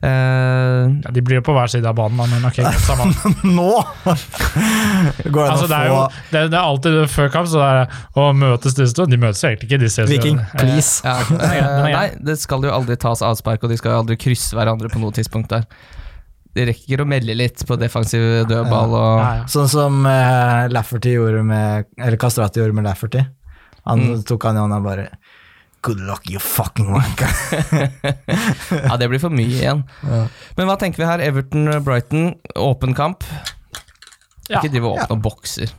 eh, 0.02 0.90
Ja, 1.04 1.10
de 1.14 1.22
blir 1.24 1.38
jo 1.40 1.44
på 1.46 1.54
hver 1.56 1.70
side 1.72 1.86
av 1.88 1.94
banen, 1.98 2.18
da, 2.18 2.26
men 2.32 2.44
ok, 2.48 2.58
samme. 2.82 3.06
Nå! 3.56 3.68
Går 4.02 5.42
det 5.44 5.50
Altså, 5.52 5.66
det, 5.70 5.78
er 5.78 5.88
jo, 5.90 5.98
det, 6.32 6.42
det 6.52 6.58
er 6.58 6.62
alltid 6.62 6.98
før 7.12 7.30
kamp, 7.34 7.48
så 7.52 7.60
det 7.62 7.70
er 7.70 8.20
å 8.22 8.28
møtes 8.36 8.76
disse 8.78 8.96
to. 8.98 9.06
De 9.10 9.18
møtes 9.20 9.42
jo 9.44 9.50
egentlig 9.52 9.70
ikke, 9.70 9.80
de 9.84 9.90
ses 9.92 10.10
Viking, 10.10 10.38
jo. 10.42 10.60
please. 10.60 11.00
ja, 11.06 11.16
grei. 11.30 11.92
Nei, 11.94 12.06
det 12.28 12.38
skal 12.42 12.66
jo 12.66 12.72
aldri 12.74 12.96
tas 13.00 13.22
avspark, 13.26 13.64
og 13.66 13.72
de 13.72 13.78
skal 13.80 13.94
jo 13.96 14.02
aldri 14.04 14.18
krysse 14.20 14.56
hverandre 14.58 14.90
på 14.92 15.02
noe 15.02 15.14
tidspunkt 15.16 15.52
der. 15.54 15.66
De 16.52 16.66
rekker 16.68 17.00
å 17.00 17.06
melde 17.08 17.32
litt 17.38 17.62
på 17.64 17.78
defensiv 17.80 18.20
dødball 18.50 18.90
og 18.92 19.12
Ja, 19.22 19.28
ja. 19.38 19.44
Sånn 19.48 19.70
som 19.72 20.02
uh, 20.04 20.66
Lafferty 20.68 21.14
gjorde 21.14 21.40
med 21.48 21.86
Eller 21.96 22.18
Kastrati 22.20 22.60
gjorde 22.60 22.76
med 22.76 22.84
Lafferty. 22.84 23.22
Han 23.88 24.02
Mm. 24.04 24.20
tok 24.28 24.44
han 24.46 24.58
i 24.58 24.60
hånda 24.60 24.76
bare 24.84 25.06
Good 25.82 25.98
luck, 26.06 26.28
you 26.30 26.38
fucking 26.38 26.92
wanker. 26.94 27.30
Ja, 28.86 28.96
det 29.00 29.08
blir 29.10 29.18
for 29.22 29.34
mye 29.34 29.50
igjen. 29.50 29.82
Ja. 30.06 30.20
Men 30.58 30.68
hva 30.70 30.76
tenker 30.78 31.02
vi 31.02 31.08
her? 31.08 31.22
Everton-Brighton, 31.26 32.28
åpen 32.62 32.94
kamp. 32.94 33.26
Ja. 34.50 34.60
Ikke 34.60 34.70
drive 34.76 34.88
og 34.92 34.98
åpne 35.00 35.16
og 35.16 35.22
bokser. 35.24 35.72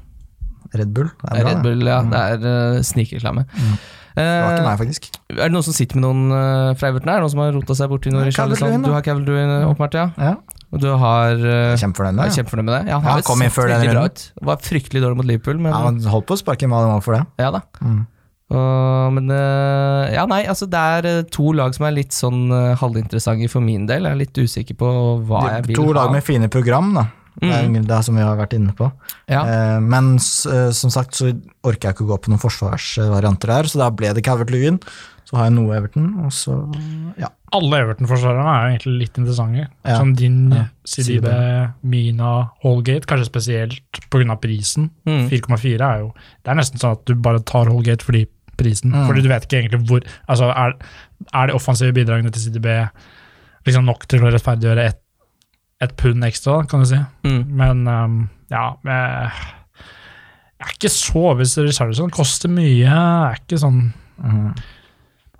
Red 0.74 0.92
Bull. 0.96 1.08
Det 1.22 1.30
er 1.30 1.44
bra, 1.44 1.50
Red 1.50 1.60
det. 1.60 1.64
Bull, 1.68 1.88
ja. 1.88 2.00
Det 2.10 2.22
er 2.34 2.46
uh, 2.48 2.80
snikreklame. 2.84 3.46
Mm. 3.54 3.76
Det 4.14 4.24
var 4.26 4.54
ikke 4.58 4.66
meg, 4.68 4.78
faktisk. 4.84 5.08
er 5.34 5.40
det 5.48 5.54
noen 5.56 5.66
som 5.66 5.74
sitter 5.74 5.98
med 5.98 6.04
noen 6.06 6.34
uh, 6.36 6.74
fra 6.78 6.92
Everton 6.92 7.10
her? 7.14 7.24
Noen 7.24 7.32
som 7.34 7.42
har 7.42 7.54
rota 7.56 7.78
seg 7.80 7.90
borti 7.94 8.12
noe? 8.14 8.22
Ja, 8.26 8.30
Richarlison? 8.30 8.84
Du 8.86 8.92
har 8.94 9.06
Calvert-Lewin, 9.06 9.54
Mm. 9.64 9.70
åpenbart, 9.72 9.96
ja. 9.98 10.06
Ja, 10.22 10.34
Og 10.74 10.82
du 10.84 10.90
har 11.00 11.38
uh, 11.40 11.74
Kjempefornøyd 11.80 12.18
med 12.20 12.26
er 12.28 12.44
det. 12.44 12.54
med 12.60 12.74
det? 12.76 12.82
Ja, 12.92 12.98
han 13.00 13.08
Ja, 13.08 13.16
har 13.18 13.26
kom 13.26 13.42
inn 13.46 13.54
før 13.54 13.72
den 13.72 13.88
runden. 13.88 14.26
Var 14.52 14.58
fryktelig 14.68 15.02
dårlig 15.06 15.18
mot 15.22 15.30
Liverpool, 15.32 15.58
men 15.64 15.72
Ja, 15.72 15.80
ja, 15.80 15.86
han 15.92 16.02
holdt 16.14 16.28
på 16.30 16.36
å 16.38 16.42
sparke 16.44 16.68
i 16.68 16.72
mål 16.74 16.92
for 17.06 17.16
det. 17.18 17.24
Ja 17.42 17.52
da. 17.56 17.64
Mm. 17.82 18.04
Og, 18.52 19.14
men 19.16 19.32
eh, 19.34 20.14
Ja, 20.18 20.26
nei, 20.30 20.44
altså 20.50 20.68
det 20.70 20.78
er 20.98 21.08
eh, 21.10 21.22
to 21.34 21.54
lag 21.56 21.74
som 21.76 21.88
er 21.88 21.96
litt 21.96 22.14
sånn 22.14 22.46
eh, 22.52 22.74
halvinteressante 22.82 23.50
for 23.50 23.64
min 23.66 23.88
del. 23.90 24.04
Jeg 24.06 24.14
er 24.18 24.22
litt 24.26 24.38
usikker 24.38 24.78
på 24.78 24.90
hva 25.30 25.46
jeg 25.56 25.68
vil 25.72 25.80
To 25.80 25.92
lag 25.96 26.12
med 26.14 26.26
fine 26.28 26.50
program, 26.52 26.94
da. 27.00 27.08
Det 27.40 27.50
er 27.50 27.64
Mm. 27.66 27.88
det 27.90 27.98
som 28.06 28.14
vi 28.16 28.22
har 28.22 28.36
vært 28.38 28.54
inne 28.54 28.76
på. 28.78 28.92
Ja. 29.28 29.40
Eh, 29.42 29.80
men 29.82 30.20
som 30.20 30.92
sagt 30.94 31.16
så 31.18 31.32
orker 31.66 31.90
jeg 31.90 31.96
ikke 31.96 32.06
å 32.06 32.12
gå 32.12 32.18
på 32.22 32.30
noen 32.30 32.42
forsvarsvarianter 32.44 33.50
der, 33.56 33.64
så 33.72 33.80
da 33.82 33.88
ble 33.90 34.12
det 34.14 34.22
Calvert 34.24 34.52
Lewin. 34.54 34.78
Så 35.30 35.38
har 35.38 35.46
jeg 35.48 35.54
noe 35.56 35.76
Everton, 35.78 36.10
og 36.26 36.32
så 36.36 36.56
ja. 37.18 37.30
Alle 37.54 37.78
Everton-forsvarerne 37.84 38.50
er 38.54 38.64
jo 38.66 38.72
egentlig 38.74 38.94
litt 39.04 39.18
interessante. 39.22 39.68
Ja. 39.86 39.98
Som 40.00 40.14
din, 40.18 40.38
Ja. 40.52 40.64
Sidibe, 40.90 41.34
Mina, 41.84 42.50
Holgate, 42.64 43.06
kanskje 43.08 43.30
spesielt 43.30 44.00
pga. 44.12 44.36
prisen. 44.42 44.90
Mm. 45.06 45.30
4,4 45.30 45.82
er 45.82 46.00
jo 46.02 46.14
Det 46.44 46.52
er 46.52 46.56
nesten 46.60 46.80
sånn 46.82 46.98
at 46.98 47.06
du 47.06 47.14
bare 47.16 47.40
tar 47.40 47.70
Holgate 47.72 48.04
fordi 48.04 48.26
prisen. 48.58 48.92
Mm. 48.92 49.08
Fordi 49.08 49.22
du 49.22 49.30
vet 49.30 49.46
ikke 49.48 49.62
egentlig 49.62 49.88
hvor 49.88 50.02
Altså, 50.28 50.50
er, 50.52 50.74
er 51.34 51.48
de 51.48 51.54
offensive 51.54 51.94
bidragene 51.94 52.32
til 52.34 52.42
CDB 52.42 52.68
liksom 53.66 53.86
nok 53.86 54.06
til 54.12 54.20
å 54.26 54.30
rettferdiggjøre 54.34 54.86
et, 54.90 55.00
et 55.82 55.96
pund 55.98 56.24
ekstra, 56.28 56.66
kan 56.68 56.82
du 56.84 56.86
si? 56.90 57.00
Mm. 57.24 57.44
Men 57.56 57.88
um, 57.88 58.30
ja 58.52 58.74
med, 58.84 59.32
Jeg 60.60 60.68
er 60.68 60.74
ikke 60.78 60.90
så 60.94 61.14
overbevist. 61.22 61.58
Richarlison 61.64 62.12
koster 62.14 62.50
mye. 62.50 62.76
Jeg 62.84 62.92
er 62.92 63.40
ikke 63.42 63.60
sånn 63.62 63.94
Mhm. 64.24 64.54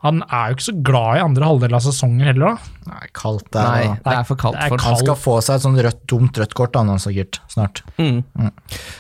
Han 0.04 0.20
er 0.28 0.50
jo 0.52 0.58
ikke 0.58 0.66
så 0.66 0.74
glad 0.84 1.18
i 1.18 1.22
andre 1.24 1.48
halvdel 1.48 1.76
av 1.78 1.84
sesongen 1.86 2.26
heller, 2.28 2.58
da. 2.58 2.72
Nei, 2.92 3.06
kaldt 3.16 3.56
er, 3.56 3.68
Nei, 3.70 3.92
det 4.04 4.16
er 4.18 4.26
for 4.28 4.40
kaldt 4.42 4.58
det 4.58 4.66
er 4.66 4.74
for 4.74 4.84
Han 4.84 4.98
skal 5.00 5.16
få 5.16 5.36
seg 5.46 5.56
et 5.56 5.64
sånt 5.64 5.80
rødt, 5.86 6.02
dumt 6.12 6.40
rødt 6.42 6.56
kort 6.60 6.74
da, 6.76 6.82
sikkert, 7.00 7.40
snart. 7.54 7.80
Mm. 7.96 8.18
Mm. 8.36 8.50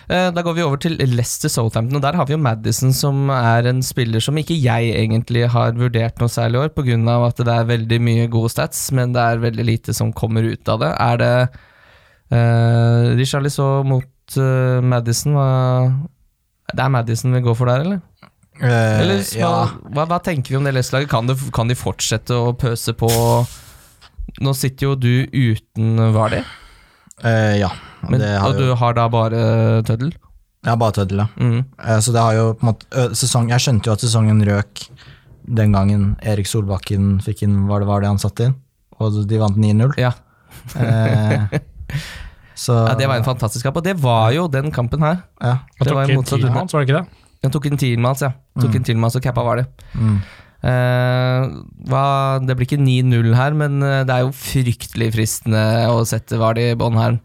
Eh, 0.08 0.30
Da 0.38 0.46
går 0.48 0.56
vi 0.56 0.64
over 0.64 0.80
til 0.86 0.96
Leicester 1.02 1.52
Southampton, 1.52 2.00
og 2.00 2.06
der 2.06 2.16
har 2.16 2.30
vi 2.30 2.38
jo 2.38 2.40
Madison, 2.40 2.96
som 2.96 3.28
er 3.36 3.68
en 3.74 3.84
spiller 3.84 4.24
som 4.24 4.40
ikke 4.40 4.56
jeg 4.56 4.94
egentlig 4.96 5.44
har 5.52 5.76
vurdert 5.76 6.24
noe 6.24 6.32
særlig 6.32 6.62
i 6.62 6.64
år, 6.64 6.72
pga. 6.78 7.18
at 7.28 7.44
det 7.44 7.58
er 7.58 7.70
veldig 7.74 8.00
mye 8.08 8.32
gode 8.32 8.54
stats, 8.56 8.86
men 8.96 9.12
det 9.12 9.28
er 9.28 9.44
veldig 9.44 9.68
lite 9.68 9.94
som 9.98 10.16
kommer 10.16 10.48
ut 10.48 10.72
av 10.72 10.80
det. 10.86 10.94
Er 11.04 11.20
det 11.20 11.36
uh, 12.32 13.12
Richarlison 13.20 13.92
mot 13.92 14.40
uh, 14.40 14.80
Madison? 14.80 15.36
Hva, 15.36 15.52
det 16.72 16.80
er 16.80 16.96
Madison 16.96 17.36
vi 17.36 17.44
går 17.44 17.60
for 17.60 17.68
der, 17.68 17.84
eller? 17.84 18.02
Eh, 18.62 19.00
Eller 19.02 19.22
hva, 19.22 19.38
ja, 19.40 19.52
hva, 19.96 20.06
hva 20.12 20.20
tenker 20.24 20.54
vi 20.54 20.60
om 20.60 20.68
det 20.68 20.76
Leicester-laget? 20.76 21.10
Kan, 21.12 21.30
kan 21.56 21.72
de 21.72 21.78
fortsette 21.78 22.36
å 22.38 22.52
pøse 22.60 22.94
på? 22.98 23.10
Nå 24.44 24.54
sitter 24.58 24.92
jo 24.92 24.98
du 24.98 25.26
uten 25.30 25.98
Vardi. 26.16 26.42
Uh, 27.24 27.56
ja. 27.56 27.70
og 28.04 28.12
men, 28.12 28.22
det 28.24 28.34
har 28.36 28.52
og 28.52 28.60
du 28.60 28.74
har 28.76 28.96
da 28.98 29.06
bare 29.12 29.40
Tøddel. 29.88 30.10
ja, 30.66 30.74
bare 30.76 30.96
tøddel, 30.98 31.22
ja. 31.24 31.28
Mm. 31.38 31.62
Uh, 31.78 32.00
Så 32.04 32.12
det 32.16 32.24
har 32.24 32.36
jo 32.36 32.46
på 32.58 32.66
en 32.66 32.72
måte 32.72 32.90
uh, 32.98 33.14
sesong, 33.16 33.52
Jeg 33.54 33.64
skjønte 33.64 33.88
jo 33.90 33.94
at 33.96 34.04
sesongen 34.04 34.42
røk 34.48 34.88
den 35.44 35.76
gangen 35.76 36.06
Erik 36.24 36.48
Solbakken 36.50 37.18
fikk 37.24 37.44
inn 37.46 37.66
Var 37.70 37.84
det 37.84 37.88
var 37.90 38.04
det 38.04 38.12
han 38.12 38.22
satte 38.22 38.50
inn? 38.50 38.58
Og 39.04 39.24
de 39.28 39.40
vant 39.42 39.58
9-0. 39.58 39.96
Ja. 40.00 40.14
Eh, 40.80 41.58
så 42.56 42.76
Ja, 42.90 42.94
Det 42.96 43.08
var 43.10 43.18
en 43.20 43.26
fantastisk 43.26 43.66
kamp, 43.66 43.82
og 43.82 43.84
det 43.84 43.98
var 44.00 44.32
jo 44.36 44.46
den 44.48 44.72
kampen 44.72 45.04
her. 45.04 45.24
ja. 45.42 45.58
Det 45.80 45.96
var 45.96 46.14
motsatt 46.14 46.40
tid 46.40 46.54
var 46.54 46.68
det 46.70 46.86
ikke 46.88 47.02
det? 47.02 47.23
Den 47.44 47.52
tok 47.52 47.66
en 47.68 47.78
Tielmans, 47.82 48.22
ja. 48.24 48.32
Tok 48.60 48.72
Mm. 48.72 48.80
en 48.80 48.84
Tielmans 48.88 49.16
og 49.20 49.24
cappa 49.26 49.44
var 49.44 49.60
det. 49.62 49.68
Mm. 50.00 50.18
Uh, 50.64 51.44
hva, 51.92 52.04
det 52.40 52.56
blir 52.56 52.64
ikke 52.70 52.80
9-0 52.80 53.34
her, 53.36 53.56
men 53.60 53.82
eh, 53.84 54.04
det 54.08 54.14
er 54.16 54.22
jo 54.24 54.30
fryktelig 54.32 55.10
fristende 55.12 55.64
å 55.92 55.98
sette 56.08 56.40
Vardy 56.40 56.70
i 56.72 56.78
bånn 56.80 56.96
her. 56.96 57.18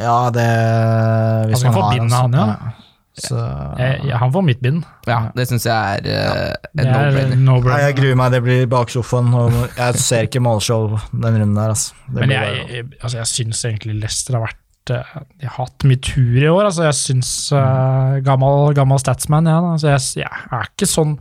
ja, 0.00 0.30
det 0.32 0.46
Hvis 1.50 1.62
Han 1.66 1.74
få 1.76 1.82
har 1.82 1.98
han, 2.16 2.32
ja. 2.32 2.46
Så 3.12 3.36
Jeg, 3.76 3.98
jeg, 4.08 4.16
han 4.16 4.32
får 4.32 4.42
mitt 4.46 4.60
bind. 4.64 4.86
Ja, 5.04 5.18
Det 5.36 5.44
syns 5.50 5.66
jeg 5.68 5.76
er 5.76 6.06
uh, 6.08 6.54
en 6.80 6.86
er 6.88 7.10
no-brainer. 7.12 7.36
no 7.44 7.58
Nei, 7.60 7.80
jeg 7.82 7.96
gruer 7.98 8.16
meg, 8.16 8.32
det 8.32 8.40
blir 8.46 8.64
bak 8.72 8.88
sofaen. 8.88 9.28
Og 9.36 9.52
jeg 9.76 10.00
ser 10.00 10.30
ikke 10.30 10.40
målshow 10.40 10.94
den 11.12 11.36
runden 11.42 11.54
der, 11.60 11.74
altså. 11.74 11.92
Det 12.08 12.22
Men 12.22 12.32
blir 12.32 12.38
jeg, 12.38 12.64
jeg, 12.72 12.86
altså 13.02 13.18
jeg 13.20 13.30
syns 13.34 13.60
egentlig 13.68 13.98
Leicester 14.00 14.38
har 14.38 14.46
vært 14.46 14.56
eh, 14.90 15.12
De 15.38 15.46
har 15.46 15.66
hatt 15.66 15.86
mye 15.86 16.00
tur 16.02 16.38
i 16.40 16.48
år. 16.50 16.64
Altså 16.66 16.88
jeg 16.88 16.98
syns 16.98 17.30
uh, 17.54 18.18
gammel, 18.26 18.72
gammel 18.74 18.98
statsman, 19.02 19.46
ja. 19.46 19.60
Altså 19.74 19.92
jeg, 19.92 20.24
jeg 20.24 20.48
er 20.58 20.70
ikke 20.70 20.88
sånn 20.90 21.18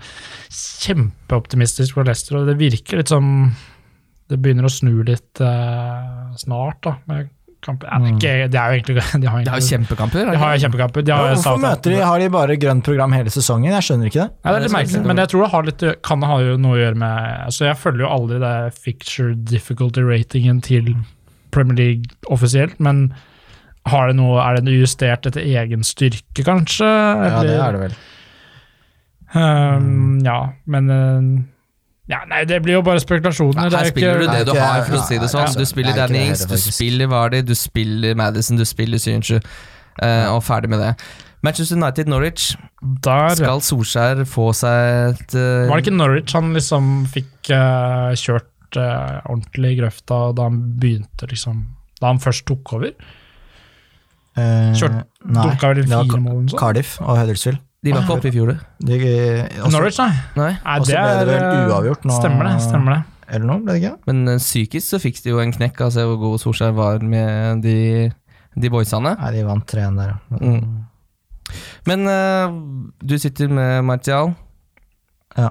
kjempeoptimistisk 0.52 1.98
for 1.98 2.08
Leicester, 2.08 2.40
og 2.40 2.50
det 2.50 2.58
virker 2.62 3.02
litt 3.02 3.12
som 3.12 3.52
det 4.32 4.40
begynner 4.40 4.66
å 4.66 4.72
snu 4.72 5.02
litt 5.04 5.44
uh, 5.44 6.32
snart, 6.40 6.80
da. 6.88 6.96
Med 7.12 7.30
kamper. 7.62 7.88
Ja, 7.88 8.00
det, 8.02 8.10
er 8.10 8.18
ikke, 8.18 8.50
det 8.52 8.60
er 8.60 8.72
jo 8.72 8.78
egentlig 8.80 8.96
De 9.22 9.28
har, 9.30 9.40
egentlig, 9.40 9.46
de 9.46 9.62
jo 9.62 9.70
kjempekamper. 9.76 10.22
er 10.22 10.32
de 10.32 10.42
har 10.42 10.62
kjempekamper. 10.66 11.06
De 11.06 11.14
Ja, 11.14 11.22
hvorfor 11.36 11.62
møter 11.62 11.94
de, 11.94 12.02
har 12.02 12.22
de 12.24 12.30
bare 12.34 12.58
grønt 12.62 12.86
program 12.88 13.16
hele 13.16 13.34
sesongen? 13.34 13.72
Jeg 13.76 13.88
skjønner 13.88 14.12
ikke 14.12 14.24
det. 14.24 14.30
Ja, 14.42 14.46
det 14.48 14.54
er 14.54 14.64
litt 14.66 14.72
er 14.72 14.76
merkelig, 14.78 14.96
sånn- 14.96 15.10
men 15.12 15.24
jeg 15.24 15.32
tror 15.34 15.44
det 15.46 15.52
har 15.56 15.68
litt, 15.70 15.88
kan 16.10 16.28
ha 16.28 16.38
noe 16.66 16.78
å 16.78 16.82
gjøre 16.82 17.02
med 17.04 17.18
altså 17.48 17.68
Jeg 17.68 17.82
følger 17.82 18.06
jo 18.06 18.14
aldri 18.18 18.40
det 18.42 18.56
fixture 18.78 19.36
difficulty 19.36 20.06
ratingen 20.08 20.62
til 20.66 20.96
Premier 21.52 21.78
League 21.78 22.16
offisielt, 22.32 22.80
men 22.80 23.10
har 23.12 23.31
det 23.90 24.18
noe, 24.20 24.42
er 24.44 24.60
det 24.62 24.76
justert 24.76 25.26
etter 25.30 25.42
egen 25.42 25.86
styrke, 25.88 26.44
kanskje? 26.46 26.88
Ja, 26.88 27.42
det 27.48 27.56
er 27.58 27.78
det 27.78 27.82
vel. 27.88 27.96
Um, 29.32 30.20
ja, 30.26 30.38
men 30.68 30.92
uh, 30.92 31.42
ja, 32.12 32.20
Nei, 32.28 32.44
det 32.50 32.60
blir 32.66 32.80
jo 32.80 32.84
bare 32.84 33.00
spekulasjoner. 33.00 33.70
er 33.70 33.78
Her 33.78 33.90
spiller 33.94 34.20
du 34.20 34.28
det 34.28 34.46
du 34.50 34.56
har, 34.58 34.84
for 34.88 35.00
å 35.00 35.04
si 35.08 35.20
det 35.22 35.30
sånn. 35.32 35.54
Du 35.56 35.64
spiller 35.70 35.94
er 35.94 36.04
Danny 36.04 36.20
det 36.20 36.32
Ings, 36.32 36.46
du 36.50 36.58
spiller 36.60 37.12
Vardy, 37.12 37.42
du 37.48 37.54
spiller 37.56 38.18
Madison, 38.20 38.60
du 38.60 38.68
spiller 38.68 39.00
Synchu, 39.00 39.38
eh, 39.40 40.26
og 40.28 40.42
ferdig 40.44 40.74
med 40.74 40.84
det. 40.84 40.96
Manchester 41.42 41.80
United-Norwich. 41.80 42.56
der, 42.82 43.36
Skal 43.38 43.64
Solskjær 43.66 44.26
få 44.30 44.52
seg 44.58 45.14
et 45.14 45.36
uh, 45.38 45.70
Var 45.70 45.80
det 45.80 45.86
ikke 45.86 45.96
Norwich 45.96 46.36
han 46.38 46.52
liksom 46.54 46.92
fikk 47.10 47.50
uh, 47.54 48.12
kjørt 48.18 48.78
eh, 48.78 49.18
ordentlig 49.26 49.74
i 49.74 49.80
grøfta 49.80 50.20
da 50.38 50.48
han 50.50 50.60
begynte, 50.82 51.30
liksom 51.30 51.64
Da 52.02 52.12
han 52.12 52.22
først 52.22 52.46
tok 52.50 52.76
over? 52.78 52.94
Eh, 54.40 54.72
Kjørt- 54.80 55.02
nei, 55.28 55.44
Dunka 55.44 55.74
vel 55.74 55.84
fire 55.84 56.20
mål 56.22 56.32
eller 56.32 56.42
noe 56.42 56.50
sånt? 56.50 56.60
Cardiff 56.60 56.94
og 57.02 57.18
Huddersfield. 57.20 57.60
De 57.82 57.92
var 57.96 58.04
ikke 58.06 58.14
oppe 58.14 58.30
i 58.30 58.34
fjor, 58.36 58.52
du. 58.52 58.60
De, 58.86 58.98
også, 59.58 59.72
Norwich, 59.74 59.98
nei. 59.98 60.12
Nei. 60.38 60.52
Og 60.78 60.86
så 60.86 60.94
ble 60.94 61.14
det 61.18 61.28
vel 61.32 61.46
eh, 61.48 61.72
uavgjort 61.72 62.04
nå. 62.06 62.18
Stemmer 62.20 62.48
det. 62.48 62.54
stemmer 62.62 62.94
det. 62.94 63.02
Eller 63.32 63.48
noe, 63.50 63.64
ble 63.66 63.74
det 63.74 63.82
ikke? 63.82 63.94
Men 64.12 64.22
eh, 64.36 64.38
psykisk 64.44 64.86
så 64.94 65.00
fikk 65.02 65.22
de 65.24 65.34
jo 65.34 65.42
en 65.42 65.54
knekk 65.56 65.82
av 65.82 65.90
å 65.90 65.96
se 65.96 66.06
hvor 66.06 66.20
god 66.22 66.44
Solskjær 66.44 66.76
var 66.78 67.02
med 67.02 67.64
de, 67.66 67.76
de 68.54 68.72
boysene. 68.72 69.16
Nei, 69.18 69.32
de 69.34 69.44
vant 69.48 69.66
3-1 69.66 69.98
der, 69.98 70.14
ja. 70.14 70.40
Mm. 70.46 70.88
Men 71.90 72.06
uh, 72.08 72.54
du 73.02 73.18
sitter 73.20 73.50
med 73.52 73.82
Martial. 73.84 74.36
Ja, 75.36 75.50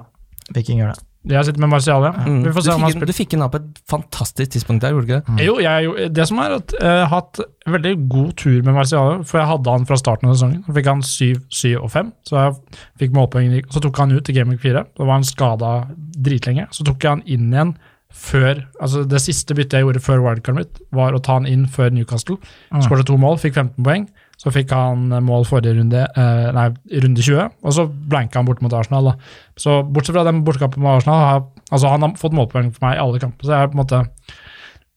Viking 0.55 0.79
gjør 0.79 0.95
det. 0.95 1.03
Jeg 1.29 1.45
sitter 1.45 1.61
med 1.61 1.69
Martial, 1.69 2.01
ja. 2.07 2.11
Mm. 2.25 2.39
Vi 2.47 2.51
får 2.55 2.63
se 2.65 2.73
om 2.73 2.81
han 2.81 3.03
du 3.05 3.13
fikk 3.13 3.35
en 3.37 3.43
av 3.45 3.51
på 3.53 3.59
et 3.61 3.81
fantastisk 3.89 4.55
tidspunkt 4.55 4.81
der, 4.81 4.95
gjorde 4.95 5.05
du 5.05 5.11
ikke 5.11 5.19
det? 5.27 5.45
Jo, 5.45 5.57
jeg, 5.61 5.85
jo, 5.85 6.07
det 6.17 6.25
som 6.25 6.41
er 6.41 6.55
at 6.55 6.73
jeg 6.73 6.95
har 6.97 7.11
hatt 7.11 7.41
veldig 7.69 7.91
god 8.09 8.31
tur 8.41 8.57
med 8.65 8.73
Martial, 8.73 9.21
for 9.29 9.41
jeg 9.41 9.49
hadde 9.51 9.75
han 9.75 9.85
fra 9.85 9.99
starten 10.01 10.31
av 10.31 10.33
sesongen. 10.33 10.63
Så 10.65 10.75
fikk 10.79 10.89
han 10.89 11.05
7, 11.05 11.27
7 11.61 11.67
og 11.75 11.91
5, 11.93 12.09
så 12.25 12.39
jeg 12.39 12.81
fikk 13.03 13.13
målpoeng. 13.19 13.53
Så 13.69 13.83
tok 13.85 14.01
han 14.01 14.15
ut 14.15 14.33
i 14.33 14.35
Game 14.39 14.55
Week 14.55 14.63
4. 14.65 14.83
Da 14.97 15.05
var 15.05 15.19
han 15.19 15.27
skada 15.27 15.71
dritlenge. 16.17 16.65
Så 16.73 16.87
tok 16.89 17.05
jeg 17.05 17.13
han 17.19 17.25
inn 17.29 17.51
igjen 17.53 17.75
før 18.11 18.65
Altså, 18.81 19.05
det 19.07 19.21
siste 19.23 19.55
byttet 19.55 19.77
jeg 19.77 19.85
gjorde 19.85 20.01
før 20.03 20.25
wildcardet 20.25 20.57
mitt, 20.57 20.81
var 20.91 21.15
å 21.15 21.21
ta 21.23 21.37
han 21.37 21.47
inn 21.47 21.67
før 21.71 21.93
Newcastle. 21.95 22.41
Mm. 22.73 22.81
Skåret 22.83 23.07
to 23.07 23.15
mål, 23.21 23.37
fikk 23.39 23.55
15 23.61 23.85
poeng. 23.85 24.09
Så 24.41 24.49
fikk 24.49 24.71
han 24.73 25.03
mål 25.21 25.43
forrige 25.45 25.75
runde, 25.77 25.99
eh, 26.17 26.47
nei, 26.55 26.69
runde 27.03 27.21
20, 27.21 27.51
og 27.61 27.73
så 27.75 27.83
blanka 27.85 28.39
han 28.39 28.47
bort 28.47 28.61
mot 28.65 28.73
Arsenal. 28.73 29.11
Da. 29.11 29.13
Så 29.61 29.75
bortsett 29.85 30.15
fra 30.15 30.23
den 30.25 30.39
bortekampen 30.47 30.81
med 30.81 30.95
Arsenal, 30.97 31.19
har, 31.27 31.43
altså 31.69 31.91
han 31.93 32.01
har 32.07 32.15
fått 32.17 32.33
målpoeng 32.33 32.71
for 32.73 32.87
meg 32.87 32.95
i 32.97 33.01
alle 33.03 33.19
kamper. 33.21 33.45
Så 33.45 33.53
jeg 33.53 33.61
er 33.67 33.69
på 33.69 33.77
en 33.77 33.83
måte 33.83 34.01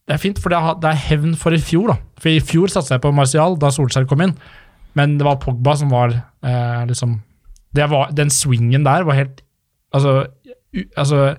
det 0.05 0.13
er 0.17 0.21
fint, 0.21 0.39
for 0.41 0.53
det 0.53 0.59
er, 0.61 0.75
det 0.85 0.95
hevn 1.09 1.35
for 1.41 1.53
i 1.57 1.61
fjor. 1.61 1.89
da. 1.93 1.97
For 2.21 2.29
I 2.33 2.41
fjor 2.45 2.69
satsa 2.73 2.97
jeg 2.97 3.05
på 3.05 3.13
Martial 3.17 3.55
da 3.61 3.71
Solskjær 3.73 4.09
kom 4.09 4.21
inn, 4.25 4.35
men 4.97 5.19
det 5.19 5.25
var 5.25 5.37
Pogba 5.41 5.77
som 5.81 5.89
var 5.93 6.13
eh, 6.13 6.83
liksom 6.89 7.19
det 7.75 7.87
var, 7.91 8.11
Den 8.15 8.29
swingen 8.31 8.85
der 8.85 9.03
var 9.05 9.17
helt 9.19 9.41
altså, 9.93 10.27
u, 10.77 10.83
altså 10.97 11.37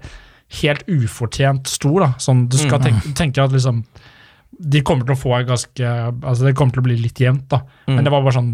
helt 0.62 0.84
ufortjent 0.90 1.68
stor. 1.70 2.00
da. 2.06 2.10
Sånn, 2.22 2.48
du 2.50 2.58
skal 2.58 2.80
Mm. 2.80 2.84
tenke, 2.86 3.14
tenke 3.18 3.44
at 3.44 3.52
liksom 3.54 3.84
de 4.56 4.82
kommer 4.88 5.08
til 5.08 5.16
å 5.16 5.20
få 5.20 5.34
en 5.36 5.48
ganske 5.50 5.90
altså 6.24 6.46
Det 6.48 6.54
kommer 6.56 6.72
til 6.78 6.84
å 6.84 6.88
bli 6.88 6.96
litt 7.02 7.20
jevnt, 7.20 7.48
da. 7.52 7.60
Mm. 7.90 7.96
Men 7.98 8.06
det 8.08 8.14
var 8.14 8.24
bare 8.24 8.38
sånn 8.38 8.52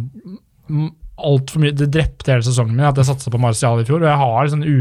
mm, 0.70 0.90
altfor 1.22 1.62
mye 1.62 1.76
Det 1.78 1.90
drepte 1.94 2.32
hele 2.34 2.46
sesongen 2.48 2.74
min 2.74 2.88
at 2.90 2.98
jeg 2.98 3.06
satsa 3.12 3.30
på 3.34 3.42
Martial 3.42 3.84
i 3.84 3.86
fjor. 3.86 4.02
Og 4.02 4.10
jeg 4.10 4.22
har 4.24 4.50
sånn 4.50 4.66
u, 4.66 4.78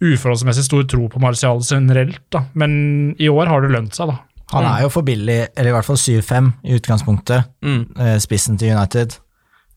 uforholdsmessig 0.00 0.64
stor 0.68 0.86
tro 0.88 1.08
på 1.12 1.20
Martial 1.22 1.60
generelt, 1.66 2.22
da. 2.32 2.44
Men 2.54 3.14
i 3.20 3.28
år 3.28 3.50
har 3.50 3.64
det 3.64 3.72
lønt 3.74 3.96
seg, 3.98 4.12
da. 4.12 4.20
Han 4.54 4.66
er 4.66 4.82
jo 4.86 4.90
for 4.90 5.06
billig, 5.06 5.40
eller 5.54 5.70
i 5.70 5.74
hvert 5.76 5.86
fall 5.86 5.98
7-5 6.00 6.52
i 6.66 6.78
utgangspunktet. 6.78 7.50
Mm. 7.62 7.82
eh, 8.02 8.16
Spissen 8.22 8.56
til 8.58 8.72
United. 8.74 9.14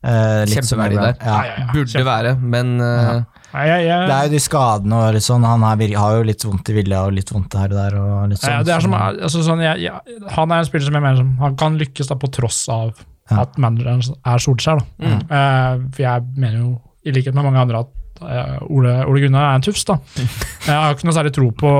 Eh, 0.04 0.44
litt 0.50 0.58
Kjempeverdi 0.58 0.98
der. 0.98 1.14
Ja. 1.20 1.26
Ja, 1.26 1.44
ja, 1.46 1.58
ja. 1.60 1.68
Burde 1.74 1.92
Kjempe- 1.92 2.08
være, 2.08 2.32
men 2.42 2.72
eh, 2.82 3.33
Nei, 3.54 3.64
jeg, 3.70 3.86
jeg, 3.86 4.08
Det 4.10 4.16
er 4.18 4.28
jo 4.28 4.34
de 4.34 4.42
skadene 4.42 5.00
og 5.00 5.14
litt 5.14 5.26
sånn. 5.28 5.44
Han 5.46 5.64
er, 5.70 5.82
har 6.02 6.16
jo 6.18 6.26
litt 6.26 6.46
vondt 6.48 6.70
i 6.74 6.78
vilja 6.80 7.04
og 7.06 7.14
litt 7.14 7.30
vondt 7.34 7.54
her 7.60 7.70
og 7.70 7.78
der. 7.78 7.98
Og 8.02 8.30
litt 8.32 8.42
sånn, 8.42 8.56
Ja, 8.56 8.64
det 8.66 8.74
er 8.74 8.86
som, 8.86 8.96
altså, 8.98 9.44
sånn, 9.46 9.62
jeg, 9.62 9.84
jeg, 9.86 10.22
han 10.34 10.54
er 10.56 10.64
en 10.64 10.70
spiller 10.70 10.88
som 10.90 10.98
jeg 10.98 11.06
mener 11.06 11.20
som 11.22 11.34
Han 11.44 11.58
kan 11.60 11.78
lykkes 11.82 12.10
da 12.10 12.18
på 12.18 12.32
tross 12.34 12.64
av 12.74 12.96
Ja. 13.30 13.44
at 13.46 13.60
manageren 13.62 14.02
er 14.02 14.42
Solskjær. 14.42 14.82
Da. 14.82 15.06
Mm. 15.06 15.20
Uh, 15.30 15.86
for 15.94 16.02
jeg 16.04 16.26
mener 16.36 16.58
jo, 16.64 16.72
i 17.06 17.14
likhet 17.16 17.36
med 17.38 17.46
mange 17.46 17.62
andre, 17.62 17.84
at 17.86 18.24
eh, 18.24 18.58
Ole, 18.72 18.92
Ole 19.08 19.22
Gunnar 19.24 19.50
er 19.52 19.58
en 19.60 19.64
tufs, 19.66 19.84
da. 19.88 19.98
Jeg 20.68 20.72
har 20.74 20.94
ikke 20.96 21.08
noe 21.10 21.16
særlig 21.16 21.34
tro 21.36 21.50
på, 21.52 21.72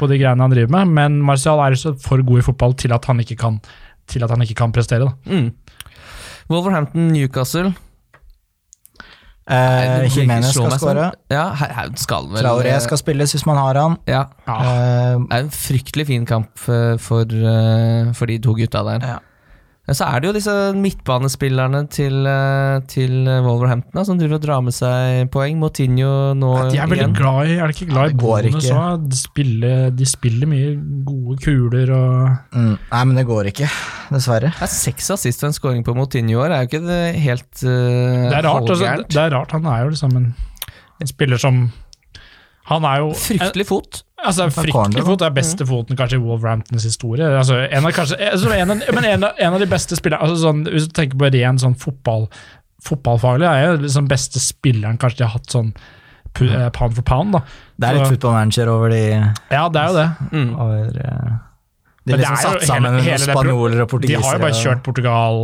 på 0.00 0.08
de 0.08 0.16
greiene 0.20 0.40
han 0.44 0.52
driver 0.52 0.72
med, 0.72 0.92
men 0.96 1.18
Martial 1.28 1.60
er 1.60 1.76
ikke 1.76 1.92
for 2.00 2.22
god 2.24 2.40
i 2.40 2.44
fotball 2.46 2.76
til 2.80 2.94
at 2.96 3.04
han 3.10 3.20
ikke 3.20 3.36
kan, 3.40 3.58
til 4.08 4.24
at 4.24 4.32
han 4.32 4.40
ikke 4.44 4.56
kan 4.62 4.72
prestere. 4.72 5.10
da. 5.10 5.12
Mm. 5.28 5.50
Wolverhampton, 6.52 7.10
Eh, 9.50 10.00
vil 10.04 10.10
Jimenez 10.22 10.52
skal 10.54 10.68
meg 10.70 10.78
sånn. 10.78 10.96
skåre. 10.96 11.06
Ja, 11.32 11.48
her, 11.58 11.72
her 11.74 11.88
skal 11.98 12.28
vel 12.30 12.44
Traoré 12.44 12.76
skal 12.84 13.00
spilles 13.00 13.32
hvis 13.34 13.44
man 13.48 13.56
har 13.58 13.74
han. 13.80 13.96
Ja. 14.06 14.20
Eh, 14.46 15.18
Det 15.18 15.32
er 15.34 15.42
en 15.48 15.50
fryktelig 15.50 16.06
fin 16.06 16.26
kamp 16.26 16.50
eh, 16.68 16.96
for, 17.02 17.22
eh, 17.26 18.12
for 18.14 18.26
de 18.30 18.38
to 18.38 18.54
gutta 18.54 18.84
der. 18.86 19.06
Ja. 19.14 19.18
Men 19.82 19.96
Så 19.98 20.06
er 20.06 20.22
det 20.22 20.28
jo 20.28 20.34
disse 20.36 20.52
midtbanespillerne 20.78 21.80
til, 21.90 22.20
eh, 22.30 22.76
til 22.86 23.26
Wolverhampton 23.26 23.98
da, 23.98 24.04
som 24.06 24.18
driver 24.20 24.38
og 24.38 24.44
drar 24.44 24.60
med 24.62 24.76
seg 24.76 25.26
poeng. 25.34 25.58
Motinho 25.58 26.12
nå 26.38 26.50
igjen. 26.54 26.70
De 26.70 26.78
er 26.78 26.92
veldig 26.92 27.02
igjen. 27.02 27.16
glad 27.18 27.50
i 27.50 27.56
Er 27.56 27.66
de 27.66 27.74
ikke 27.74 27.88
glad 27.90 28.12
i 28.12 28.18
bonus 28.20 28.68
òg? 28.70 29.08
De, 29.10 29.72
de 29.98 30.06
spiller 30.06 30.46
mye 30.46 30.76
gode 31.08 31.38
kuler 31.42 31.90
og 31.96 32.54
mm, 32.54 32.76
nei, 32.78 33.02
men 33.10 33.18
det 33.18 33.26
går 33.26 33.50
ikke, 33.50 33.66
dessverre. 34.14 34.52
Det 34.54 34.68
er 34.68 34.72
seks 34.76 35.10
assist 35.16 35.42
og 35.42 35.50
en 35.50 35.58
scoring 35.58 35.82
på 35.82 35.96
Motinho 35.98 36.36
i 36.36 36.40
år. 36.44 36.54
Er 36.54 36.62
jo 36.62 36.70
ikke 36.70 36.84
det 36.86 37.02
helt 37.26 37.50
uh, 37.66 38.30
Det 38.30 38.38
er 38.38 38.46
rart. 38.46 38.70
Altså, 38.70 38.94
det 39.02 39.22
er 39.24 39.34
rart. 39.34 39.56
Han 39.58 39.66
er 39.66 39.82
jo 39.82 39.92
liksom 39.96 40.14
en, 40.20 40.30
en 41.02 41.10
spiller 41.10 41.42
som 41.42 41.64
Han 42.70 42.86
er 42.86 43.02
jo 43.02 43.10
Fryktelig 43.18 43.66
fot. 43.66 44.04
Altså, 44.24 44.46
Fryktelig 44.54 45.02
fot 45.06 45.22
er 45.26 45.30
beste 45.34 45.66
foten 45.66 45.96
kanskje 45.98 46.18
i 46.20 46.22
Wolverhamptons 46.22 46.84
historie. 46.86 47.26
Altså, 47.26 47.56
en 47.68 47.84
av, 47.88 47.92
kanskje, 47.96 48.18
altså, 48.30 48.52
en 48.54 48.70
av, 48.70 48.82
men 48.94 49.04
en 49.04 49.24
av, 49.24 49.32
en 49.38 49.54
av 49.54 49.60
de 49.60 49.66
beste 49.66 49.96
spillerne 49.98 50.22
altså, 50.22 50.36
sånn, 50.44 50.64
Hvis 50.70 50.86
du 50.86 50.92
tenker 50.94 51.18
på 51.18 51.30
ren 51.34 51.58
sånn 51.58 51.74
fotball, 51.78 52.28
fotballfaglig, 52.86 53.46
er 53.50 53.66
jo 53.72 53.80
liksom 53.84 54.08
beste 54.10 54.42
spilleren 54.42 54.98
kanskje 55.02 55.22
de 55.22 55.26
har 55.28 55.34
hatt 55.38 55.50
sånn 55.54 55.72
eh, 55.74 56.68
pound 56.74 56.94
for 56.96 57.02
pound. 57.02 57.32
da. 57.36 57.42
Det 57.78 57.88
er 57.88 57.94
litt 57.98 58.06
Så- 58.06 58.12
football 58.14 58.32
manager 58.38 58.68
over 58.72 58.88
de 58.90 59.02
Ja, 59.50 59.68
det 59.68 59.80
er 59.82 59.88
jo 59.88 59.94
det. 59.94 60.10
Mm. 60.32 60.52
over, 60.58 60.84
eh, 60.86 61.32
De 62.04 62.10
Men 62.16 62.18
liksom 62.18 62.32
er 62.32 62.42
satt 62.42 62.62
sammen 62.66 62.92
hele- 62.98 63.02
hele 63.12 63.18
spanjoler 63.30 63.80
og 63.82 64.00
De 64.02 64.14
har 64.14 64.32
jo 64.34 64.38
bare 64.42 64.58
kjørt 64.58 64.82
Portugal, 64.82 65.36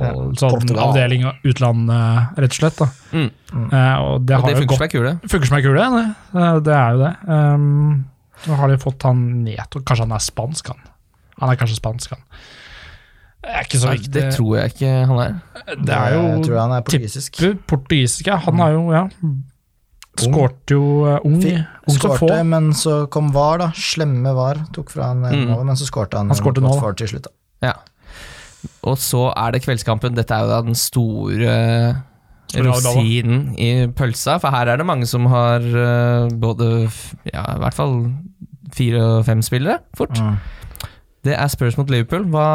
Ja, 0.00 0.12
sånn 0.38 0.50
Portugal. 0.60 0.92
avdeling 0.94 1.24
og 1.26 1.34
utland, 1.44 1.90
eh, 1.90 2.26
rett 2.38 2.52
og 2.52 2.58
slett. 2.60 2.76
da. 2.76 2.86
Mm. 3.12 3.30
Uh, 3.72 3.96
og 3.98 4.26
det 4.26 4.36
Og 4.36 4.42
har 4.42 4.50
det 4.50 4.58
funker 4.58 4.76
som 4.76 4.82
ei 4.82 4.88
kule. 4.88 5.20
Funker 5.26 5.46
som 5.46 5.56
ei 5.56 5.62
kule, 5.62 5.74
det. 5.74 6.62
Det 6.64 6.72
er 6.74 6.92
jo 6.92 6.98
det. 7.02 7.16
Um, 7.28 8.04
nå 8.48 8.58
har 8.58 8.72
de 8.72 8.76
fått 8.82 9.06
han 9.08 9.24
ned 9.44 9.78
og 9.78 9.84
Kanskje 9.86 10.06
han 10.06 10.14
er 10.16 10.22
spansk, 10.24 10.68
han. 10.72 10.92
Han 11.40 11.50
er 11.52 11.58
kanskje 11.60 11.78
spansk, 11.80 12.14
han. 12.14 12.22
Det 13.44 13.52
er 13.52 13.66
ikke 13.66 13.80
så 13.82 13.90
Nei, 13.90 13.96
det 14.14 14.22
tror 14.32 14.52
jeg 14.56 14.72
ikke 14.72 14.92
han 15.10 15.18
er. 15.20 15.34
Det 15.76 15.96
er 15.96 16.14
jo 16.14 16.22
Jeg 16.28 16.44
tror 16.46 16.60
han 16.62 16.76
er 16.78 16.86
portugisisk. 16.86 17.42
portugisisk, 17.68 18.30
ja. 18.30 18.38
Han 18.46 18.62
er 18.64 18.76
jo, 18.76 18.86
ja 18.94 19.08
Skårte 20.14 20.76
jo 20.76 20.84
uh, 21.02 21.16
ung, 21.26 21.40
ung. 21.42 21.96
Skårte, 21.96 22.36
men 22.46 22.70
så 22.78 23.00
kom 23.10 23.32
VAR, 23.34 23.58
da. 23.64 23.68
Slemme 23.74 24.30
VAR. 24.36 24.60
Tok 24.72 24.92
fra 24.94 25.10
han 25.10 25.24
Mm. 25.26 25.48
mm. 25.50 25.66
men 25.66 25.76
så 25.76 25.88
skårte 25.88 26.20
han. 26.20 26.30
Han 26.30 26.38
skårte 26.38 26.62
nå. 26.62 26.70
Til 26.94 27.10
slutt. 27.10 27.26
Da. 27.26 27.34
Ja. 27.66 27.74
Og 28.86 28.96
så 29.02 29.26
er 29.34 29.56
det 29.56 29.64
kveldskampen. 29.64 30.14
Dette 30.14 30.36
er 30.36 30.46
jo 30.46 30.52
da 30.52 30.60
den 30.62 30.78
store 30.78 31.56
Store 32.54 32.68
rosinen 32.70 33.54
i 33.58 33.86
pølsa, 33.90 34.36
for 34.38 34.54
her 34.54 34.68
er 34.70 34.78
det 34.78 34.86
mange 34.86 35.06
som 35.10 35.26
har 35.26 35.64
eh, 35.64 36.28
både 36.38 36.68
ja, 37.32 37.42
i 37.56 37.60
hvert 37.64 37.74
fall 37.74 37.96
fire 38.74 39.00
og 39.02 39.24
fem 39.28 39.42
spillere, 39.44 39.80
fort. 39.98 40.18
Mm. 40.18 40.36
Det 41.24 41.32
er 41.32 41.48
Spurs 41.48 41.78
mot 41.80 41.88
Liverpool. 41.88 42.26
Hva, 42.28 42.48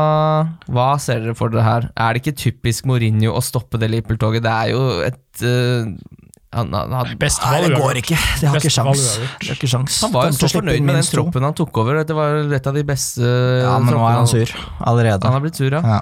hva 0.69 0.89
ser 1.01 1.23
dere 1.23 1.33
for 1.37 1.49
dere 1.49 1.65
her? 1.65 1.87
Er 1.97 2.13
det 2.13 2.21
ikke 2.21 2.37
typisk 2.37 2.85
Mourinho 2.85 3.33
å 3.33 3.41
stoppe 3.41 3.79
det 3.81 3.89
Liverpool-toget? 3.89 4.45
Det 4.45 4.51
er 4.53 4.73
jo 4.75 4.83
et 5.07 5.41
uh, 5.41 5.89
han, 6.53 6.69
han, 6.73 6.93
han, 6.97 7.15
Best 7.21 7.41
valg 7.45 7.67
det 7.69 7.77
går 7.77 7.99
ikke. 8.01 8.19
Det 8.41 8.49
har 8.49 8.61
ikke 8.61 8.73
sjans. 8.73 9.07
Det 9.41 9.49
har 9.51 9.57
ikke 9.57 9.69
sjans. 9.69 9.97
han 10.05 10.13
var 10.13 10.29
jo 10.29 10.37
så 10.37 10.51
fornøyd 10.53 10.85
med 10.85 10.99
den 10.99 11.09
troppen 11.09 11.45
han 11.45 11.57
tok 11.57 11.81
over. 11.81 12.01
Det 12.05 12.17
var 12.17 12.53
et 12.57 12.69
av 12.69 12.77
de 12.77 12.85
beste 12.85 13.25
Ja, 13.25 13.75
men 13.81 13.93
nå 13.93 14.05
er 14.05 14.17
han 14.17 14.29
sur 14.29 14.53
allerede. 14.79 15.21
Han 15.25 15.37
har 15.37 15.43
blitt 15.45 15.59
sur, 15.61 15.69
ja. 15.69 15.81
Ja. 15.81 15.99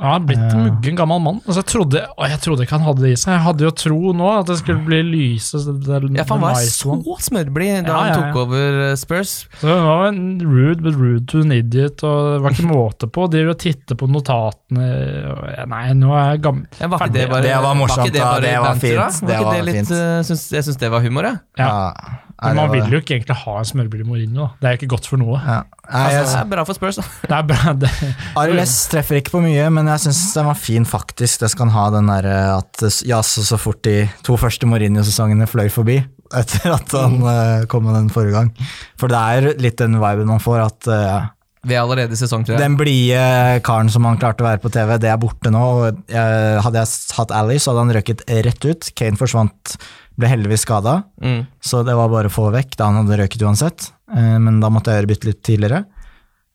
Ja, 0.00 0.06
han 0.14 0.14
har 0.14 0.26
blitt 0.30 0.38
en 0.54 0.62
muggen 0.64 0.96
gammel 0.96 1.20
mann. 1.20 1.40
Altså, 1.44 1.60
jeg, 1.60 1.66
trodde, 1.74 2.00
å, 2.16 2.24
jeg 2.30 2.40
trodde 2.40 2.64
ikke 2.64 2.72
han 2.78 2.86
hadde 2.86 3.02
det 3.04 3.10
i 3.12 3.18
seg. 3.20 3.34
Jeg 3.34 3.42
hadde 3.44 3.66
jo 3.66 3.70
tro 3.76 4.12
nå 4.16 4.28
at 4.38 4.46
det 4.48 4.56
skulle 4.62 4.80
bli 4.86 5.00
lyse. 5.04 5.60
det- 5.60 6.16
Ja, 6.16 6.24
for 6.24 6.38
han 6.38 6.44
var 6.46 6.54
så 6.64 6.96
smørblid 7.20 7.84
da 7.84 7.92
Ja, 7.92 7.98
han 8.00 8.08
ja, 8.08 8.14
tok 8.32 8.38
over 8.46 8.80
eh, 8.90 8.94
Spurs. 8.96 9.34
Så 9.60 9.68
det 9.68 9.76
var 9.84 10.06
en 10.08 10.40
rude 10.40 10.80
but 10.82 10.94
rude 10.96 11.26
to 11.28 11.42
an 11.44 11.52
idiot, 11.52 12.02
og 12.02 12.32
det 12.32 12.40
var 12.46 12.50
ikke 12.56 12.70
måte 12.72 13.10
på. 13.12 13.28
De 13.30 13.44
og 13.50 13.58
titte 13.60 13.94
på 13.94 14.08
notatene 14.08 14.88
og- 15.36 15.68
Nei, 15.68 15.92
nå 15.92 16.10
er 16.16 16.32
jeg 16.32 16.42
gammel. 16.48 16.66
Ja, 16.80 16.86
var 16.88 16.98
ikke 17.04 17.12
det 17.12 17.28
bare 17.30 17.42
Det 17.42 17.56
var 17.62 17.74
morsomt, 17.74 18.06
ikke 18.08 18.12
det, 18.12 18.20
da. 18.20 18.32
bare 18.32 18.40
Det 18.40 18.56
var 18.60 18.74
fint. 18.74 18.96
da? 18.96 19.08
fint. 19.10 19.20
Var 19.20 19.28
Det 19.28 19.36
ikke 19.36 19.44
var 19.44 19.54
det 19.54 19.64
litt, 19.68 19.76
fint. 19.76 19.90
eh, 19.90 20.22
syns, 20.30 20.50
jeg 20.56 20.64
syns 20.64 20.78
det 20.80 20.90
var 20.90 21.00
humor, 21.04 21.22
jeg. 21.28 21.38
Ja. 21.58 21.92
Ja. 22.40 22.48
Men 22.48 22.56
man 22.56 22.70
vil 22.72 22.94
jo 22.94 22.98
ikke 23.02 23.18
egentlig 23.18 23.36
ha 23.36 23.54
en 23.60 23.66
smørbrød 23.68 24.00
i 24.00 24.08
Mourinho. 24.08 24.46
da. 24.46 24.48
Det 24.60 24.68
er 24.68 24.72
jo 24.74 24.78
ikke 24.80 24.90
godt 24.94 25.06
for 25.10 25.20
noe. 25.20 25.40
ja. 25.44 25.58
Nei, 25.90 26.04
Altså, 26.14 26.36
det 26.36 26.40
er 26.44 26.50
bra 26.52 26.62
for 26.64 26.78
Spurs, 26.78 26.96
da. 26.96 27.02
Det 27.26 27.34
er 27.36 27.42
bra. 27.50 27.72
Det, 27.82 27.90
RLS 28.38 28.74
treffer 28.92 29.18
ikke 29.18 29.32
på 29.34 29.40
mye, 29.42 29.64
men 29.74 29.88
jeg 29.90 30.04
syns 30.06 30.20
den 30.36 30.46
var 30.46 30.54
fin, 30.54 30.86
faktisk. 30.86 31.40
Det 31.42 31.50
skal 31.50 31.66
han 31.68 31.74
ha 31.74 31.86
den 31.98 32.06
derre 32.12 32.36
at 32.60 32.84
Jazz 33.10 33.34
så 33.48 33.58
fort 33.60 33.82
de 33.84 33.96
to 34.24 34.36
første 34.40 34.66
Mourinho-sesongene 34.70 35.48
fløy 35.50 35.68
forbi. 35.74 35.98
Etter 36.30 36.76
at 36.76 36.92
han 36.94 37.16
eh, 37.26 37.66
kom 37.66 37.84
med 37.88 37.96
den 37.98 38.08
forrige 38.14 38.36
gang. 38.38 38.52
For 39.00 39.10
det 39.10 39.18
er 39.18 39.58
litt 39.60 39.80
den 39.82 39.98
viben 39.98 40.30
man 40.30 40.40
får, 40.40 40.60
at 40.68 40.90
eh, 40.94 41.28
Vi 41.66 41.74
er 41.76 41.82
allerede 41.82 42.16
i 42.16 42.16
sesong 42.16 42.44
tre. 42.46 42.56
den 42.56 42.76
blide 42.78 43.60
karen 43.66 43.90
som 43.92 44.04
han 44.08 44.16
klarte 44.16 44.40
å 44.40 44.48
være 44.48 44.62
på 44.62 44.70
TV, 44.72 44.94
det 44.98 45.10
er 45.12 45.18
borte 45.20 45.50
nå. 45.52 45.60
Hadde 46.08 46.80
jeg 46.80 46.88
hatt 47.18 47.30
Ally, 47.36 47.58
så 47.60 47.74
hadde 47.74 47.84
han 47.84 47.94
røket 47.98 48.24
rett 48.46 48.64
ut. 48.64 48.88
Kane 48.96 49.16
forsvant, 49.20 49.76
ble 50.16 50.28
heldigvis 50.32 50.64
skada, 50.64 51.02
Mm. 51.20 51.46
så 51.60 51.84
det 51.84 51.94
var 51.96 52.08
bare 52.08 52.28
å 52.28 52.32
få 52.32 52.50
vekk 52.52 52.76
da 52.76 52.86
han 52.90 53.02
hadde 53.06 53.18
røket 53.20 53.42
uansett. 53.44 53.90
Eh, 54.14 54.38
Men 54.38 54.60
da 54.60 54.68
måtte 54.72 54.86
jeg 54.90 55.02
gjøre 55.04 55.12
bytte 55.14 55.28
litt 55.28 55.42
tidligere. 55.42 55.84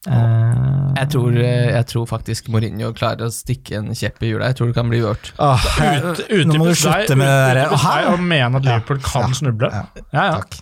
Uh, 0.06 0.92
Jeg, 0.94 1.08
tror, 1.10 1.32
eh, 1.34 1.72
jeg 1.74 1.86
tror 1.90 2.04
faktisk 2.06 2.46
Mourinho 2.54 2.92
klarer 2.94 3.26
å 3.26 3.32
stikke 3.34 3.78
en 3.80 3.88
kjepp 3.90 4.22
i 4.22 4.28
hjula. 4.30 4.46
Jeg 4.52 4.56
tror 4.60 4.68
det 4.70 4.76
kan 4.76 4.88
bli 4.88 5.00
ut, 5.02 5.32
ute 5.34 6.46
nå 6.46 6.58
må 6.60 6.68
du 6.70 6.74
slutte 6.78 7.16
med 7.18 7.26
det 7.56 7.64
der. 7.66 8.06
Å 8.12 8.14
mene 8.20 8.54
at 8.60 8.62
Liverpool 8.68 9.00
kan 9.02 9.22
Ja. 9.30 9.34
snuble. 9.34 9.70
Ja. 9.72 9.82
Ja, 10.12 10.24
ja. 10.30 10.32
Takk. 10.38 10.60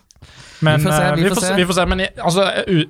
Men 0.64 0.80
Vi 0.80 0.86
får 0.88 0.94
se, 0.96 1.02
eh, 1.04 1.14
vi 1.18 1.22
vi, 1.22 1.30
får 1.34 1.40
se. 1.44 1.54
vi 1.60 1.66
får 1.70 1.78
se. 1.78 1.86
Men 1.92 2.02
altså, 2.08 2.44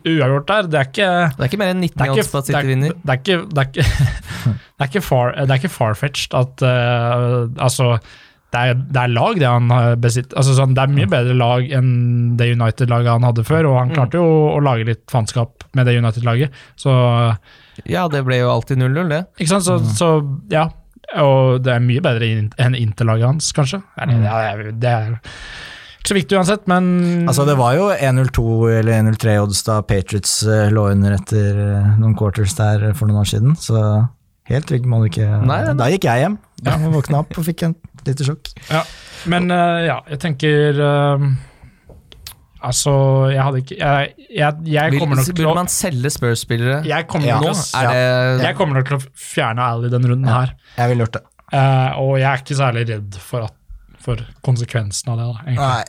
uavgjort 0.06 0.50
der, 0.50 0.68
det 0.72 0.80
er 0.80 0.90
ikke 0.90 1.08
Det 1.36 1.44
er 1.46 1.48
ikke 1.52 1.62
mer 1.62 1.72
enn 1.74 1.80
19 1.84 1.94
det 2.00 2.06
er 2.08 2.12
odds 2.18 2.30
på 2.34 2.42
at 2.42 2.50
City 2.50 2.58
er, 2.60 2.68
vinner. 2.72 2.92
det 3.04 3.14
er 3.16 3.22
ikke, 3.22 3.38
det 3.54 3.64
er 3.64 3.72
ikke, 3.72 3.88
det 4.74 4.84
er 4.86 4.92
ikke, 4.92 5.02
far, 5.08 5.32
det 5.40 5.50
er 5.50 5.60
ikke 5.62 5.72
farfetched 5.74 6.36
at 6.40 6.64
uh, 6.68 7.64
Altså, 7.68 7.88
det 8.54 8.60
er, 8.70 8.76
det 8.94 9.00
er 9.02 9.10
lag 9.10 9.38
det 9.42 9.48
han 9.50 9.72
besitter. 9.98 10.36
Altså, 10.38 10.52
sånn, 10.54 10.76
det 10.76 10.84
er 10.84 10.92
mye 10.94 11.08
bedre 11.10 11.34
lag 11.34 11.72
enn 11.74 11.88
det 12.38 12.52
United-laget 12.54 13.10
han 13.16 13.26
hadde 13.26 13.42
før, 13.48 13.66
og 13.72 13.78
han 13.80 13.88
Mm. 13.90 13.94
klarte 13.98 14.20
jo 14.20 14.28
å 14.54 14.60
lage 14.62 14.86
litt 14.86 15.02
faenskap 15.10 15.64
med 15.74 15.88
det 15.90 15.96
United-laget. 15.98 16.54
Så 16.78 16.94
Ja, 17.90 18.04
det 18.06 18.20
ble 18.28 18.38
jo 18.38 18.52
alltid 18.52 18.78
0-0, 18.78 19.08
det. 19.10 19.18
Ikke 19.42 19.56
sant, 19.56 19.66
så, 19.66 19.80
så 19.98 20.12
ja. 20.54 20.68
Og 21.18 21.58
det 21.66 21.74
er 21.74 21.82
mye 21.82 22.00
bedre 22.00 22.28
enn 22.62 22.74
Inter-laget 22.78 23.26
hans, 23.26 23.50
kanskje. 23.58 23.82
Ja, 23.98 24.06
det, 24.06 24.30
er, 24.30 24.70
det 24.72 24.92
er 24.94 25.18
så 26.04 26.14
viktig 26.16 26.36
uansett, 26.36 26.66
men 26.68 27.24
Altså, 27.28 27.46
det 27.48 27.54
var 27.56 27.76
jo 27.78 27.86
1-0-2 27.94 28.44
eller 28.80 28.92
1-0-3 29.02 29.36
odds 29.42 29.62
da 29.66 29.78
Patriots 29.88 30.34
eh, 30.46 30.66
lå 30.74 30.88
under 30.92 31.16
etter 31.16 31.56
eh, 31.64 31.94
noen 32.00 32.14
quarters 32.18 32.52
der 32.58 32.90
for 32.98 33.08
noen 33.08 33.22
år 33.22 33.30
siden, 33.30 33.54
så 33.56 33.80
helt 34.50 34.66
trygg 34.68 34.84
må 34.90 35.00
du 35.00 35.08
ikke 35.08 35.24
Nei, 35.24 35.62
nei, 35.64 35.72
nei. 35.72 35.78
Da 35.80 35.88
gikk 35.94 36.04
jeg 36.10 36.24
hjem. 36.26 36.36
Da 36.64 36.76
våkna 36.92 37.22
opp 37.24 37.32
og 37.40 37.46
fikk 37.48 37.64
en 37.70 37.74
lite 38.04 38.26
sjokk. 38.28 38.52
Ja, 38.68 38.82
men 39.32 39.48
eh, 39.50 39.86
ja, 39.88 39.98
jeg 40.12 40.20
tenker 40.26 40.80
eh, 40.84 41.28
Altså, 42.64 42.92
jeg 43.28 43.42
hadde 43.44 43.58
ikke 43.60 43.76
Jeg, 43.76 44.12
jeg, 44.32 44.54
jeg 44.72 44.94
kommer 45.00 45.18
nok 45.18 45.26
til 45.28 45.34
å 45.34 45.38
burde 45.40 45.56
man 45.58 45.68
selge 45.72 46.10
Spurs-spillere 46.14 46.78
jeg 46.88 47.08
kommer, 47.10 47.28
Ja. 47.28 47.40
nå? 47.42 47.52
Er 47.76 47.90
det 48.40 48.46
jeg 48.48 48.56
kommer 48.60 48.78
nok 48.80 48.88
til 48.88 48.96
å 48.96 49.02
fjerne 49.20 49.66
Ally 49.72 49.90
denne 49.92 50.08
runden 50.12 50.30
Ja. 50.30 50.38
her. 50.44 50.54
Jeg 50.78 50.92
ville 50.92 51.04
gjort 51.04 51.18
det. 51.18 51.24
Eh, 51.54 51.98
og 52.00 52.14
jeg 52.18 52.28
er 52.30 52.40
ikke 52.44 52.56
særlig 52.60 52.84
redd 52.88 53.18
for, 53.20 53.44
at, 53.50 53.56
for 54.04 54.20
konsekvensen 54.44 55.08
av 55.14 55.18
det. 55.20 55.26
da, 55.30 55.44
egentlig. 55.46 55.64
Nei, 55.64 55.84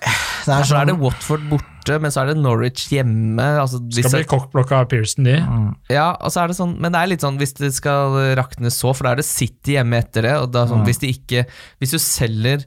det 0.46 0.54
er 0.56 0.64
Så 0.64 0.72
sånn 0.72 0.82
er 0.82 0.90
det 0.92 0.96
Watford 1.02 1.44
borte, 1.52 2.00
men 2.02 2.14
så 2.16 2.22
er 2.24 2.32
det 2.32 2.38
Norwich 2.40 2.86
hjemme. 2.94 3.46
Altså, 3.60 3.82
Skal 3.92 4.08
hvis 4.10 4.16
bli 4.16 4.30
kokkblokka 4.32 4.80
av 4.86 4.90
Pearson, 4.94 5.28
de. 5.28 5.36
Mm. 5.44 5.68
ja, 5.92 6.08
og 6.16 6.32
så 6.34 6.44
er 6.46 6.48
det 6.54 6.58
sånn, 6.58 6.78
men 6.80 6.96
det 6.96 7.02
er 7.04 7.12
litt 7.12 7.26
sånn 7.28 7.38
hvis 7.42 7.54
det 7.60 7.74
skal 7.76 8.16
rakne 8.40 8.72
så, 8.74 8.94
for 8.96 9.04
da 9.10 9.12
er 9.14 9.22
det 9.22 9.28
City 9.28 9.76
hjemme 9.78 10.00
etter 10.02 10.26
det. 10.30 10.36
Og 10.42 10.50
da, 10.56 10.66
sånn, 10.72 10.82
Mm. 10.82 10.90
hvis, 10.90 11.00
de 11.04 11.12
ikke, 11.14 11.46
hvis 11.84 11.92
du 11.92 12.00
selger 12.00 12.66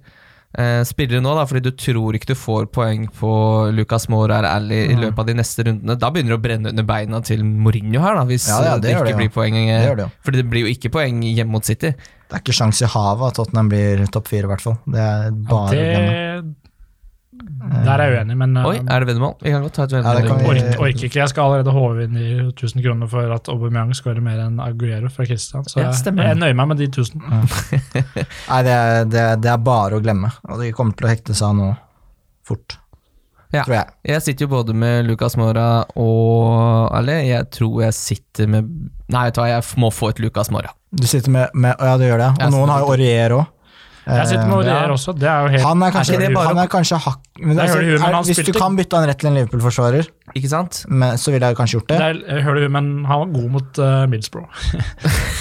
eh, 0.59 0.83
spillere 0.89 1.21
nå, 1.21 1.35
da, 1.37 1.43
fordi 1.45 1.61
du 1.61 1.71
tror 1.77 2.17
ikke 2.17 2.31
du 2.33 2.39
får 2.39 2.71
poeng 2.73 3.03
på 3.13 3.33
Lucas 3.77 4.07
Moura 4.09 4.39
eller 4.39 4.49
Ally 4.57 4.79
i 4.87 4.95
Mm. 4.97 5.01
løpet 5.03 5.19
av 5.19 5.27
de 5.27 5.35
neste 5.35 5.65
rundene, 5.67 5.99
da 5.99 6.09
begynner 6.11 6.33
det 6.33 6.39
å 6.39 6.45
brenne 6.47 6.69
under 6.73 6.83
beina 6.89 7.21
til 7.23 7.43
Mourinho 7.45 8.01
her, 8.01 8.15
da, 8.17 8.25
hvis 8.25 8.49
Ja, 8.49 8.63
ja, 8.65 8.75
det 8.79 8.83
det, 8.89 8.95
ikke 8.97 9.05
det 9.05 9.11
ja. 9.13 9.17
blir 9.17 9.29
poeng. 9.35 9.55
Det 9.55 10.05
eh. 10.05 10.09
Fordi 10.25 10.37
det 10.41 10.49
blir 10.51 10.65
jo 10.65 10.73
ikke 10.73 10.91
poeng 10.91 11.21
hjemme 11.23 11.53
mot 11.53 11.65
City. 11.65 11.93
Det 12.29 12.37
er 12.37 12.43
ikke 12.45 12.53
sjans 12.59 12.83
i 12.85 12.89
havet 12.93 13.31
at 13.31 13.39
Tottenham 13.41 13.69
blir 13.73 14.03
topp 14.13 14.27
fire, 14.29 14.45
i 14.45 14.51
hvert 14.51 14.61
fall. 14.65 14.75
Det 14.87 15.01
er 15.01 15.31
bare 15.49 15.77
glemme. 15.77 16.55
Det, 17.39 17.85
der 17.85 18.01
er 18.03 18.11
jeg 18.11 18.19
uenig, 18.19 18.35
men 18.41 18.57
Oi, 18.67 18.79
er 18.81 19.01
det 19.05 19.07
veddemål? 19.13 19.35
Vi 19.45 19.51
kan 19.53 19.63
godt 19.63 19.75
ta 19.77 19.85
et 19.87 19.93
Ja, 19.95 20.01
veddemål. 20.03 20.29
Ja, 20.29 20.37
vi- 20.39 20.49
orker, 20.49 20.81
orker 20.83 21.05
ikke. 21.09 21.21
Jeg 21.21 21.29
skal 21.33 21.45
allerede 21.45 21.73
håve 21.77 22.05
inn 22.05 22.17
i 22.19 22.29
1000 22.51 22.83
kroner 22.85 23.09
for 23.13 23.33
at 23.37 23.49
Aubameyang 23.53 23.93
skårer 23.95 24.21
mer 24.25 24.41
enn 24.43 24.59
Aguero 24.65 25.09
fra 25.13 25.25
Kristian, 25.29 25.65
Så 25.65 25.79
Ja, 25.81 25.87
jeg, 25.91 25.95
stemmer. 26.01 26.25
jeg 26.29 26.37
nøyer 26.41 26.57
meg 26.59 26.69
med 26.69 26.77
de 26.79 26.89
1000. 26.89 27.23
Nei, 28.49 28.63
det 28.67 28.75
er, 28.75 29.05
det, 29.05 29.25
det 29.45 29.53
er 29.53 29.59
bare 29.63 29.97
å 30.01 30.03
glemme. 30.03 30.33
Og 30.49 30.61
de 30.65 30.73
kommer 30.73 30.97
til 30.99 31.07
å 31.07 31.13
hekte 31.13 31.35
seg 31.37 31.49
av 31.49 31.57
nå. 31.61 31.71
fort. 32.49 32.79
Ja. 33.55 33.63
Tror 33.65 33.75
jeg. 33.79 33.93
Jeg 34.13 34.25
sitter 34.27 34.45
jo 34.45 34.51
både 34.53 34.75
med 34.77 35.07
Lucas 35.09 35.39
Mora 35.41 35.69
og 35.97 36.91
Eller 36.99 37.23
jeg 37.25 37.47
tror 37.57 37.79
jeg 37.87 37.97
sitter 37.97 38.51
med 38.51 38.67
Nei, 39.09 39.23
vet 39.25 39.39
du 39.39 39.41
hva, 39.41 39.47
jeg 39.55 39.65
må 39.81 39.89
få 39.95 40.11
et 40.13 40.19
Lucas 40.21 40.51
Mora. 40.53 40.75
Du 40.93 41.07
sitter 41.09 41.33
med, 41.33 41.55
med 41.57 41.81
Ja, 41.81 41.95
du 41.97 42.05
gjør 42.05 42.21
det. 42.21 42.33
Jeg 42.43 42.51
Og 42.51 42.59
noen 42.59 42.73
har 42.75 42.85
jo 42.85 42.91
Aurier 42.93 43.37
òg. 43.39 43.47
Jeg 44.09 44.29
sitter 44.31 44.49
med 44.49 44.69
ja. 44.69 44.77
Også, 44.93 45.13
det 45.17 45.29
er 45.29 45.45
jo 45.45 45.53
helt 45.53 45.65
Han 45.67 45.83
er 45.85 45.93
kanskje, 45.93 46.21
Er 46.25 46.37
han 46.37 46.61
er 46.63 46.71
kanskje 46.73 47.01
hakk 47.05 47.19
altså, 47.45 48.23
Hvis 48.31 48.41
du 48.47 48.55
kan 48.57 48.77
bytte 48.79 48.97
han 48.97 49.09
rett 49.11 49.21
til 49.21 49.29
en 49.31 49.37
Liverpool-forsvarer, 49.37 50.09
Ikke 50.37 50.49
sant? 50.53 50.83
men- 50.89 51.17
så 51.19 51.31
ville 51.33 51.47
jeg 51.47 51.57
kanskje 51.57 51.79
gjort 51.79 51.89
det. 51.89 51.99
det 51.99 52.09
er, 52.29 52.43
hører 52.45 52.61
du, 52.65 52.69
men 52.69 53.05
han 53.09 53.19
var 53.25 53.33
god 53.35 53.51
mot 53.57 53.79
uh, 53.79 54.07
Middlesbrough. 54.11 54.49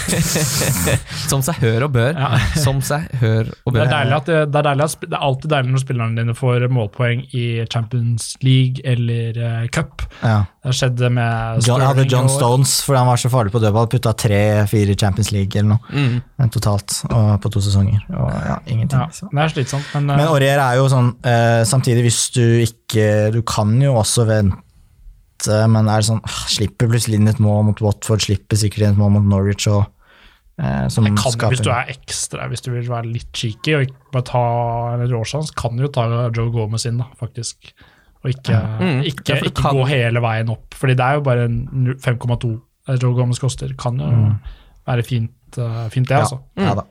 Som 1.27 1.41
seg 1.45 1.59
hør 1.61 1.85
og 1.87 1.93
bør. 1.95 2.13
Ja. 2.17 2.39
Som 2.61 2.79
seg 2.85 3.07
hør 3.21 3.49
og 3.67 3.73
Det 3.75 3.81
er, 3.83 3.89
deilig 3.91 4.15
at 4.17 4.29
det, 4.29 4.37
det, 4.53 4.61
er 4.63 4.83
at, 4.85 4.95
det 5.03 5.13
er 5.17 5.23
alltid 5.27 5.51
deilig 5.53 5.73
når 5.73 5.83
spillerne 5.83 6.21
dine 6.21 6.35
får 6.37 6.67
målpoeng 6.73 7.23
i 7.35 7.45
Champions 7.71 8.29
League 8.45 8.83
eller 8.87 9.39
uh, 9.41 9.65
cup. 9.73 10.05
Ja. 10.21 10.39
Det 10.47 10.71
har 10.71 10.77
skjedd 10.81 11.03
med 11.15 11.63
John, 11.67 11.83
hadde 11.85 12.07
John 12.11 12.27
Stones 12.31 12.77
fordi 12.85 12.99
han 13.01 13.07
var 13.11 13.21
så 13.21 13.31
farlig 13.31 13.53
på 13.55 13.61
dødball. 13.63 13.89
Putta 13.91 14.13
tre-fire 14.19 14.95
Champions 14.99 15.31
League 15.35 15.55
eller 15.59 15.75
noe 15.75 15.83
Mm. 15.97 16.17
men 16.37 16.49
totalt 16.51 16.93
og 17.09 17.37
på 17.41 17.49
to 17.53 17.61
sesonger. 17.63 18.01
Og 18.11 18.31
ja, 18.33 18.57
ingenting. 18.69 18.99
Ja, 18.99 19.29
det 19.31 19.43
er 19.45 19.53
slitsomt, 19.53 19.87
men, 19.95 20.09
uh, 20.11 20.17
Men 20.19 20.27
Aurier 20.27 20.59
er 20.61 20.75
jo 20.79 20.87
sånn 20.91 21.13
uh, 21.23 21.63
Samtidig, 21.67 22.03
hvis 22.07 22.19
du 22.35 22.43
ikke 22.65 23.05
Du 23.33 23.39
kan 23.47 23.71
jo 23.81 23.93
også 23.99 24.25
vente, 24.27 24.57
men 25.69 25.87
er 25.87 26.01
sånn 26.01 26.21
ah, 26.25 26.39
Slipper 26.49 26.87
plutselig 26.89 27.19
inn 27.19 27.27
et 27.27 27.39
mål 27.43 27.63
mot 27.69 27.81
Watford, 27.85 28.23
slipper 28.25 28.57
sikkert 28.57 28.81
inn 28.87 28.95
et 28.95 28.97
mål 28.97 29.11
mot 29.17 29.27
Norwich 29.29 29.67
og 29.69 29.83
eh, 30.59 30.87
som 30.89 31.05
jeg 31.05 31.13
kan, 31.19 31.31
skaper 31.35 31.53
hvis 31.53 31.61
du 31.67 31.69
er 31.69 31.91
ekstra, 31.93 32.47
hvis 32.49 32.61
du 32.65 32.71
vil 32.73 32.87
være 32.89 33.11
litt 33.11 33.29
cheeky 33.37 33.75
og 33.77 33.85
ikke 33.85 34.11
bare 34.15 34.27
ta 34.31 34.41
en 34.95 35.05
råsjans, 35.11 35.51
kan 35.55 35.77
du 35.77 35.83
jo 35.85 35.91
ta 35.93 36.07
Joe 36.33 36.49
Gomez 36.55 36.85
inn, 36.89 36.97
da, 36.97 37.05
faktisk. 37.19 37.73
Og 38.23 38.31
ikke, 38.33 38.57
Mm. 38.81 39.03
ikke, 39.05 39.35
Ja, 39.35 39.35
ikke 39.45 39.61
kan- 39.61 39.75
gå 39.77 39.87
hele 39.87 40.19
veien 40.19 40.49
opp, 40.49 40.73
Fordi 40.73 40.95
det 40.97 41.05
er 41.05 41.13
jo 41.15 41.21
bare 41.21 41.47
5,2 42.01 42.61
Joe 42.99 43.13
Gomez 43.13 43.37
koster. 43.39 43.69
Kan 43.77 43.99
jo 43.99 44.07
være 44.87 45.03
fint, 45.05 45.31
eh, 45.57 45.89
fint 45.89 46.07
det, 46.07 46.17
Ja. 46.17 46.23
altså. 46.23 46.39
Ja 46.57 46.73
da. 46.73 46.83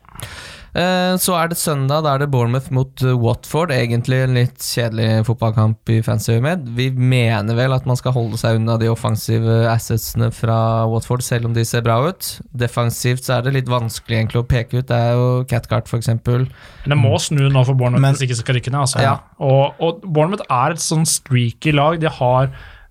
Eh, 0.77 1.15
Så 1.17 1.33
er 1.39 1.49
det 1.49 1.57
søndag, 1.57 2.03
da 2.05 2.15
er 2.15 2.21
det 2.21 2.29
Bournemouth 2.33 2.69
mot 2.75 3.01
eh, 3.03 3.15
Watford. 3.17 3.71
Egentlig 3.73 4.19
en 4.27 4.35
litt 4.37 4.61
kjedelig 4.61 5.23
fotballkamp 5.29 5.89
i 5.95 6.03
fancy 6.05 6.37
med. 6.45 6.67
Vi 6.77 6.91
mener 6.93 7.57
vel 7.57 7.73
at 7.73 7.87
man 7.89 7.97
skal 7.97 8.13
holde 8.13 8.37
seg 8.41 8.59
unna 8.61 8.77
de 8.81 8.91
offensive 8.93 9.57
assetsene 9.73 10.29
fra 10.37 10.59
Watford, 10.93 11.25
selv 11.25 11.49
om 11.49 11.57
de 11.57 11.65
ser 11.65 11.85
bra 11.87 11.97
ut. 12.11 12.29
Defensivt 12.53 13.25
så 13.25 13.39
er 13.39 13.47
det 13.47 13.55
litt 13.57 13.73
vanskelig 13.73 14.19
egentlig 14.21 14.43
å 14.43 14.49
peke 14.51 14.83
ut. 14.83 14.89
Det 14.91 14.99
er 15.01 15.17
jo 15.17 15.29
Catcart, 15.49 15.89
eksempel. 15.97 16.45
Men 16.85 16.95
det 16.97 17.01
må 17.01 17.15
snu 17.25 17.47
nå 17.49 17.65
for 17.65 17.73
Bournemouth 17.75 18.03
Men- 18.05 18.15
hvis 18.19 18.27
ikke 18.29 18.41
skal 18.43 18.59
rykke 18.61 18.75
ned. 18.75 18.81
Altså. 18.85 19.01
Ja. 19.07 19.17
Og, 19.41 19.81
og 19.81 20.03
Bournemouth 20.05 20.45
er 20.51 20.77
et 20.77 20.85
sånn 20.85 21.07
streaky 21.09 21.73
lag. 21.73 21.97
De 22.05 22.11
har 22.21 22.51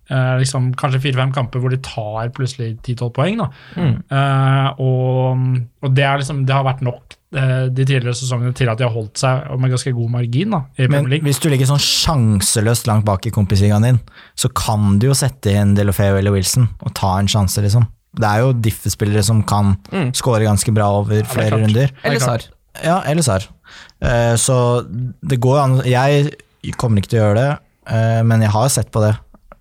eh, 0.09 0.33
liksom, 0.41 0.71
kanskje 0.79 1.03
fire-fem 1.05 1.31
kamper 1.36 1.61
hvor 1.61 1.69
de 1.73 1.77
tar 1.86 2.33
plutselig 2.36 2.79
10-12 2.81 3.13
poeng. 3.13 3.38
Da. 3.43 3.47
Mm. 3.77 3.93
Eh, 4.09 4.81
og 4.81 5.45
og 5.86 5.93
det, 5.93 6.03
er 6.07 6.17
liksom, 6.23 6.43
det 6.49 6.53
har 6.55 6.65
vært 6.65 6.81
nok 6.81 7.14
de 7.34 7.84
tidligere 7.86 8.13
sesongene 8.15 8.53
til 8.55 8.69
at 8.71 8.78
de 8.80 8.86
har 8.86 8.93
holdt 8.93 9.17
seg 9.19 9.49
med 9.59 9.71
ganske 9.73 9.91
god 9.97 10.09
margin 10.13 10.53
da, 10.53 10.59
i 10.80 10.86
Men 10.88 11.09
hvis 11.26 11.39
du 11.43 11.49
ligger 11.49 11.67
sånn 11.67 11.82
sjanseløst 11.82 12.88
langt 12.88 13.05
bak 13.07 13.26
i 13.28 13.34
kompisligaen 13.34 13.84
din, 13.84 13.99
så 14.39 14.47
kan 14.55 14.99
du 15.01 15.07
jo 15.09 15.13
sette 15.17 15.51
inn 15.51 15.73
Delofeo 15.76 16.15
eller 16.19 16.32
Wilson 16.32 16.69
og 16.86 16.93
ta 16.95 17.17
en 17.19 17.28
sjanse, 17.28 17.59
liksom. 17.65 17.88
Det 18.15 18.30
er 18.30 18.43
jo 18.45 18.53
Diff-spillere 18.53 19.23
som 19.28 19.41
kan 19.43 19.73
Mm. 19.91 20.13
score 20.15 20.39
ganske 20.45 20.71
bra 20.73 20.88
over 21.01 21.23
flere 21.28 21.59
runder. 21.59 21.91
Eller 22.03 22.15
er 22.15 22.19
Sar. 22.23 22.45
Ja, 22.84 23.01
eller 23.05 23.21
Sar. 23.21 23.43
Uh, 24.01 24.36
så 24.39 24.86
det 25.26 25.39
går 25.41 25.59
an 25.59 25.82
Jeg 25.84 26.32
kommer 26.78 27.01
ikke 27.01 27.09
til 27.09 27.19
å 27.19 27.26
gjøre 27.28 27.36
det, 27.41 27.59
eh, 27.91 28.21
men 28.23 28.41
jeg 28.41 28.49
har 28.51 28.69
sett 28.69 28.91
på 28.91 29.01
det, 29.03 29.15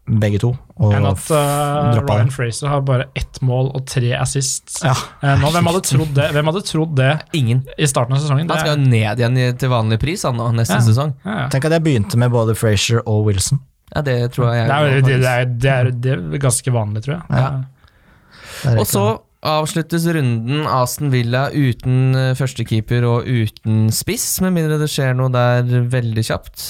begge 0.04 0.38
to. 0.42 0.50
Og 0.76 0.92
Enn 0.92 1.06
at 1.08 1.22
uh, 1.32 1.96
Ryan. 2.04 2.30
Fraser 2.34 2.68
har 2.68 2.82
bare 2.84 3.06
ett 3.16 3.38
mål 3.44 3.70
og 3.78 3.86
tre 3.88 4.10
assists. 4.18 4.82
Ja. 4.84 4.92
Eh, 5.22 5.36
nå, 5.40 5.48
hvem, 5.54 5.68
hadde 5.70 5.82
trodd 5.88 6.14
det? 6.16 6.26
hvem 6.34 6.50
hadde 6.50 6.62
trodd 6.68 6.96
det 6.98 7.10
Ingen. 7.38 7.62
i 7.78 7.88
starten 7.88 8.16
av 8.16 8.20
sesongen? 8.20 8.50
Han 8.50 8.60
skal 8.60 8.74
jo 8.76 8.88
ned 8.90 9.22
igjen 9.22 9.38
til 9.60 9.72
vanlig 9.72 10.00
pris 10.02 10.26
han 10.28 10.36
nå, 10.36 10.50
neste 10.58 10.76
Ja. 10.76 10.84
sesong. 10.84 11.14
ja, 11.24 11.36
ja. 11.44 11.46
Tenk 11.52 11.68
at 11.70 11.76
jeg 11.78 11.86
begynte 11.86 12.20
med 12.20 12.34
både 12.34 12.56
Frazier 12.58 13.00
og 13.06 13.30
Wilson. 13.30 13.62
Ja, 13.94 14.02
det 14.02 14.16
tror 14.34 14.50
jeg. 14.52 14.66
Det 14.68 14.74
er, 14.74 14.90
det, 14.90 15.04
det, 15.04 15.30
er, 15.30 15.44
det, 15.46 15.70
er, 15.70 15.90
det 16.04 16.12
er 16.16 16.42
ganske 16.42 16.74
vanlig, 16.74 17.04
tror 17.06 17.14
jeg. 17.16 17.22
Ja. 17.30 18.74
Og 18.74 18.86
så 18.88 19.04
avsluttes 19.44 20.06
runden 20.08 20.64
Aston 20.66 21.12
Villa 21.12 21.46
uten 21.52 22.16
eh, 22.16 22.32
førstekeeper 22.38 23.04
og 23.08 23.28
uten 23.28 23.90
spiss, 23.92 24.40
med 24.44 24.56
mindre 24.56 24.80
det 24.80 24.88
skjer 24.92 25.16
noe 25.18 25.32
der 25.32 25.68
veldig 25.92 26.24
kjapt. 26.24 26.66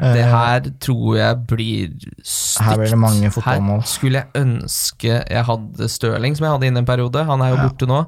Eh, 0.00 0.12
Det 0.12 0.24
her 0.28 0.60
tror 0.82 1.16
jeg 1.16 1.46
blir 1.48 1.92
stygt. 2.22 2.64
Her 2.66 2.76
blir 2.76 2.90
det 2.90 2.98
mange 3.00 3.30
fotballmål. 3.32 3.80
Her 3.80 3.86
skulle 3.88 4.22
jeg 4.22 4.42
ønske 4.42 5.14
jeg 5.30 5.44
hadde 5.48 5.88
Stirling, 5.88 6.36
som 6.36 6.44
jeg 6.44 6.52
hadde 6.52 6.66
inne 6.70 6.82
en 6.82 6.88
periode. 6.88 7.24
Han 7.24 7.40
er 7.40 7.48
jo 7.54 7.56
Ja. 7.56 7.68
borte 7.68 7.86
nå. 7.88 8.06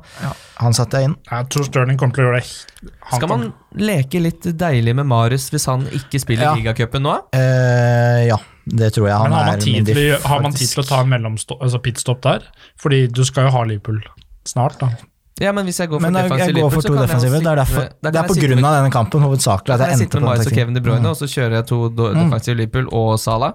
Han 0.59 0.73
satte 0.75 0.99
jeg 1.01 1.05
inn. 1.09 1.17
Jeg 1.31 1.49
tror 1.49 1.65
Stirling 1.65 1.99
kommer 1.99 2.15
til 2.15 2.25
å 2.25 2.29
gjøre 2.29 2.41
det. 2.43 2.93
Han 3.11 3.21
Skal 3.21 3.29
man 3.29 3.53
leke 3.75 4.21
litt 4.21 4.43
deilig 4.43 4.95
med 4.95 5.07
Marius 5.07 5.49
hvis 5.51 5.67
han 5.67 5.87
ikke 5.87 6.21
spiller 6.21 6.43
Ja. 6.43 6.55
ligacupen 6.55 7.03
nå? 7.03 7.17
Eh, 7.33 8.27
ja, 8.29 8.37
det 8.69 8.93
tror 8.95 9.09
jeg. 9.09 9.17
Han 9.17 9.31
Men 9.31 9.39
har 9.39 9.47
man, 9.47 9.61
tid 9.61 9.87
til, 9.87 10.19
har 10.21 10.41
man 10.43 10.53
tid 10.53 10.69
til 10.69 10.83
å 10.83 10.87
ta 10.87 11.01
en 11.01 11.13
altså 11.13 11.83
pitstop 11.83 12.21
der? 12.23 12.43
Fordi 12.79 13.07
du 13.11 13.25
skal 13.25 13.45
jo 13.45 13.51
ha 13.51 13.63
Liverpool 13.65 14.03
snart, 14.45 14.79
da. 14.79 14.91
Ja, 15.41 15.53
men 15.53 15.65
hvis 15.69 15.79
jeg 15.79 15.89
går 15.89 16.01
for 16.01 16.07
Men 16.11 16.19
jeg, 16.19 16.31
defensiv 16.31 16.55
jeg 16.57 16.63
går 16.63 16.71
for 16.75 16.83
to 16.83 16.89
så 16.89 16.95
jeg 16.95 16.99
jo. 16.99 17.39
Det 17.39 17.47
er, 17.53 17.57
derfor, 17.63 17.89
det 18.03 18.15
er 18.17 18.29
på 18.29 18.35
grunn 18.41 18.55
med- 18.57 18.65
av 18.65 18.77
denne 18.83 18.93
kampen 18.95 19.23
hovedsakelig 19.23 19.75
at 19.75 19.81
jeg 19.81 19.89
jeg 19.89 20.01
endte 20.01 20.19
på 20.19 20.27
den 20.27 20.29
teknikken. 20.43 20.59
Kevin 20.59 20.75
De 20.75 20.81
Bruyne, 20.81 21.07
og 21.13 21.17
så 21.17 21.27
kjører 21.31 21.59
jeg 21.61 21.67
to 21.67 21.89
defensive 21.89 22.55
Mm. 22.55 22.61
Liverpool 22.63 22.89
og 22.93 23.19
Salah. 23.19 23.53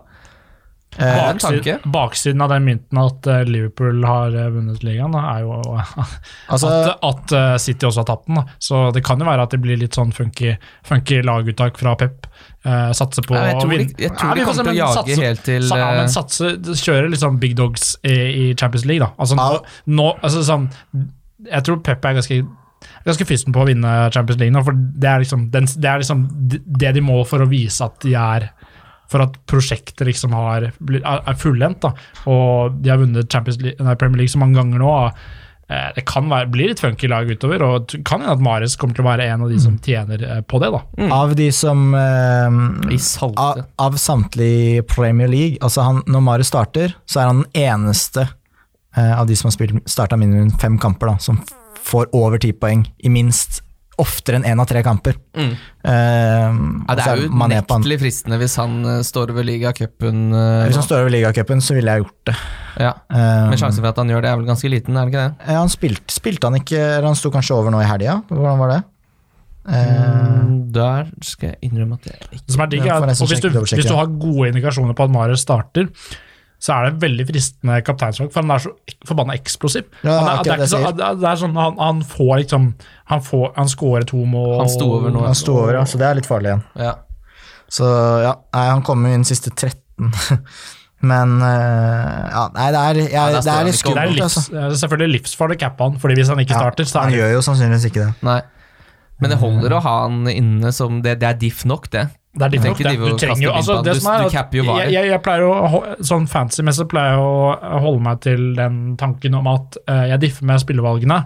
Eh, 0.94 1.34
Baksiden, 1.34 1.80
baksiden 1.92 2.42
av 2.46 2.50
den 2.54 2.66
mynten 2.68 3.00
at 3.02 3.26
eh, 3.26 3.40
Liverpool 3.50 4.04
har 4.06 4.36
eh, 4.38 4.50
vunnet 4.54 4.84
ligaen, 4.86 5.16
er 5.18 5.40
jo 5.42 5.56
altså, 6.54 6.70
at, 7.02 7.34
at 7.34 7.62
City 7.64 7.88
også 7.88 8.04
har 8.04 8.06
tapt 8.12 8.28
den. 8.28 8.36
Da. 8.38 8.44
Så 8.62 8.92
det 8.94 9.02
kan 9.04 9.18
jo 9.18 9.26
være 9.26 9.42
at 9.48 9.56
det 9.56 9.60
blir 9.64 9.80
litt 9.82 9.98
sånn 9.98 10.14
funky, 10.14 10.52
funky 10.86 11.24
laguttak 11.26 11.80
fra 11.82 11.96
Pep. 11.98 12.28
Uh, 12.64 12.94
satse 12.96 13.20
på 13.26 13.34
jeg 13.36 13.58
tror 13.60 13.74
de, 13.74 13.88
jeg 14.06 14.14
tror 14.16 14.30
Ja, 14.30 14.36
de 14.38 14.44
kommer 14.46 14.64
til 14.64 14.72
å 14.72 14.78
jage 14.78 15.00
satse- 15.02 15.18
helt 15.26 15.42
til 15.44 15.66
Sa, 15.68 15.78
ja, 15.82 15.90
men 15.98 16.08
satse, 16.14 16.54
kjøre 16.86 17.10
litt 17.12 17.20
sånn 17.26 17.40
big 17.42 17.58
dogs 17.60 17.98
i, 18.08 18.14
i 18.14 18.46
Champions 18.56 18.86
League, 18.86 19.02
da. 19.04 19.10
Altså, 19.18 19.36
nå, 19.36 19.50
nå, 19.98 20.06
altså, 20.22 20.46
sånn, 20.48 20.70
jeg 21.50 21.64
tror 21.68 21.82
Pep 21.86 22.06
er 22.06 22.20
ganske 22.20 22.42
ganske 23.06 23.26
fysten 23.28 23.54
på 23.56 23.62
å 23.64 23.68
vinne 23.70 23.92
Champions 24.12 24.40
League 24.42 24.52
nå, 24.52 24.60
for 24.68 24.76
det 24.76 25.08
er, 25.08 25.22
liksom, 25.24 25.46
den, 25.54 25.70
det 25.80 25.88
er 25.88 26.02
liksom 26.02 26.26
det 26.84 26.90
de 26.98 27.04
må 27.04 27.22
for 27.28 27.44
å 27.44 27.48
vise 27.48 27.86
at 27.86 27.96
de 28.04 28.12
er 28.20 28.50
For 29.14 29.22
at 29.24 29.36
prosjektet 29.48 30.08
liksom 30.08 30.34
har, 30.34 30.66
er 30.74 31.36
fullendt. 31.38 31.84
da, 31.84 31.92
Og 32.32 32.76
de 32.82 32.90
har 32.90 32.98
vunnet 32.98 33.30
Champions 33.32 33.60
League, 33.62 33.78
nei, 33.84 33.96
Premier 34.00 34.24
League 34.24 34.32
så 34.34 34.40
mange 34.42 34.58
ganger 34.58 34.80
nå. 34.82 34.90
og, 34.90 35.24
eh, 35.70 35.90
Det 35.96 36.06
kan 36.10 36.28
være, 36.32 36.50
bli 36.52 36.68
litt 36.72 36.80
funky 36.82 37.08
lag 37.12 37.30
utover, 37.30 37.62
og 37.68 37.88
det 37.92 38.02
kan 38.08 38.24
hende 38.24 38.34
at 38.34 38.42
Mares 38.44 38.76
kommer 38.80 38.96
til 38.96 39.04
å 39.06 39.10
være 39.12 39.28
en 39.30 39.44
av 39.46 39.52
de 39.54 39.60
som 39.62 39.78
tjener 39.78 40.24
eh, 40.24 40.42
på 40.42 40.60
det. 40.64 40.72
da. 40.74 40.82
av 41.14 41.36
de 41.36 41.52
som 41.52 41.94
eh, 41.94 42.96
I 42.96 42.98
salte. 42.98 43.38
av, 43.44 43.64
av 43.78 44.00
samtlige 44.02 44.84
Premier 44.92 45.28
League 45.30 45.60
altså 45.62 45.84
han, 45.88 46.02
Når 46.08 46.22
Mares 46.32 46.48
starter, 46.52 46.96
så 47.06 47.22
er 47.22 47.30
han 47.32 47.44
den 47.44 47.64
eneste 47.68 48.28
av 49.02 49.28
de 49.28 49.36
som 49.36 49.50
har 49.50 49.80
starta 49.90 50.18
mindre 50.20 50.42
enn 50.46 50.52
fem 50.62 50.78
kamper, 50.78 51.08
da, 51.14 51.18
som 51.18 51.40
får 51.84 52.12
over 52.14 52.38
ti 52.40 52.52
poeng 52.54 52.86
i 53.04 53.10
minst 53.10 53.62
oftere 54.02 54.40
enn 54.40 54.46
én 54.50 54.58
av 54.62 54.66
tre 54.66 54.82
kamper. 54.86 55.18
Mm. 55.38 55.52
Eh, 55.86 56.54
Ja, 56.88 56.96
det 56.98 57.04
er 57.06 57.20
jo 57.22 57.28
unektelig 57.30 58.00
fristende 58.02 58.40
hvis 58.42 58.56
han 58.58 58.80
eh, 58.90 59.02
står 59.06 59.30
over 59.36 59.46
ligacupen. 59.46 60.24
Uh, 60.34 60.64
Hvis 60.66 60.80
han 60.80 60.88
står 60.88 61.04
over 61.04 61.14
ligacupen, 61.14 61.62
så 61.62 61.76
ville 61.78 61.94
jeg 61.94 62.02
gjort 62.02 62.32
det. 62.32 62.36
ja. 62.82 62.94
Eh, 63.14 63.50
Men 63.52 63.60
sjansen 63.62 63.84
for 63.84 63.92
at 63.92 64.02
han 64.02 64.10
gjør 64.10 64.22
det, 64.26 64.32
er 64.32 64.40
vel 64.42 64.50
ganske 64.50 64.72
liten, 64.72 64.98
er 64.98 65.06
det 65.06 65.14
ikke 65.14 65.28
det? 65.28 65.52
ja, 65.54 65.60
han 65.60 65.70
spilte, 65.70 66.10
spilte 66.16 66.50
han 66.50 66.58
ikke 66.58 66.80
eller 66.80 67.08
Han 67.12 67.20
sto 67.20 67.30
kanskje 67.30 67.54
over 67.56 67.70
nå 67.76 67.84
i 67.84 67.88
helga? 67.90 68.18
Hvordan 68.32 68.58
var 68.64 68.74
det? 68.74 68.82
Eh, 69.70 70.24
Mm, 70.44 70.72
Der 70.74 71.06
skal 71.22 71.54
jeg 71.54 71.70
innrømme 71.70 71.94
at 72.02 72.06
jeg 72.10 72.18
ikke 72.34 72.46
Det 72.48 72.54
som 72.56 72.62
er 72.62 72.68
digg, 72.74 72.86
er 72.88 72.94
og 72.98 73.08
hvis, 73.08 73.40
du, 73.40 73.50
hvis 73.78 73.88
du 73.88 73.96
har 73.96 74.08
gode 74.08 74.50
indikasjoner 74.50 74.94
på 74.98 75.04
at 75.06 75.12
Marius 75.14 75.46
starter, 75.46 75.88
så 76.64 76.76
er 76.78 76.86
det 76.88 77.02
veldig 77.04 77.26
fristende 77.28 77.80
kapteinsvalg, 77.84 78.30
for 78.32 78.40
han 78.46 78.54
er 78.56 78.62
så 78.64 78.72
forbanna 79.08 79.36
eksplosiv. 79.36 79.90
Ja, 80.06 80.14
han, 80.16 80.30
er, 80.38 80.44
det, 80.48 80.54
er 80.64 80.70
så, 80.72 80.80
det 80.96 81.34
sånn, 81.42 81.58
han, 81.60 81.76
han 81.82 82.00
får 82.08 82.38
liksom 82.46 82.70
Han, 83.12 83.24
får, 83.26 83.50
han 83.58 83.72
scorer 83.72 84.06
to 84.08 84.22
mål 84.24 84.62
Han 84.62 84.72
sto 84.72 84.88
over 84.96 85.12
nå. 85.12 85.26
han 85.28 85.36
sto 85.36 85.58
over, 85.60 85.76
ja, 85.82 85.84
så 85.90 86.00
det 86.00 86.08
er 86.08 86.22
litt 86.22 86.30
farlig 86.30 86.54
igjen. 86.54 86.64
ja. 86.80 86.94
Så 87.74 87.88
ja, 88.22 88.36
nei, 88.54 88.64
han 88.70 88.84
kom 88.86 89.04
jo 89.08 89.12
inn 89.16 89.24
siste 89.26 89.50
13. 89.50 90.12
Men 91.10 91.36
eh, 91.44 92.20
ja, 92.32 92.44
nei, 92.56 92.68
det 92.72 92.82
er, 92.82 93.00
jeg, 93.02 93.12
Ja, 93.12 93.24
der 93.34 93.44
det 93.44 93.54
er 93.54 93.68
litt 93.68 93.80
skummelt. 93.80 93.98
Det 93.98 94.04
er 94.04 94.18
livs, 94.22 94.38
altså. 94.40 94.58
er 94.62 94.76
selvfølgelig 94.80 95.18
livsfarlig 95.18 95.58
å 95.58 95.62
cappe 95.66 95.88
han, 95.88 95.98
Fordi 96.00 96.16
hvis 96.20 96.30
han 96.32 96.42
ikke 96.44 96.54
Ja, 96.56 96.62
starter, 96.64 96.88
så 96.88 97.02
han 97.02 97.10
er 97.10 97.18
det 97.18 97.22
gjør 97.24 97.34
jo 97.34 97.42
sannsynligvis 97.50 97.88
ikke 97.90 98.06
det. 98.06 98.12
Nei. 98.30 98.40
Men 99.24 99.34
det 99.34 99.40
holder 99.42 99.76
å 99.78 99.82
ha 99.84 99.96
han 100.06 100.30
inne 100.32 100.72
som 100.76 101.02
Det, 101.04 101.18
det 101.22 101.28
er 101.28 101.40
diff 101.42 101.66
nok, 101.70 101.90
det. 101.92 102.08
Det 102.34 102.46
er 102.48 102.50
ditt 102.50 102.64
nok, 102.66 102.80
ikke 102.80 102.90
det. 102.90 102.98
Du 102.98 103.18
trenger 103.22 103.44
jo 103.44 103.52
kaste 103.54 103.60
altså, 103.60 103.74
på 103.78 103.84
det 103.86 103.94
som 104.02 104.08
Du- 104.10 104.14
er 104.18 104.26
at 104.26 104.32
capper 104.34 104.58
jo 104.58 104.64
varer. 104.66 104.84
jeg, 104.88 104.94
jeg, 104.94 105.10
jeg 105.12 105.22
pleier 105.22 105.44
å, 105.46 105.82
Sånn 106.02 106.24
fancy-messig 106.32 106.88
pleier 106.90 107.12
jeg 107.14 107.20
å 107.22 107.82
holde 107.84 108.02
meg 108.08 108.22
til 108.26 108.48
den 108.58 108.80
tanken 108.98 109.36
om 109.38 109.50
at 109.52 109.78
uh, 109.90 110.06
jeg 110.10 110.20
differ 110.24 110.48
med 110.50 110.64
spillevalgene, 110.64 111.20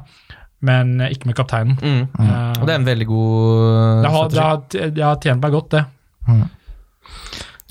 men 0.68 0.92
ikke 1.08 1.30
med 1.30 1.38
kapteinen. 1.38 1.78
Mm. 1.80 2.02
Eh, 2.20 2.60
Og 2.60 2.66
det 2.68 2.74
er 2.74 2.80
en 2.82 2.86
veldig 2.90 3.08
god 3.08 4.04
det, 4.04 4.12
har, 4.12 4.30
det, 4.34 4.42
har, 4.42 4.90
det 4.98 5.04
har 5.06 5.20
tjent 5.24 5.42
meg 5.46 5.52
godt, 5.56 5.70
det. 5.78 5.86
Mm. 6.28 6.44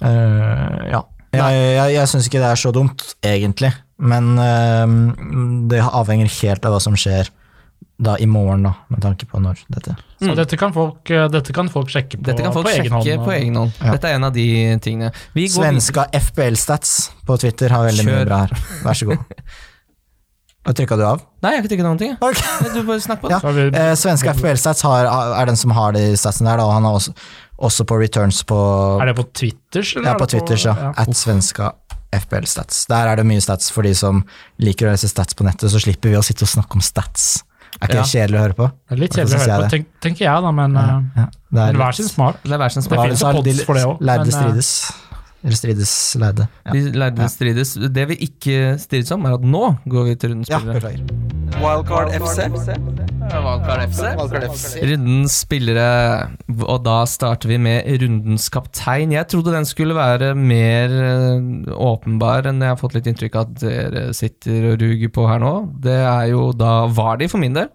Uh, 0.02 0.80
ja. 0.92 1.02
Jeg, 1.36 1.56
jeg, 1.76 1.92
jeg 1.96 2.08
syns 2.08 2.28
ikke 2.30 2.40
det 2.40 2.48
er 2.54 2.60
så 2.60 2.70
dumt, 2.72 3.02
egentlig. 3.26 3.72
Men 4.00 4.36
eh, 4.40 4.94
det 5.68 5.80
avhenger 5.84 6.28
helt 6.40 6.64
av 6.68 6.74
hva 6.76 6.80
som 6.84 6.96
skjer 6.96 7.28
da 7.98 8.16
i 8.20 8.26
morgen, 8.28 8.62
da, 8.66 8.74
med 8.92 9.00
tanke 9.00 9.24
på 9.26 9.38
når 9.40 9.62
dette 9.72 9.94
Så 10.20 10.34
dette 10.36 10.56
kan, 10.60 10.72
folk, 10.72 11.08
eh, 11.10 11.28
dette 11.32 11.52
kan 11.56 11.68
folk 11.72 11.88
sjekke 11.88 12.18
på, 12.18 12.24
Dette 12.28 12.42
kan 12.44 12.52
folk 12.52 12.66
på 12.68 12.72
egen 12.74 12.92
hånd. 12.92 13.24
på 13.24 13.32
egen 13.32 13.54
hånd. 13.56 13.72
Ja. 13.80 13.92
Dette 13.96 14.10
er 14.10 14.14
en 14.18 14.24
av 14.24 14.32
de 14.34 14.44
tingene. 14.84 15.12
Vi 15.32 15.46
går 15.48 15.62
videre. 15.62 15.80
Svenska 15.80 16.04
FBL-stats 16.12 16.92
på 17.26 17.38
Twitter 17.40 17.72
har 17.72 17.86
veldig 17.88 18.04
Kjør. 18.04 18.12
mye 18.20 18.26
bra 18.28 18.42
her. 18.44 18.52
Vær 18.84 18.92
så 19.00 19.08
god. 19.08 19.24
Hva 20.66 20.74
trykka 20.74 20.96
du 20.98 21.04
av? 21.06 21.20
Nei, 21.44 21.52
jeg 21.54 21.60
har 21.60 21.62
ikke 21.64 21.70
trykket 21.72 21.86
noen 21.86 21.98
ting. 22.00 22.14
Okay. 22.18 22.70
Du 22.74 22.80
bare 22.88 23.00
snakk 23.04 23.20
på. 23.22 23.30
Ja. 23.30 23.38
Har 23.38 23.52
vi, 23.54 23.66
Eh, 23.70 23.94
svenska 23.94 24.32
FBL-stats 24.34 24.82
har- 24.82 25.06
er 25.40 25.46
den 25.46 25.56
som 25.56 25.70
har 25.70 25.92
de 25.92 26.16
statsene 26.18 26.50
der, 26.50 26.56
da, 26.58 26.64
og 26.66 26.72
han 26.74 26.82
har 26.82 26.94
også, 26.98 27.14
også 27.62 27.84
på 27.86 27.98
returns 28.00 28.42
på, 28.42 29.00
er 29.00 29.06
det 29.06 29.16
på 29.16 29.24
Twitters? 29.32 29.94
eller 29.96 30.08
ja, 30.08 30.14
er 30.14 30.18
på 30.18 30.26
det 30.26 30.30
Twitters, 30.34 30.64
ja. 30.64 30.74
ja. 30.76 30.92
At 30.98 31.08
svenska 31.14 31.72
FBL-stats. 32.12 32.86
Der 32.88 33.06
er 33.08 33.16
det 33.16 33.24
mye 33.26 33.40
stats 33.40 33.70
for 33.70 33.82
de 33.82 33.94
som 33.94 34.24
liker 34.58 34.88
å 34.88 34.90
lese 34.90 35.08
stats 35.08 35.34
på 35.34 35.44
nettet, 35.46 35.70
så 35.70 35.78
slipper 35.80 36.10
vi 36.10 36.16
å 36.16 36.22
sitte 36.24 36.42
og 36.42 36.48
snakke 36.48 36.74
om 36.74 36.80
stats. 36.82 37.44
Er 37.76 37.86
ikke 37.88 37.96
Ja. 37.96 38.02
det 38.02 38.10
kjedelig 38.10 38.36
å 38.38 38.42
høre 38.46 38.56
på? 38.56 38.66
Det 38.88 38.96
er 38.96 39.00
litt 39.02 39.12
kjedelig 39.16 39.36
å 39.36 39.40
høre 39.42 39.56
på, 39.66 39.70
tenk, 39.70 39.86
tenker 40.00 40.24
jeg 40.24 40.42
da, 40.46 40.50
men 40.50 40.72
ja, 40.74 40.84
Ja, 41.16 41.26
det 41.52 41.60
er 41.60 41.72
men 41.72 41.80
hver 41.82 41.92
sin 41.98 42.08
smak. 42.08 42.38
Det 42.42 42.52
er 42.52 42.58
hver 42.62 42.72
sin 42.72 42.82
Det 42.82 42.98
finnes 43.02 43.20
jo 43.20 43.32
pods 43.36 43.64
for 43.68 43.74
det 43.74 43.84
også, 43.84 44.00
Lærde 44.00 44.24
men, 44.24 44.32
eh, 44.32 44.40
strides. 44.40 44.92
Eller 45.44 45.56
strides 45.58 45.90
lærde. 46.18 46.46
Ja. 46.66 46.72
De 46.72 46.80
lærde 46.96 47.22
Ja. 47.22 47.26
strides. 47.28 47.74
Det 47.94 48.08
vi 48.08 48.14
ikke 48.26 48.78
strides 48.82 49.10
om, 49.14 49.24
er 49.28 49.34
at 49.34 49.44
nå 49.46 49.76
går 49.88 50.04
vi 50.08 50.14
til 50.16 50.30
rundens 50.32 50.48
spillere. 50.48 50.92
Ja, 50.96 51.60
Wildcard 51.62 52.10
FC. 52.16 52.38
Wildcard 52.48 53.82
FC. 53.88 54.00
Wildcard 54.18 54.46
FC. 54.50 54.82
Rundens 54.90 55.36
spillere, 55.44 56.30
og 56.66 56.82
da 56.84 56.96
starter 57.06 57.48
vi 57.48 57.56
med 57.62 57.86
rundens 58.02 58.48
kaptein. 58.50 59.12
Jeg 59.12 59.28
trodde 59.28 59.52
den 59.54 59.64
skulle 59.68 59.94
være 59.94 60.34
mer 60.34 60.90
eh, 60.90 61.72
åpenbar 61.76 62.46
enn 62.50 62.60
jeg 62.60 62.68
har 62.74 62.76
fått 62.80 62.94
litt 62.98 63.06
inntrykk 63.06 63.36
av 63.36 63.46
at 63.46 63.54
dere 63.62 64.04
sitter 64.16 64.72
og 64.72 64.80
ruger 64.82 65.08
på 65.14 65.28
her 65.30 65.38
nå. 65.44 65.54
Det 65.80 66.00
er 66.02 66.30
jo 66.32 66.50
da 66.52 66.86
Vardi 66.88 67.28
for 67.30 67.38
min 67.38 67.54
del. 67.54 67.68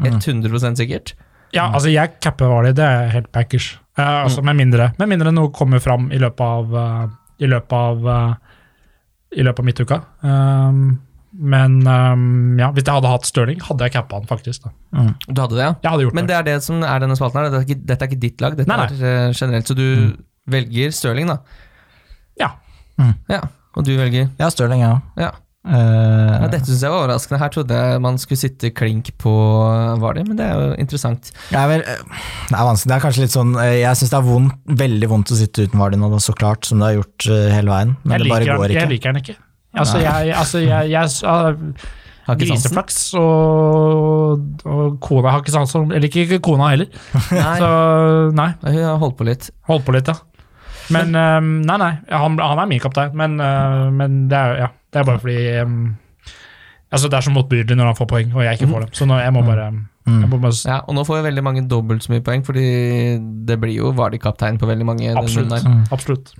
100% 0.00 0.78
sikkert. 0.78 1.12
Ja, 1.54 1.68
altså 1.72 1.90
jeg 1.92 2.18
capper 2.22 2.50
Vardy, 2.50 2.74
det 2.76 2.84
er 2.84 3.10
helt 3.14 3.30
backers. 3.32 3.72
Eh, 3.98 4.04
altså 4.24 4.42
med 4.46 4.58
mindre, 4.58 4.92
med 5.00 5.10
mindre 5.10 5.32
noe 5.34 5.50
kommer 5.54 5.80
fram 5.82 6.10
i 6.14 6.20
løpet 6.22 6.44
av 6.44 6.74
uh, 6.76 7.08
I 7.42 7.48
løpet 7.50 7.74
av 7.74 8.04
uh, 8.06 8.58
I 9.34 9.46
løpet 9.46 9.62
av 9.62 9.66
midtuka. 9.66 9.98
Um, 10.22 10.82
men 11.38 11.80
um, 11.86 12.58
ja, 12.60 12.70
hvis 12.74 12.86
jeg 12.86 12.94
hadde 12.94 13.10
hatt 13.12 13.26
Stirling, 13.28 13.60
hadde 13.66 13.84
jeg 13.88 13.94
cappa 13.96 14.20
han 14.20 14.28
faktisk. 14.28 14.64
Da. 14.64 14.72
Du 15.28 15.42
hadde 15.42 15.58
det, 15.58 15.64
ja? 15.64 15.74
Jeg 15.84 15.90
hadde 15.92 16.06
gjort 16.06 16.16
Men 16.16 16.28
det. 16.28 16.32
det 16.32 16.38
er 16.38 16.46
det 16.48 16.64
som 16.64 16.80
er 16.82 17.02
denne 17.04 17.18
spalten 17.18 17.40
her. 17.40 17.50
Dette 17.50 17.60
er 17.60 17.68
ikke, 17.68 17.84
dette 17.90 18.06
er 18.06 18.10
ikke 18.12 18.22
ditt 18.22 18.44
lag, 18.44 18.56
dette 18.58 18.70
Nei, 18.70 18.78
nei. 18.80 18.88
er 18.96 19.28
uh, 19.28 19.36
generelt. 19.36 19.68
Så 19.68 19.76
du 19.78 19.86
velger 20.48 20.94
Stirling, 20.96 21.28
da. 21.32 21.38
Ja. 22.40 22.54
Ja, 23.30 23.42
og 23.78 23.84
du 23.86 23.92
velger 23.94 24.30
Ja, 24.40 24.48
Stirling, 24.50 24.82
ja. 24.82 24.96
Ja. 25.20 25.34
Eh, 25.68 26.34
Ja, 26.38 26.46
dette 26.48 26.64
syns 26.70 26.80
jeg 26.84 26.92
var 26.92 27.02
overraskende. 27.02 27.38
Her 27.42 27.50
trodde 27.52 27.76
jeg 27.76 28.00
man 28.04 28.16
skulle 28.20 28.40
sitte 28.40 28.70
klink 28.72 29.10
på 29.20 29.32
Vardy, 30.00 30.22
men 30.24 30.38
det 30.38 30.46
er 30.46 30.54
jo 30.56 30.68
interessant. 30.80 31.28
det, 31.50 31.58
er 31.60 31.68
vel, 31.68 31.82
eh, 31.84 32.00
det 32.48 32.56
er 32.56 32.68
vanskelig. 32.70 32.88
Det 32.88 32.96
er 32.96 33.04
kanskje 33.04 33.24
litt 33.26 33.34
sånn 33.36 33.52
eh, 33.60 33.74
Jeg 33.82 34.00
syns 34.00 34.14
det 34.14 34.18
er 34.20 34.26
vondt, 34.30 34.56
veldig 34.80 35.10
vondt 35.12 35.34
å 35.34 35.38
sitte 35.42 35.66
uten 35.68 35.82
Vardy 35.82 36.00
nå, 36.00 36.08
da, 36.14 36.20
så 36.24 36.32
klart, 36.38 36.64
som 36.68 36.80
det 36.80 36.88
har 36.88 36.96
gjort 37.02 37.28
hele 37.52 37.74
veien. 37.74 37.94
Men 38.04 38.16
Jeg 38.16 38.24
det 38.24 38.32
bare 38.32 38.48
går 38.48 38.64
han, 38.64 38.76
jeg 38.78 38.92
liker 38.94 39.12
han 39.12 39.20
ikke. 39.22 39.36
Altså, 39.78 40.00
jeg, 40.00 40.32
altså, 40.32 40.62
jeg, 40.64 40.88
jeg, 40.94 41.12
jeg 41.20 41.84
Har 42.28 42.36
ikke. 42.38 42.46
Griseflaks 42.48 42.96
og, 43.20 44.64
og 44.64 44.96
kona 45.04 45.34
har 45.34 45.44
ikke 45.44 45.54
sans 45.54 45.70
for 45.76 45.92
liker 46.00 46.24
ikke 46.24 46.40
kona 46.44 46.72
heller. 46.72 46.88
Nei, 47.36 47.52
Så 47.60 47.68
nei, 48.36 48.48
hun 48.64 48.82
har 48.86 48.98
holdt 49.04 49.18
på 49.20 49.28
litt. 49.28 49.50
Holdt 49.68 49.84
på 49.86 49.94
litt, 49.96 50.08
ja. 50.08 50.16
Men 50.88 51.12
ehm, 51.12 51.48
nei, 51.68 51.76
nei, 51.76 51.92
han, 52.08 52.38
han 52.40 52.60
er 52.62 52.68
min 52.70 52.80
kaptein, 52.80 53.12
men, 53.12 53.34
men 53.92 54.22
det, 54.32 54.38
er, 54.38 54.54
jo 54.54 54.60
ja, 54.64 54.68
det 54.92 55.00
er 55.00 55.04
bare 55.04 55.18
fordi 55.20 55.38
um, 55.62 55.96
altså 56.92 57.08
Det 57.10 57.16
er 57.18 57.20
så 57.26 57.30
motbydelig 57.34 57.76
når 57.76 57.84
han 57.92 57.96
får 57.98 58.06
poeng, 58.08 58.34
og 58.34 58.42
jeg 58.44 58.58
ikke 58.58 58.68
får 58.72 58.80
dem. 58.86 58.92
Så 58.96 59.06
nå, 59.06 59.18
jeg 59.20 59.32
må 59.32 59.42
bare, 59.44 59.66
jeg 60.08 60.28
må 60.30 60.38
bare 60.40 60.52
s- 60.56 60.64
Ja, 60.66 60.78
og 60.88 60.94
nå 60.96 61.04
får 61.04 61.18
jo 61.18 61.24
veldig 61.28 61.42
mange 61.44 61.68
dobbelt 61.68 62.02
så 62.02 62.12
mye 62.14 62.22
poeng, 62.24 62.44
fordi 62.46 62.64
det 63.46 63.58
blir 63.60 63.74
jo 63.76 63.92
Vardi-kaptein 63.92 64.56
på 64.58 64.66
veldig 64.70 64.86
mange. 64.88 65.10
Absolutt. 65.16 65.52
Mm. 65.64 65.84
absolutt. 65.92 66.32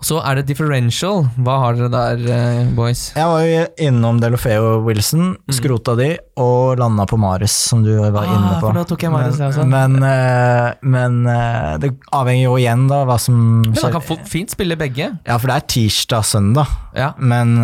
Så 0.00 0.20
er 0.22 0.36
det 0.38 0.44
differential. 0.46 1.24
Hva 1.42 1.56
har 1.58 1.74
dere 1.74 1.88
der, 1.90 2.20
eh, 2.30 2.68
boys? 2.76 3.00
Jeg 3.16 3.26
var 3.26 3.40
jo 3.42 3.64
innom 3.82 4.20
Delofeo 4.22 4.76
Wilson, 4.86 5.32
skrota 5.50 5.96
de, 5.98 6.12
og 6.38 6.78
landa 6.78 7.02
på 7.10 7.18
Maris, 7.18 7.50
som 7.50 7.82
du 7.82 7.90
var 7.98 8.22
Ah, 8.22 8.30
inne 8.36 8.52
på. 8.60 8.68
for 8.68 8.72
da 8.78 8.84
tok 8.84 9.02
jeg 9.02 9.10
Maris, 9.10 9.38
men, 9.38 9.48
også. 9.50 9.66
men, 9.66 9.92
men, 9.98 10.06
eh, 10.06 10.74
men 10.82 11.26
eh, 11.26 11.78
det 11.82 11.90
avhenger 12.14 12.44
jo 12.44 12.54
igjen 12.62 12.86
da 12.88 13.00
hva 13.08 13.18
som 13.18 13.62
Men 13.62 13.74
han 13.74 13.92
kan 13.98 14.24
fint 14.24 14.50
spille 14.54 14.76
begge. 14.78 15.18
Ja, 15.26 15.36
for 15.36 15.48
det 15.48 15.56
er 15.56 15.66
tirsdag-søndag, 15.66 16.66
Ja, 16.94 17.12
men 17.18 17.56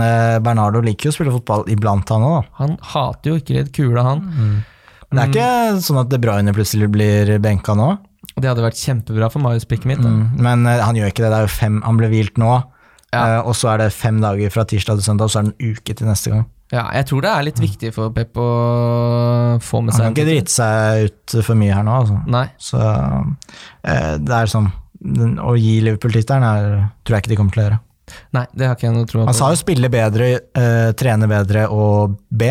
Bernardo 0.42 0.80
liker 0.82 1.06
jo 1.08 1.10
å 1.10 1.14
spille 1.14 1.32
fotball 1.38 1.64
iblant, 1.70 2.08
han 2.10 2.22
òg. 2.22 2.44
Han 2.58 2.76
hater 2.82 3.30
jo 3.30 3.38
ikke 3.38 3.54
litt 3.60 3.72
kula, 3.72 4.02
han. 4.02 4.64
Det 5.14 5.22
er 5.22 5.28
ikke 5.30 5.82
sånn 5.86 6.00
at 6.00 6.08
De 6.10 6.18
Bruyne 6.18 6.52
plutselig 6.52 6.90
blir 6.90 7.38
benka 7.38 7.74
nå, 7.78 7.92
det 8.40 8.48
hadde 8.50 8.64
vært 8.64 8.78
kjempebra 8.80 9.28
for 9.30 9.38
Marius 9.44 9.66
pikket 9.70 9.86
mitt. 9.92 10.00
Mm. 10.02 10.40
men 10.42 10.66
uh, 10.66 10.80
han 10.82 10.96
gjør 10.98 11.12
ikke 11.12 11.22
det. 11.22 11.30
det 11.30 11.38
er 11.38 11.46
jo 11.46 11.52
fem, 11.54 11.76
Han 11.86 12.00
ble 12.00 12.08
hvilt 12.10 12.38
nå, 12.40 12.50
Ja. 13.14 13.20
uh, 13.40 13.48
og 13.48 13.54
så 13.54 13.68
er 13.74 13.84
det 13.84 13.92
fem 13.94 14.18
dager 14.22 14.50
fra 14.50 14.64
tirsdag 14.66 14.98
til 14.98 15.06
søndag, 15.06 15.28
og 15.28 15.30
så 15.30 15.38
er 15.38 15.46
det 15.48 15.54
en 15.54 15.74
uke 15.76 15.94
til 15.94 16.08
neste 16.10 16.32
gang. 16.32 16.44
Ja, 16.72 16.88
jeg 16.96 17.06
tror 17.06 17.22
det 17.22 17.30
er 17.30 17.44
litt 17.46 17.60
viktig 17.62 17.92
for 17.94 18.10
Pep 18.10 18.34
å 18.40 18.46
få 19.62 19.82
med 19.84 19.94
seg 19.94 20.06
Han 20.08 20.14
kan 20.16 20.24
ikke 20.24 20.32
drite 20.32 20.50
seg 20.50 21.04
ut 21.12 21.34
for 21.46 21.54
mye 21.60 21.76
her 21.76 21.84
nå, 21.86 21.94
altså. 22.00 22.16
Nei. 22.26 22.46
Så 22.58 22.80
uh, 22.80 24.16
det 24.18 24.34
er 24.40 24.50
sånn 24.50 24.70
den, 25.04 25.36
Å 25.38 25.54
gi 25.60 25.76
Liverpool-tittelen 25.84 26.46
er- 26.48 26.86
tror 27.04 27.18
jeg 27.18 27.22
ikke 27.26 27.34
de 27.34 27.38
kommer 27.38 27.54
til 27.54 27.62
å 27.62 27.66
gjøre. 27.68 27.80
Nei, 28.34 28.44
det 28.56 28.66
har 28.66 28.74
ikke 28.74 28.88
jeg 28.88 28.96
noe 28.96 29.06
tro 29.08 29.20
på. 29.22 29.26
Han 29.30 29.36
sa 29.36 29.50
jo 29.52 29.56
spille 29.60 29.88
bedre, 29.92 30.26
trene 30.98 31.28
bedre 31.30 31.68
og 31.72 32.18
be 32.30 32.50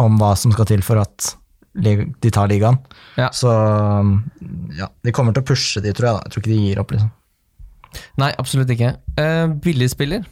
om 0.00 0.14
hva 0.20 0.30
som 0.38 0.52
skal 0.54 0.68
til 0.70 0.84
for 0.84 1.02
at 1.02 1.32
de 1.72 2.30
tar 2.30 2.50
ligaen. 2.52 2.78
Ja. 3.16 3.30
Så 3.32 3.50
ja, 4.76 4.90
de 5.04 5.14
kommer 5.14 5.32
til 5.32 5.44
å 5.44 5.48
pushe 5.48 5.80
de, 5.84 5.92
tror 5.96 6.10
jeg. 6.10 6.16
da. 6.16 6.22
Jeg 6.26 6.34
tror 6.34 6.42
ikke 6.44 6.52
de 6.52 6.62
gir 6.66 6.82
opp, 6.82 6.94
liksom. 6.94 7.12
Nei, 8.20 8.30
absolutt 8.40 8.72
ikke. 8.72 8.94
Uh, 9.18 9.52
Billigspiller. 9.64 10.24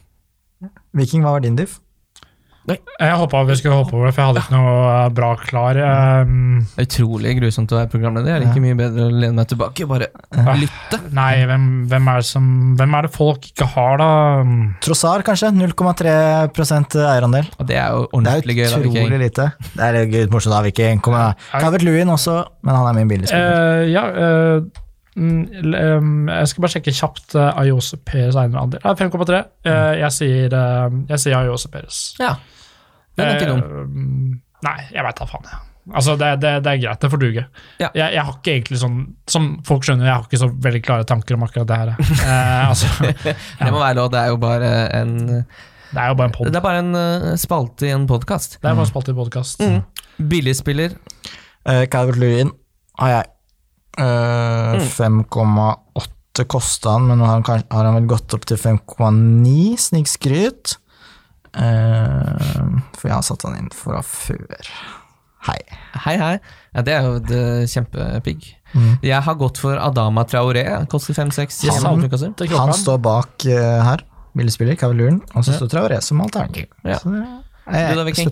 Viking, 0.97 1.25
hva 1.25 1.37
var 1.37 1.45
din 1.45 1.57
diff? 1.57 1.79
Jeg 2.77 3.17
håpa 3.21 3.43
vi 3.49 3.57
skulle 3.59 3.79
hoppe 3.81 3.97
over 3.97 4.09
det, 4.09 4.15
for 4.15 4.23
jeg 4.23 4.31
hadde 4.31 4.43
ikke 4.45 4.55
noe 4.57 4.75
eh, 4.91 5.09
bra 5.17 5.31
klar. 5.41 5.81
Um, 6.25 6.61
Det 6.77 6.85
er 6.85 6.89
Utrolig 6.89 7.35
grusomt 7.39 7.73
å 7.75 7.79
være 7.81 7.91
programleder. 7.93 8.35
Jeg 8.35 8.45
liker 8.45 8.65
mye 8.65 8.79
bedre 8.79 9.07
å 9.07 9.15
lene 9.15 9.37
meg 9.39 9.49
tilbake 9.51 9.87
bare 9.91 10.11
lytte. 10.61 11.01
nei, 11.17 11.31
hvem, 11.49 11.67
hvem, 11.91 12.11
er 12.13 12.23
det 12.23 12.29
som, 12.31 12.51
hvem 12.79 12.99
er 12.99 13.09
det 13.09 13.13
folk 13.15 13.49
ikke 13.51 13.71
har, 13.77 13.97
da? 14.03 14.11
Trossar, 14.85 15.25
kanskje. 15.27 15.53
0,3 15.57 16.13
eierandel. 17.07 17.49
Og 17.59 17.67
det 17.71 17.79
er 17.81 17.97
jo 17.97 18.05
Det 18.11 18.21
er 18.21 18.37
ordentlig 18.37 18.59
gøy. 18.59 18.67
da, 18.67 18.83
utrolig 18.83 19.07
Viking. 19.07 19.25
lite. 19.25 19.49
Det 19.75 19.89
er 19.89 19.99
litt 20.15 20.35
morsomt, 20.35 20.55
da, 20.55 20.63
Viking. 20.67 21.03
Calvert 21.03 21.83
Lewin 21.87 22.13
også, 22.13 22.39
men 22.63 22.75
han 22.77 22.87
er 22.91 22.99
min 23.01 23.11
billigspiller. 23.11 23.59
Uh, 23.81 23.89
ja, 23.91 24.05
eh, 24.11 24.87
mm, 25.17 25.75
em, 25.75 26.15
jeg 26.29 26.53
skal 26.53 26.65
bare 26.65 26.75
sjekke 26.77 26.95
kjapt 26.97 27.37
uh, 27.39 27.51
Ayose 27.61 27.99
Perez 28.07 28.37
eierandel. 28.39 28.81
Ja, 28.85 28.95
5,3. 28.99 29.43
Eh, 29.65 29.93
jeg 30.05 30.13
sier, 30.17 30.55
uh, 30.57 30.89
jeg 31.11 31.23
sier 31.25 31.39
Ayose 31.41 31.71
Perez. 31.73 32.03
Ja. 32.21 32.37
Den 33.21 33.29
er 33.29 33.37
ikke 33.39 33.51
dum. 33.51 33.65
Eh, 33.65 34.63
nei, 34.67 34.79
jeg 34.95 35.07
veit 35.07 35.21
da 35.21 35.29
faen, 35.31 35.51
jeg. 35.51 35.67
Altså, 35.91 36.15
det, 36.21 36.29
det, 36.43 36.51
det 36.63 36.71
er 36.71 36.81
greit, 36.83 37.01
det 37.03 37.09
får 37.11 37.21
duge. 37.23 37.43
Ja. 37.81 37.89
Jeg, 37.97 38.13
jeg 38.15 38.23
har 38.23 38.35
ikke 38.37 38.53
egentlig 38.53 38.79
sånn 38.79 38.99
Som 39.33 39.47
folk 39.67 39.87
skjønner, 39.87 40.07
jeg 40.07 40.13
har 40.13 40.27
ikke 40.29 40.39
så 40.43 40.51
veldig 40.67 40.83
klare 40.87 41.07
tanker 41.09 41.39
om 41.39 41.47
akkurat 41.47 41.71
det 41.71 41.79
her. 41.81 41.93
Eh, 42.21 42.69
altså, 42.69 42.91
Det 43.65 43.73
må 43.73 43.81
være 43.81 43.97
lov. 43.99 44.13
Det 44.13 44.21
er 44.21 44.33
jo 44.35 44.41
bare 44.43 44.71
en 45.01 45.17
det 45.91 45.99
er 45.99 46.13
jo 46.13 46.17
bare 46.21 46.31
en 46.31 46.35
pod. 46.37 46.47
Det 46.47 46.59
er 46.61 46.63
bare 46.63 46.83
en 46.85 46.95
eh, 46.95 47.37
spalte 47.41 47.89
i 47.89 47.91
en 47.91 48.07
podkast. 48.07 48.61
Det 48.61 48.69
er 48.69 48.77
bare 48.77 48.87
en 48.87 48.91
spalte 48.93 49.11
i 49.11 49.17
podkast. 49.17 49.65
Mm. 49.65 50.29
Billigspiller. 50.31 50.95
Uh, 51.67 51.83
Calvert 51.91 52.21
Lewin 52.21 52.53
har 53.01 53.15
jeg. 53.17 53.31
Eh, 53.99 54.85
5,8 54.87 56.45
kosta 56.49 56.95
han, 56.95 57.09
men 57.09 57.19
nå 57.19 57.27
har 57.27 57.41
han, 57.43 57.65
har 57.75 57.89
han 57.89 57.99
vel 57.99 58.07
gått 58.13 58.37
opp 58.37 58.47
til 58.49 58.61
5,9, 58.61 59.75
snikskryt. 59.83 60.77
Eh, 61.55 62.79
for 62.99 63.09
jeg 63.11 63.17
har 63.17 63.23
satt 63.27 63.43
han 63.49 63.57
inn 63.59 63.71
fra 63.75 64.01
før. 64.07 64.71
Hei. 65.49 65.57
Hei, 66.05 66.17
hei. 66.21 66.35
Ja, 66.77 66.83
det 66.87 66.95
er 66.95 67.07
jo 67.09 67.15
et 67.19 67.31
eh, 67.33 67.63
kjempepigg. 67.73 68.51
Mm. 68.75 68.91
Jeg 69.03 69.23
har 69.27 69.35
gått 69.41 69.59
for 69.59 69.79
Adama 69.83 70.23
Traoré. 70.29 70.65
Koster 70.93 71.17
5-6. 71.17 71.63
Han, 71.73 71.83
han- 71.97 72.03
Han 72.61 72.69
står 72.77 72.99
bak 73.03 73.47
uh, 73.49 73.83
her, 73.89 74.05
billedspiller, 74.37 74.77
kavaluren, 74.79 75.21
og 75.35 75.43
så 75.45 75.57
står 75.57 75.73
Traoré 75.73 76.01
som 76.05 76.21
alternativ. 76.23 76.69
Ja. 76.85 76.99
Så 77.03 77.11
det 77.11 77.25
Du 77.71 77.99
da, 78.01 78.05
Viking? 78.07 78.31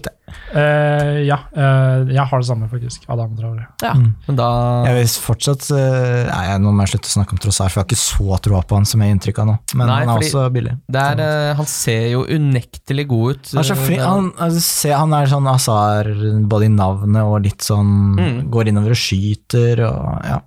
Eh, 0.53 1.19
ja, 1.29 1.37
uh, 1.57 2.09
jeg 2.11 2.25
har 2.31 2.41
det 2.43 2.47
samme, 2.49 2.67
faktisk. 2.69 3.05
Adam 3.09 3.37
Traore. 3.39 3.67
ja, 3.83 3.93
Mm. 3.95 4.37
da 4.37 4.49
Jeg 4.89 4.95
vil 4.99 5.09
fortsatt 5.23 5.67
uh, 5.71 6.27
Nei, 6.29 6.59
nå 6.59 6.73
må 6.75 6.85
jeg 6.85 6.93
slutte 6.95 7.09
å 7.11 7.15
snakke 7.17 7.37
om 7.37 7.41
Trossar, 7.43 7.71
for 7.71 7.81
jeg 7.81 7.85
har 7.85 7.89
ikke 7.89 8.01
så 8.01 8.39
troa 8.45 8.63
på 8.69 8.77
han 8.79 8.85
som 8.89 9.01
jeg 9.01 9.09
har 9.11 9.17
inntrykk 9.17 9.41
av 9.45 9.47
nå. 9.51 9.57
Men 9.75 9.87
Nei, 9.93 9.99
han 10.03 10.13
er 10.13 10.23
også 10.25 10.45
billig. 10.55 10.75
Der, 10.99 11.23
er, 11.23 11.51
eh, 11.51 11.55
Han 11.61 11.67
ser 11.71 12.05
jo 12.13 12.25
unektelig 12.27 13.07
god 13.09 13.31
ut. 13.39 13.51
Han 13.55 13.63
er, 13.63 13.69
så 13.71 13.77
fri, 13.79 13.97
eh, 13.99 14.05
han, 14.05 14.31
altså, 14.49 14.93
han 14.99 15.13
er 15.21 15.27
sånn 15.33 15.49
Azar 15.55 16.11
både 16.55 16.69
i 16.69 16.73
navnet 16.75 17.23
og 17.25 17.43
litt 17.47 17.65
sånn 17.67 17.95
Mm. 18.19 18.39
Går 18.51 18.69
innover 18.73 18.91
og 18.97 18.99
skyter 19.01 19.85
og 19.87 20.25
ja. 20.27 20.41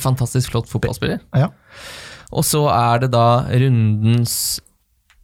Fantastisk 0.00 0.50
flott 0.50 0.66
fotballspiller. 0.70 1.20
Ja. 1.38 1.50
Og 2.32 2.42
så 2.44 2.64
er 2.72 3.04
det 3.04 3.10
da 3.14 3.44
rundens 3.48 4.60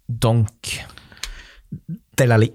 donk. 0.09 0.77
Del 2.17 2.33
Ali. 2.37 2.51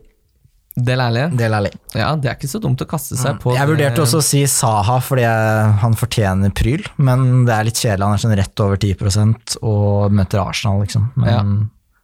Del 0.76 1.02
Alli. 1.02 1.24
Del 1.36 1.54
Ali. 1.54 1.70
Ja, 1.98 2.12
det 2.16 2.30
er 2.30 2.36
ikke 2.38 2.48
så 2.52 2.60
dumt 2.64 2.80
å 2.82 2.88
kaste 2.88 3.18
seg 3.20 3.40
på 3.42 3.52
Jeg 3.56 3.68
vurderte 3.68 4.04
også 4.04 4.20
å 4.22 4.24
si 4.24 4.44
Saha 4.48 5.00
fordi 5.04 5.24
jeg, 5.26 5.72
han 5.82 5.96
fortjener 5.98 6.54
pryl, 6.56 6.86
men 6.98 7.46
det 7.48 7.56
er 7.56 7.68
litt 7.68 7.82
kjedelig. 7.82 8.06
Han 8.06 8.14
er 8.16 8.22
sånn 8.24 8.36
rett 8.40 8.64
over 8.64 8.78
10% 8.80 9.58
og 9.66 10.14
møter 10.16 10.40
Arsenal, 10.44 10.80
liksom. 10.86 11.10
Men, 11.16 11.28
Ja. 11.34 11.42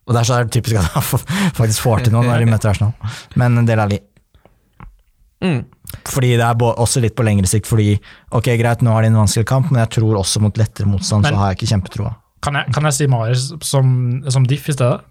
Og 0.06 0.14
det 0.14 0.20
er 0.22 0.28
så 0.30 0.36
typisk 0.54 0.78
at 0.78 0.92
han 0.94 1.24
faktisk 1.60 1.82
får 1.82 2.04
til 2.06 2.14
noe 2.14 2.26
når 2.28 2.44
de 2.44 2.50
møter 2.52 2.70
Arsenal. 2.70 2.94
Men 3.36 3.64
Del 3.66 3.80
Ali. 3.80 4.02
mm. 5.42 5.64
Fordi 6.10 6.36
det 6.36 6.44
er 6.46 6.56
også 6.76 7.02
litt 7.02 7.16
på 7.16 7.24
lengre 7.26 7.48
sikt, 7.48 7.66
fordi 7.70 7.96
ok, 8.34 8.52
greit, 8.60 8.82
nå 8.86 8.92
har 8.94 9.02
de 9.06 9.08
en 9.14 9.18
vanskelig 9.22 9.48
kamp, 9.50 9.72
men 9.72 9.82
jeg 9.86 9.96
tror 10.00 10.20
også 10.20 10.42
mot 10.44 10.58
lettere 10.58 10.90
motstand, 10.90 11.24
Men- 11.24 11.34
så 11.34 11.38
har 11.40 11.54
jeg 11.54 11.58
ikke 11.62 11.72
kjempetroa. 11.74 12.16
Kan 12.42 12.54
jeg, 12.60 12.74
kan 12.74 12.84
jeg 12.84 12.94
si 12.94 13.08
Marius 13.08 13.54
som, 13.66 14.22
som 14.30 14.44
diff 14.46 14.68
i 14.70 14.74
stedet? 14.74 15.02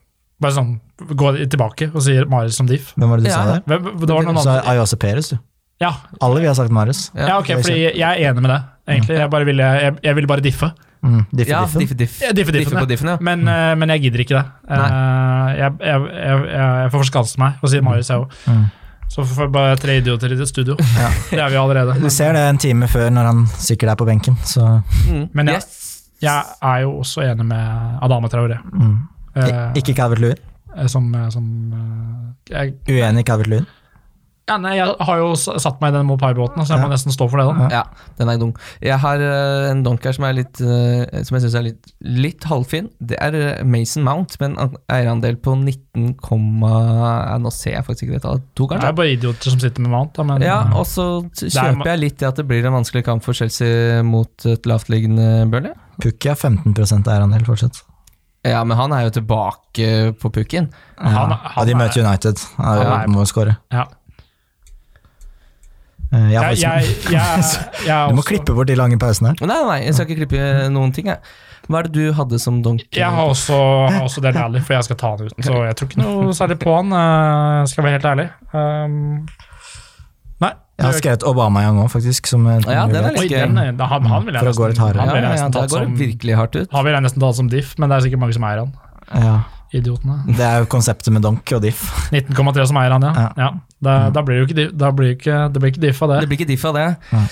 Bare 0.41 0.53
sånn, 0.53 0.81
Gå 0.99 1.33
tilbake 1.51 1.91
og 1.95 2.03
si 2.03 2.13
Marius 2.31 2.57
som 2.57 2.67
diff. 2.67 2.93
Hvem 2.97 3.09
var 3.11 3.17
det 3.19 3.25
du 3.25 3.31
Ja. 3.31 3.37
sa 3.37 3.45
der? 3.53 3.61
Hvem- 3.67 4.01
Det 4.01 4.09
var 4.15 4.23
noen 4.23 4.37
Så 4.37 4.43
sa 4.45 4.75
også 4.83 4.97
Peres, 4.99 5.29
du. 5.31 5.39
Ja, 5.81 5.93
Alle 6.23 6.41
vi 6.41 6.47
har 6.47 6.55
sagt 6.55 6.71
Marius. 6.71 7.11
ja, 7.15 7.39
ok, 7.39 7.47
fordi 7.63 7.97
jeg 7.99 8.01
er 8.23 8.31
enig 8.31 8.41
med 8.43 8.51
det, 8.51 8.63
egentlig. 8.89 9.19
Jeg, 9.19 9.31
bare 9.31 9.45
ville, 9.45 9.63
jeg, 9.63 9.97
jeg 10.03 10.15
ville 10.15 10.27
bare 10.29 10.41
diffe. 10.41 10.73
Mm, 11.03 11.27
diffe, 11.35 11.49
Ja, 11.51 11.65
diffen. 11.65 11.81
diff, 11.81 11.97
diff. 11.97 12.21
Ja, 12.23 12.31
diffe, 12.33 12.53
diffen, 12.53 12.71
diffe 12.73 12.81
på 12.81 12.89
diffen, 12.89 13.09
ja. 13.09 13.17
Men, 13.21 13.47
eh, 13.49 13.75
men 13.75 13.89
jeg 13.91 14.01
gidder 14.03 14.21
ikke 14.21 14.39
det. 14.39 14.47
Uh, 14.71 15.49
jeg, 15.59 15.73
jeg, 15.81 16.01
jeg, 16.01 16.01
jeg, 16.15 16.47
jeg 16.55 16.91
får 16.91 17.03
forskanse 17.05 17.39
meg 17.39 17.55
og 17.63 17.69
si 17.69 17.81
Marius, 17.81 18.09
jeg 18.09 18.19
òg. 18.19 18.31
Mm. 18.47 18.71
Så 19.11 19.25
får 19.27 19.47
vi 19.47 19.53
bare 19.53 19.77
tre 19.77 19.97
idioter 20.01 20.33
i 20.33 20.37
det 20.37 20.49
studio. 20.49 20.77
Det 21.31 21.39
er 21.39 21.51
vi 21.51 21.57
allerede. 21.57 22.01
Du 22.01 22.09
ser 22.11 22.33
det 22.33 22.41
en 22.49 22.59
time 22.59 22.87
før 22.89 23.11
når 23.11 23.25
han 23.27 23.47
sikkert 23.47 23.91
er 23.91 23.97
på 23.97 24.07
benken, 24.07 24.37
så 24.45 24.83
Mm. 25.11 25.29
Men 25.35 25.47
jeg- 25.49 25.57
yes. 25.57 25.91
Jeg 26.23 26.43
er 26.63 26.81
jo 26.81 26.93
også 27.01 27.21
enig 27.23 27.45
med 27.45 27.99
Adama 28.03 28.29
Traoré. 28.29 28.59
mm. 28.73 29.09
Eh, 29.37 29.73
Ikke 29.81 29.95
Calvert 29.95 30.21
Lewin. 30.25 30.43
eh, 30.77 30.87
som, 30.91 31.09
som 31.31 31.47
eh, 31.73 32.53
jeg, 32.55 32.75
Uenig 32.89 33.25
i 33.25 33.31
Calvert 33.31 33.49
Lewin. 33.53 33.67
ja, 34.45 34.59
nei, 34.61 34.75
jeg 34.77 34.93
har 35.01 35.17
jo 35.23 35.31
satt 35.41 35.79
meg 35.81 35.95
i 35.95 35.97
den 35.97 36.05
Mopai-båten, 36.05 36.67
så 36.67 36.75
jeg 36.75 36.83
må 36.83 36.91
Ja. 36.91 36.93
nesten 36.93 37.15
stå 37.15 37.31
for 37.33 37.41
det. 37.41 37.47
da. 37.49 37.69
Ja, 37.73 38.09
den 38.19 38.29
er 38.29 38.37
dum. 38.37 38.51
Jeg 38.85 38.99
har 39.01 39.17
uh, 39.17 39.71
en 39.71 39.83
donk 39.87 40.05
her 40.05 40.13
som, 40.13 40.27
er 40.29 40.35
litt, 40.37 40.61
uh, 40.61 41.07
som 41.25 41.39
jeg 41.39 41.47
syns 41.47 41.55
er 41.57 41.63
litt, 41.71 41.89
litt 42.05 42.45
halvfin. 42.45 42.91
Det 43.01 43.17
er 43.25 43.65
Mason 43.65 44.05
Mount 44.05 44.37
med 44.43 44.59
en 44.61 44.77
eierandel 44.93 45.39
på 45.41 45.55
19, 45.57 46.13
ja, 46.61 47.39
Nå 47.41 47.51
ser 47.57 47.79
jeg 47.79 47.87
faktisk 47.87 48.05
ikke 48.11 48.19
det 48.19 48.23
tallet. 48.27 48.45
To, 48.61 48.67
Det 48.69 48.83
er 48.85 48.93
bare 49.01 49.15
idioter 49.17 49.49
som 49.55 49.65
sitter 49.65 49.81
med 49.81 49.95
Mount. 49.97 50.13
Da, 50.19 50.23
men, 50.29 50.43
Ja, 50.45 50.61
og 50.77 50.85
så 50.93 51.25
er 51.25 51.49
kjøper 51.49 51.93
jeg 51.95 52.03
litt 52.05 52.21
i 52.21 52.29
at 52.29 52.37
det 52.37 52.47
blir 52.47 52.69
en 52.69 52.77
vanskelig 52.83 53.05
kamp 53.09 53.25
for 53.25 53.33
Chelsea 53.33 54.03
mot 54.05 54.45
et 54.45 54.69
lavtliggende 54.69 55.49
Burnley. 55.49 55.73
Pukki 56.05 56.29
har 56.29 56.37
15% 56.37 57.09
eierandel 57.09 57.49
fortsatt. 57.49 57.81
Ja, 58.45 58.63
men 58.65 58.77
han 58.77 58.93
er 58.93 59.07
jo 59.07 59.11
tilbake 59.21 59.87
på 60.21 60.31
pukken. 60.31 60.67
Ja, 60.99 61.09
Han- 61.09 61.31
ja, 61.31 61.37
han 61.55 61.67
de 61.67 61.73
er- 61.73 61.77
møter 61.81 62.05
United. 62.07 62.37
Ja, 62.59 62.65
Han 62.65 63.01
er- 63.03 63.07
må 63.09 63.25
jo 63.25 63.31
skåre. 63.33 63.57
ja. 63.73 63.87
Eh, 66.13 66.29
jeg 66.31 66.43
Jeg, 66.43 66.59
jeg, 66.61 66.85
jeg, 67.11 67.45
jeg, 67.87 68.09
Du 68.11 68.15
må 68.15 68.21
også- 68.23 68.29
klippe 68.29 68.55
bort 68.55 68.69
de 68.69 68.75
lange 68.79 68.99
pausene 68.99 69.33
her. 69.33 69.47
Nei, 69.47 69.63
nei, 69.67 69.79
jeg 69.87 69.95
skal 69.95 70.07
ikke 70.07 70.21
klippe 70.29 70.69
noen 70.71 70.93
ting. 70.95 71.07
Jeg. 71.11 71.19
Hva 71.67 71.79
er 71.81 71.83
det 71.89 71.93
du 71.97 72.13
hadde 72.13 72.39
som 72.39 72.59
donk? 72.63 72.83
Jeg 72.93 73.09
har 73.09 73.25
også, 73.27 73.57
har 73.91 74.03
også 74.05 74.21
Del 74.21 74.37
Alli, 74.37 74.61
for 74.61 74.75
jeg 74.75 74.85
skal 74.85 74.97
ta 75.01 75.15
han 75.17 75.25
ut. 75.27 75.33
Så 75.41 75.55
jeg 75.65 75.75
tror 75.81 75.89
ikke 75.89 76.03
noe 76.03 76.35
særlig 76.37 76.59
på 76.61 76.75
han, 76.77 76.93
eh, 76.93 77.65
skal 77.67 77.83
jeg 77.83 77.89
være 77.89 77.97
helt 77.97 78.11
ærlig. 78.13 78.29
Um. 78.53 79.27
Jeg 80.79 80.87
har 80.87 80.93
skrevet 80.99 81.23
Aubameyang 81.23 81.77
òg, 81.85 81.91
faktisk. 81.93 82.27
Som 82.27 82.47
en 82.51 82.61
Ja, 82.67 82.87
den 82.87 82.97
er 82.97 83.13
mulighet. 83.13 83.21
litt- 83.21 83.81
er- 83.81 83.87
han, 83.87 84.05
han 84.11 84.25
vil 84.27 84.35
jeg 84.35 84.43
For 84.43 84.49
litt 84.51 84.59
nesten, 84.59 84.83
hardere. 84.85 85.01
han 85.01 85.09
vil 85.09 85.15
ja, 85.15 85.15
jeg 85.15 85.23
ja, 85.23 85.31
nesten 85.35 85.53
tatt 85.53 85.63
det 85.63 85.71
som, 85.71 85.97
virkelig 85.97 86.35
hardt 86.37 86.57
ut. 86.57 86.69
han 86.73 86.85
vil 86.85 86.93
jeg 86.93 87.03
nesten 87.03 87.21
tatt 87.21 87.37
som 87.37 87.49
diff, 87.49 87.75
men 87.79 87.89
det 87.91 87.97
er 87.97 88.01
sikkert 88.09 88.19
mange 88.25 88.35
som 88.35 88.43
eier 88.45 88.59
han. 88.59 88.73
Ja, 89.15 89.35
Idiotene. 89.75 90.17
det 90.37 90.41
er 90.41 90.59
jo 90.63 90.67
konseptet 90.67 91.13
med 91.13 91.23
donk 91.23 91.53
og 91.53 91.63
diff. 91.63 91.85
19,3 92.13 92.67
som 92.67 92.77
eier 92.77 92.91
han, 92.91 93.03
ja. 93.03 93.13
Ja. 93.15 93.31
ja. 93.37 93.51
Da, 93.83 94.11
da 94.11 94.23
blir 94.23 94.43
jo 94.43 94.47
ikke, 94.47 94.77
da 94.77 94.91
blir 94.91 95.15
ikke, 95.17 95.53
det 95.53 95.61
blir 95.63 95.71
ikke 95.75 95.81
diff 95.87 96.03
av 96.03 96.09
det. 96.15 96.21
Det 96.21 96.29
blir 96.29 96.39
ikke 96.41 96.49
diff 96.55 96.65
av 96.65 96.75
det. 96.75 96.97
Ja. 97.13 97.23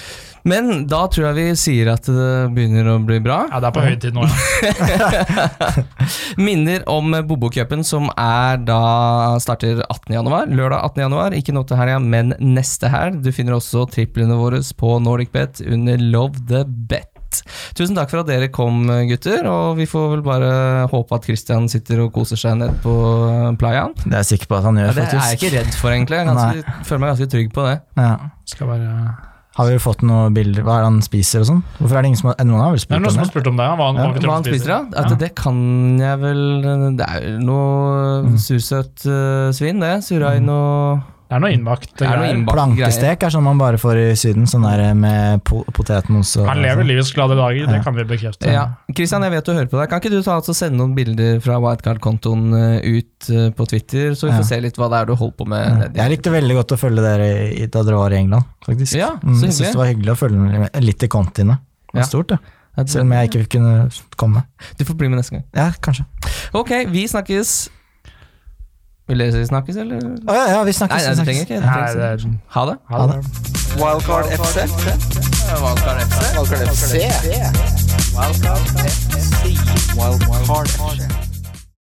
Men 0.48 0.86
da 0.90 1.04
tror 1.12 1.28
jeg 1.28 1.36
vi 1.38 1.44
sier 1.58 1.92
at 1.92 2.08
det 2.08 2.30
begynner 2.54 2.88
å 2.94 2.96
bli 3.06 3.20
bra. 3.22 3.44
Ja, 3.52 3.60
det 3.62 3.70
er 3.70 3.76
på 3.76 3.84
høy 3.84 3.94
tid 4.02 4.16
nå, 4.16 4.26
ja. 4.26 5.70
Minner 6.46 6.82
om 6.90 7.14
Bobo-cupen, 7.28 7.84
som 7.86 8.08
er 8.18 8.58
da 8.66 8.80
starter 9.42 9.84
18. 9.86 10.16
januar. 10.16 10.50
Lørdag 10.50 10.82
18. 10.92 11.04
januar, 11.06 11.38
ikke 11.38 11.54
nå 11.54 11.64
til 11.68 11.78
helga, 11.78 12.00
men 12.02 12.34
neste 12.42 12.90
helg. 12.92 13.22
Du 13.22 13.30
finner 13.34 13.58
også 13.58 13.86
triplene 13.92 14.38
våre 14.38 14.62
på 14.78 14.98
NordicBet 15.02 15.62
under 15.68 16.02
Love 16.02 16.42
the 16.50 16.64
Bet. 16.66 17.08
Tusen 17.78 17.96
takk 17.96 18.10
for 18.12 18.20
at 18.20 18.28
dere 18.28 18.50
kom, 18.52 18.84
gutter, 19.08 19.46
og 19.48 19.78
vi 19.78 19.86
får 19.88 20.08
vel 20.16 20.24
bare 20.26 20.52
håpe 20.92 21.16
at 21.16 21.28
Christian 21.28 21.68
sitter 21.72 22.04
og 22.04 22.12
koser 22.12 22.40
seg 22.40 22.58
nede 22.60 22.76
på 22.84 22.92
playaen. 23.60 23.94
Det 24.04 24.12
er 24.12 24.20
jeg 24.20 24.34
sikker 24.34 24.52
på 24.52 24.60
at 24.60 24.68
han 24.68 24.80
gjør, 24.82 24.90
Ja, 24.92 24.96
det 24.98 25.08
er 25.08 25.28
jeg 25.30 25.40
ikke 25.40 25.52
redd 25.56 25.76
for, 25.78 25.94
egentlig. 25.94 26.20
Jeg 26.20 26.32
ganske, 26.32 26.80
føler 26.88 27.04
meg 27.04 27.14
ganske 27.14 27.30
trygg 27.36 27.52
på 27.56 27.68
det. 27.70 27.76
Ja. 27.96 28.16
Skal 28.52 28.74
være... 28.74 29.30
Har 29.52 29.68
vi 29.68 29.78
fått 29.84 30.00
noen 30.06 30.32
bilder 30.32 30.64
Hva 30.64 30.78
er 30.78 30.84
det 30.86 30.88
han 30.88 31.02
spiser 31.04 31.42
og 31.44 31.48
sånn? 31.50 31.62
Hvorfor 31.76 31.98
er 31.98 32.04
det 32.04 32.12
ingen 32.12 32.20
som 32.22 32.30
har, 32.30 32.38
Noen 32.48 32.62
har 32.62 32.70
vel 32.72 32.80
spurt, 32.80 32.94
Det 32.94 32.98
er 32.98 33.04
noen 33.04 33.16
som 33.16 33.22
har 33.24 33.30
spurt 33.30 33.50
om 33.50 33.58
det. 33.60 33.66
Hva 33.68 33.88
han, 33.90 34.00
Ja, 34.00 34.06
hva 34.08 34.22
Hva 34.24 34.36
han 34.38 34.46
spiser, 34.48 34.72
ja? 34.72 34.80
At 35.02 35.16
det 35.20 35.32
kan 35.36 35.58
jeg 36.00 36.20
vel 36.22 36.44
Det 36.96 37.08
er 37.08 37.26
jo 37.26 37.34
noe 37.50 38.36
sursøtt 38.40 39.04
uh, 39.04 39.50
svin, 39.52 39.82
det. 39.84 39.98
Surain 40.06 40.48
og 40.48 41.02
noe 41.02 41.11
Det 41.32 41.38
er 41.38 41.40
noe 41.40 41.52
innbakt 41.56 41.94
Det 41.96 42.04
er 42.04 42.18
noe 42.20 42.28
innbakt 42.28 42.52
greier. 42.52 42.74
Plankestek 42.92 43.22
er 43.24 43.32
sånn 43.32 43.44
man 43.46 43.56
bare 43.60 43.78
får 43.80 43.96
i 44.02 44.08
Syden, 44.20 44.44
sånn 44.50 44.66
der 44.66 44.82
med 44.98 45.40
po 45.48 45.62
potetmos 45.72 46.34
og 46.42 46.50
Han 46.50 46.60
lever 46.60 46.84
livets 46.84 47.12
glade 47.16 47.38
dager, 47.38 47.70
det 47.72 47.78
kan 47.86 47.96
vi 47.96 48.04
bekrefte. 48.10 48.50
Ja. 48.52 48.66
Kristian, 48.92 49.24
jeg 49.24 49.32
vet 49.32 49.48
du 49.48 49.52
hører 49.54 49.70
på 49.72 49.78
deg. 49.80 49.88
Kan 49.88 50.02
ikke 50.02 50.12
du 50.12 50.18
ta 50.26 50.34
altså 50.36 50.52
sende 50.52 50.76
noen 50.82 50.92
bilder 50.98 51.40
fra 51.40 51.56
Wildcard-kontoen 51.64 52.44
eh, 52.58 52.98
ut 52.98 53.30
eh, 53.32 53.48
på 53.56 53.66
Twitter, 53.72 54.12
så 54.12 54.28
vi 54.28 54.34
Ja. 54.34 54.42
får 54.42 54.48
se 54.52 54.60
litt 54.60 54.76
hva 54.76 54.90
det 54.92 55.00
er 55.00 55.06
du 55.08 55.14
holder 55.16 55.36
på 55.40 55.48
med? 55.48 55.66
Ja. 55.86 55.90
Jeg 56.04 56.18
likte 56.18 56.34
veldig 56.36 56.58
godt 56.60 56.76
å 56.76 56.80
følge 56.84 57.00
dere 57.08 57.30
i, 57.48 57.64
da 57.66 57.82
dere 57.88 57.96
var 58.04 58.12
i 58.12 58.20
England, 58.20 58.44
faktisk. 58.68 58.98
Ja, 59.00 59.14
så 59.16 59.24
mm, 59.32 59.40
jeg 59.46 59.52
syns 59.56 59.72
det 59.72 59.80
var 59.80 59.88
hyggelig 59.94 60.12
å 60.12 60.20
følge 60.26 60.38
med 60.66 60.82
litt 60.84 61.02
i 61.02 61.08
kontiene. 61.08 61.56
Det 61.88 61.96
var 61.96 62.04
Ja. 62.04 62.10
stort, 62.12 62.28
det. 62.36 62.38
Ja, 62.76 62.84
Selv 62.88 63.02
om 63.08 63.12
jeg 63.12 63.28
ikke 63.30 63.48
kunne 63.56 63.90
komme. 64.16 64.44
Du 64.76 64.84
får 64.84 64.96
bli 65.00 65.08
med 65.08 65.18
neste 65.20 65.38
gang. 65.38 65.44
Ja, 65.56 65.70
kanskje. 65.80 66.04
Ok, 66.56 66.70
vi 66.92 67.06
snakkes. 67.08 67.68
Vil 69.08 69.18
dere 69.18 69.46
snakkes, 69.46 69.76
eller? 69.82 69.98
Å 70.30 70.34
ja, 70.36 70.44
ja, 70.54 70.60
vi 70.64 70.72
snakkes. 70.72 70.96
Nei, 70.96 71.02
nei, 71.02 71.10
du 71.10 71.16
snakkes. 71.16 71.26
trenger 71.26 71.42
ikke. 71.42 71.54
Du 71.54 71.66
Nei, 71.66 71.72
trenger 71.72 71.86
det 71.92 72.02
ikke. 72.12 72.28
er, 72.28 72.38
Ha 72.54 72.62
det. 72.68 72.76
ha 72.90 73.06
det. 73.10 73.18
Wildcard 73.82 74.26
FC. 74.36 74.56
Wildcard 75.62 75.98
FC. 76.06 76.18
Wildcard 76.36 76.62
FC. 76.70 76.92
Wildcard 78.14 78.68
FC. 78.78 79.02
Wildcard 79.98 80.68
FC. 80.68 81.21